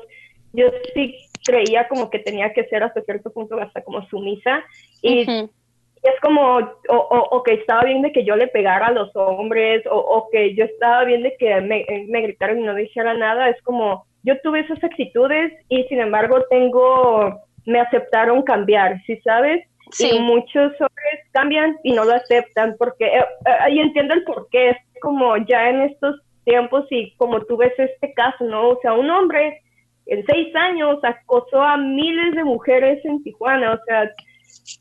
yo 0.52 0.68
sí 0.94 1.16
creía 1.46 1.88
como 1.88 2.10
que 2.10 2.20
tenía 2.20 2.54
que 2.54 2.66
ser 2.66 2.84
hasta 2.84 3.02
cierto 3.02 3.32
punto 3.32 3.58
hasta 3.60 3.82
como 3.84 4.06
sumisa. 4.08 4.64
Y, 5.02 5.22
es 5.22 6.20
como, 6.22 6.58
o, 6.90 6.96
o, 6.98 7.44
que 7.44 7.54
estaba 7.54 7.84
bien 7.84 8.02
de 8.02 8.12
que 8.12 8.26
yo 8.26 8.36
le 8.36 8.48
pegara 8.48 8.88
a 8.88 8.92
los 8.92 9.16
hombres 9.16 9.86
o, 9.88 9.96
o 9.96 10.30
que 10.30 10.54
yo 10.54 10.66
estaba 10.66 11.06
bien 11.06 11.24
de 11.24 11.34
que 11.38 11.62
me, 11.62 11.86
me 12.10 12.22
gritaran 12.22 12.60
y 12.60 12.64
no 12.64 12.76
dijera 12.76 13.14
nada, 13.14 13.48
es 13.48 13.62
como, 13.62 14.06
yo 14.24 14.40
tuve 14.42 14.62
esas 14.62 14.84
actitudes 14.84 15.54
y 15.70 15.84
sin 15.84 16.02
embargo 16.02 16.44
tengo 16.50 17.42
me 17.66 17.80
aceptaron 17.80 18.44
cambiar, 18.44 19.02
¿sí 19.06 19.18
sabes? 19.24 19.66
Sí. 19.92 20.10
Y 20.12 20.20
muchos 20.20 20.72
hombres 20.80 21.30
cambian 21.32 21.78
y 21.84 21.92
no 21.94 22.06
lo 22.06 22.14
aceptan 22.14 22.76
porque, 22.78 23.06
eh, 23.06 23.20
eh, 23.20 23.50
ahí 23.60 23.80
entiendo 23.80 24.14
el 24.14 24.24
por 24.24 24.48
qué, 24.50 24.70
es 24.70 24.78
como 25.02 25.38
ya 25.38 25.70
en 25.70 25.82
estos 25.82 26.22
tiempos 26.46 26.86
y 26.90 27.14
como 27.18 27.42
tú 27.42 27.58
ves 27.58 27.74
este 27.78 28.14
caso, 28.14 28.44
¿no? 28.46 28.70
O 28.70 28.80
sea, 28.82 28.94
un 28.94 29.10
hombre 29.10 29.62
en 30.06 30.26
seis 30.26 30.54
años 30.56 31.00
acosó 31.04 31.62
a 31.62 31.78
miles 31.78 32.36
de 32.36 32.44
mujeres 32.44 33.04
en 33.06 33.24
Tijuana. 33.24 33.74
O 33.74 33.80
sea, 33.86 34.12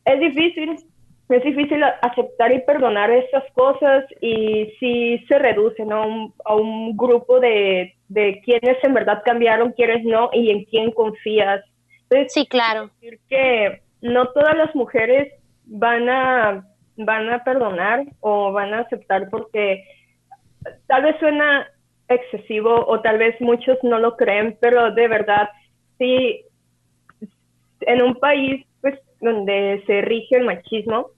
es 0.05 0.21
difícil, 0.21 0.77
es 1.29 1.45
difícil 1.45 1.83
aceptar 2.03 2.53
y 2.53 2.61
perdonar 2.61 3.11
esas 3.11 3.45
cosas 3.53 4.05
y 4.21 4.73
si 4.79 5.19
se 5.29 5.39
reduce 5.39 5.85
¿no? 5.85 6.33
a 6.45 6.55
un 6.55 6.97
grupo 6.97 7.41
de, 7.41 7.95
de 8.09 8.41
quienes 8.45 8.83
en 8.83 8.95
verdad 8.95 9.23
cambiaron, 9.25 9.73
quienes 9.73 10.05
no 10.05 10.31
y 10.33 10.51
en 10.51 10.65
quién 10.65 10.91
confías. 10.93 11.63
Sí, 12.29 12.47
claro. 12.47 12.91
Decir 13.01 13.21
que 13.29 13.83
no 14.01 14.29
todas 14.29 14.57
las 14.57 14.75
mujeres 14.75 15.33
van 15.65 16.09
a, 16.09 16.67
van 16.97 17.31
a 17.31 17.45
perdonar 17.45 18.05
o 18.21 18.53
van 18.53 18.75
a 18.75 18.81
aceptar 18.81 19.29
porque 19.31 19.85
tal 20.87 21.03
vez 21.03 21.17
suena 21.19 21.69
excesivo 22.09 22.85
o 22.87 23.01
tal 23.01 23.19
vez 23.19 23.41
muchos 23.41 23.79
no 23.83 23.99
lo 23.99 24.17
creen, 24.17 24.57
pero 24.61 24.93
de 24.93 25.09
verdad, 25.09 25.49
sí, 25.99 26.45
en 27.81 28.03
un 28.03 28.15
país 28.17 28.67
pues 28.81 28.99
donde 29.21 29.83
se 29.87 30.03
rige 30.03 30.37
el 30.37 30.45
machismo 30.45 31.11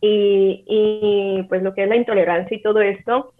y, 0.00 0.64
y 0.66 1.42
pues 1.48 1.62
lo 1.62 1.74
que 1.74 1.84
es 1.84 1.88
la 1.88 1.96
intolerancia 1.96 2.56
y 2.56 2.62
todo 2.62 2.80
esto, 2.80 3.32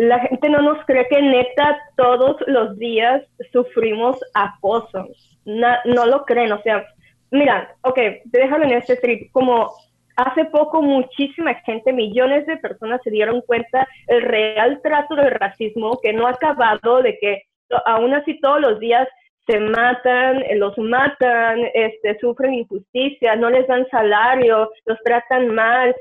la 0.00 0.18
gente 0.20 0.48
no 0.48 0.62
nos 0.62 0.82
cree 0.86 1.06
que 1.08 1.20
neta 1.20 1.78
todos 1.94 2.36
los 2.46 2.78
días 2.78 3.22
sufrimos 3.52 4.18
acoso. 4.32 5.08
no 5.44 6.06
lo 6.06 6.24
creen, 6.24 6.52
o 6.52 6.62
sea, 6.62 6.86
mira, 7.30 7.74
ok, 7.82 7.98
déjalo 8.24 8.64
en 8.64 8.72
este 8.72 8.96
trip, 8.96 9.30
como 9.30 9.70
hace 10.16 10.46
poco 10.46 10.80
muchísima 10.80 11.54
gente, 11.66 11.92
millones 11.92 12.46
de 12.46 12.56
personas 12.56 13.02
se 13.04 13.10
dieron 13.10 13.42
cuenta 13.42 13.86
el 14.06 14.22
real 14.22 14.80
trato 14.82 15.16
del 15.16 15.32
racismo 15.32 16.00
que 16.02 16.14
no 16.14 16.26
ha 16.26 16.30
acabado, 16.30 17.02
de 17.02 17.18
que 17.18 17.42
aún 17.84 18.14
así 18.14 18.40
todos 18.40 18.60
los 18.60 18.80
días 18.80 19.06
se 19.46 19.60
matan, 19.60 20.42
eh, 20.44 20.56
los 20.56 20.78
matan, 20.78 21.60
este, 21.74 22.18
sufren 22.20 22.54
injusticia, 22.54 23.36
no 23.36 23.50
les 23.50 23.66
dan 23.66 23.86
salario, 23.90 24.70
los 24.86 24.98
tratan 25.04 25.54
mal, 25.54 25.94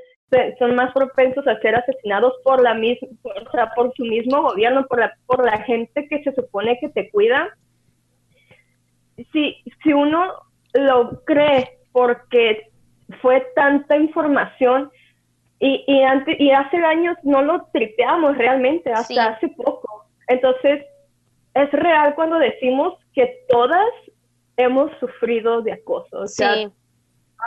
son 0.60 0.76
más 0.76 0.94
propensos 0.94 1.48
a 1.48 1.60
ser 1.60 1.76
asesinados 1.76 2.34
por 2.44 2.62
la 2.62 2.74
misma, 2.74 3.08
o 3.24 3.52
sea, 3.52 3.72
por 3.76 3.94
su 3.96 4.04
mismo 4.04 4.42
gobierno, 4.42 4.86
por 4.88 5.00
la, 5.00 5.14
por 5.26 5.44
la 5.44 5.60
gente 5.64 6.08
que 6.08 6.24
se 6.24 6.34
supone 6.34 6.78
que 6.80 6.90
te 6.90 7.10
cuida. 7.10 7.50
Si, 9.32 9.58
si 9.84 9.94
uno 9.94 10.34
lo 10.74 11.24
cree 11.26 11.80
porque 11.92 12.70
fue 13.22 13.46
tanta 13.56 13.98
información 13.98 14.92
y, 15.60 15.84
y, 15.88 16.04
antes, 16.04 16.40
y 16.40 16.52
hace 16.52 16.78
años 16.78 17.18
no 17.24 17.42
lo 17.42 17.66
tripeamos 17.74 18.38
realmente, 18.38 18.92
hasta 18.92 19.34
hace 19.34 19.50
poco. 19.50 20.06
Entonces, 20.28 20.86
es 21.54 21.72
real 21.72 22.16
cuando 22.16 22.38
decimos 22.38 22.94
que 23.14 23.44
todas 23.50 23.90
hemos 24.58 24.92
sufrido 25.00 25.62
de 25.62 25.74
acoso, 25.74 26.20
o 26.20 26.28
sea, 26.28 26.70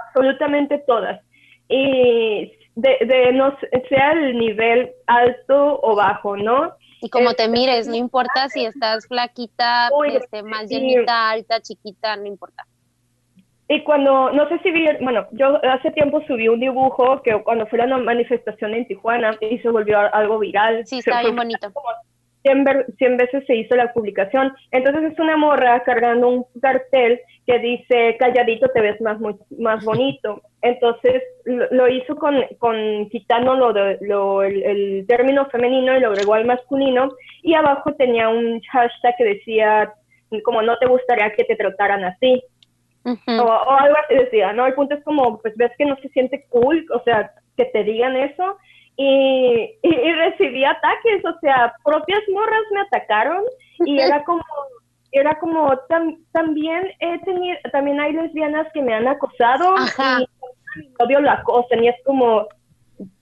absolutamente 0.06 0.78
todas. 0.86 1.20
Y 1.68 2.52
de, 2.74 2.98
de 3.06 3.32
no 3.32 3.56
sea 3.88 4.12
el 4.12 4.38
nivel 4.38 4.92
alto 5.06 5.80
o 5.82 5.94
bajo, 5.94 6.36
¿no? 6.36 6.74
Y 7.00 7.10
como 7.10 7.34
te 7.34 7.48
mires, 7.48 7.88
no 7.88 7.96
importa 7.96 8.48
si 8.48 8.64
estás 8.64 9.06
flaquita, 9.08 9.90
este, 10.06 10.42
más 10.44 10.68
llenita, 10.68 11.30
alta, 11.30 11.60
chiquita, 11.60 12.16
no 12.16 12.26
importa. 12.26 12.64
Y 13.68 13.82
cuando, 13.82 14.30
no 14.30 14.48
sé 14.48 14.58
si 14.58 14.70
vi, 14.70 14.86
bueno, 15.00 15.26
yo 15.32 15.58
hace 15.64 15.90
tiempo 15.92 16.22
subí 16.26 16.46
un 16.46 16.60
dibujo 16.60 17.22
que 17.22 17.42
cuando 17.42 17.66
fue 17.66 17.78
la 17.78 17.96
manifestación 17.96 18.74
en 18.74 18.86
Tijuana 18.86 19.36
y 19.40 19.58
se 19.58 19.68
volvió 19.68 19.98
algo 20.14 20.38
viral. 20.38 20.86
Sí, 20.86 20.98
está 20.98 21.22
bien 21.22 21.34
bonito. 21.34 21.72
100, 22.43 23.16
veces 23.16 23.45
se 23.47 23.57
hizo 23.57 23.76
la 23.76 23.93
publicación. 23.93 24.53
Entonces 24.70 25.12
es 25.12 25.18
una 25.18 25.36
morra 25.36 25.82
cargando 25.84 26.28
un 26.28 26.47
cartel 26.61 27.20
que 27.47 27.59
dice, 27.59 28.16
calladito 28.18 28.68
te 28.68 28.80
ves 28.80 29.01
más, 29.01 29.18
más 29.59 29.84
bonito. 29.84 30.43
Entonces 30.61 31.22
lo, 31.45 31.88
hizo 31.88 32.16
con, 32.16 32.36
con 32.59 33.09
quitando 33.11 33.55
lo 33.55 33.72
de, 33.72 33.99
lo, 34.01 34.43
el, 34.43 35.05
término 35.07 35.47
femenino 35.47 35.97
y 35.97 36.01
lo 36.01 36.09
agregó 36.09 36.34
al 36.34 36.47
masculino. 36.47 37.11
Y 37.43 37.55
abajo 37.55 37.95
tenía 37.95 38.28
un 38.28 38.61
hashtag 38.61 39.16
que 39.16 39.24
decía, 39.24 39.93
como 40.45 40.62
no 40.62 40.78
te 40.78 40.86
gustaría 40.86 41.32
que 41.32 41.45
te 41.45 41.57
trataran 41.57 42.05
así. 42.05 42.43
o, 43.05 43.11
algo 43.11 43.97
así 44.05 44.14
decía, 44.14 44.53
¿no? 44.53 44.66
El 44.66 44.74
punto 44.74 44.95
es 44.95 45.05
como, 45.05 45.40
pues 45.40 45.57
ves 45.57 45.72
que 45.76 45.84
no 45.84 45.97
se 45.97 46.09
siente 46.11 46.45
cool, 46.49 46.86
o 46.95 47.03
sea, 47.03 47.32
que 47.57 47.66
te 47.66 47.84
digan 47.84 48.16
eso 48.16 48.57
y, 48.97 49.78
y, 49.82 50.12
recibí 50.12 50.64
ataques, 50.64 51.24
o 51.24 51.38
sea, 51.40 51.74
propias 51.84 52.22
morras 52.32 52.62
me 52.72 52.80
atacaron 52.80 53.43
y 53.86 53.99
era 53.99 54.22
como, 54.24 54.43
era 55.12 55.38
como, 55.38 55.72
también 56.32 56.90
he 57.01 57.18
tenido, 57.20 57.57
también 57.72 58.01
hay 58.01 58.12
lesbianas 58.12 58.66
que 58.72 58.82
me 58.82 58.95
han 58.95 59.09
acosado 59.09 59.74
y 59.76 60.80
mi 60.80 60.88
novio 60.99 61.20
lo 61.20 61.30
acosan 61.30 61.84
y 61.84 61.88
es 61.88 61.97
como, 62.05 62.47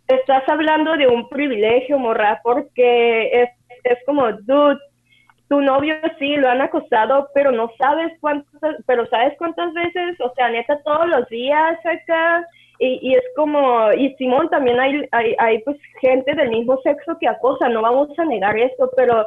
estás 0.08 0.48
hablando 0.48 0.96
de 0.96 1.06
un 1.06 1.28
privilegio, 1.28 1.98
morra, 1.98 2.40
porque 2.42 3.42
es, 3.42 3.50
es 3.84 3.98
como, 4.06 4.30
dude, 4.32 4.78
tu 5.48 5.60
novio 5.60 5.96
sí 6.18 6.36
lo 6.36 6.48
han 6.48 6.60
acosado, 6.60 7.28
pero 7.34 7.50
no 7.50 7.70
sabes 7.76 8.12
cuántas, 8.20 8.76
pero 8.86 9.06
sabes 9.06 9.34
cuántas 9.36 9.72
veces, 9.72 10.20
o 10.20 10.32
sea, 10.34 10.48
neta 10.48 10.80
todos 10.84 11.08
los 11.08 11.28
días 11.28 11.78
acá, 11.84 12.46
y, 12.80 13.14
es 13.14 13.24
como, 13.36 13.92
y 13.92 14.14
Simón, 14.14 14.48
también 14.48 14.80
hay, 14.80 15.06
hay, 15.12 15.34
hay, 15.38 15.58
pues 15.62 15.76
gente 16.00 16.34
del 16.34 16.48
mismo 16.48 16.80
sexo 16.82 17.16
que 17.20 17.28
acosa, 17.28 17.68
no 17.68 17.82
vamos 17.82 18.18
a 18.18 18.24
negar 18.24 18.58
esto, 18.58 18.90
pero 18.96 19.26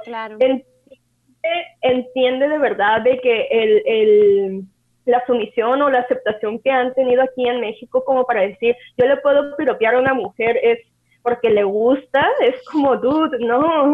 entiende, 1.82 2.48
de 2.48 2.58
verdad 2.58 3.02
de 3.02 3.20
que 3.20 3.48
el, 3.52 3.84
el, 3.86 4.62
la 5.06 5.24
sumisión 5.28 5.82
o 5.82 5.90
la 5.90 6.00
aceptación 6.00 6.60
que 6.60 6.72
han 6.72 6.94
tenido 6.96 7.22
aquí 7.22 7.48
en 7.48 7.62
México 7.62 8.04
como 8.04 8.26
para 8.26 8.42
decir, 8.42 8.76
yo 8.98 9.06
le 9.06 9.18
puedo 9.18 9.56
piropear 9.56 9.96
a 9.96 10.00
una 10.00 10.14
mujer 10.14 10.60
es 10.64 10.80
porque 11.22 11.50
le 11.50 11.64
gusta, 11.64 12.28
es 12.42 12.56
como, 12.70 12.98
dude, 12.98 13.40
no. 13.40 13.94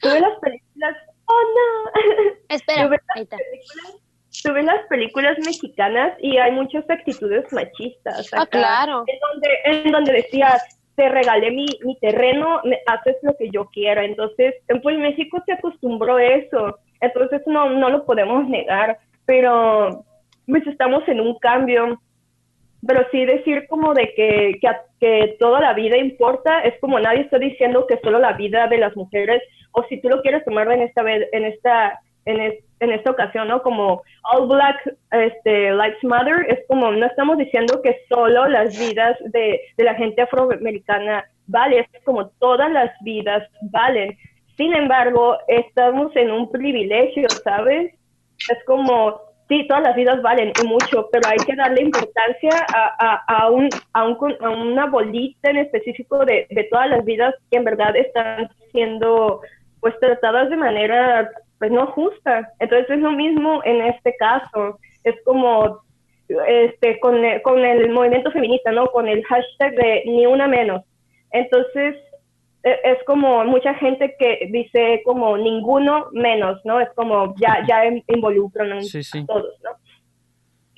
Tuve 0.00 0.20
las 0.20 0.38
películas, 0.40 0.96
oh 1.26 1.42
no. 1.54 2.32
Espera, 2.48 2.88
tú 4.42 4.52
ves 4.52 4.64
las 4.64 4.86
películas 4.88 5.36
mexicanas 5.44 6.12
y 6.20 6.36
hay 6.38 6.52
muchas 6.52 6.88
actitudes 6.88 7.52
machistas. 7.52 8.30
ah, 8.34 8.46
claro. 8.46 9.04
En 9.06 9.18
donde, 9.20 9.48
en 9.64 9.92
donde 9.92 10.12
decías, 10.12 10.80
te 10.96 11.08
regalé 11.08 11.50
mi, 11.50 11.66
mi 11.84 11.96
terreno, 11.98 12.60
me, 12.64 12.78
haces 12.86 13.16
lo 13.22 13.36
que 13.36 13.50
yo 13.50 13.66
quiera. 13.66 14.04
Entonces, 14.04 14.54
pues 14.82 14.98
México 14.98 15.42
se 15.46 15.52
acostumbró 15.52 16.16
a 16.16 16.24
eso. 16.24 16.78
Entonces, 17.00 17.42
no, 17.46 17.70
no 17.70 17.90
lo 17.90 18.04
podemos 18.04 18.48
negar. 18.48 18.98
Pero, 19.26 20.04
pues 20.46 20.66
estamos 20.66 21.06
en 21.08 21.20
un 21.20 21.38
cambio. 21.38 22.00
Pero 22.86 23.06
sí 23.10 23.24
decir 23.24 23.66
como 23.68 23.92
de 23.92 24.12
que, 24.14 24.58
que, 24.60 24.68
que 25.00 25.36
toda 25.40 25.60
la 25.60 25.72
vida 25.72 25.96
importa, 25.96 26.60
es 26.60 26.78
como 26.80 27.00
nadie 27.00 27.22
está 27.22 27.38
diciendo 27.38 27.86
que 27.88 27.98
solo 27.98 28.20
la 28.20 28.34
vida 28.34 28.68
de 28.68 28.78
las 28.78 28.96
mujeres, 28.96 29.42
o 29.72 29.82
si 29.84 30.00
tú 30.00 30.08
lo 30.08 30.22
quieres 30.22 30.44
tomar 30.44 30.70
en 30.70 30.82
esta, 30.82 31.02
en 31.02 31.44
esta 31.44 32.00
en, 32.24 32.92
esta 32.92 33.10
ocasión, 33.10 33.48
¿no? 33.48 33.62
Como 33.62 34.02
All 34.32 34.48
Black 34.48 34.94
este, 35.10 35.72
Lives 35.72 36.02
Matter, 36.04 36.46
es 36.48 36.60
como, 36.68 36.92
no 36.92 37.06
estamos 37.06 37.38
diciendo 37.38 37.80
que 37.82 37.96
solo 38.08 38.46
las 38.48 38.78
vidas 38.78 39.16
de, 39.32 39.60
la 39.76 39.94
gente 39.94 40.22
afroamericana 40.22 41.24
valen, 41.46 41.86
es 41.92 42.04
como 42.04 42.28
todas 42.38 42.70
las 42.70 42.90
vidas 43.02 43.48
valen. 43.72 44.16
Sin 44.56 44.74
embargo, 44.74 45.38
estamos 45.48 46.14
en 46.16 46.30
un 46.30 46.50
privilegio, 46.50 47.28
¿sabes? 47.30 47.94
Es 48.50 48.64
como, 48.64 49.20
sí, 49.48 49.66
todas 49.66 49.82
las 49.82 49.96
vidas 49.96 50.22
valen 50.22 50.52
y 50.62 50.66
mucho, 50.66 51.08
pero 51.10 51.28
hay 51.28 51.38
que 51.38 51.56
darle 51.56 51.82
importancia 51.82 52.50
a, 52.74 53.24
a, 53.26 53.50
un, 53.50 53.68
a, 53.92 54.04
una 54.04 54.86
bolita 54.86 55.50
en 55.50 55.58
específico 55.58 56.24
de, 56.24 56.46
de 56.50 56.64
todas 56.64 56.90
las 56.90 57.04
vidas 57.04 57.34
que 57.50 57.58
en 57.58 57.64
verdad 57.64 57.96
están 57.96 58.50
siendo 58.72 59.40
pues 59.80 59.98
tratadas 60.00 60.50
de 60.50 60.56
manera 60.56 61.30
pues 61.58 61.70
no 61.70 61.86
justa. 61.88 62.52
Entonces 62.58 62.90
es 62.90 63.00
lo 63.00 63.12
mismo 63.12 63.62
en 63.64 63.82
este 63.82 64.14
caso. 64.16 64.78
Es 65.04 65.14
como 65.24 65.80
este 66.46 67.00
con 67.00 67.24
el, 67.24 67.42
con 67.42 67.64
el 67.64 67.90
movimiento 67.90 68.30
feminista, 68.30 68.70
¿no? 68.72 68.86
Con 68.88 69.08
el 69.08 69.24
hashtag 69.24 69.74
de 69.74 70.02
ni 70.06 70.26
una 70.26 70.46
menos. 70.46 70.84
Entonces 71.30 71.96
e, 72.62 72.78
es 72.84 73.02
como 73.04 73.44
mucha 73.44 73.74
gente 73.74 74.14
que 74.18 74.48
dice 74.50 75.02
como 75.04 75.36
ninguno 75.36 76.08
menos, 76.12 76.60
¿no? 76.64 76.80
Es 76.80 76.88
como 76.94 77.34
ya 77.36 77.64
ya 77.66 77.84
involucran 78.08 78.72
a 78.72 78.80
todos, 79.26 79.60
¿no? 79.62 79.70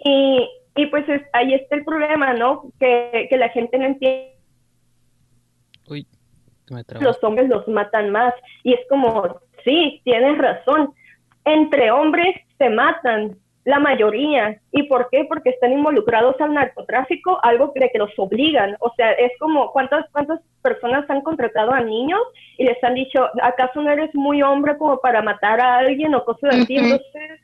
Y, 0.02 0.48
y 0.76 0.86
pues 0.86 1.04
ahí 1.32 1.54
está 1.54 1.76
el 1.76 1.84
problema, 1.84 2.32
¿no? 2.32 2.72
Que, 2.78 3.26
que 3.28 3.36
la 3.36 3.50
gente 3.50 3.76
no 3.78 3.84
entiende. 3.86 4.36
Uy, 5.88 6.06
los 7.00 7.22
hombres 7.24 7.48
los 7.48 7.66
matan 7.68 8.10
más. 8.10 8.32
Y 8.62 8.74
es 8.74 8.80
como, 8.88 9.40
sí, 9.64 10.00
tienes 10.04 10.38
razón. 10.38 10.92
Entre 11.44 11.90
hombres 11.90 12.36
se 12.58 12.68
matan, 12.70 13.36
la 13.64 13.78
mayoría. 13.78 14.60
¿Y 14.72 14.84
por 14.84 15.08
qué? 15.10 15.24
Porque 15.28 15.50
están 15.50 15.72
involucrados 15.72 16.40
al 16.40 16.54
narcotráfico, 16.54 17.38
algo 17.42 17.72
de 17.74 17.90
que 17.90 17.98
los 17.98 18.10
obligan. 18.18 18.76
O 18.80 18.92
sea, 18.96 19.12
es 19.12 19.32
como, 19.38 19.70
¿cuántas, 19.72 20.08
cuántas 20.12 20.40
personas 20.62 21.08
han 21.08 21.22
contratado 21.22 21.72
a 21.72 21.80
niños 21.80 22.20
y 22.58 22.64
les 22.64 22.82
han 22.82 22.94
dicho, 22.94 23.28
¿acaso 23.42 23.80
no 23.80 23.90
eres 23.90 24.14
muy 24.14 24.42
hombre 24.42 24.76
como 24.78 24.98
para 25.00 25.22
matar 25.22 25.60
a 25.60 25.78
alguien 25.78 26.14
o 26.14 26.24
cosas 26.24 26.56
así? 26.56 26.76
Entonces, 26.76 27.40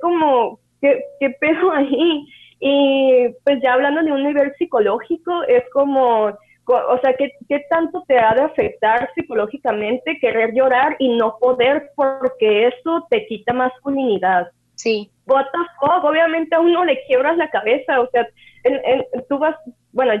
como, 0.00 0.58
¿qué, 0.80 1.02
qué 1.20 1.30
pedo 1.30 1.72
ahí? 1.72 2.26
Y 2.60 3.28
pues 3.44 3.60
ya 3.62 3.74
hablando 3.74 4.02
de 4.02 4.12
un 4.12 4.24
nivel 4.24 4.54
psicológico, 4.56 5.42
es 5.44 5.64
como, 5.72 6.32
o 6.66 6.98
sea, 7.00 7.14
¿qué, 7.14 7.32
¿qué 7.48 7.64
tanto 7.68 8.02
te 8.06 8.18
ha 8.18 8.34
de 8.34 8.42
afectar 8.42 9.10
psicológicamente 9.14 10.18
querer 10.20 10.54
llorar 10.54 10.96
y 10.98 11.16
no 11.16 11.36
poder 11.38 11.90
porque 11.94 12.68
eso 12.68 13.06
te 13.10 13.26
quita 13.26 13.52
masculinidad? 13.52 14.48
Sí. 14.74 15.10
What 15.26 15.46
the 15.52 15.58
fuck? 15.80 16.04
Obviamente 16.04 16.54
a 16.54 16.60
uno 16.60 16.84
le 16.84 17.04
quiebras 17.06 17.36
la 17.36 17.48
cabeza, 17.50 18.00
o 18.00 18.08
sea, 18.10 18.26
en, 18.64 18.80
en, 18.84 19.04
tú 19.28 19.38
vas, 19.38 19.56
bueno, 19.92 20.12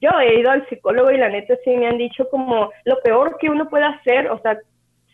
yo 0.00 0.10
he 0.20 0.40
ido 0.40 0.50
al 0.50 0.68
psicólogo 0.68 1.10
y 1.10 1.18
la 1.18 1.28
neta 1.28 1.54
sí 1.64 1.70
me 1.76 1.86
han 1.86 1.98
dicho 1.98 2.28
como 2.30 2.70
lo 2.84 3.00
peor 3.00 3.36
que 3.38 3.50
uno 3.50 3.68
puede 3.68 3.84
hacer, 3.84 4.30
o 4.30 4.38
sea, 4.40 4.58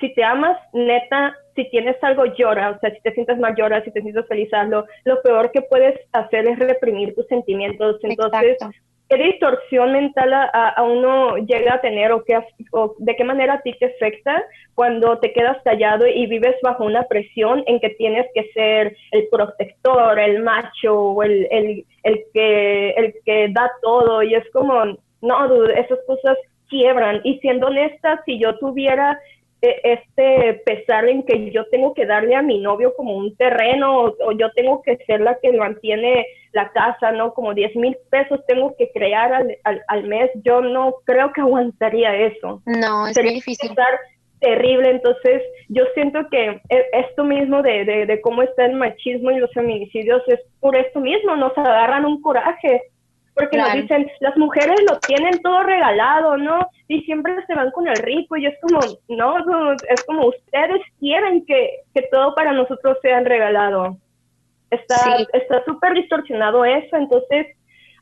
si 0.01 0.13
te 0.15 0.25
amas, 0.25 0.59
neta, 0.73 1.37
si 1.55 1.69
tienes 1.71 1.97
algo, 2.03 2.25
llora, 2.27 2.71
o 2.71 2.79
sea, 2.81 2.91
si 2.91 3.01
te 3.03 3.13
sientes 3.13 3.39
mal, 3.39 3.55
llora, 3.57 3.85
si 3.85 3.93
te 3.93 4.03
sientes 4.03 4.27
feliz, 4.27 4.53
hazlo. 4.53 4.85
Lo 5.05 5.23
peor 5.23 5.53
que 5.53 5.63
puedes 5.63 5.99
hacer 6.13 6.47
es 6.49 6.59
reprimir 6.59 7.15
tus 7.15 7.27
sentimientos. 7.29 8.01
Entonces, 8.03 8.55
Exacto. 8.55 8.92
¿Qué 9.13 9.23
distorsión 9.23 9.93
mental 9.93 10.33
a, 10.33 10.69
a 10.71 10.83
uno 10.83 11.37
llega 11.37 11.75
a 11.75 11.81
tener 11.83 12.13
o, 12.13 12.25
qué, 12.25 12.39
o 12.71 12.95
de 12.99 13.15
qué 13.15 13.25
manera 13.25 13.55
a 13.55 13.61
ti 13.61 13.75
te 13.79 13.87
afecta 13.87 14.43
cuando 14.75 15.19
te 15.19 15.35
quedas 15.35 15.59
callado 15.65 16.07
y 16.07 16.27
vives 16.27 16.57
bajo 16.63 16.85
una 16.85 17.03
presión 17.05 17.63
en 17.67 17.79
que 17.79 17.91
tienes 17.91 18.27
que 18.35 18.51
ser 18.55 18.97
el 19.11 19.29
protector, 19.31 20.19
el 20.19 20.43
macho, 20.43 21.23
el, 21.23 21.47
el, 21.51 21.85
el, 22.05 22.25
que, 22.33 22.91
el 22.91 23.15
que 23.27 23.49
da 23.51 23.71
todo? 23.83 24.23
Y 24.23 24.35
es 24.35 24.51
como, 24.51 24.83
no, 25.21 25.49
dude, 25.49 25.79
esas 25.79 25.99
cosas 26.07 26.39
quiebran. 26.71 27.21
Y 27.23 27.39
siendo 27.41 27.67
honesta, 27.67 28.23
si 28.25 28.39
yo 28.39 28.57
tuviera 28.59 29.21
e, 29.61 29.79
este 29.85 30.63
pesar 30.65 31.07
en 31.07 31.23
que 31.25 31.51
yo 31.51 31.67
tengo 31.67 31.93
que 31.93 32.07
darle 32.07 32.35
a 32.35 32.41
mi 32.41 32.61
novio 32.61 32.95
como 32.97 33.15
un 33.15 33.37
terreno 33.37 34.05
o, 34.05 34.17
o, 34.25 34.33
yo 34.33 34.51
tengo 34.53 34.81
que 34.81 34.97
ser 35.05 35.21
la 35.21 35.39
que 35.39 35.53
mantiene 35.53 36.27
la 36.53 36.71
casa, 36.71 37.13
¿no? 37.13 37.35
Como 37.35 37.55
10 37.55 37.77
mil 37.77 37.97
pesos 38.11 38.41
tengo 38.47 38.75
que 38.77 38.91
crear 38.93 39.33
al, 39.33 39.57
al, 39.65 39.83
al, 39.89 40.05
mes, 40.05 40.31
yo 40.45 40.61
no 40.61 40.95
creo 41.05 41.33
que 41.33 41.41
aguantaría 41.41 42.15
eso. 42.15 42.63
No, 42.67 43.07
es 43.07 43.15
Sería 43.15 43.31
muy 43.31 43.37
difícil. 43.37 43.71
Estar 43.71 43.99
terrible, 44.41 44.91
entonces 44.91 45.43
yo 45.69 45.85
siento 45.95 46.21
que 46.31 46.61
e, 46.69 46.87
esto 46.93 47.25
mismo 47.25 47.63
de, 47.63 47.85
de, 47.85 48.07
de 48.07 48.21
cómo 48.21 48.43
está 48.43 48.67
el 48.67 48.75
machismo 48.75 49.31
y 49.31 49.39
los 49.39 49.53
feminicidios 49.53 50.23
es 50.27 50.41
por 50.61 50.77
esto 50.77 51.01
mismo, 51.01 51.37
nos 51.37 51.57
agarran 51.57 52.05
un 52.05 52.21
coraje 52.21 52.83
porque 53.35 53.57
claro. 53.57 53.75
nos 53.75 53.83
dicen, 53.83 54.11
las 54.21 54.37
mujeres 54.37 54.79
lo 54.89 54.99
tienen 55.01 55.41
todo 55.41 55.63
regalado, 55.63 56.37
¿no? 56.37 56.69
Y 56.89 57.01
siempre 57.03 57.35
se 57.47 57.55
van 57.55 57.71
con 57.71 57.89
el 57.89 57.97
rico 57.97 58.37
y 58.37 58.47
es 58.47 58.55
como, 58.61 58.81
no, 59.09 59.73
es 59.89 60.05
como 60.05 60.27
ustedes 60.27 60.83
quieren 60.99 61.45
que, 61.47 61.81
que 61.95 62.03
todo 62.11 62.35
para 62.35 62.53
nosotros 62.53 62.99
sea 63.01 63.21
regalado. 63.21 63.97
Está 64.73 64.97
sí. 64.97 65.27
está 65.35 65.63
súper 65.65 65.93
distorsionado 65.95 66.65
eso, 66.65 66.97
entonces, 66.97 67.47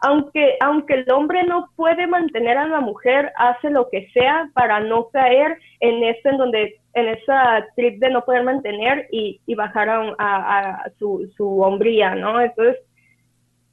aunque, 0.01 0.57
aunque 0.61 0.95
el 0.95 1.11
hombre 1.11 1.43
no 1.43 1.69
puede 1.75 2.07
mantener 2.07 2.57
a 2.57 2.69
la 2.69 2.81
mujer, 2.81 3.33
hace 3.37 3.71
lo 3.71 3.89
que 3.91 4.09
sea 4.13 4.49
para 4.55 4.81
no 4.81 5.09
caer 5.09 5.59
en 5.81 6.05
eso, 6.05 6.29
en 6.29 6.39
donde, 6.39 6.81
en 6.95 7.09
esa 7.09 7.67
trip 7.75 7.99
de 7.99 8.11
no 8.11 8.25
poder 8.25 8.45
mantener 8.45 9.09
y, 9.11 9.41
y 9.47 9.55
bajar 9.57 9.89
a, 9.89 10.15
a, 10.19 10.71
a 10.85 10.91
su, 10.99 11.31
su 11.37 11.61
hombría, 11.61 12.15
¿no? 12.15 12.41
Entonces, 12.41 12.77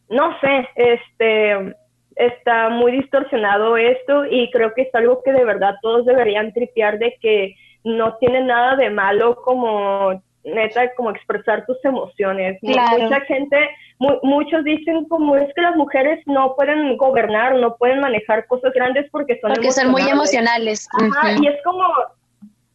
no 0.10 0.38
sé, 0.40 0.68
este, 0.76 1.76
está 2.16 2.70
muy 2.70 2.94
distorsionado 2.94 3.78
esto 3.78 4.26
y 4.26 4.50
creo 4.50 4.74
que 4.74 4.84
es 4.84 4.96
algo 4.96 5.22
que 5.24 5.32
de 5.32 5.46
verdad 5.46 5.76
todos 5.82 6.06
deberían 6.06 6.52
tripear 6.52 6.98
de 6.98 7.16
que 7.22 7.56
no 7.84 8.18
tiene 8.18 8.42
nada 8.42 8.76
de 8.76 8.90
malo 8.90 9.36
como 9.36 10.22
neta 10.48 10.94
como 10.96 11.12
expresar 11.12 11.66
tus 11.66 11.84
emociones. 11.84 12.58
Claro. 12.62 13.04
Mucha 13.04 13.22
gente, 13.22 13.58
mu 14.00 14.18
muchos 14.24 14.64
dicen 14.64 15.06
como 15.06 15.36
es 15.36 15.54
que 15.54 15.62
las 15.62 15.76
mujeres 15.76 16.22
no 16.26 16.56
pueden 16.56 16.98
gobernar, 16.98 17.56
no 17.56 17.76
pueden 17.78 18.00
manejar 18.00 18.48
cosas 18.48 18.74
grandes 18.74 19.10
porque 19.12 19.40
son 19.40 19.54
porque 19.54 19.72
son 19.72 19.92
muy 19.92 20.04
emocionales. 20.04 20.88
Ajá, 20.94 21.08
uh 21.08 21.36
-huh. 21.36 21.44
Y 21.44 21.48
es 21.48 21.56
como, 21.64 21.84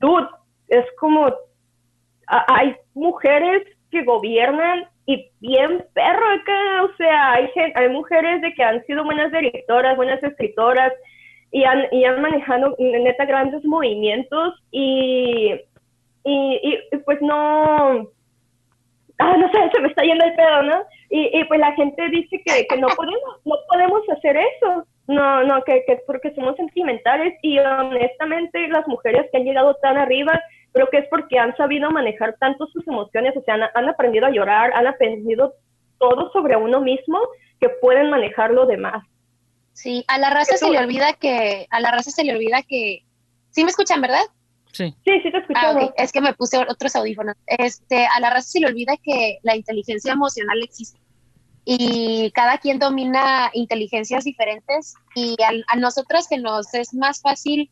dude, 0.00 0.28
es 0.68 0.84
como 0.98 1.32
hay 2.26 2.76
mujeres 2.94 3.62
que 3.90 4.04
gobiernan 4.04 4.86
y 5.06 5.30
bien 5.40 5.84
perro 5.94 6.26
acá, 6.30 6.84
o 6.84 6.96
sea, 6.96 7.32
hay, 7.32 7.50
hay 7.74 7.88
mujeres 7.88 8.40
de 8.40 8.54
que 8.54 8.62
han 8.62 8.84
sido 8.86 9.04
buenas 9.04 9.32
directoras, 9.32 9.96
buenas 9.96 10.22
escritoras 10.22 10.92
y 11.50 11.64
han, 11.64 11.86
y 11.90 12.04
han 12.04 12.22
manejado 12.22 12.74
neta 12.78 13.24
grandes 13.26 13.64
movimientos 13.64 14.54
y, 14.70 15.52
y, 16.24 16.78
y 16.92 16.96
pues 16.98 17.20
no, 17.20 18.08
ah, 19.18 19.36
no 19.36 19.50
sé, 19.52 19.70
se 19.72 19.80
me 19.80 19.88
está 19.88 20.02
yendo 20.02 20.24
el 20.24 20.34
pedo, 20.34 20.62
¿no? 20.62 20.84
Y, 21.10 21.38
y 21.38 21.44
pues 21.44 21.60
la 21.60 21.72
gente 21.72 22.08
dice 22.08 22.42
que, 22.44 22.66
que 22.66 22.76
no 22.78 22.88
podemos, 22.88 23.40
no 23.44 23.54
podemos 23.68 24.02
hacer 24.10 24.36
eso, 24.36 24.86
no, 25.08 25.44
no, 25.44 25.62
que, 25.64 25.84
que 25.86 26.00
porque 26.06 26.34
somos 26.34 26.56
sentimentales 26.56 27.34
y 27.42 27.58
honestamente 27.58 28.68
las 28.68 28.86
mujeres 28.86 29.26
que 29.30 29.38
han 29.38 29.44
llegado 29.44 29.74
tan 29.76 29.96
arriba 29.96 30.40
creo 30.72 30.88
que 30.88 30.98
es 30.98 31.08
porque 31.10 31.38
han 31.38 31.54
sabido 31.56 31.90
manejar 31.90 32.36
tanto 32.38 32.66
sus 32.68 32.86
emociones, 32.86 33.36
o 33.36 33.42
sea, 33.42 33.54
han, 33.54 33.62
han, 33.74 33.88
aprendido 33.88 34.26
a 34.26 34.30
llorar, 34.30 34.72
han 34.74 34.86
aprendido 34.86 35.54
todo 35.98 36.32
sobre 36.32 36.56
uno 36.56 36.80
mismo 36.80 37.18
que 37.60 37.68
pueden 37.68 38.10
manejar 38.10 38.52
lo 38.52 38.66
demás. 38.66 39.04
Sí, 39.72 40.04
a 40.08 40.18
la 40.18 40.30
raza 40.30 40.56
se 40.56 40.70
le 40.70 40.78
olvida 40.78 41.14
que, 41.14 41.66
a 41.70 41.80
la 41.80 41.90
raza 41.90 42.10
se 42.10 42.24
le 42.24 42.32
olvida 42.32 42.62
que, 42.62 43.04
¿sí 43.50 43.64
me 43.64 43.70
escuchan, 43.70 44.00
verdad? 44.00 44.24
Sí. 44.72 44.94
Sí, 45.04 45.20
sí 45.22 45.30
te 45.30 45.38
escuchamos. 45.38 45.76
Ah, 45.76 45.76
okay. 45.76 45.88
Es 45.96 46.12
que 46.12 46.20
me 46.20 46.34
puse 46.34 46.58
otros 46.58 46.96
audífonos. 46.96 47.36
Este, 47.46 48.06
a 48.06 48.20
la 48.20 48.30
raza 48.30 48.48
se 48.48 48.60
le 48.60 48.66
olvida 48.66 48.96
que 49.02 49.38
la 49.42 49.54
inteligencia 49.54 50.12
emocional 50.12 50.60
existe 50.62 50.98
y 51.64 52.30
cada 52.32 52.58
quien 52.58 52.78
domina 52.78 53.50
inteligencias 53.52 54.24
diferentes 54.24 54.94
y 55.14 55.36
a, 55.42 55.50
a 55.68 55.76
nosotras 55.76 56.26
que 56.28 56.38
nos 56.38 56.74
es 56.74 56.92
más 56.92 57.20
fácil 57.20 57.70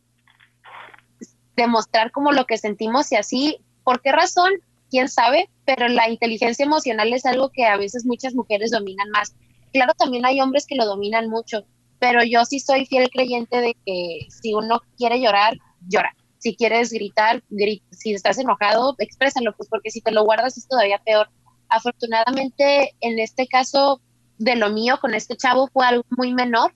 demostrar 1.56 2.10
como 2.12 2.32
lo 2.32 2.46
que 2.46 2.58
sentimos 2.58 3.10
y 3.12 3.16
así. 3.16 3.58
¿Por 3.82 4.00
qué 4.00 4.12
razón? 4.12 4.52
¿Quién 4.90 5.08
sabe? 5.08 5.50
Pero 5.64 5.88
la 5.88 6.08
inteligencia 6.08 6.64
emocional 6.64 7.12
es 7.12 7.26
algo 7.26 7.50
que 7.50 7.66
a 7.66 7.76
veces 7.76 8.04
muchas 8.06 8.34
mujeres 8.34 8.70
dominan 8.70 9.10
más. 9.10 9.34
Claro, 9.72 9.92
también 9.94 10.24
hay 10.24 10.40
hombres 10.40 10.66
que 10.66 10.76
lo 10.76 10.84
dominan 10.84 11.28
mucho, 11.28 11.64
pero 11.98 12.22
yo 12.24 12.44
sí 12.44 12.60
soy 12.60 12.86
fiel 12.86 13.08
creyente 13.10 13.60
de 13.60 13.76
que 13.86 14.26
si 14.28 14.54
uno 14.54 14.80
quiere 14.96 15.20
llorar, 15.20 15.56
llora. 15.88 16.14
Si 16.40 16.56
quieres 16.56 16.90
gritar, 16.90 17.42
grita. 17.50 17.86
Si 17.90 18.12
estás 18.12 18.38
enojado, 18.38 18.96
exprésalo, 18.98 19.54
pues 19.56 19.68
porque 19.68 19.90
si 19.90 20.00
te 20.00 20.10
lo 20.10 20.24
guardas 20.24 20.56
es 20.56 20.66
todavía 20.66 20.98
peor. 21.04 21.28
Afortunadamente, 21.68 22.96
en 23.00 23.18
este 23.18 23.46
caso 23.46 24.00
de 24.38 24.56
lo 24.56 24.70
mío 24.70 24.98
con 25.00 25.14
este 25.14 25.36
chavo 25.36 25.68
fue 25.68 25.86
algo 25.86 26.04
muy 26.16 26.32
menor. 26.32 26.74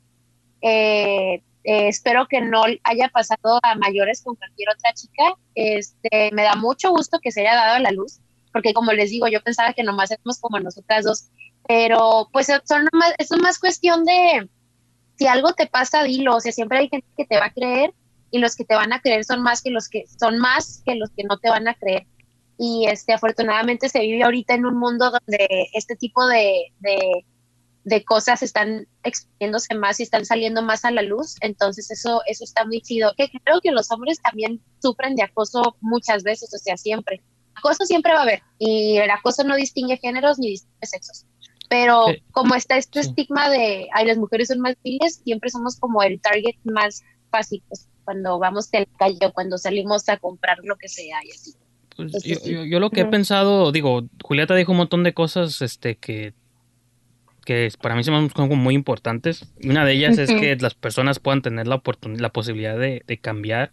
Eh, 0.60 1.42
eh, 1.64 1.88
espero 1.88 2.26
que 2.28 2.42
no 2.42 2.64
haya 2.82 3.08
pasado 3.08 3.58
a 3.62 3.74
mayores 3.76 4.22
con 4.22 4.36
cualquier 4.36 4.68
otra 4.68 4.92
chica. 4.92 5.34
Este, 5.54 6.30
me 6.32 6.42
da 6.42 6.56
mucho 6.56 6.90
gusto 6.90 7.18
que 7.20 7.32
se 7.32 7.40
haya 7.40 7.56
dado 7.56 7.76
a 7.76 7.80
la 7.80 7.90
luz, 7.90 8.20
porque 8.52 8.74
como 8.74 8.92
les 8.92 9.10
digo, 9.10 9.28
yo 9.28 9.42
pensaba 9.42 9.72
que 9.72 9.82
nomás 9.82 10.10
éramos 10.10 10.38
como 10.40 10.60
nosotras 10.60 11.04
dos, 11.06 11.30
pero 11.66 12.28
pues 12.32 12.48
son 12.64 12.86
más, 12.92 13.14
es 13.16 13.30
más 13.40 13.58
cuestión 13.58 14.04
de 14.04 14.46
si 15.16 15.26
algo 15.26 15.54
te 15.54 15.66
pasa, 15.66 16.02
dilo, 16.02 16.36
o 16.36 16.40
sea, 16.40 16.52
siempre 16.52 16.78
hay 16.78 16.88
gente 16.90 17.06
que 17.16 17.24
te 17.24 17.38
va 17.38 17.46
a 17.46 17.52
creer 17.52 17.94
y 18.34 18.38
los 18.38 18.56
que 18.56 18.64
te 18.64 18.74
van 18.74 18.92
a 18.92 19.00
creer 19.00 19.24
son 19.24 19.42
más 19.42 19.62
que 19.62 19.70
los 19.70 19.88
que 19.88 20.06
son 20.18 20.38
más 20.38 20.82
que 20.84 20.96
los 20.96 21.10
que 21.10 21.22
no 21.22 21.38
te 21.38 21.50
van 21.50 21.68
a 21.68 21.74
creer. 21.74 22.04
Y 22.58 22.86
este, 22.88 23.12
afortunadamente 23.12 23.88
se 23.88 24.00
vive 24.00 24.24
ahorita 24.24 24.54
en 24.54 24.66
un 24.66 24.76
mundo 24.76 25.12
donde 25.12 25.68
este 25.72 25.94
tipo 25.94 26.26
de, 26.26 26.72
de 26.80 27.24
de 27.84 28.02
cosas 28.02 28.42
están 28.42 28.88
exponiéndose 29.04 29.74
más 29.74 30.00
y 30.00 30.02
están 30.02 30.24
saliendo 30.24 30.62
más 30.62 30.84
a 30.84 30.90
la 30.90 31.02
luz, 31.02 31.36
entonces 31.42 31.90
eso, 31.90 32.22
eso 32.26 32.42
está 32.42 32.64
muy 32.64 32.80
chido. 32.80 33.12
Que 33.16 33.28
creo 33.44 33.60
que 33.62 33.70
los 33.72 33.90
hombres 33.92 34.20
también 34.20 34.60
sufren 34.80 35.14
de 35.14 35.22
acoso 35.22 35.76
muchas 35.80 36.22
veces, 36.22 36.52
o 36.54 36.58
sea, 36.58 36.76
siempre. 36.76 37.22
Acoso 37.54 37.84
siempre 37.84 38.14
va 38.14 38.20
a 38.20 38.22
haber, 38.22 38.42
y 38.58 38.96
el 38.96 39.10
acoso 39.10 39.44
no 39.44 39.54
distingue 39.54 39.98
géneros 39.98 40.38
ni 40.38 40.48
distingue 40.48 40.86
sexos. 40.86 41.26
Pero 41.68 42.06
sí. 42.08 42.22
como 42.32 42.54
está 42.54 42.78
este 42.78 43.02
sí. 43.02 43.10
estigma 43.10 43.50
de, 43.50 43.86
ay, 43.92 44.06
las 44.06 44.16
mujeres 44.16 44.48
son 44.48 44.60
más 44.60 44.76
viles, 44.82 45.20
siempre 45.22 45.50
somos 45.50 45.78
como 45.78 46.02
el 46.02 46.20
target 46.20 46.56
más 46.64 47.02
fácil, 47.30 47.62
pues, 47.68 47.86
cuando 48.04 48.38
vamos 48.38 48.70
del 48.70 48.86
calle 48.98 49.18
o 49.26 49.32
cuando 49.32 49.58
salimos 49.58 50.08
a 50.08 50.16
comprar 50.18 50.58
lo 50.62 50.76
que 50.76 50.88
sea 50.88 51.18
y 51.24 51.30
así. 51.30 51.54
Pues 51.96 52.24
yo, 52.24 52.36
yo, 52.44 52.64
yo, 52.64 52.80
lo 52.80 52.90
que 52.90 53.02
he 53.02 53.04
pensado, 53.04 53.70
digo, 53.70 54.02
Julieta 54.22 54.54
dijo 54.54 54.72
un 54.72 54.78
montón 54.78 55.04
de 55.04 55.14
cosas 55.14 55.62
este 55.62 55.96
que 55.96 56.34
que 57.44 57.70
para 57.80 57.94
mí 57.94 58.02
son 58.02 58.28
como 58.30 58.56
muy 58.56 58.74
importantes. 58.74 59.52
Una 59.62 59.84
de 59.84 59.92
ellas 59.92 60.16
uh 60.16 60.20
-huh. 60.20 60.24
es 60.24 60.40
que 60.40 60.56
las 60.56 60.74
personas 60.74 61.18
puedan 61.18 61.42
tener 61.42 61.68
la 61.68 61.76
oportunidad, 61.76 62.20
la 62.20 62.30
posibilidad 62.30 62.78
de, 62.78 63.02
de, 63.06 63.18
cambiar. 63.18 63.70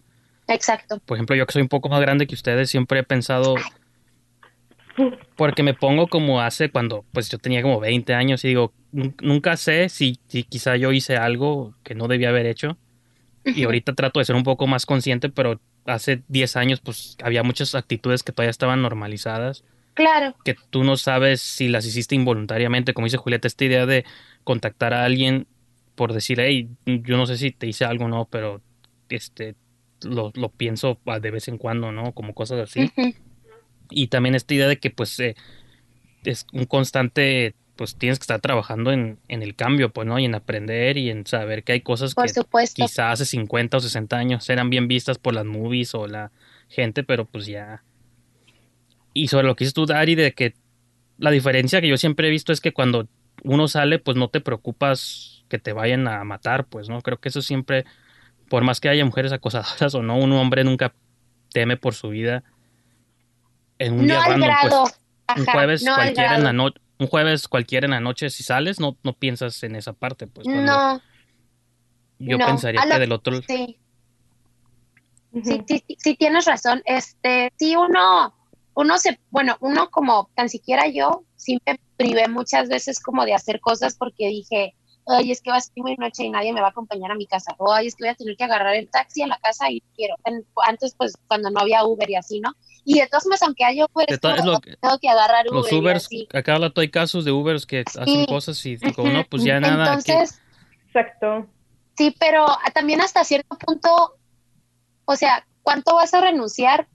Exacto. 0.47 0.99
Por 1.05 1.17
ejemplo, 1.17 1.35
yo 1.35 1.45
que 1.45 1.53
soy 1.53 1.61
un 1.61 1.69
poco 1.69 1.89
más 1.89 2.01
grande 2.01 2.27
que 2.27 2.35
ustedes, 2.35 2.69
siempre 2.69 2.99
he 2.99 3.03
pensado, 3.03 3.55
porque 5.35 5.63
me 5.63 5.73
pongo 5.73 6.07
como 6.07 6.41
hace 6.41 6.69
cuando 6.69 7.05
pues 7.11 7.29
yo 7.29 7.37
tenía 7.37 7.61
como 7.61 7.79
20 7.79 8.13
años 8.13 8.43
y 8.43 8.49
digo, 8.49 8.73
nunca 8.91 9.57
sé 9.57 9.89
si, 9.89 10.19
si 10.27 10.43
quizá 10.43 10.75
yo 10.75 10.91
hice 10.91 11.17
algo 11.17 11.73
que 11.83 11.95
no 11.95 12.07
debía 12.07 12.29
haber 12.29 12.45
hecho. 12.45 12.77
Y 13.45 13.63
ahorita 13.65 13.93
trato 13.93 14.19
de 14.19 14.25
ser 14.25 14.35
un 14.35 14.43
poco 14.43 14.67
más 14.67 14.85
consciente, 14.85 15.29
pero 15.29 15.59
hace 15.85 16.23
10 16.27 16.55
años 16.57 16.79
pues 16.79 17.17
había 17.23 17.43
muchas 17.43 17.75
actitudes 17.75 18.23
que 18.23 18.31
todavía 18.31 18.51
estaban 18.51 18.81
normalizadas. 18.81 19.63
Claro. 19.93 20.35
que 20.45 20.55
tú 20.69 20.85
no 20.85 20.95
sabes 20.95 21.41
si 21.41 21.67
las 21.67 21.85
hiciste 21.85 22.15
involuntariamente, 22.15 22.93
como 22.93 23.07
dice 23.07 23.17
Julieta, 23.17 23.49
esta 23.49 23.65
idea 23.65 23.85
de 23.85 24.05
contactar 24.45 24.93
a 24.93 25.03
alguien 25.03 25.47
por 25.95 26.13
decir, 26.13 26.39
hey, 26.39 26.69
yo 26.85 27.17
no 27.17 27.25
sé 27.25 27.37
si 27.37 27.51
te 27.51 27.67
hice 27.67 27.83
algo 27.83 28.05
o 28.05 28.07
no, 28.07 28.25
pero 28.31 28.61
este 29.09 29.55
lo, 30.03 30.31
lo 30.33 30.49
pienso 30.49 30.99
de 31.21 31.31
vez 31.31 31.47
en 31.47 31.57
cuando, 31.57 31.91
¿no? 31.91 32.13
Como 32.13 32.33
cosas 32.33 32.59
así. 32.59 32.91
Y 33.89 34.07
también 34.07 34.35
esta 34.35 34.53
idea 34.53 34.67
de 34.67 34.79
que 34.79 34.89
pues 34.89 35.19
eh, 35.19 35.35
es 36.23 36.47
un 36.53 36.65
constante, 36.65 37.55
pues 37.75 37.95
tienes 37.95 38.19
que 38.19 38.23
estar 38.23 38.39
trabajando 38.39 38.91
en, 38.91 39.17
en 39.27 39.41
el 39.43 39.55
cambio, 39.55 39.91
pues, 39.91 40.07
¿no? 40.07 40.19
Y 40.19 40.25
en 40.25 40.35
aprender 40.35 40.97
y 40.97 41.09
en 41.09 41.25
saber 41.25 41.63
que 41.63 41.73
hay 41.73 41.81
cosas 41.81 42.13
Por 42.13 42.25
que 42.27 42.33
supuesto. 42.33 42.83
quizá 42.83 43.11
hace 43.11 43.25
50 43.25 43.77
o 43.77 43.79
60 43.79 44.17
años 44.17 44.49
eran 44.49 44.69
bien 44.69 44.87
vistas 44.87 45.17
por 45.17 45.33
las 45.33 45.45
movies 45.45 45.95
o 45.95 46.07
la 46.07 46.31
gente, 46.67 47.03
pero 47.03 47.25
pues 47.25 47.45
ya. 47.47 47.83
Y 49.13 49.27
sobre 49.27 49.47
lo 49.47 49.55
que 49.55 49.63
dices 49.65 49.73
tú, 49.73 49.85
Dari, 49.85 50.15
de 50.15 50.33
que 50.33 50.53
la 51.17 51.31
diferencia 51.31 51.81
que 51.81 51.87
yo 51.87 51.97
siempre 51.97 52.27
he 52.27 52.31
visto 52.31 52.53
es 52.53 52.61
que 52.61 52.73
cuando 52.73 53.07
uno 53.43 53.67
sale, 53.67 53.99
pues 53.99 54.17
no 54.17 54.29
te 54.29 54.41
preocupas 54.41 55.43
que 55.49 55.59
te 55.59 55.73
vayan 55.73 56.07
a 56.07 56.23
matar, 56.23 56.65
pues, 56.65 56.89
¿no? 56.89 57.01
Creo 57.01 57.19
que 57.19 57.29
eso 57.29 57.41
siempre, 57.41 57.85
por 58.49 58.63
más 58.63 58.79
que 58.79 58.89
haya 58.89 59.03
mujeres 59.05 59.31
acosadoras 59.31 59.93
o 59.95 60.01
no, 60.03 60.17
un 60.17 60.31
hombre 60.33 60.63
nunca 60.63 60.93
teme 61.51 61.77
por 61.77 61.93
su 61.93 62.09
vida. 62.09 62.43
En 63.79 63.93
un 63.93 63.99
no 63.99 64.05
día 64.05 64.23
al 64.23 64.31
random, 64.31 64.49
pues, 64.49 64.61
grado. 64.61 64.83
un 65.37 65.45
jueves 65.45 65.83
no 65.83 65.95
cualquiera 65.95 66.35
en 66.37 66.43
la 66.43 66.53
noche, 66.53 66.79
un 67.01 67.07
jueves 67.07 67.47
cualquiera 67.47 67.85
en 67.85 67.91
la 67.91 67.99
noche, 67.99 68.29
si 68.29 68.43
sales, 68.43 68.79
no, 68.79 68.95
no 69.03 69.13
piensas 69.13 69.63
en 69.63 69.75
esa 69.75 69.93
parte, 69.93 70.27
pues. 70.27 70.47
No, 70.47 71.01
yo 72.19 72.37
no. 72.37 72.45
pensaría 72.45 72.85
lo- 72.85 72.93
que 72.93 72.99
del 72.99 73.11
otro, 73.11 73.41
sí. 73.41 73.79
Sí, 75.33 75.63
sí, 75.67 75.83
sí, 75.87 75.97
sí, 75.97 76.15
tienes 76.15 76.45
razón. 76.45 76.83
Este, 76.85 77.51
sí, 77.57 77.75
uno, 77.75 78.35
uno 78.75 78.97
se, 78.99 79.19
bueno, 79.31 79.57
uno 79.61 79.89
como 79.89 80.29
tan 80.35 80.47
siquiera 80.47 80.87
yo, 80.87 81.23
sí 81.37 81.57
me 81.65 81.79
privé 81.97 82.27
muchas 82.27 82.69
veces 82.69 82.99
como 82.99 83.25
de 83.25 83.33
hacer 83.33 83.59
cosas 83.61 83.95
porque 83.97 84.27
dije, 84.27 84.75
ay, 85.07 85.31
es 85.31 85.41
que 85.41 85.49
va 85.51 85.57
a 85.57 85.61
ser 85.61 85.73
muy 85.77 85.95
noche 85.97 86.23
y 86.23 86.29
nadie 86.29 86.53
me 86.53 86.61
va 86.61 86.67
a 86.67 86.69
acompañar 86.71 87.11
a 87.11 87.15
mi 87.15 87.25
casa. 87.27 87.55
O 87.57 87.71
ay, 87.73 87.87
es 87.87 87.95
que 87.95 88.03
voy 88.03 88.09
a 88.09 88.15
tener 88.15 88.35
que 88.37 88.43
agarrar 88.43 88.75
el 88.75 88.89
taxi 88.89 89.21
a 89.23 89.27
la 89.27 89.37
casa 89.39 89.69
y 89.69 89.81
quiero. 89.95 90.15
En- 90.25 90.45
antes, 90.65 90.95
pues, 90.97 91.13
cuando 91.27 91.49
no 91.49 91.59
había 91.59 91.83
Uber 91.85 92.09
y 92.09 92.15
así, 92.15 92.39
¿no? 92.39 92.51
Y 92.85 92.99
de 92.99 93.07
todos 93.07 93.25
modos, 93.25 93.41
aunque 93.43 93.63
haya 93.65 93.85
Uber, 93.93 94.07
De 94.07 94.15
es 94.15 94.19
to- 94.21 94.29
como, 94.29 94.39
es 94.39 94.45
lo 94.45 94.53
"Oh, 94.55 94.59
que- 94.59 94.75
tengo 94.77 94.97
que 94.99 95.09
agarrar 95.09 95.45
Uber 95.47 95.55
los 95.55 95.71
y 95.71 95.75
Ubers, 95.75 96.05
así. 96.05 96.27
a 96.33 96.41
cada 96.43 96.59
rato 96.59 96.81
hay 96.81 96.89
casos 96.89 97.25
de 97.25 97.31
Ubers 97.31 97.65
que 97.65 97.83
hacen 97.99 98.25
cosas 98.25 98.65
y 98.65 98.77
digo, 98.77 99.03
no, 99.03 99.23
pues 99.25 99.43
ya 99.43 99.59
nada, 99.59 99.85
Entonces, 99.93 100.39
Exacto. 100.87 101.47
Sí, 101.97 102.15
pero 102.19 102.45
también 102.73 103.01
hasta 103.01 103.23
cierto 103.23 103.57
punto, 103.57 104.17
o 105.05 105.15
sea, 105.15 105.45
¿cuánto 105.61 105.95
vas 105.95 106.13
a 106.13 106.21
renunciar? 106.21 106.87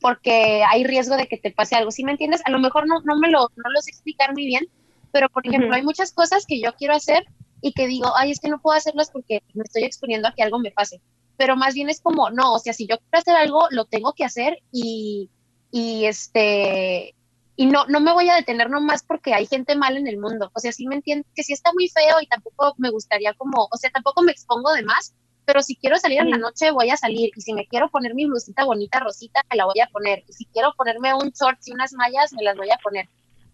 Porque 0.00 0.62
hay 0.68 0.84
riesgo 0.84 1.16
de 1.16 1.26
que 1.26 1.38
te 1.38 1.50
pase 1.50 1.74
algo, 1.74 1.90
¿sí 1.90 2.04
me 2.04 2.12
entiendes? 2.12 2.40
A 2.44 2.50
lo 2.50 2.58
mejor 2.60 2.86
no, 2.86 3.00
no 3.04 3.16
me 3.18 3.28
lo, 3.30 3.40
no 3.56 3.70
lo 3.70 3.80
sé 3.80 3.90
explicar 3.90 4.32
muy 4.32 4.46
bien, 4.46 4.66
pero 5.12 5.28
por 5.28 5.46
ejemplo, 5.46 5.74
hay 5.74 5.82
muchas 5.82 6.12
cosas 6.12 6.44
que 6.46 6.60
yo 6.60 6.72
quiero 6.74 6.94
hacer 6.94 7.24
y 7.60 7.72
que 7.72 7.86
digo, 7.86 8.12
ay, 8.16 8.30
es 8.30 8.40
que 8.40 8.48
no 8.48 8.60
puedo 8.60 8.76
hacerlas 8.76 9.10
porque 9.10 9.42
me 9.54 9.64
estoy 9.64 9.84
exponiendo 9.84 10.28
a 10.28 10.34
que 10.34 10.42
algo 10.42 10.58
me 10.58 10.70
pase. 10.70 11.00
Pero 11.36 11.56
más 11.56 11.74
bien 11.74 11.88
es 11.88 12.00
como, 12.00 12.30
no, 12.30 12.54
o 12.54 12.58
sea, 12.58 12.72
si 12.72 12.86
yo 12.86 12.98
quiero 12.98 13.18
hacer 13.18 13.36
algo, 13.36 13.66
lo 13.70 13.84
tengo 13.84 14.12
que 14.12 14.24
hacer 14.24 14.58
y, 14.72 15.30
y 15.70 16.04
este, 16.06 17.14
y 17.56 17.66
no, 17.66 17.86
no 17.86 18.00
me 18.00 18.12
voy 18.12 18.28
a 18.28 18.36
detener 18.36 18.70
nomás 18.70 19.02
porque 19.02 19.34
hay 19.34 19.46
gente 19.46 19.76
mala 19.76 19.98
en 19.98 20.06
el 20.06 20.18
mundo. 20.18 20.50
O 20.54 20.60
sea, 20.60 20.72
sí 20.72 20.86
me 20.86 20.94
entiendes 20.94 21.26
que 21.34 21.42
sí 21.42 21.52
está 21.52 21.72
muy 21.72 21.88
feo 21.88 22.20
y 22.20 22.26
tampoco 22.26 22.74
me 22.78 22.90
gustaría 22.90 23.34
como, 23.34 23.68
o 23.70 23.76
sea, 23.76 23.90
tampoco 23.90 24.22
me 24.22 24.32
expongo 24.32 24.72
de 24.72 24.84
más, 24.84 25.14
pero 25.44 25.62
si 25.62 25.76
quiero 25.76 25.96
salir 25.96 26.20
en 26.20 26.30
la 26.30 26.38
noche 26.38 26.70
voy 26.70 26.90
a 26.90 26.96
salir 26.96 27.30
y 27.34 27.40
si 27.40 27.54
me 27.54 27.66
quiero 27.66 27.88
poner 27.88 28.14
mi 28.14 28.26
blusita 28.26 28.64
bonita 28.64 29.00
rosita 29.00 29.40
me 29.50 29.56
la 29.56 29.64
voy 29.64 29.80
a 29.80 29.86
poner 29.86 30.22
y 30.28 30.32
si 30.34 30.44
quiero 30.44 30.74
ponerme 30.76 31.14
un 31.14 31.30
shorts 31.30 31.68
y 31.68 31.72
unas 31.72 31.94
mallas 31.94 32.32
me 32.34 32.42
las 32.42 32.56
voy 32.56 32.70
a 32.70 32.76
poner. 32.76 33.08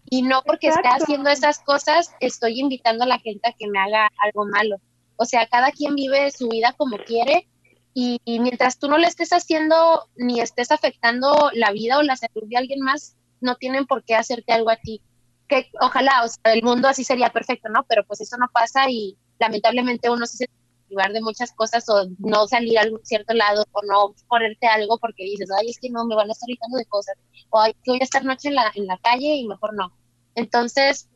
Y 0.09 0.21
no 0.21 0.43
porque 0.43 0.67
esté 0.67 0.81
Exacto. 0.81 1.03
haciendo 1.03 1.29
esas 1.29 1.59
cosas 1.59 2.11
estoy 2.19 2.59
invitando 2.59 3.03
a 3.03 3.07
la 3.07 3.19
gente 3.19 3.49
a 3.49 3.53
que 3.53 3.67
me 3.67 3.79
haga 3.79 4.09
algo 4.19 4.45
malo. 4.45 4.77
O 5.17 5.25
sea, 5.25 5.47
cada 5.47 5.71
quien 5.71 5.95
vive 5.95 6.31
su 6.31 6.49
vida 6.49 6.73
como 6.77 6.97
quiere 6.97 7.47
y, 7.93 8.19
y 8.25 8.39
mientras 8.39 8.77
tú 8.77 8.87
no 8.87 8.97
le 8.97 9.07
estés 9.07 9.31
haciendo 9.31 10.07
ni 10.15 10.41
estés 10.41 10.71
afectando 10.71 11.49
la 11.53 11.71
vida 11.71 11.97
o 11.97 12.03
la 12.03 12.17
salud 12.17 12.43
de 12.47 12.57
alguien 12.57 12.81
más, 12.81 13.15
no 13.41 13.55
tienen 13.55 13.85
por 13.85 14.03
qué 14.03 14.15
hacerte 14.15 14.53
algo 14.53 14.69
a 14.69 14.77
ti. 14.77 15.01
Que 15.47 15.69
ojalá, 15.79 16.23
o 16.23 16.27
sea, 16.27 16.53
el 16.53 16.63
mundo 16.63 16.87
así 16.87 17.03
sería 17.03 17.29
perfecto, 17.29 17.69
¿no? 17.69 17.83
Pero 17.87 18.03
pues 18.05 18.21
eso 18.21 18.37
no 18.37 18.47
pasa 18.51 18.89
y 18.89 19.17
lamentablemente 19.39 20.09
uno 20.09 20.25
sí 20.25 20.37
se 20.37 20.49
privar 20.87 21.11
de 21.11 21.21
muchas 21.21 21.51
cosas 21.53 21.87
o 21.89 22.07
no 22.19 22.47
salir 22.47 22.77
a 22.77 22.81
algún 22.81 23.03
cierto 23.05 23.33
lado 23.33 23.65
o 23.71 23.81
no 23.83 24.15
ponerte 24.27 24.67
algo 24.67 24.97
porque 24.97 25.23
dices, 25.23 25.49
ay, 25.57 25.69
es 25.69 25.79
que 25.79 25.89
no, 25.89 26.05
me 26.05 26.15
van 26.15 26.29
a 26.29 26.31
estar 26.31 26.47
gritando 26.47 26.77
de 26.77 26.85
cosas 26.85 27.15
o 27.49 27.59
ay, 27.59 27.73
que 27.83 27.91
voy 27.91 27.99
a 28.01 28.03
estar 28.03 28.23
noche 28.23 28.49
en 28.49 28.55
la, 28.55 28.71
en 28.75 28.87
la 28.87 28.97
calle 28.97 29.35
y 29.35 29.47
mejor 29.47 29.73
no. 29.75 29.91
Entonces, 30.35 31.09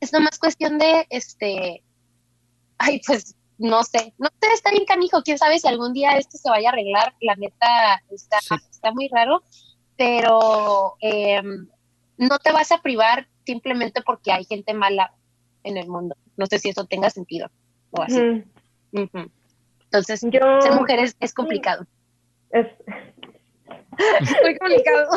es 0.00 0.12
nomás 0.12 0.38
cuestión 0.38 0.78
de, 0.78 1.06
este, 1.10 1.82
ay, 2.78 3.00
pues, 3.06 3.36
no 3.56 3.82
sé, 3.84 4.12
no 4.18 4.28
sé, 4.40 4.52
está 4.52 4.70
bien 4.70 4.84
canijo, 4.84 5.22
quién 5.22 5.38
sabe 5.38 5.58
si 5.58 5.68
algún 5.68 5.92
día 5.92 6.16
esto 6.18 6.36
se 6.38 6.50
vaya 6.50 6.70
a 6.70 6.72
arreglar, 6.72 7.14
la 7.20 7.36
neta 7.36 8.02
está, 8.10 8.40
Sí. 8.40 8.54
está 8.70 8.92
muy 8.92 9.08
raro, 9.08 9.42
pero 9.96 10.96
eh, 11.00 11.40
no 12.16 12.38
te 12.38 12.52
vas 12.52 12.72
a 12.72 12.82
privar 12.82 13.28
simplemente 13.46 14.02
porque 14.02 14.32
hay 14.32 14.44
gente 14.44 14.74
mala 14.74 15.14
en 15.62 15.76
el 15.76 15.88
mundo. 15.88 16.16
No 16.36 16.46
sé 16.46 16.58
si 16.58 16.70
eso 16.70 16.84
tenga 16.84 17.10
sentido 17.10 17.48
o 17.90 18.02
así. 18.02 18.44
Entonces, 18.94 20.20
Yo, 20.30 20.60
ser 20.62 20.72
mujer 20.74 20.98
es, 21.00 21.16
es 21.20 21.32
complicado. 21.34 21.86
es, 22.50 22.66
Muy 24.42 24.58
complicado. 24.58 25.08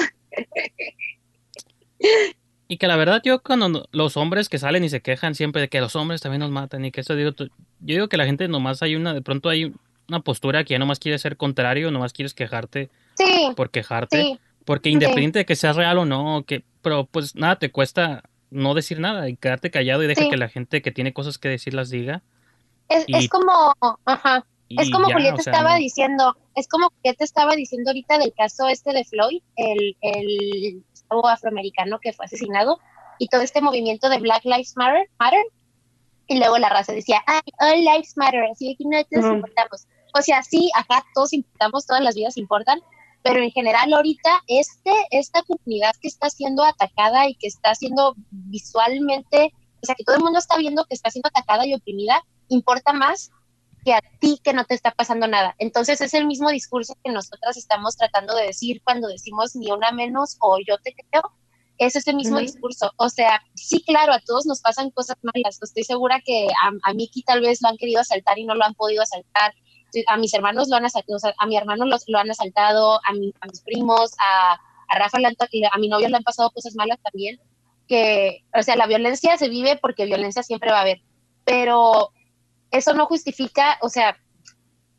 Y 2.68 2.78
que 2.78 2.88
la 2.88 2.98
verdad 2.98 3.22
yo 3.24 3.41
cuando 3.41 3.88
los 3.91 4.18
hombres 4.18 4.49
que 4.49 4.58
salen 4.58 4.84
y 4.84 4.90
se 4.90 5.02
quejan 5.02 5.36
siempre 5.36 5.62
de 5.62 5.70
que 5.70 5.80
los 5.80 5.95
hombres 5.95 6.22
también 6.22 6.41
nos 6.41 6.52
matan 6.52 6.84
y 6.86 6.91
que 6.91 7.02
eso 7.02 7.16
digo, 7.16 7.32
yo 7.38 7.48
digo 7.80 8.10
que 8.10 8.18
la 8.18 8.26
gente 8.26 8.48
nomás 8.49 8.82
hay 8.84 8.95
una, 8.95 9.14
de 9.14 9.22
pronto 9.22 9.48
hay 9.49 9.74
una 10.10 10.20
postura 10.20 10.64
que 10.64 10.74
ya 10.74 10.80
nomás 10.80 10.99
quiere 10.99 11.18
ser 11.18 11.38
contrario, 11.38 11.91
nomás 11.91 12.12
quieres 12.14 12.34
quejarte 12.34 12.90
Sí, 13.16 13.52
por 13.56 13.72
quejarte, 13.72 14.22
sí, 14.22 14.40
porque 14.66 14.90
Sí. 14.90 14.94
independiente 14.94 15.40
de 15.40 15.45
que 15.45 15.56
sea 15.56 15.74
real 15.74 15.98
o 15.98 16.06
no, 16.06 16.44
que, 16.45 16.64
pero 16.82 17.06
pues 17.06 17.36
nada 17.36 17.58
te 17.58 17.72
cuesta 17.72 18.22
no 18.52 18.74
decir 18.74 18.99
nada 18.99 19.28
y 19.30 19.38
quedarte 19.38 19.72
callado 19.72 20.04
y 20.04 20.08
deja 20.08 20.24
Sí. 20.24 20.30
que 20.30 20.38
la 20.38 20.49
gente 20.49 20.82
que 20.82 20.91
tiene 20.91 21.14
cosas 21.14 21.38
que 21.38 21.48
decir 21.49 21.74
las 21.74 21.90
diga. 21.90 22.22
Es, 22.89 23.03
Y- 23.07 23.15
es 23.18 23.30
como, 23.30 23.73
ajá, 24.05 24.45
Es 24.69 24.91
como 24.91 25.07
ya, 25.07 25.14
Julieta 25.15 25.35
o 25.35 25.39
sea, 25.39 25.53
estaba 25.53 25.72
no- 25.73 25.80
diciendo, 25.80 26.35
es 26.55 26.68
como 26.68 26.89
Julieta 26.89 27.23
estaba 27.23 27.55
diciendo 27.55 27.89
ahorita 27.91 28.18
del 28.18 28.34
caso 28.34 28.68
este 28.68 28.91
de 28.93 29.05
Floyd, 29.05 29.41
el, 29.55 29.95
el 30.01 30.84
afroamericano 31.23 31.99
que 31.99 32.11
fue 32.14 32.26
asesinado, 32.26 32.77
y 33.19 33.27
todo 33.30 33.41
este 33.41 33.61
movimiento 33.61 34.09
de 34.09 34.19
Black 34.19 34.43
Lives 34.43 34.73
Matter, 34.76 35.09
Matter 35.19 35.43
y 36.27 36.38
luego 36.38 36.57
la 36.57 36.68
raza 36.69 36.91
decía, 36.91 37.23
ay, 37.26 37.39
all 37.59 37.80
lives 37.85 38.18
matter, 38.18 38.43
así 38.51 38.76
que 38.77 38.84
no 38.84 39.01
todos 39.05 39.26
Ujú. 39.26 39.35
importamos. 39.35 39.88
O 40.14 40.22
sea, 40.22 40.43
sí, 40.43 40.69
acá 40.76 41.03
todos 41.15 41.31
importamos, 41.31 41.85
todas 41.88 42.03
las 42.03 42.15
vidas 42.15 42.35
importan, 42.35 42.81
pero 43.23 43.41
en 43.41 43.51
general 43.51 43.93
ahorita 43.93 44.43
este, 44.47 44.91
esta 45.11 45.41
comunidad 45.43 45.93
que 46.01 46.09
está 46.09 46.30
siendo 46.30 46.64
atacada 46.65 47.30
y 47.30 47.35
que 47.35 47.47
está 47.47 47.73
siendo 47.76 48.14
visualmente, 48.30 49.53
o 49.81 49.85
sea, 49.85 49.95
que 49.95 50.03
todo 50.03 50.18
el 50.18 50.23
mundo 50.23 50.39
está 50.39 50.57
viendo 50.57 50.84
que 50.85 50.95
está 50.95 51.09
siendo 51.09 51.30
atacada 51.30 51.65
y 51.65 51.73
oprimida, 51.73 52.22
importa 52.49 52.94
más 52.94 53.32
que 53.86 53.94
a 53.94 54.02
ti 54.19 54.40
que 54.44 54.53
no 54.53 54.65
te 54.65 54.76
está 54.76 54.91
pasando 54.91 55.28
nada. 55.28 55.56
Entonces 55.60 56.02
es 56.02 56.14
el 56.14 56.26
mismo 56.28 56.49
discurso 56.49 56.94
que 57.03 57.11
nosotras 57.11 57.56
estamos 57.57 57.95
tratando 57.95 58.36
de 58.36 58.48
decir 58.48 58.82
cuando 58.84 59.07
decimos 59.07 59.56
ni 59.56 59.72
una 59.72 59.91
menos 59.91 60.38
o 60.41 60.57
yo 60.65 60.78
te 60.80 60.94
creo. 60.94 61.24
Es 61.78 61.95
ese 61.95 62.11
mismo 62.14 62.38
discurso. 62.48 62.91
O 62.98 63.07
sea, 63.10 63.41
sí, 63.53 63.84
claro, 63.86 64.11
a 64.11 64.19
todos 64.19 64.45
nos 64.48 64.61
pasan 64.61 64.90
cosas 64.90 65.15
malas. 65.22 65.60
Estoy 65.61 65.84
segura 65.84 66.19
que 66.26 66.48
a, 66.48 66.72
a 66.90 66.94
Miki 66.94 67.22
tal 67.22 67.40
vez 67.40 67.61
lo 67.61 67.69
han 67.69 67.78
querido 67.78 68.02
asaltar 68.02 68.38
y 68.40 68.45
no 68.45 68.56
lo 68.56 68.65
han 68.65 68.74
podido 68.74 69.03
asaltar. 69.03 69.53
A 70.07 70.18
mis 70.18 70.34
hermanos 70.34 70.68
lo 70.69 70.76
han 70.76 70.86
asaltado, 70.86 71.18
a 71.38 71.45
mi 71.45 71.56
hermano 71.56 71.86
los- 71.86 72.03
lo 72.07 72.18
han 72.18 72.30
asaltado, 72.32 72.99
a, 73.06 73.14
mi- 73.14 73.34
a 73.40 73.45
mis 73.48 73.61
primos, 73.61 74.11
a, 74.19 74.53
a 74.90 74.99
Rafa, 74.99 75.19
le 75.19 75.28
han 75.28 75.36
a 75.72 75.78
mi 75.78 75.88
novio 75.88 76.10
le 76.10 76.18
han 76.18 76.24
pasado 76.24 76.49
cosas 76.49 76.74
malas 76.76 76.98
también. 77.03 77.40
Que, 77.88 78.44
o 78.57 78.64
sea, 78.64 78.76
la 78.76 78.88
violencia 78.88 79.38
se 79.38 79.48
vive 79.48 79.78
porque 79.82 80.06
violencia 80.06 80.44
siempre 80.44 80.72
va 80.72 80.80
a 80.80 80.82
haber. 80.82 81.02
Pero 81.45 82.11
eso 82.72 82.94
no 82.94 83.06
justifica, 83.06 83.77
o 83.81 83.89
sea, 83.89 84.18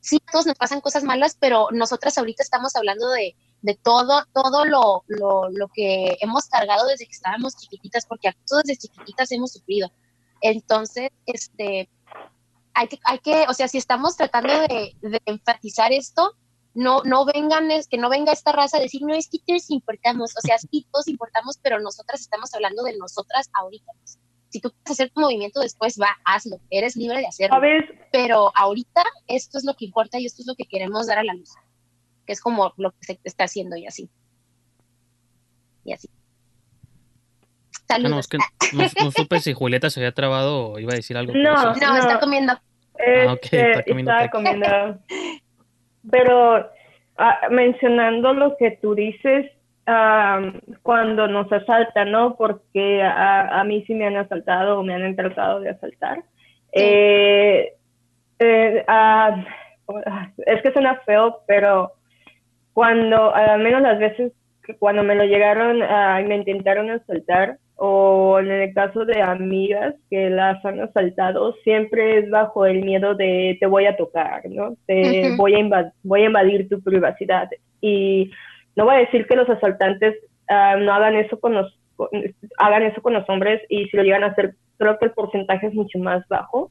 sí, 0.01 0.19
a 0.27 0.32
todos 0.32 0.47
nos 0.47 0.57
pasan 0.57 0.81
cosas 0.81 1.05
malas, 1.05 1.36
pero 1.39 1.69
nosotras 1.73 2.16
ahorita 2.19 2.43
estamos 2.43 2.74
hablando 2.77 3.09
de, 3.11 3.36
de 3.62 3.74
todo, 3.74 4.24
todo 4.32 4.65
lo, 4.65 5.05
lo, 5.07 5.49
lo 5.51 5.69
que 5.69 6.16
hemos 6.20 6.47
cargado 6.47 6.86
desde 6.86 7.07
que 7.07 7.12
estábamos 7.12 7.57
chiquititas, 7.57 8.07
porque 8.07 8.32
todos 8.47 8.65
desde 8.65 8.89
chiquititas 8.89 9.31
hemos 9.32 9.53
sufrido. 9.53 9.90
Entonces, 10.40 11.11
este, 11.27 11.90
hay 12.74 12.89
que, 12.89 12.99
hay 13.05 13.19
que, 13.19 13.47
o 13.49 13.55
sea, 13.55 13.69
si 13.69 13.78
estamos 13.78 14.16
tratando 14.16 14.53
de, 14.53 14.95
de 15.01 15.20
enfatizar 15.27 15.93
esto, 15.93 16.36
no, 16.74 17.03
no 17.03 17.24
vengan, 17.24 17.70
es 17.73 17.89
que 17.89 17.99
no 17.99 18.09
venga 18.09 18.32
esta 18.32 18.53
raza 18.53 18.77
a 18.77 18.81
decir, 18.81 19.03
no, 19.03 19.15
es 19.15 19.28
que 19.28 19.40
todos 19.45 19.69
importamos, 19.70 20.32
o 20.36 20.40
sea, 20.40 20.59
sí, 20.59 20.86
todos 20.93 21.09
importamos, 21.09 21.59
pero 21.61 21.81
nosotras 21.81 22.20
estamos 22.20 22.55
hablando 22.55 22.85
de 22.85 22.97
nosotras 22.97 23.51
ahorita. 23.53 23.93
Si 24.51 24.61
tú 24.61 24.70
quieres 24.70 24.91
hacer 24.93 25.11
tu 25.11 25.20
movimiento 25.20 25.61
después, 25.61 25.99
va, 26.01 26.16
hazlo, 26.25 26.59
eres 26.70 26.97
libre 26.97 27.19
de 27.19 27.27
hacerlo 27.27 27.59
pero 28.12 28.51
ahorita 28.55 29.03
esto 29.27 29.59
es 29.59 29.65
lo 29.65 29.75
que 29.75 29.85
importa 29.85 30.19
y 30.19 30.27
esto 30.27 30.43
es 30.43 30.47
lo 30.49 30.55
que 30.55 30.65
queremos 30.65 31.07
dar 31.07 31.19
a 31.19 31.25
la 31.25 31.35
luz, 31.35 31.51
que 32.27 32.33
es 32.33 32.41
como 32.41 32.73
lo 32.79 32.91
que 32.93 32.99
se 33.03 33.20
está 33.25 33.45
haciendo 33.45 33.77
y 33.77 33.87
así. 33.87 34.09
Y 35.85 35.93
así. 35.93 36.09
Ah, 37.91 37.99
no, 37.99 38.05
Saludos. 38.05 38.19
es 38.20 38.29
que 38.29 38.39
no, 38.39 39.05
no 39.05 39.11
supe 39.12 39.41
si 39.41 39.53
Julieta 39.55 39.91
se 39.91 40.01
había 40.01 40.12
trabado 40.12 40.70
o 40.73 40.79
iba 40.79 40.93
a 40.93 40.97
decir 40.97 41.16
algo. 41.16 41.33
No. 41.35 41.75
no, 41.75 41.97
está 41.97 42.20
comiendo. 42.20 42.53
Ah, 42.53 43.33
ok, 43.33 43.39
Este, 43.45 43.70
está 43.70 43.85
comiendo 43.85 44.12
taco. 44.12 44.37
comiendo. 44.39 44.66
Pero 46.11 46.70
ah, 47.19 47.41
mencionando 47.51 48.33
lo 48.35 48.57
que 48.57 48.79
tú 48.83 48.95
dices, 48.95 49.51
ah, 49.89 50.52
cuando 50.82 51.27
nos 51.27 51.51
asaltan, 51.52 52.12
¿no? 52.12 52.36
Porque 52.36 53.02
a, 53.02 53.60
a 53.60 53.65
mí 53.65 53.82
sí 53.86 53.94
me 53.94 54.06
han 54.06 54.16
asaltado 54.16 54.78
o 54.78 54.82
me 54.85 54.94
han 54.94 55.16
tratado 55.16 55.60
de 55.60 55.70
asaltar. 55.70 56.23
Eh, 56.73 57.73
eh, 58.39 58.85
es 60.47 60.62
que 60.62 60.73
suena 60.73 61.01
feo, 61.06 61.40
pero 61.47 61.93
cuando, 62.73 63.35
al 63.35 63.60
menos 63.60 63.82
las 63.82 63.98
veces 63.98 64.32
que 64.62 64.77
cuando 64.77 65.02
me 65.02 65.15
lo 65.15 65.24
llegaron 65.24 65.82
a, 65.82 66.20
me 66.20 66.36
intentaron 66.36 66.90
asaltar, 66.90 67.59
o 67.81 68.40
en 68.40 68.51
el 68.51 68.74
caso 68.74 69.05
de 69.05 69.23
amigas 69.23 69.94
que 70.10 70.31
las 70.31 70.62
han 70.65 70.81
asaltado, 70.81 71.55
siempre 71.62 72.19
es 72.19 72.31
bajo 72.31 72.66
el 72.66 72.82
miedo 72.82 73.15
de 73.15 73.56
te 73.60 73.66
voy 73.66 73.86
a 73.86 73.97
tocar, 73.97 74.43
¿no? 74.51 74.77
Te 74.86 75.35
voy, 75.36 75.55
a 75.55 75.93
voy 76.02 76.23
a 76.23 76.27
invadir 76.27 76.69
tu 76.69 76.82
privacidad. 76.82 77.48
Y 77.81 78.32
no 78.79 78.85
voy 78.85 78.95
a 78.95 78.99
decir 79.01 79.27
que 79.27 79.35
los 79.35 79.51
asaltantes 79.51 80.15
ah, 80.49 80.77
no 80.79 80.93
hagan 80.95 81.17
eso 81.17 81.39
con 81.41 81.53
los 81.53 81.77
con- 81.97 82.09
hagan 82.59 82.85
eso 82.85 83.03
con 83.03 83.13
los 83.13 83.29
hombres 83.29 83.61
y 83.69 83.87
si 83.87 83.97
lo 83.97 84.05
llegan 84.05 84.23
a 84.23 84.29
hacer, 84.29 84.55
creo 84.79 84.97
que 84.99 85.07
el 85.07 85.11
porcentaje 85.13 85.67
es 85.67 85.75
mucho 85.75 85.99
más 85.99 86.27
bajo. 86.29 86.71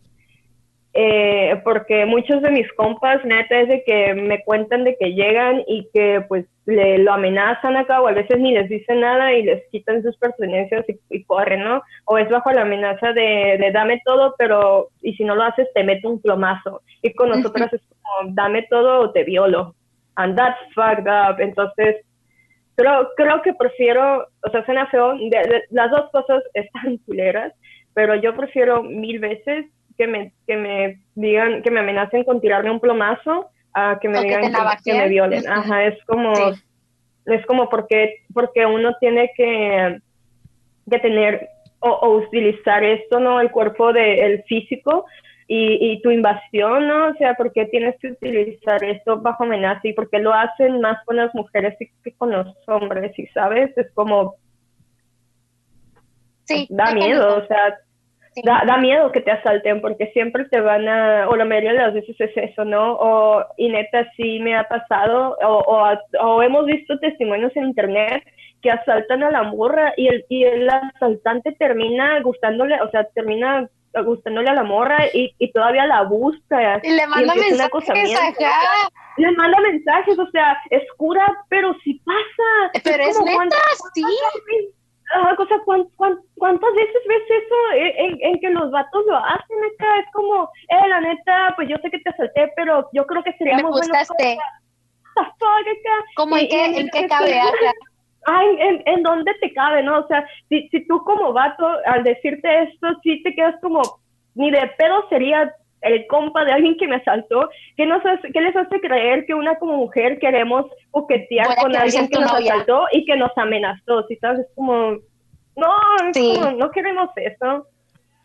Eh, 0.93 1.61
porque 1.65 2.05
muchos 2.05 2.41
de 2.41 2.49
mis 2.49 2.71
compas, 2.73 3.23
neta, 3.25 3.59
es 3.59 3.67
de 3.67 3.83
que 3.83 4.13
me 4.15 4.41
cuentan 4.45 4.85
de 4.85 4.95
que 4.97 5.13
llegan 5.13 5.61
y 5.67 5.89
que 5.93 6.21
pues 6.29 6.45
le, 6.65 6.97
lo 6.99 7.11
amenazan 7.13 7.75
acá 7.75 8.01
o 8.01 8.07
a 8.07 8.13
veces 8.13 8.39
ni 8.39 8.53
les 8.53 8.67
dicen 8.69 9.01
nada 9.01 9.33
y 9.33 9.43
les 9.43 9.61
quitan 9.69 10.01
sus 10.01 10.17
pertenencias 10.17 10.85
y, 10.89 10.97
y 11.09 11.23
corren, 11.25 11.63
¿no? 11.63 11.83
O 12.05 12.17
es 12.17 12.27
bajo 12.29 12.51
la 12.51 12.61
amenaza 12.61 13.11
de, 13.13 13.57
de 13.59 13.71
dame 13.73 14.01
todo, 14.05 14.33
pero 14.39 14.87
y 15.01 15.13
si 15.15 15.23
no 15.25 15.35
lo 15.35 15.43
haces 15.43 15.67
te 15.75 15.83
meto 15.83 16.09
un 16.09 16.21
plomazo. 16.21 16.81
Y 17.03 17.13
con 17.13 17.29
nosotras 17.29 17.71
es 17.73 17.81
como 18.01 18.31
dame 18.33 18.63
todo 18.69 19.01
o 19.01 19.11
te 19.11 19.23
violo. 19.25 19.75
And 20.17 20.35
that's 20.37 20.57
fucked 20.75 21.07
up. 21.07 21.39
Entonces, 21.39 21.97
creo, 22.75 23.09
creo 23.15 23.41
que 23.41 23.53
prefiero, 23.53 24.27
o 24.43 24.49
sea, 24.51 24.65
suena 24.65 24.87
feo, 24.87 25.13
de- 25.17 25.29
de- 25.29 25.63
las 25.71 25.89
dos 25.91 26.09
cosas 26.11 26.43
están 26.53 26.97
culeras, 27.05 27.53
pero 27.93 28.15
yo 28.15 28.35
prefiero 28.35 28.83
mil 28.83 29.19
veces 29.19 29.65
que 29.97 30.05
me, 30.07 30.31
que 30.45 30.55
me 30.57 30.99
digan, 31.15 31.63
que 31.63 31.71
me 31.71 31.79
amenacen 31.79 32.23
con 32.23 32.39
tirarme 32.41 32.69
un 32.71 32.79
plomazo 32.79 33.49
a 33.73 33.97
que 33.99 34.09
me 34.09 34.19
O 34.19 34.21
digan 34.21 34.51
que, 34.83 34.93
me 34.93 35.07
violen. 35.07 35.47
Ajá, 35.47 35.85
es 35.85 36.03
como, 36.05 36.35
Sí. 36.35 36.61
es 37.27 37.45
como 37.45 37.69
porque, 37.69 38.23
porque 38.33 38.65
uno 38.65 38.95
tiene 38.99 39.31
que, 39.35 39.99
que 40.89 40.99
tener 40.99 41.49
o, 41.79 41.89
o 41.89 42.17
utilizar 42.17 42.83
esto, 42.83 43.19
¿no? 43.19 43.39
El 43.41 43.51
cuerpo 43.51 43.93
de, 43.93 44.19
el 44.25 44.43
físico 44.43 45.05
y, 45.47 45.91
y 45.91 46.01
tu 46.01 46.11
invasión, 46.11 46.87
¿no? 46.87 47.07
O 47.09 47.13
sea, 47.15 47.35
porque 47.35 47.65
tienes 47.67 47.95
que 47.99 48.09
utilizar 48.11 48.83
esto 48.83 49.21
bajo 49.21 49.43
amenaza 49.45 49.81
y 49.83 49.93
porque 49.93 50.19
lo 50.19 50.33
hacen 50.33 50.81
más 50.81 51.03
con 51.05 51.15
las 51.15 51.33
mujeres 51.33 51.75
que- 51.79 52.13
con 52.15 52.31
los 52.31 52.47
hombres, 52.67 53.17
y 53.17 53.27
sabes, 53.27 53.75
es 53.77 53.89
como, 53.93 54.35
Sí. 56.43 56.67
da 56.69 56.93
miedo, 56.93 57.37
o 57.37 57.45
sea, 57.47 57.77
Sí. 58.33 58.41
da, 58.45 58.63
da 58.65 58.77
miedo 58.77 59.11
que 59.11 59.21
te 59.21 59.31
asalten 59.31 59.81
porque 59.81 60.07
siempre 60.13 60.45
te 60.45 60.61
van 60.61 60.87
a, 60.87 61.27
o 61.27 61.35
la 61.35 61.43
mayoría 61.45 61.73
de 61.73 61.79
las 61.79 61.93
veces 61.93 62.15
es 62.19 62.31
eso, 62.37 62.63
¿no? 62.65 62.93
O, 62.93 63.43
y 63.57 63.69
neta 63.69 64.09
sí 64.15 64.39
me 64.39 64.55
ha 64.55 64.63
pasado, 64.65 65.35
o, 65.43 65.57
o, 65.57 65.97
o 66.25 66.43
hemos 66.43 66.65
visto 66.65 66.99
testimonios 66.99 67.55
en 67.55 67.65
internet 67.65 68.23
que 68.61 68.71
asaltan 68.71 69.23
a 69.23 69.31
la 69.31 69.43
morra 69.43 69.93
y 69.97 70.07
el, 70.07 70.25
y 70.29 70.43
el 70.43 70.69
asaltante 70.69 71.51
termina 71.53 72.19
gustándole, 72.21 72.79
o 72.81 72.89
sea, 72.91 73.05
termina 73.15 73.67
gustándole 74.05 74.49
a 74.49 74.53
la 74.53 74.63
morra 74.63 75.05
y, 75.13 75.33
y 75.39 75.51
todavía 75.51 75.85
la 75.85 76.03
busca. 76.03 76.79
Y 76.83 76.91
le 76.91 77.07
manda 77.07 77.33
mensajes. 77.35 78.43
Le 79.17 79.31
manda 79.31 79.59
mensajes, 79.61 80.19
o 80.19 80.29
sea, 80.31 80.57
es 80.69 80.83
cura, 80.97 81.25
pero 81.49 81.73
sí 81.83 81.99
pasa. 82.05 82.79
Pero 82.83 83.03
es 83.03 83.19
neta, 83.19 83.35
¿cuántas- 83.35 83.59
sí. 83.93 84.03
Ajá, 85.15 85.35
o 85.39 85.47
sea, 85.47 85.57
¿cuán- 85.65 85.87
cuán- 85.95 86.19
¿cuántas 86.37 86.73
veces 86.75 87.01
ves 87.07 87.23
eso 87.29 87.55
en, 87.75 88.05
en- 88.05 88.17
en 88.23 88.39
que 88.41 88.49
los 88.49 88.69
vatos 88.71 89.05
lo 89.07 89.15
hacen 89.15 89.57
acá? 89.73 89.99
Es 89.99 90.05
como, 90.11 90.43
eh, 90.67 90.87
la 90.89 90.99
neta, 90.99 91.53
pues 91.55 91.69
yo 91.69 91.77
sé 91.81 91.89
que 91.89 91.99
te 91.99 92.09
asalté, 92.09 92.51
pero 92.57 92.89
yo 92.91 93.05
creo 93.07 93.23
que 93.23 93.31
Me 93.31 93.37
seríamos 93.37 93.71
fuck, 95.15 95.41
acá. 95.49 96.05
Como 96.17 96.35
en 96.37 96.47
qué, 96.49 96.67
y- 96.71 96.79
en 96.81 96.89
qué 96.89 97.07
cabe, 97.07 97.39
ajá. 97.39 97.73
Ay, 98.29 98.47
¿en, 98.59 98.83
en 98.85 99.03
dónde 99.03 99.33
te 99.39 99.53
cabe, 99.53 99.81
no? 99.83 99.99
O 99.99 100.07
sea, 100.07 100.27
si, 100.49 100.67
si 100.69 100.85
tú 100.85 101.01
como 101.05 101.31
vato, 101.31 101.65
al 101.85 102.03
decirte 102.03 102.63
esto, 102.63 102.87
sí 103.01 103.23
te 103.23 103.33
quedas 103.33 103.55
como, 103.61 103.81
ni 104.35 104.51
de 104.51 104.67
pedo 104.77 105.07
sería 105.09 105.49
el 105.81 106.05
compa 106.07 106.43
de 106.43 106.51
alguien 106.51 106.75
que 106.77 106.87
me 106.87 106.97
asaltó, 106.97 107.49
¿qué, 107.77 107.85
nos 107.85 108.05
hace, 108.05 108.29
qué 108.33 108.41
les 108.41 108.55
hace 108.55 108.81
creer 108.81 109.25
que 109.25 109.33
una 109.33 109.57
como 109.59 109.77
mujer 109.77 110.19
queremos 110.19 110.65
coquetear 110.91 111.55
con 111.61 111.73
alguien 111.75 112.09
que 112.09 112.19
nos 112.19 112.33
novia. 112.33 112.53
asaltó 112.53 112.85
y 112.91 113.05
que 113.05 113.15
nos 113.15 113.31
amenazó? 113.37 114.05
Si 114.07 114.17
sabes, 114.17 114.41
es 114.41 114.47
como, 114.55 114.97
no, 115.55 115.75
es 116.09 116.17
Sí. 116.17 116.33
como, 116.35 116.51
no 116.51 116.69
queremos 116.71 117.09
eso. 117.15 117.67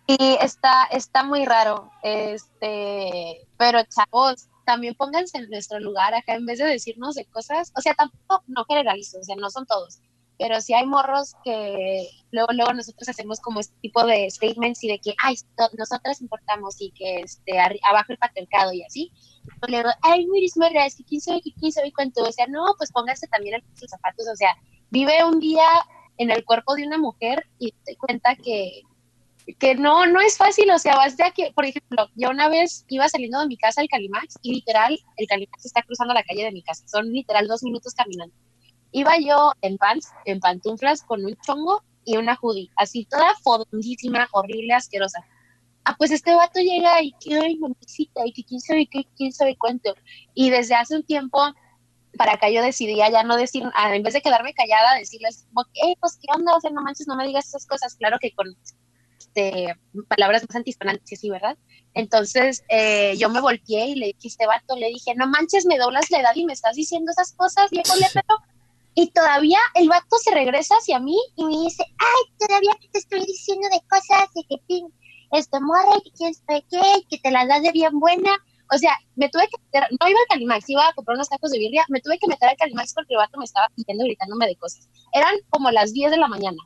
Y 0.08 0.36
está, 0.42 0.84
está 0.90 1.22
muy 1.22 1.44
raro. 1.44 1.90
Este, 2.02 3.42
pero 3.56 3.78
chavos, 3.84 4.48
también 4.64 4.94
pónganse 4.94 5.38
en 5.38 5.50
nuestro 5.50 5.78
lugar 5.80 6.14
acá 6.14 6.34
en 6.34 6.46
vez 6.46 6.58
de 6.58 6.66
decirnos 6.66 7.14
de 7.14 7.24
cosas. 7.26 7.72
O 7.76 7.80
sea, 7.80 7.94
tampoco 7.94 8.42
no 8.46 8.64
generalizo, 8.64 9.18
o 9.18 9.24
sea, 9.24 9.36
no 9.36 9.50
son 9.50 9.66
todos. 9.66 10.00
Pero 10.38 10.60
sí 10.60 10.74
hay 10.74 10.86
morros 10.86 11.34
que 11.44 12.08
luego, 12.30 12.52
luego 12.52 12.72
nosotros 12.72 13.08
hacemos 13.08 13.38
como 13.40 13.60
este 13.60 13.74
tipo 13.80 14.04
de 14.04 14.28
statements 14.30 14.82
y 14.82 14.88
de 14.88 14.98
que, 14.98 15.14
ay, 15.22 15.36
nosotras 15.78 16.20
importamos 16.20 16.80
y 16.80 16.90
que 16.92 17.20
este, 17.20 17.58
abajo 17.60 18.12
el 18.12 18.18
patriarcado 18.18 18.72
y 18.72 18.82
así. 18.82 19.12
Y 19.68 19.70
luego, 19.70 19.90
ay, 20.02 20.26
Miris 20.26 20.56
Morra, 20.56 20.86
es 20.86 20.96
que 20.96 21.04
quién 21.04 21.20
sabe 21.20 21.42
qué, 21.42 21.52
quién 21.58 21.72
sabe 21.72 21.92
cuánto. 21.92 22.22
O 22.22 22.32
sea, 22.32 22.46
no, 22.48 22.74
pues 22.78 22.90
pónganse 22.90 23.28
también 23.28 23.56
en 23.56 23.76
sus 23.76 23.90
zapatos. 23.90 24.26
O 24.32 24.36
sea, 24.36 24.56
vive 24.90 25.22
un 25.24 25.38
día 25.38 25.66
en 26.18 26.30
el 26.30 26.44
cuerpo 26.44 26.74
de 26.74 26.86
una 26.86 26.98
mujer 26.98 27.46
y 27.58 27.72
te 27.84 27.96
cuenta 27.96 28.34
que, 28.36 28.82
que 29.58 29.74
no, 29.74 30.06
no 30.06 30.20
es 30.20 30.36
fácil, 30.36 30.70
o 30.70 30.78
sea, 30.78 30.96
vas 30.96 31.16
de 31.16 31.24
que, 31.34 31.52
por 31.52 31.64
ejemplo, 31.64 32.08
yo 32.14 32.30
una 32.30 32.48
vez 32.48 32.84
iba 32.88 33.08
saliendo 33.08 33.40
de 33.40 33.46
mi 33.48 33.56
casa 33.56 33.80
al 33.80 33.88
Calimax 33.88 34.36
y 34.42 34.54
literal, 34.54 34.98
el 35.16 35.26
Calimax 35.26 35.64
está 35.66 35.82
cruzando 35.82 36.14
la 36.14 36.22
calle 36.22 36.44
de 36.44 36.52
mi 36.52 36.62
casa, 36.62 36.86
son 36.86 37.10
literal 37.12 37.46
dos 37.48 37.62
minutos 37.62 37.94
caminando. 37.94 38.34
Iba 38.92 39.18
yo 39.18 39.52
en 39.62 39.78
pants, 39.78 40.10
en 40.26 40.40
pantuflas, 40.40 41.02
con 41.02 41.24
un 41.24 41.34
chongo 41.46 41.82
y 42.04 42.16
una 42.16 42.36
hoodie, 42.40 42.70
así 42.76 43.06
toda 43.10 43.34
fodondísima, 43.42 44.28
horrible, 44.32 44.74
asquerosa. 44.74 45.24
Ah, 45.84 45.96
pues 45.98 46.12
este 46.12 46.34
vato 46.34 46.60
llega 46.60 47.02
y 47.02 47.12
que, 47.20 47.36
ay, 47.36 47.56
mamacita, 47.58 48.20
y 48.24 48.32
que 48.32 48.44
quién 48.44 48.60
sabe 48.60 48.86
qué, 48.86 49.04
quién 49.16 49.32
sabe 49.32 49.56
cuánto. 49.56 49.94
Y 50.34 50.50
desde 50.50 50.74
hace 50.74 50.94
un 50.94 51.02
tiempo 51.02 51.40
para 52.18 52.34
acá 52.34 52.50
yo 52.50 52.62
decidí 52.62 52.96
ya 52.96 53.22
no 53.22 53.36
decir, 53.36 53.64
ah, 53.74 53.94
en 53.94 54.02
vez 54.02 54.14
de 54.14 54.20
quedarme 54.20 54.52
callada, 54.54 54.94
decirles, 54.96 55.46
como 55.52 55.64
que, 55.72 55.80
"Ey, 55.88 55.96
pues, 56.00 56.18
¿qué 56.20 56.26
onda? 56.34 56.54
O 56.54 56.60
sea, 56.60 56.70
no 56.70 56.82
manches, 56.82 57.06
no 57.08 57.16
me 57.16 57.26
digas 57.26 57.46
esas 57.48 57.66
cosas. 57.66 57.94
Claro 57.96 58.18
que 58.20 58.32
con 58.32 58.46
este, 59.22 59.76
palabras 60.08 60.42
más 60.48 60.56
antisonantes, 60.56 61.20
sí, 61.20 61.30
¿verdad? 61.30 61.56
Entonces 61.94 62.64
eh, 62.68 63.14
yo 63.18 63.28
me 63.28 63.40
volteé 63.40 63.86
y 63.88 63.94
le 63.94 64.06
dije 64.06 64.28
este 64.28 64.46
vato, 64.46 64.76
le 64.76 64.88
dije, 64.88 65.14
no 65.14 65.26
manches, 65.26 65.66
me 65.66 65.78
doblas 65.78 66.10
la 66.10 66.20
edad 66.20 66.34
y 66.34 66.44
me 66.44 66.52
estás 66.52 66.76
diciendo 66.76 67.12
esas 67.12 67.32
cosas, 67.34 67.70
viejo 67.70 67.94
lepero. 67.96 68.36
Y 68.94 69.06
todavía 69.08 69.58
el 69.74 69.88
vato 69.88 70.18
se 70.22 70.34
regresa 70.34 70.74
hacia 70.74 71.00
mí 71.00 71.16
y 71.36 71.44
me 71.46 71.56
dice, 71.64 71.82
ay, 71.98 72.46
todavía 72.46 72.72
te 72.92 72.98
estoy 72.98 73.24
diciendo 73.24 73.66
de 73.72 73.80
cosas 73.88 74.28
de 74.34 74.42
que 74.46 74.62
pin, 74.68 74.92
esto 75.30 75.62
morra 75.62 75.96
y 75.96 76.10
que 76.10 76.10
quién 76.10 76.34
sabe 76.34 76.62
qué, 76.70 76.82
que 77.08 77.16
te 77.16 77.30
la 77.30 77.46
das 77.46 77.62
de 77.62 77.72
bien 77.72 77.98
buena. 77.98 78.30
O 78.70 78.76
sea, 78.76 78.94
me 79.16 79.30
tuve 79.30 79.48
que 79.48 79.56
meter, 79.62 79.88
no 79.98 80.08
iba 80.08 80.20
al 80.20 80.26
Calimax, 80.28 80.68
iba 80.68 80.86
a 80.86 80.92
comprar 80.92 81.16
unos 81.16 81.30
tacos 81.30 81.50
de 81.52 81.58
birria, 81.58 81.86
me 81.88 82.02
tuve 82.02 82.18
que 82.18 82.26
meter 82.26 82.50
al 82.50 82.56
Calimax 82.56 82.92
porque 82.92 83.14
el 83.14 83.18
vato 83.18 83.38
me 83.38 83.46
estaba 83.46 83.70
pidiendo, 83.74 84.04
gritándome 84.04 84.46
de 84.46 84.56
cosas. 84.56 84.86
Eran 85.14 85.36
como 85.48 85.70
las 85.70 85.94
10 85.94 86.10
de 86.10 86.18
la 86.18 86.28
mañana. 86.28 86.58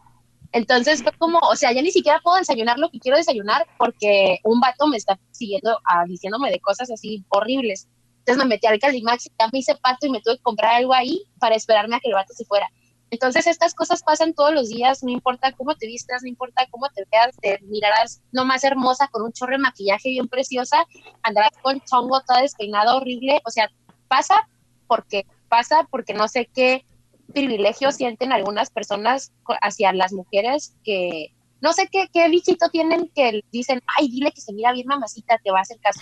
Entonces 0.52 1.02
fue 1.02 1.12
como, 1.12 1.38
o 1.38 1.56
sea, 1.56 1.72
ya 1.72 1.82
ni 1.82 1.90
siquiera 1.90 2.20
puedo 2.22 2.38
desayunar 2.38 2.78
lo 2.78 2.90
que 2.90 2.98
quiero 2.98 3.16
desayunar 3.18 3.66
porque 3.78 4.38
un 4.44 4.60
vato 4.60 4.86
me 4.86 4.96
está 4.96 5.18
siguiendo, 5.30 5.78
ah, 5.84 6.04
diciéndome 6.06 6.50
de 6.50 6.60
cosas 6.60 6.90
así 6.90 7.24
horribles. 7.28 7.88
Entonces 8.18 8.44
me 8.44 8.48
metí 8.48 8.66
al 8.66 8.78
Calimax 8.78 9.30
ya 9.38 9.48
me 9.52 9.60
hice 9.60 9.76
pato 9.76 10.06
y 10.06 10.10
me 10.10 10.20
tuve 10.20 10.36
que 10.36 10.42
comprar 10.42 10.74
algo 10.74 10.92
ahí 10.92 11.22
para 11.38 11.54
esperarme 11.54 11.96
a 11.96 12.00
que 12.00 12.08
el 12.08 12.14
vato 12.14 12.32
se 12.34 12.44
fuera. 12.44 12.68
Entonces 13.10 13.46
estas 13.46 13.72
cosas 13.74 14.02
pasan 14.02 14.34
todos 14.34 14.52
los 14.52 14.68
días, 14.68 15.04
no 15.04 15.10
importa 15.10 15.52
cómo 15.52 15.76
te 15.76 15.86
vistas, 15.86 16.22
no 16.22 16.28
importa 16.28 16.66
cómo 16.70 16.88
te 16.88 17.04
veas, 17.10 17.36
te 17.40 17.60
mirarás 17.62 18.20
no 18.32 18.44
más 18.44 18.64
hermosa 18.64 19.06
con 19.08 19.22
un 19.22 19.32
chorro 19.32 19.52
de 19.52 19.58
maquillaje 19.58 20.08
bien 20.08 20.26
preciosa, 20.26 20.84
andarás 21.22 21.52
con 21.62 21.80
chongo 21.82 22.20
toda 22.22 22.42
despeinada 22.42 22.96
horrible, 22.96 23.40
o 23.44 23.50
sea, 23.50 23.70
pasa 24.08 24.48
porque 24.88 25.24
pasa 25.48 25.86
porque 25.90 26.14
no 26.14 26.26
sé 26.26 26.50
qué 26.52 26.84
privilegio 27.32 27.92
sienten 27.92 28.32
algunas 28.32 28.70
personas 28.70 29.32
hacia 29.62 29.92
las 29.92 30.12
mujeres 30.12 30.76
que 30.84 31.32
no 31.60 31.72
sé 31.72 31.88
qué, 31.90 32.08
qué 32.12 32.28
bichito 32.28 32.68
tienen 32.68 33.10
que 33.14 33.42
dicen, 33.50 33.80
ay, 33.98 34.08
dile 34.08 34.32
que 34.32 34.40
se 34.40 34.52
mira 34.52 34.72
bien 34.72 34.86
mamacita, 34.86 35.38
te 35.38 35.50
va 35.50 35.58
a 35.58 35.62
hacer 35.62 35.78
caso. 35.80 36.00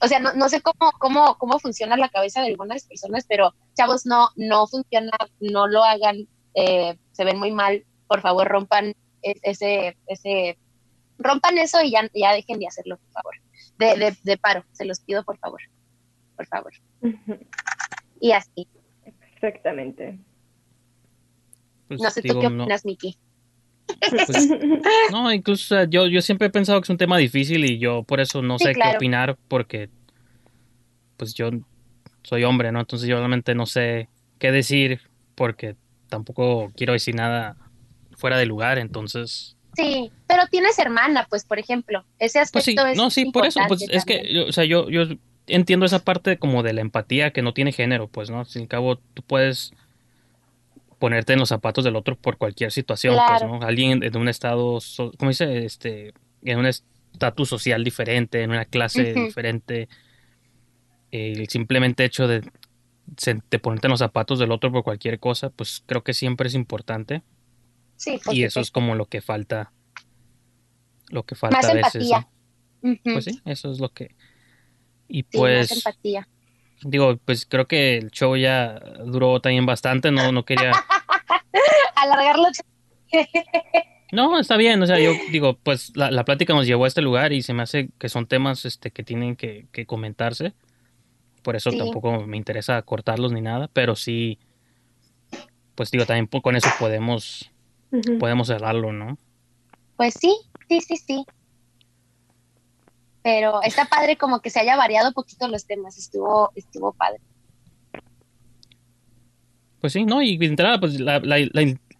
O 0.00 0.06
sea, 0.06 0.20
no, 0.20 0.32
no 0.34 0.48
sé 0.48 0.60
cómo, 0.60 0.92
cómo, 0.98 1.36
cómo 1.38 1.58
funciona 1.58 1.96
la 1.96 2.08
cabeza 2.08 2.40
de 2.40 2.48
algunas 2.48 2.84
personas, 2.86 3.26
pero 3.28 3.52
chavos, 3.74 4.06
no, 4.06 4.28
no 4.36 4.66
funciona, 4.68 5.10
no 5.40 5.66
lo 5.66 5.82
hagan, 5.82 6.28
eh, 6.54 6.96
se 7.12 7.24
ven 7.24 7.38
muy 7.38 7.50
mal, 7.50 7.84
por 8.06 8.20
favor 8.20 8.46
rompan 8.46 8.94
e- 9.22 9.40
ese, 9.42 9.96
ese, 10.06 10.56
rompan 11.18 11.58
eso 11.58 11.82
y 11.82 11.90
ya, 11.90 12.08
ya 12.14 12.32
dejen 12.32 12.60
de 12.60 12.68
hacerlo, 12.68 12.98
por 12.98 13.10
favor. 13.10 13.34
De, 13.78 13.96
de, 13.96 14.16
de 14.22 14.36
paro, 14.38 14.64
se 14.72 14.84
los 14.84 15.00
pido, 15.00 15.24
por 15.24 15.38
favor. 15.38 15.60
Por 16.36 16.46
favor. 16.46 16.72
Y 18.20 18.30
así. 18.32 18.68
Exactamente. 19.34 20.18
Pues, 21.88 22.00
No 22.00 22.10
sé 22.10 22.20
digo, 22.22 22.34
tú 22.36 22.40
qué 22.42 22.50
no, 22.50 22.64
opinas, 22.64 22.84
Miki. 22.84 23.16
pues, 24.10 24.28
no, 25.12 25.32
incluso 25.32 25.84
yo, 25.84 26.06
yo 26.06 26.20
siempre 26.22 26.48
he 26.48 26.50
pensado 26.50 26.80
que 26.80 26.84
es 26.86 26.90
un 26.90 26.98
tema 26.98 27.16
difícil 27.18 27.64
y 27.64 27.78
yo 27.78 28.02
por 28.02 28.20
eso 28.20 28.42
no 28.42 28.58
Sí, 28.58 28.64
sé 28.66 28.74
qué 28.74 28.96
opinar 28.96 29.36
porque 29.48 29.88
pues 31.16 31.34
yo 31.34 31.50
soy 32.22 32.44
hombre, 32.44 32.70
¿no? 32.72 32.80
Entonces 32.80 33.08
yo 33.08 33.16
realmente 33.16 33.54
no 33.54 33.66
sé 33.66 34.08
qué 34.38 34.52
decir 34.52 35.00
porque 35.34 35.76
tampoco 36.08 36.70
quiero 36.76 36.92
decir 36.92 37.14
nada 37.14 37.56
fuera 38.16 38.36
de 38.38 38.46
lugar, 38.46 38.78
entonces 38.78 39.56
Sí, 39.74 40.10
pero 40.26 40.42
tienes 40.50 40.76
hermana, 40.80 41.26
pues, 41.30 41.44
por 41.44 41.60
ejemplo. 41.60 42.04
Ese 42.18 42.40
Pues 42.52 42.64
sí, 42.64 42.72
aspecto 42.72 42.86
es 42.88 42.96
no, 42.98 43.10
sí, 43.10 43.26
por 43.26 43.46
eso, 43.46 43.60
pues 43.68 43.82
es 43.88 44.04
que, 44.04 44.44
o 44.48 44.52
sea, 44.52 44.64
yo, 44.64 44.90
yo 44.90 45.02
entiendo 45.46 45.86
esa 45.86 46.00
parte 46.00 46.36
como 46.36 46.64
de 46.64 46.72
la 46.72 46.80
empatía 46.80 47.30
que 47.30 47.42
no 47.42 47.54
tiene 47.54 47.70
género, 47.72 48.08
pues, 48.08 48.28
¿no? 48.28 48.40
Al 48.40 48.68
cabo, 48.68 48.96
tú 49.14 49.22
puedes 49.22 49.72
ponerte 50.98 51.32
en 51.32 51.38
los 51.38 51.48
zapatos 51.48 51.84
del 51.84 51.96
otro 51.96 52.16
por 52.16 52.36
cualquier 52.38 52.72
situación, 52.72 53.16
pues. 53.28 53.42
¿no? 53.42 53.60
Alguien 53.62 54.00
de 54.00 54.18
un 54.18 54.28
estado, 54.28 54.80
so- 54.80 55.12
¿cómo 55.18 55.30
dice? 55.30 55.64
Este, 55.64 56.12
en 56.42 56.58
un 56.58 56.66
estatus 56.66 57.48
social 57.48 57.84
diferente, 57.84 58.42
en 58.42 58.50
una 58.50 58.64
clase 58.64 59.14
diferente, 59.14 59.88
el 61.10 61.48
simplemente 61.48 62.04
hecho 62.04 62.28
de, 62.28 62.42
de 63.50 63.58
ponerte 63.58 63.86
en 63.86 63.90
los 63.92 64.00
zapatos 64.00 64.38
del 64.38 64.52
otro 64.52 64.70
por 64.70 64.82
cualquier 64.84 65.18
cosa, 65.18 65.50
pues 65.50 65.82
creo 65.86 66.02
que 66.02 66.14
siempre 66.14 66.48
es 66.48 66.54
importante 66.54 67.22
Sí, 67.96 68.20
y 68.30 68.44
eso 68.44 68.60
es 68.60 68.70
como 68.70 68.94
lo 68.94 69.06
que 69.06 69.20
falta, 69.20 69.72
lo 71.08 71.24
que 71.24 71.34
falta 71.34 71.56
Más 71.56 71.66
a 71.66 71.74
veces, 71.74 72.08
¿no? 72.08 72.30
empatía. 72.82 73.12
Pues 73.12 73.24
sí, 73.24 73.40
eso 73.44 73.72
es 73.72 73.80
lo 73.80 73.88
que... 73.92 74.14
Y 75.08 75.22
Sí, 75.22 75.26
más 75.32 75.32
pues, 75.32 75.72
empatía. 75.72 76.28
Digo, 76.82 77.16
pues 77.24 77.46
creo 77.46 77.66
que 77.66 77.96
el 77.98 78.10
show 78.10 78.36
ya 78.36 78.78
duró 79.04 79.40
también 79.40 79.66
bastante, 79.66 80.10
no, 80.10 80.32
no 80.32 80.44
quería... 80.44 80.72
Alargarlo. 81.96 82.48
No, 84.12 84.38
está 84.38 84.56
bien, 84.56 84.82
o 84.82 84.86
sea, 84.86 84.98
yo 84.98 85.12
digo, 85.30 85.58
pues 85.62 85.94
la, 85.96 86.10
la 86.10 86.24
plática 86.24 86.54
nos 86.54 86.66
llevó 86.66 86.84
a 86.84 86.88
este 86.88 87.02
lugar 87.02 87.32
y 87.32 87.42
se 87.42 87.52
me 87.52 87.62
hace 87.62 87.90
que 87.98 88.08
son 88.08 88.26
temas 88.26 88.64
este, 88.64 88.90
que 88.90 89.02
tienen 89.02 89.36
que, 89.36 89.66
que 89.72 89.84
comentarse. 89.84 90.54
Por 91.42 91.56
eso 91.56 91.70
Sí. 91.70 91.78
tampoco 91.78 92.26
me 92.26 92.36
interesa 92.36 92.80
cortarlos 92.82 93.32
ni 93.32 93.40
nada, 93.40 93.68
pero 93.72 93.96
sí, 93.96 94.38
pues 95.74 95.90
digo, 95.90 96.06
también 96.06 96.26
con 96.26 96.56
eso 96.56 96.68
podemos, 96.78 97.50
Ujú. 97.90 98.18
podemos 98.18 98.46
cerrarlo, 98.48 98.92
¿no? 98.92 99.18
Pues 99.96 100.14
sí, 100.14 100.34
sí, 100.68 100.80
sí, 100.80 100.96
sí. 100.96 101.24
Pero 103.30 103.60
está 103.62 103.84
padre 103.84 104.16
como 104.16 104.40
que 104.40 104.48
se 104.48 104.58
haya 104.60 104.74
variado 104.74 105.08
un 105.08 105.12
poquito 105.14 105.46
los 105.48 105.66
temas. 105.66 105.98
Estuvo, 105.98 106.50
estuvo 106.54 106.94
padre. 106.94 107.20
Pues 109.80 109.92
sí, 109.92 110.04
¿no? 110.06 110.22
Y 110.22 110.38
de 110.38 110.46
entrada, 110.46 110.80
pues 110.80 110.98
la, 110.98 111.20
la, 111.20 111.38
la, 111.38 111.50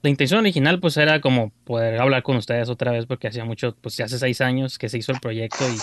la 0.03 0.11
intención 0.11 0.41
original 0.41 0.81
pues 0.81 0.97
era 0.97 1.21
como 1.21 1.51
poder 1.65 2.01
hablar 2.01 2.23
con 2.23 2.37
ustedes 2.37 2.69
otra 2.71 2.93
vez 2.93 3.05
porque 3.07 3.29
hacía 3.29 3.45
mucho, 3.45 3.77
pues 3.81 4.01
hace 4.01 4.19
seis 4.19 4.41
años 4.41 4.79
que 4.79 4.89
se 4.89 4.97
hizo 4.99 5.13
el 5.13 5.21
proyecto 5.21 5.65
y 5.69 5.77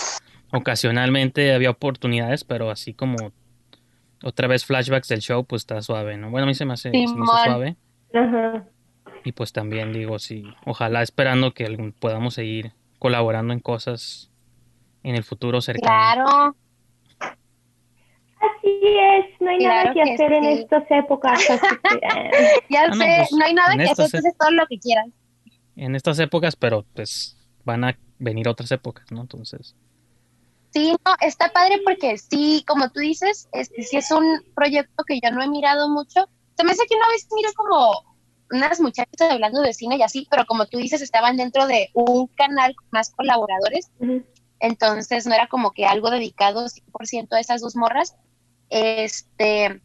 ocasionalmente 0.56 1.54
había 1.54 1.70
oportunidades, 1.70 2.42
pero 2.44 2.70
así 2.70 2.92
como 2.92 3.16
otra 4.24 4.48
vez 4.48 4.64
flashbacks 4.64 5.08
del 5.08 5.20
show, 5.20 5.44
pues 5.44 5.62
está 5.62 5.80
suave, 5.80 6.16
¿no? 6.16 6.30
Bueno, 6.30 6.44
a 6.44 6.48
mí 6.48 6.54
se 6.54 6.64
me 6.64 6.72
hace 6.74 6.90
se 6.90 6.96
me 6.98 7.04
hizo 7.04 7.12
Simón. 7.12 7.28
suave 7.44 7.76
Ajá. 8.12 8.64
y 9.24 9.32
pues 9.32 9.52
también 9.52 9.92
digo, 9.92 10.18
sí, 10.18 10.44
ojalá 10.64 11.02
esperando 11.02 11.54
que 11.54 11.64
algún- 11.66 11.92
podamos 11.92 12.34
seguir 12.34 12.72
colaborando 12.98 13.52
en 13.52 13.60
cosas 13.60 14.30
en 15.06 15.14
el 15.14 15.22
futuro 15.22 15.60
cercano. 15.60 15.86
Claro, 15.86 16.56
Así 18.38 18.80
es, 18.82 19.40
no 19.40 19.50
hay 19.50 19.58
nada 19.58 19.92
que 19.94 20.02
que 20.02 20.12
hacer 20.14 20.32
en 20.32 20.44
estas 20.44 20.84
épocas. 20.90 21.48
así 21.48 21.76
que, 21.82 22.06
eh, 22.06 22.30
ya 22.68 22.82
Ah, 22.82 22.88
no, 22.88 22.94
sé, 22.96 23.14
pues, 23.18 23.32
no 23.32 23.44
hay 23.44 23.54
nada 23.54 23.76
que 23.76 23.84
hacer, 23.84 24.22
todo 24.38 24.50
lo 24.50 24.66
que 24.66 24.78
quieras. 24.78 25.06
En 25.76 25.94
estas 25.94 26.18
épocas, 26.18 26.56
pero 26.56 26.84
pues 26.94 27.36
van 27.64 27.84
a 27.84 27.96
venir 28.18 28.48
otras 28.48 28.70
épocas, 28.72 29.06
¿no? 29.12 29.20
Entonces, 29.20 29.76
Sí, 30.72 30.94
no, 31.06 31.12
está 31.20 31.50
padre 31.52 31.80
porque 31.84 32.18
sí, 32.18 32.64
como 32.66 32.90
tú 32.90 33.00
dices, 33.00 33.48
este 33.52 33.82
sí 33.84 33.96
es 33.96 34.10
un 34.10 34.42
proyecto 34.54 35.04
que 35.04 35.20
yo 35.22 35.30
no 35.30 35.42
he 35.42 35.48
mirado 35.48 35.88
mucho. 35.88 36.28
Se 36.56 36.64
me 36.64 36.72
hace 36.72 36.84
que 36.86 36.96
una 36.96 37.08
vez 37.08 37.26
miro 37.34 37.48
como 37.56 37.92
unas 38.50 38.80
muchachas 38.80 39.30
hablando 39.30 39.62
de 39.62 39.72
cine 39.72 39.96
y 39.96 40.02
así, 40.02 40.26
pero 40.30 40.44
como 40.46 40.66
tú 40.66 40.76
dices, 40.78 41.00
estaban 41.00 41.36
dentro 41.36 41.66
de 41.66 41.88
un 41.94 42.26
canal 42.26 42.74
con 42.74 42.88
más 42.90 43.10
colaboradores, 43.12 43.90
ujú. 44.00 44.22
Entonces 44.60 45.26
no 45.26 45.34
era 45.34 45.48
como 45.48 45.70
que 45.72 45.84
algo 45.86 46.10
dedicado 46.10 46.66
100% 46.66 47.28
a 47.32 47.40
esas 47.40 47.60
dos 47.60 47.76
morras. 47.76 48.14
Este, 48.70 49.80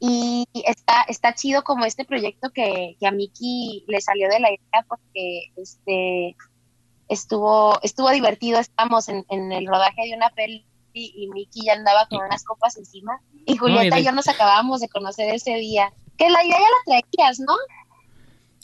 y 0.00 0.46
está, 0.64 1.02
está 1.08 1.34
chido 1.34 1.62
como 1.64 1.84
este 1.84 2.04
proyecto 2.04 2.50
que, 2.50 2.96
que 2.98 3.06
a 3.06 3.10
Miki 3.10 3.84
le 3.88 4.00
salió 4.00 4.28
de 4.28 4.40
la 4.40 4.50
idea 4.50 4.84
porque 4.88 5.52
este 5.56 6.36
estuvo, 7.08 7.78
estuvo 7.82 8.10
divertido, 8.10 8.58
estábamos 8.60 9.08
en, 9.08 9.24
en 9.30 9.50
el 9.52 9.66
rodaje 9.66 10.02
de 10.08 10.14
una 10.16 10.30
peli 10.30 10.66
y, 10.92 11.12
y 11.24 11.28
Miki 11.28 11.64
ya 11.66 11.72
andaba 11.74 12.06
con 12.08 12.20
unas 12.24 12.44
copas 12.44 12.76
encima 12.76 13.20
y 13.46 13.56
Julieta 13.56 13.96
de- 13.96 14.00
y 14.02 14.04
yo 14.04 14.12
nos 14.12 14.28
acabábamos 14.28 14.80
de 14.80 14.88
conocer 14.88 15.34
ese 15.34 15.54
día. 15.54 15.92
Que 16.16 16.28
la 16.30 16.44
idea 16.44 16.58
ya 16.58 16.94
la 16.94 17.00
traías, 17.00 17.38
¿no? 17.40 17.54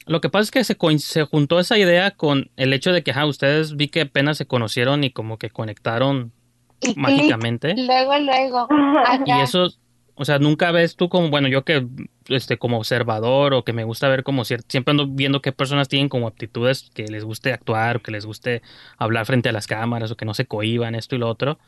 Lo 0.06 0.20
que 0.20 0.28
pasa 0.28 0.42
es 0.44 0.50
que 0.50 0.64
se, 0.64 0.76
coin- 0.76 0.98
se 0.98 1.22
juntó 1.24 1.58
esa 1.60 1.78
idea 1.78 2.10
con 2.12 2.50
el 2.56 2.72
hecho 2.72 2.92
de 2.92 3.02
que 3.02 3.10
ajá, 3.12 3.26
ustedes 3.26 3.76
vi 3.76 3.88
que 3.88 4.02
apenas 4.02 4.36
se 4.36 4.46
conocieron 4.46 5.02
y 5.04 5.10
como 5.10 5.38
que 5.38 5.50
conectaron 5.50 6.32
Y 6.80 6.86
clic, 6.88 6.98
mágicamente. 6.98 7.74
luego, 7.76 8.18
luego. 8.18 8.68
Ajá. 8.70 9.22
Y 9.26 9.40
eso, 9.40 9.68
o 10.14 10.24
sea, 10.24 10.38
nunca 10.38 10.70
ves 10.72 10.96
tú 10.96 11.08
como, 11.08 11.30
bueno, 11.30 11.48
yo 11.48 11.64
que 11.64 11.86
este 12.28 12.58
como 12.58 12.76
observador 12.78 13.54
o 13.54 13.64
que 13.64 13.72
me 13.72 13.84
gusta 13.84 14.08
ver 14.08 14.22
como 14.24 14.44
siempre 14.44 14.90
ando 14.90 15.06
viendo 15.06 15.40
qué 15.42 15.52
personas 15.52 15.88
tienen 15.88 16.08
como 16.08 16.26
aptitudes 16.26 16.90
que 16.94 17.06
les 17.08 17.24
guste 17.24 17.52
actuar 17.52 17.96
o 17.96 18.02
que 18.02 18.12
les 18.12 18.26
guste 18.26 18.60
hablar 18.98 19.24
frente 19.26 19.48
a 19.48 19.52
las 19.52 19.66
cámaras 19.66 20.10
o 20.10 20.16
que 20.16 20.24
no 20.26 20.34
se 20.34 20.44
cohiban 20.46 20.94
esto 20.94 21.16
y 21.16 21.18
lo 21.18 21.28
otro. 21.28 21.58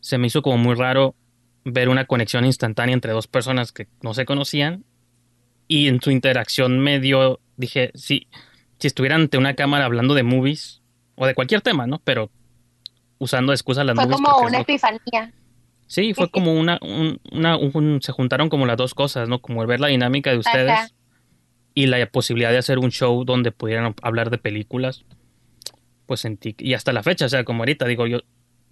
Se 0.00 0.18
me 0.18 0.26
hizo 0.26 0.42
como 0.42 0.58
muy 0.58 0.74
raro 0.74 1.14
ver 1.64 1.88
una 1.88 2.04
conexión 2.04 2.44
instantánea 2.44 2.92
entre 2.94 3.12
dos 3.12 3.26
personas 3.26 3.72
que 3.72 3.86
no 4.02 4.14
se 4.14 4.24
conocían 4.24 4.84
y 5.68 5.88
en 5.88 6.00
su 6.00 6.10
interacción 6.10 6.78
me 6.80 7.00
dio, 7.00 7.40
dije, 7.56 7.90
sí, 7.94 8.28
si 8.78 8.86
estuvieran 8.86 9.22
ante 9.22 9.38
una 9.38 9.54
cámara 9.54 9.84
hablando 9.86 10.14
de 10.14 10.22
movies 10.22 10.82
o 11.14 11.26
de 11.26 11.34
cualquier 11.34 11.60
tema, 11.62 11.86
¿no? 11.86 12.00
Pero 12.04 12.30
usando 13.18 13.52
excusa 13.52 13.82
las 13.84 13.94
Fue 13.96 14.04
movies. 14.04 14.20
como 14.20 14.46
una 14.46 14.60
epifanía. 14.60 15.32
Sí, 15.86 16.14
fue 16.14 16.28
como 16.30 16.52
una, 16.52 16.78
un- 16.82 17.20
una 17.32 17.56
un- 17.56 18.00
se 18.02 18.12
juntaron 18.12 18.48
como 18.48 18.66
las 18.66 18.76
dos 18.76 18.92
cosas, 18.94 19.28
¿no? 19.28 19.40
Como 19.40 19.62
el 19.62 19.68
ver 19.68 19.80
la 19.80 19.86
dinámica 19.88 20.30
de 20.30 20.38
ustedes 20.38 20.70
Ajá. 20.70 20.88
y 21.74 21.86
la 21.86 22.04
posibilidad 22.06 22.50
de 22.50 22.58
hacer 22.58 22.78
un 22.78 22.90
show 22.90 23.24
donde 23.24 23.52
pudieran 23.52 23.94
hablar 24.02 24.30
de 24.30 24.38
películas. 24.38 25.04
Pues 26.06 26.20
sentí, 26.20 26.54
y 26.58 26.74
hasta 26.74 26.92
la 26.92 27.02
fecha, 27.02 27.26
o 27.26 27.28
sea, 27.28 27.44
como 27.44 27.62
ahorita 27.62 27.86
digo 27.86 28.06
yo, 28.06 28.18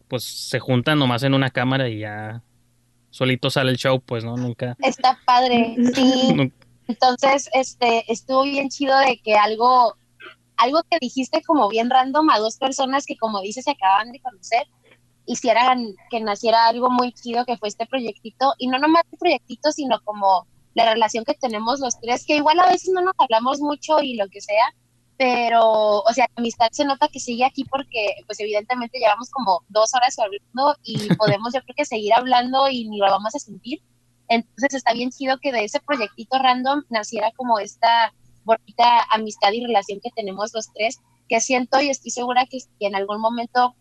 pues 0.08 0.22
se 0.24 0.58
juntan 0.60 0.98
nomás 0.98 1.22
en 1.22 1.34
una 1.34 1.50
cámara 1.50 1.88
y 1.88 2.00
ya 2.00 2.42
solito 3.10 3.48
sale 3.48 3.70
el 3.70 3.76
show, 3.76 4.00
pues, 4.04 4.24
¿no? 4.24 4.36
Nunca. 4.36 4.76
Está 4.80 5.18
padre, 5.24 5.76
sí. 5.94 6.52
Entonces, 6.88 7.48
este, 7.52 8.10
estuvo 8.12 8.42
bien 8.42 8.68
chido 8.68 8.96
de 8.98 9.18
que 9.18 9.34
algo, 9.34 9.94
algo 10.56 10.82
que 10.90 10.98
dijiste 11.00 11.42
como 11.42 11.68
bien 11.68 11.90
random 11.90 12.30
a 12.30 12.38
dos 12.38 12.56
personas 12.58 13.06
que 13.06 13.16
como 13.16 13.40
dices 13.40 13.64
se 13.64 13.72
acaban 13.72 14.12
de 14.12 14.20
conocer, 14.20 14.66
hicieran 15.26 15.94
que 16.10 16.20
naciera 16.20 16.66
algo 16.66 16.90
muy 16.90 17.12
chido 17.12 17.44
que 17.44 17.56
fue 17.56 17.68
este 17.68 17.86
proyectito, 17.86 18.54
y 18.58 18.66
no 18.68 18.78
nomás 18.78 19.04
el 19.10 19.18
proyectito, 19.18 19.72
sino 19.72 20.00
como 20.04 20.46
la 20.74 20.92
relación 20.92 21.24
que 21.24 21.34
tenemos 21.34 21.80
los 21.80 21.98
tres, 22.00 22.24
que 22.26 22.36
igual 22.36 22.60
a 22.60 22.68
veces 22.68 22.90
no 22.92 23.00
nos 23.00 23.14
hablamos 23.18 23.60
mucho 23.60 24.00
y 24.00 24.16
lo 24.16 24.28
que 24.28 24.40
sea, 24.40 24.74
pero, 25.16 26.00
o 26.00 26.12
sea, 26.12 26.26
la 26.36 26.40
amistad 26.40 26.68
se 26.72 26.84
nota 26.84 27.08
que 27.08 27.20
sigue 27.20 27.44
aquí 27.44 27.64
porque, 27.64 28.16
pues 28.26 28.40
evidentemente 28.40 28.98
llevamos 28.98 29.30
como 29.30 29.62
dos 29.68 29.94
horas 29.94 30.16
hablando 30.18 30.76
y 30.82 30.96
podemos 31.16 31.54
yo 31.54 31.62
creo 31.62 31.74
que 31.76 31.84
seguir 31.84 32.12
hablando 32.14 32.68
y 32.68 32.88
ni 32.88 32.98
lo 32.98 33.06
vamos 33.06 33.34
a 33.34 33.38
sentir. 33.38 33.80
Entonces 34.28 34.74
está 34.74 34.92
bien 34.92 35.10
chido 35.10 35.38
que 35.38 35.52
de 35.52 35.64
ese 35.64 35.80
proyectito 35.80 36.38
random 36.38 36.82
naciera 36.88 37.30
como 37.36 37.58
esta 37.58 38.12
bonita 38.44 39.02
amistad 39.10 39.52
y 39.52 39.64
relación 39.64 40.00
que 40.02 40.10
tenemos 40.14 40.52
los 40.54 40.72
tres, 40.72 41.00
que 41.28 41.40
siento 41.40 41.80
y 41.80 41.90
estoy 41.90 42.10
segura 42.10 42.46
que 42.46 42.60
si 42.60 42.68
en 42.80 42.94
algún 42.94 43.20
momento 43.20 43.74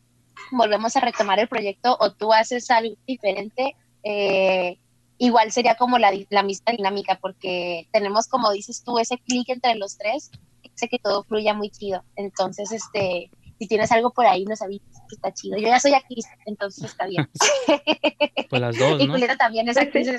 volvemos 0.52 0.96
a 0.96 1.02
retomar 1.02 1.40
el 1.40 1.48
proyecto 1.48 1.98
o 2.00 2.12
tú 2.12 2.34
haces 2.34 2.70
algo 2.72 2.96
diferente, 3.06 3.76
eh, 4.04 4.78
igual 5.18 5.52
sería 5.52 5.76
como 5.76 5.98
la, 6.00 6.12
la 6.30 6.44
misma 6.44 6.74
dinámica, 6.74 7.18
porque 7.22 7.88
tenemos, 7.92 8.28
como 8.28 8.52
dices 8.52 8.84
tú, 8.84 9.00
ese 9.00 9.18
clic 9.20 9.50
entre 9.50 9.76
los 9.76 9.98
tres, 9.98 10.32
hace 10.74 10.88
que 10.88 11.00
todo 11.00 11.24
fluya 11.24 11.54
muy 11.54 11.70
chido. 11.70 12.04
Entonces, 12.16 12.72
este, 12.72 13.30
si 13.64 13.68
tienes 13.70 13.90
algo 13.94 14.12
por 14.12 14.26
ahí, 14.26 14.44
nos 14.44 14.62
avisas 14.62 15.02
que 15.08 15.16
está 15.16 15.32
chido. 15.34 15.58
Yo 15.58 15.68
ya 15.68 15.80
soy 15.80 15.94
actriz, 15.94 16.26
entonces 16.46 16.84
está 16.84 17.08
bien. 17.08 17.28
Pues 18.50 18.62
las 18.62 18.78
dos, 18.78 19.00
y. 19.02 19.08
Julieta 19.08 19.38
también 19.38 19.68
es 19.70 19.76
Pues 19.76 19.88
actriz. 19.88 20.10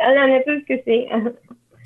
ah, 0.00 0.12
La 0.14 0.26
neta 0.28 0.52
es 0.52 0.64
que 0.64 0.82
sí. 0.84 1.06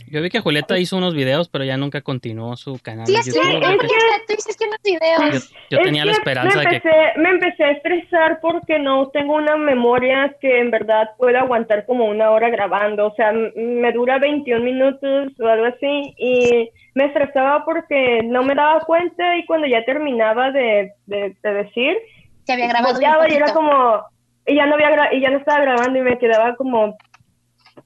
Yo 0.09 0.23
vi 0.23 0.29
que 0.31 0.41
Julieta 0.41 0.79
hizo 0.79 0.97
unos 0.97 1.15
videos, 1.15 1.49
pero 1.49 1.65
ya 1.65 1.77
nunca 1.77 2.01
continuó 2.01 2.57
su 2.57 2.79
canal 2.81 3.07
Sí, 3.07 3.13
de 3.15 3.19
es 3.19 3.27
YouTube. 3.27 3.43
que, 3.43 3.53
yo 3.61 3.69
es 3.71 3.79
que- 3.79 3.87
que 3.89 3.95
tú 4.29 4.35
dices 4.37 4.57
que 4.57 4.65
unos 4.67 4.83
videos. 4.85 5.55
yo, 5.71 5.79
tenía 5.83 6.05
la 6.05 6.13
esperanza 6.13 6.59
me 6.59 6.65
de 6.65 6.71
que 6.71 6.77
empecé, 6.77 7.19
me 7.19 7.29
empecé 7.31 7.65
a 7.65 7.71
estresar 7.73 8.39
porque 8.41 8.79
no 8.79 9.09
tengo 9.09 9.35
una 9.35 9.57
memoria 9.57 10.35
que 10.41 10.61
en 10.61 10.71
verdad 10.71 11.11
pueda 11.19 11.41
aguantar 11.41 11.87
como 11.87 12.05
una 12.07 12.31
hora 12.31 12.51
grabando. 12.51 13.07
O 13.07 13.15
sea, 13.17 13.33
me 13.33 13.93
dura 13.93 14.19
21 14.19 14.63
minutos 14.65 15.33
o 15.41 15.47
algo 15.47 15.67
así 15.67 16.15
y 16.19 16.71
me 16.95 17.07
estresaba 17.07 17.65
porque 17.65 18.23
no 18.25 18.43
me 18.45 18.55
daba 18.55 18.81
cuenta 18.81 19.37
y 19.37 19.45
cuando 19.47 19.67
ya 19.67 19.85
terminaba 19.85 20.51
de, 20.53 20.93
de, 21.07 21.37
de 21.43 21.53
decir, 21.55 21.97
Se 22.45 22.53
había 22.53 22.69
grabado 22.69 22.99
y 23.29 23.35
era 23.35 23.53
como, 23.53 24.03
y 24.47 24.55
ya 24.55 24.67
no 24.67 24.75
había 24.75 24.91
gra- 24.91 25.09
y 25.13 25.21
ya 25.21 25.31
no 25.31 25.39
estaba 25.39 25.61
grabando 25.63 25.99
y 25.99 26.03
me 26.03 26.17
quedaba 26.19 26.55
como, 26.55 26.97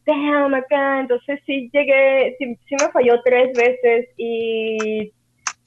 damn, 0.07 0.55
acá. 0.55 1.01
Entonces 1.01 1.41
sí 1.47 1.71
llegué, 1.73 2.37
sí, 2.39 2.57
sí 2.69 2.77
me 2.81 2.91
falló 2.91 3.21
tres 3.23 3.57
veces 3.57 4.09
y 4.17 5.13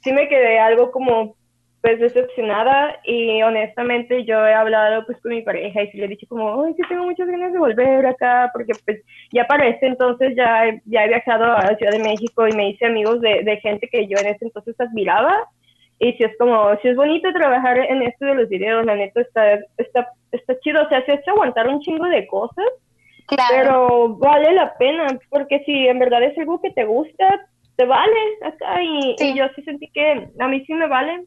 sí 0.01 0.13
me 0.13 0.27
quedé 0.27 0.59
algo 0.59 0.91
como 0.91 1.35
pues 1.81 1.99
decepcionada. 1.99 2.99
Y 3.03 3.41
honestamente 3.43 4.23
yo 4.25 4.45
he 4.45 4.53
hablado 4.53 5.05
pues 5.05 5.19
con 5.21 5.31
mi 5.33 5.41
pareja 5.41 5.83
y 5.83 5.91
sí 5.91 5.97
le 5.97 6.05
he 6.05 6.09
dicho 6.09 6.27
como, 6.27 6.63
ay, 6.63 6.73
sí 6.75 6.81
tengo 6.87 7.03
muchas 7.03 7.27
ganas 7.27 7.51
de 7.51 7.59
volver 7.59 8.05
acá 8.05 8.49
porque 8.53 8.73
pues 8.85 9.01
ya 9.31 9.45
para 9.45 9.67
este 9.67 9.87
entonces 9.87 10.33
ya, 10.35 10.79
ya 10.85 11.05
he 11.05 11.09
viajado 11.09 11.45
a 11.45 11.65
la 11.65 11.75
Ciudad 11.75 11.91
de 11.91 11.99
México 11.99 12.47
y 12.47 12.55
me 12.55 12.69
hice 12.69 12.85
amigos 12.85 13.19
de, 13.21 13.43
de 13.43 13.57
gente 13.57 13.87
que 13.89 14.07
yo 14.07 14.17
en 14.19 14.27
ese 14.27 14.45
entonces 14.45 14.79
admiraba. 14.79 15.49
Y 15.99 16.13
si 16.13 16.23
es 16.23 16.35
como, 16.37 16.75
si 16.81 16.89
es 16.89 16.95
bonito 16.95 17.31
trabajar 17.31 17.77
en 17.77 18.01
esto 18.01 18.25
de 18.25 18.35
los 18.35 18.49
videos, 18.49 18.85
la 18.85 18.95
neta 18.95 19.21
está, 19.21 19.53
está, 19.77 20.09
está 20.31 20.59
chido, 20.59 20.83
o 20.83 20.89
sea, 20.89 21.05
se 21.05 21.13
hace 21.13 21.29
aguantar 21.29 21.67
un 21.67 21.79
chingo 21.79 22.05
de 22.07 22.27
cosas, 22.27 22.65
Claro. 23.27 23.53
pero 23.55 24.09
vale 24.17 24.53
la 24.53 24.75
pena, 24.77 25.17
porque 25.29 25.63
si 25.65 25.87
en 25.87 25.99
verdad 25.99 26.23
es 26.23 26.37
algo 26.37 26.61
que 26.61 26.71
te 26.71 26.83
gusta, 26.85 27.47
te 27.75 27.85
vale 27.85 28.13
acá 28.43 28.83
y, 28.83 29.15
Sí. 29.17 29.31
y 29.31 29.37
yo 29.37 29.45
sí 29.55 29.63
sentí 29.63 29.89
que 29.89 30.27
a 30.39 30.47
mí 30.47 30.63
sí 30.65 30.73
me 30.73 30.87
vale, 30.87 31.23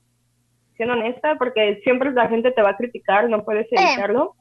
siendo 0.77 0.95
honesta, 0.95 1.37
porque 1.37 1.81
siempre 1.83 2.13
la 2.13 2.29
gente 2.29 2.51
te 2.53 2.63
va 2.63 2.71
a 2.71 2.77
criticar, 2.77 3.29
no 3.29 3.45
puedes 3.45 3.67
evitarlo. 3.73 4.35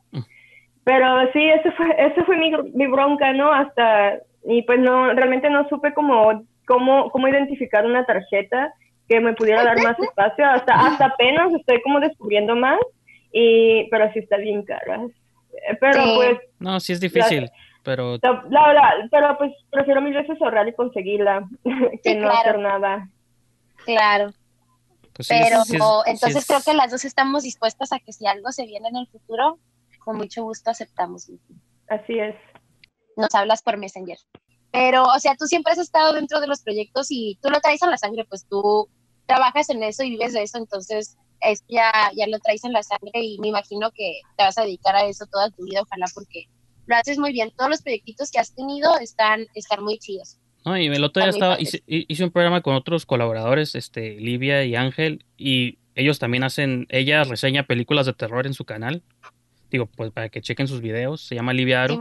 Pero 0.83 1.31
sí, 1.33 1.49
ese 1.49 1.71
fue, 1.71 1.87
ese 1.97 2.23
fue 2.25 2.37
mi, 2.37 2.51
mi 2.73 2.87
bronca, 2.87 3.33
¿no? 3.33 3.51
Hasta, 3.51 4.19
y 4.47 4.61
pues 4.63 4.79
no, 4.79 5.13
realmente 5.13 5.49
no 5.49 5.67
supe 5.69 5.93
cómo, 5.93 6.43
cómo, 6.67 7.09
cómo 7.09 7.27
identificar 7.27 7.85
una 7.85 8.05
tarjeta 8.05 8.71
que 9.07 9.19
me 9.19 9.33
pudiera 9.33 9.63
dar 9.63 9.81
más 9.81 9.97
espacio, 9.99 10.45
hasta, 10.45 10.73
hasta 10.73 11.05
apenas 11.05 11.53
estoy 11.53 11.81
como 11.81 11.99
descubriendo 11.99 12.55
más, 12.55 12.79
y, 13.31 13.87
pero 13.89 14.11
sí 14.13 14.19
está 14.19 14.37
bien 14.37 14.63
cara. 14.63 14.99
Pero 15.79 16.03
Sí. 16.03 16.13
pues, 16.15 16.37
No, 16.59 16.79
sí 16.79 16.93
es 16.93 16.99
difícil, 16.99 17.49
pero 17.83 18.17
la, 18.49 18.67
verdad, 18.67 18.91
pero 19.11 19.37
pues 19.37 19.51
prefiero 19.71 20.01
mil 20.01 20.13
veces 20.13 20.41
ahorrar 20.41 20.67
y 20.67 20.73
conseguirla 20.73 21.47
que 22.03 22.15
no 22.15 22.27
claro. 22.29 22.37
hacer 22.39 22.59
nada. 22.59 23.09
Claro. 23.85 24.31
pues 25.13 25.27
sí, 25.27 25.33
Pero 25.37 25.63
sí 25.63 25.77
es- 25.77 25.83
sí 25.83 25.89
entonces 26.07 26.35
es- 26.37 26.47
creo 26.47 26.59
que 26.65 26.73
las 26.73 26.91
dos 26.91 27.05
estamos 27.05 27.43
dispuestas 27.43 27.91
a 27.93 27.99
que 27.99 28.11
si 28.11 28.25
algo 28.27 28.51
se 28.51 28.65
viene 28.65 28.89
en 28.89 28.97
el 28.97 29.07
futuro, 29.07 29.59
con 29.99 30.17
mucho 30.17 30.43
gusto 30.43 30.69
aceptamos. 30.71 31.29
Así 31.87 32.19
es. 32.19 32.35
Nos 33.15 33.33
hablas 33.33 33.61
por 33.61 33.77
Messenger. 33.77 34.17
Pero, 34.71 35.03
o 35.03 35.19
sea, 35.19 35.35
tú 35.35 35.45
siempre 35.45 35.71
has 35.71 35.79
estado 35.79 36.11
dentro 36.13 36.41
de 36.41 36.47
los 36.47 36.61
proyectos 36.61 37.07
y 37.09 37.39
tú 37.41 37.49
lo 37.49 37.61
traes 37.61 37.81
en 37.81 37.91
la 37.91 37.97
sangre, 37.97 38.25
pues 38.25 38.45
tú 38.45 38.89
trabajas 39.25 39.69
en 39.69 39.81
eso 39.83 40.03
y 40.03 40.09
vives 40.11 40.33
de 40.33 40.43
eso, 40.43 40.57
entonces 40.57 41.17
es 41.41 41.63
ya, 41.67 41.91
ya 42.15 42.27
lo 42.27 42.39
traes 42.39 42.63
en 42.63 42.73
la 42.73 42.83
sangre 42.83 43.11
y 43.23 43.37
me 43.39 43.47
imagino 43.49 43.91
que 43.91 44.19
te 44.37 44.43
vas 44.43 44.57
a 44.57 44.63
dedicar 44.63 44.95
a 44.95 45.05
eso 45.05 45.25
toda 45.31 45.49
tu 45.51 45.63
vida, 45.65 45.81
ojalá, 45.81 46.05
porque 46.13 46.45
lo 46.87 46.95
haces 46.95 47.17
muy 47.17 47.31
bien. 47.31 47.51
Todos 47.57 47.69
los 47.71 47.81
proyectitos 47.81 48.31
que 48.31 48.39
has 48.39 48.53
tenido 48.53 48.97
están, 48.99 49.47
están 49.55 49.83
muy 49.83 49.97
chidos. 49.97 50.37
No, 50.65 50.77
y 50.77 50.87
el 50.87 51.03
otro 51.03 51.21
día 51.21 51.29
estaba, 51.29 51.61
hice, 51.61 51.83
hi- 51.87 52.05
hice 52.07 52.23
un 52.23 52.31
programa 52.31 52.61
con 52.61 52.75
otros 52.75 53.05
colaboradores, 53.05 53.75
este, 53.75 54.15
Livia 54.19 54.63
y 54.65 54.75
Ángel, 54.75 55.23
y 55.37 55.77
ellos 55.93 56.17
también 56.19 56.43
hacen, 56.43 56.87
ella 56.89 57.23
reseña 57.23 57.63
películas 57.67 58.05
de 58.07 58.13
terror 58.13 58.47
en 58.47 58.53
su 58.53 58.65
canal. 58.65 59.03
Digo, 59.69 59.85
pues 59.87 60.11
para 60.11 60.29
que 60.29 60.41
chequen 60.41 60.67
sus 60.67 60.81
videos, 60.81 61.21
se 61.21 61.35
llama 61.35 61.53
Livia 61.53 61.83
Aro. 61.83 61.95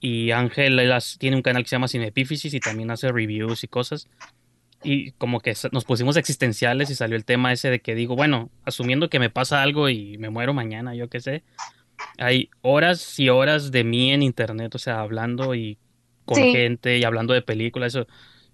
Y 0.00 0.32
Ángel 0.32 0.78
él 0.78 0.92
tiene 1.18 1.36
un 1.36 1.42
canal 1.42 1.62
que 1.62 1.68
se 1.68 1.76
llama 1.76 1.88
Cinepífisis 1.88 2.52
y 2.54 2.60
también 2.60 2.90
hace 2.90 3.10
reviews 3.10 3.64
y 3.64 3.68
cosas. 3.68 4.08
Y 4.84 5.12
como 5.12 5.40
que 5.40 5.54
nos 5.72 5.84
pusimos 5.84 6.16
existenciales 6.16 6.90
y 6.90 6.94
salió 6.94 7.16
el 7.16 7.24
tema 7.24 7.52
ese 7.52 7.70
de 7.70 7.80
que 7.80 7.94
digo, 7.94 8.16
bueno, 8.16 8.50
asumiendo 8.64 9.08
que 9.08 9.18
me 9.18 9.30
pasa 9.30 9.62
algo 9.62 9.88
y 9.88 10.18
me 10.18 10.30
muero 10.30 10.52
mañana, 10.54 10.94
yo 10.94 11.08
qué 11.08 11.20
sé. 11.20 11.42
Hay 12.18 12.50
horas 12.60 13.18
y 13.18 13.28
horas 13.28 13.70
de 13.70 13.84
mí 13.84 14.12
en 14.12 14.22
internet, 14.22 14.74
o 14.74 14.78
sea, 14.78 15.00
hablando 15.00 15.54
y 15.54 15.78
con 16.24 16.36
Sí. 16.36 16.52
gente 16.52 16.98
y 16.98 17.04
hablando 17.04 17.34
de 17.34 17.42
películas. 17.42 17.94
Eso, 17.94 18.06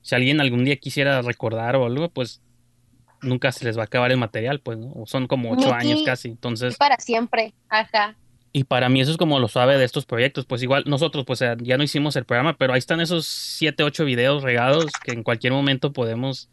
si 0.02 0.14
alguien 0.14 0.40
algún 0.40 0.64
día 0.64 0.76
quisiera 0.76 1.20
recordar 1.22 1.76
o 1.76 1.86
algo, 1.86 2.08
pues 2.10 2.40
nunca 3.22 3.52
se 3.52 3.64
les 3.64 3.76
va 3.76 3.82
a 3.82 3.84
acabar 3.84 4.10
el 4.10 4.18
material, 4.18 4.60
pues, 4.60 4.78
¿no? 4.78 4.94
Son 5.06 5.26
como 5.26 5.52
ocho 5.52 5.72
años 5.72 6.02
casi. 6.04 6.28
Entonces, 6.28 6.76
Para 6.76 6.98
siempre, 6.98 7.54
ajá. 7.68 8.16
Y 8.52 8.64
para 8.64 8.88
mí 8.88 9.00
eso 9.00 9.12
es 9.12 9.16
como 9.16 9.38
lo 9.38 9.48
suave 9.48 9.78
de 9.78 9.84
estos 9.84 10.06
proyectos. 10.06 10.44
Pues 10.44 10.62
igual 10.62 10.84
nosotros, 10.86 11.24
pues 11.24 11.40
ya 11.58 11.76
no 11.76 11.84
hicimos 11.84 12.16
el 12.16 12.24
programa, 12.24 12.56
pero 12.56 12.72
ahí 12.72 12.78
están 12.78 13.00
esos 13.00 13.26
siete, 13.26 13.82
ocho 13.84 14.04
videos 14.04 14.42
regados 14.42 14.86
que 15.04 15.12
en 15.12 15.22
cualquier 15.22 15.52
momento 15.52 15.92
podemos, 15.92 16.48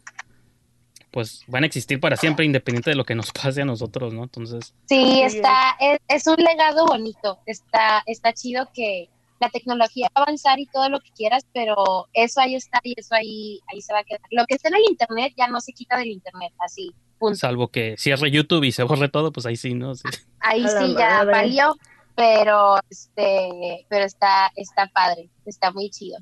pues 1.10 1.42
van 1.48 1.64
a 1.64 1.66
existir 1.66 1.98
para 1.98 2.16
siempre, 2.16 2.44
independiente 2.44 2.90
de 2.90 2.96
lo 2.96 3.04
que 3.04 3.14
nos 3.16 3.32
pase 3.32 3.62
a 3.62 3.64
nosotros, 3.64 4.12
¿no? 4.12 4.24
Entonces, 4.24 4.74
Sí, 4.86 5.22
es. 5.22 5.34
está, 5.34 5.76
es, 5.80 5.98
es 6.08 6.26
un 6.26 6.36
legado 6.36 6.86
bonito, 6.86 7.38
está, 7.46 8.02
está 8.06 8.32
chido 8.32 8.68
que 8.72 9.08
la 9.40 9.50
tecnología 9.50 10.08
va 10.16 10.22
a 10.22 10.24
avanzar 10.24 10.58
y 10.58 10.66
todo 10.66 10.88
lo 10.88 11.00
que 11.00 11.10
quieras, 11.12 11.46
pero 11.52 12.08
eso 12.12 12.40
ahí 12.40 12.54
está 12.54 12.80
y 12.82 12.94
eso 12.96 13.14
ahí, 13.14 13.60
ahí 13.72 13.80
se 13.80 13.92
va 13.92 14.00
a 14.00 14.04
quedar. 14.04 14.20
Lo 14.30 14.44
que 14.46 14.54
está 14.54 14.68
en 14.68 14.76
el 14.76 14.82
internet 14.90 15.32
ya 15.36 15.48
no 15.48 15.60
se 15.60 15.72
quita 15.72 15.96
del 15.96 16.08
internet, 16.08 16.52
así, 16.58 16.92
punto. 17.18 17.36
salvo 17.36 17.68
que 17.68 17.96
cierre 17.98 18.30
YouTube 18.30 18.64
y 18.64 18.72
se 18.72 18.82
borre 18.82 19.08
todo, 19.08 19.32
pues 19.32 19.46
ahí 19.46 19.56
sí, 19.56 19.74
¿no? 19.74 19.94
Sí. 19.94 20.02
Ahí 20.40 20.62
sí 20.62 20.94
ya 20.96 21.24
madre. 21.24 21.32
valió, 21.32 21.76
pero 22.14 22.78
este, 22.88 23.86
pero 23.88 24.04
está, 24.04 24.50
está 24.56 24.86
padre, 24.88 25.28
está 25.44 25.70
muy 25.72 25.90
chido. 25.90 26.18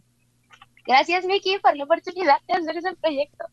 Gracias, 0.86 1.26
Vicky, 1.26 1.58
por 1.58 1.76
la 1.76 1.84
oportunidad 1.84 2.36
de 2.46 2.54
hacer 2.54 2.76
ese 2.76 2.94
proyecto. 2.96 3.44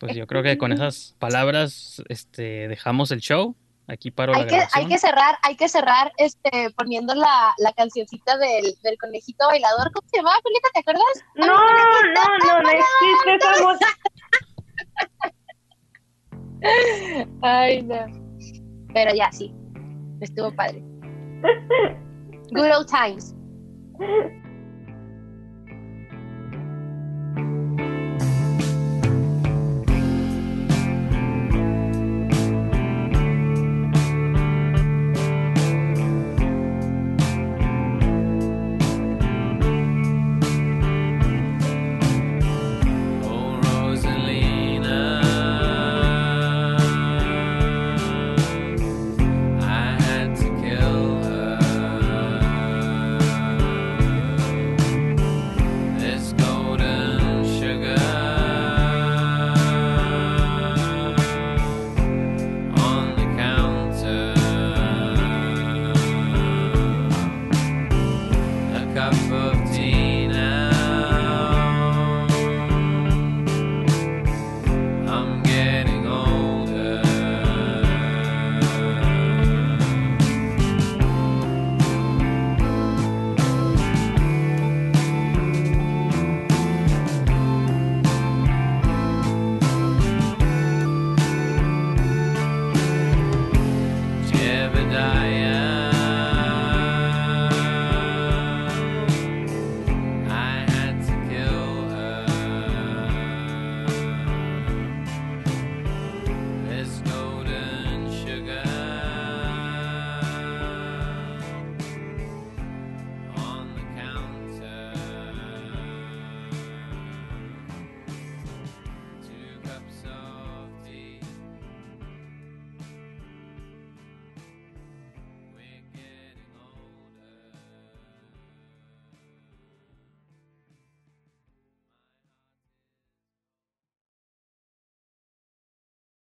Pues 0.00 0.16
yo 0.16 0.26
creo 0.26 0.42
que 0.42 0.58
con 0.58 0.72
esas 0.72 1.14
palabras 1.18 2.02
este, 2.08 2.68
dejamos 2.68 3.10
el 3.10 3.20
show. 3.20 3.56
Aquí 3.86 4.10
paro 4.10 4.32
la 4.32 4.38
hay 4.38 4.46
que, 4.46 4.56
grabación. 4.56 4.82
hay 4.82 4.88
que 4.88 4.98
cerrar, 4.98 5.38
hay 5.42 5.56
que 5.56 5.68
cerrar 5.68 6.12
este 6.16 6.70
poniendo 6.76 7.14
la, 7.14 7.54
la 7.58 7.72
cancioncita 7.72 8.38
del, 8.38 8.74
del 8.82 8.98
conejito 8.98 9.46
bailador. 9.46 9.92
¿Cómo 9.92 10.08
se 10.08 10.16
llamaba, 10.16 10.36
Julieta? 10.42 10.68
¿Te 10.72 10.80
acuerdas? 10.80 11.04
No, 11.34 11.46
no, 11.46 11.54
no, 12.46 12.62
no 12.62 12.70
existe 12.70 13.34
esa 13.36 13.62
música. 13.62 13.86
Ay, 17.42 17.82
no. 17.82 18.06
Pero 18.94 19.14
ya 19.14 19.30
sí, 19.32 19.54
estuvo 20.20 20.54
padre. 20.54 20.82
Good 22.52 22.70
old 22.70 22.88
times. 22.88 23.34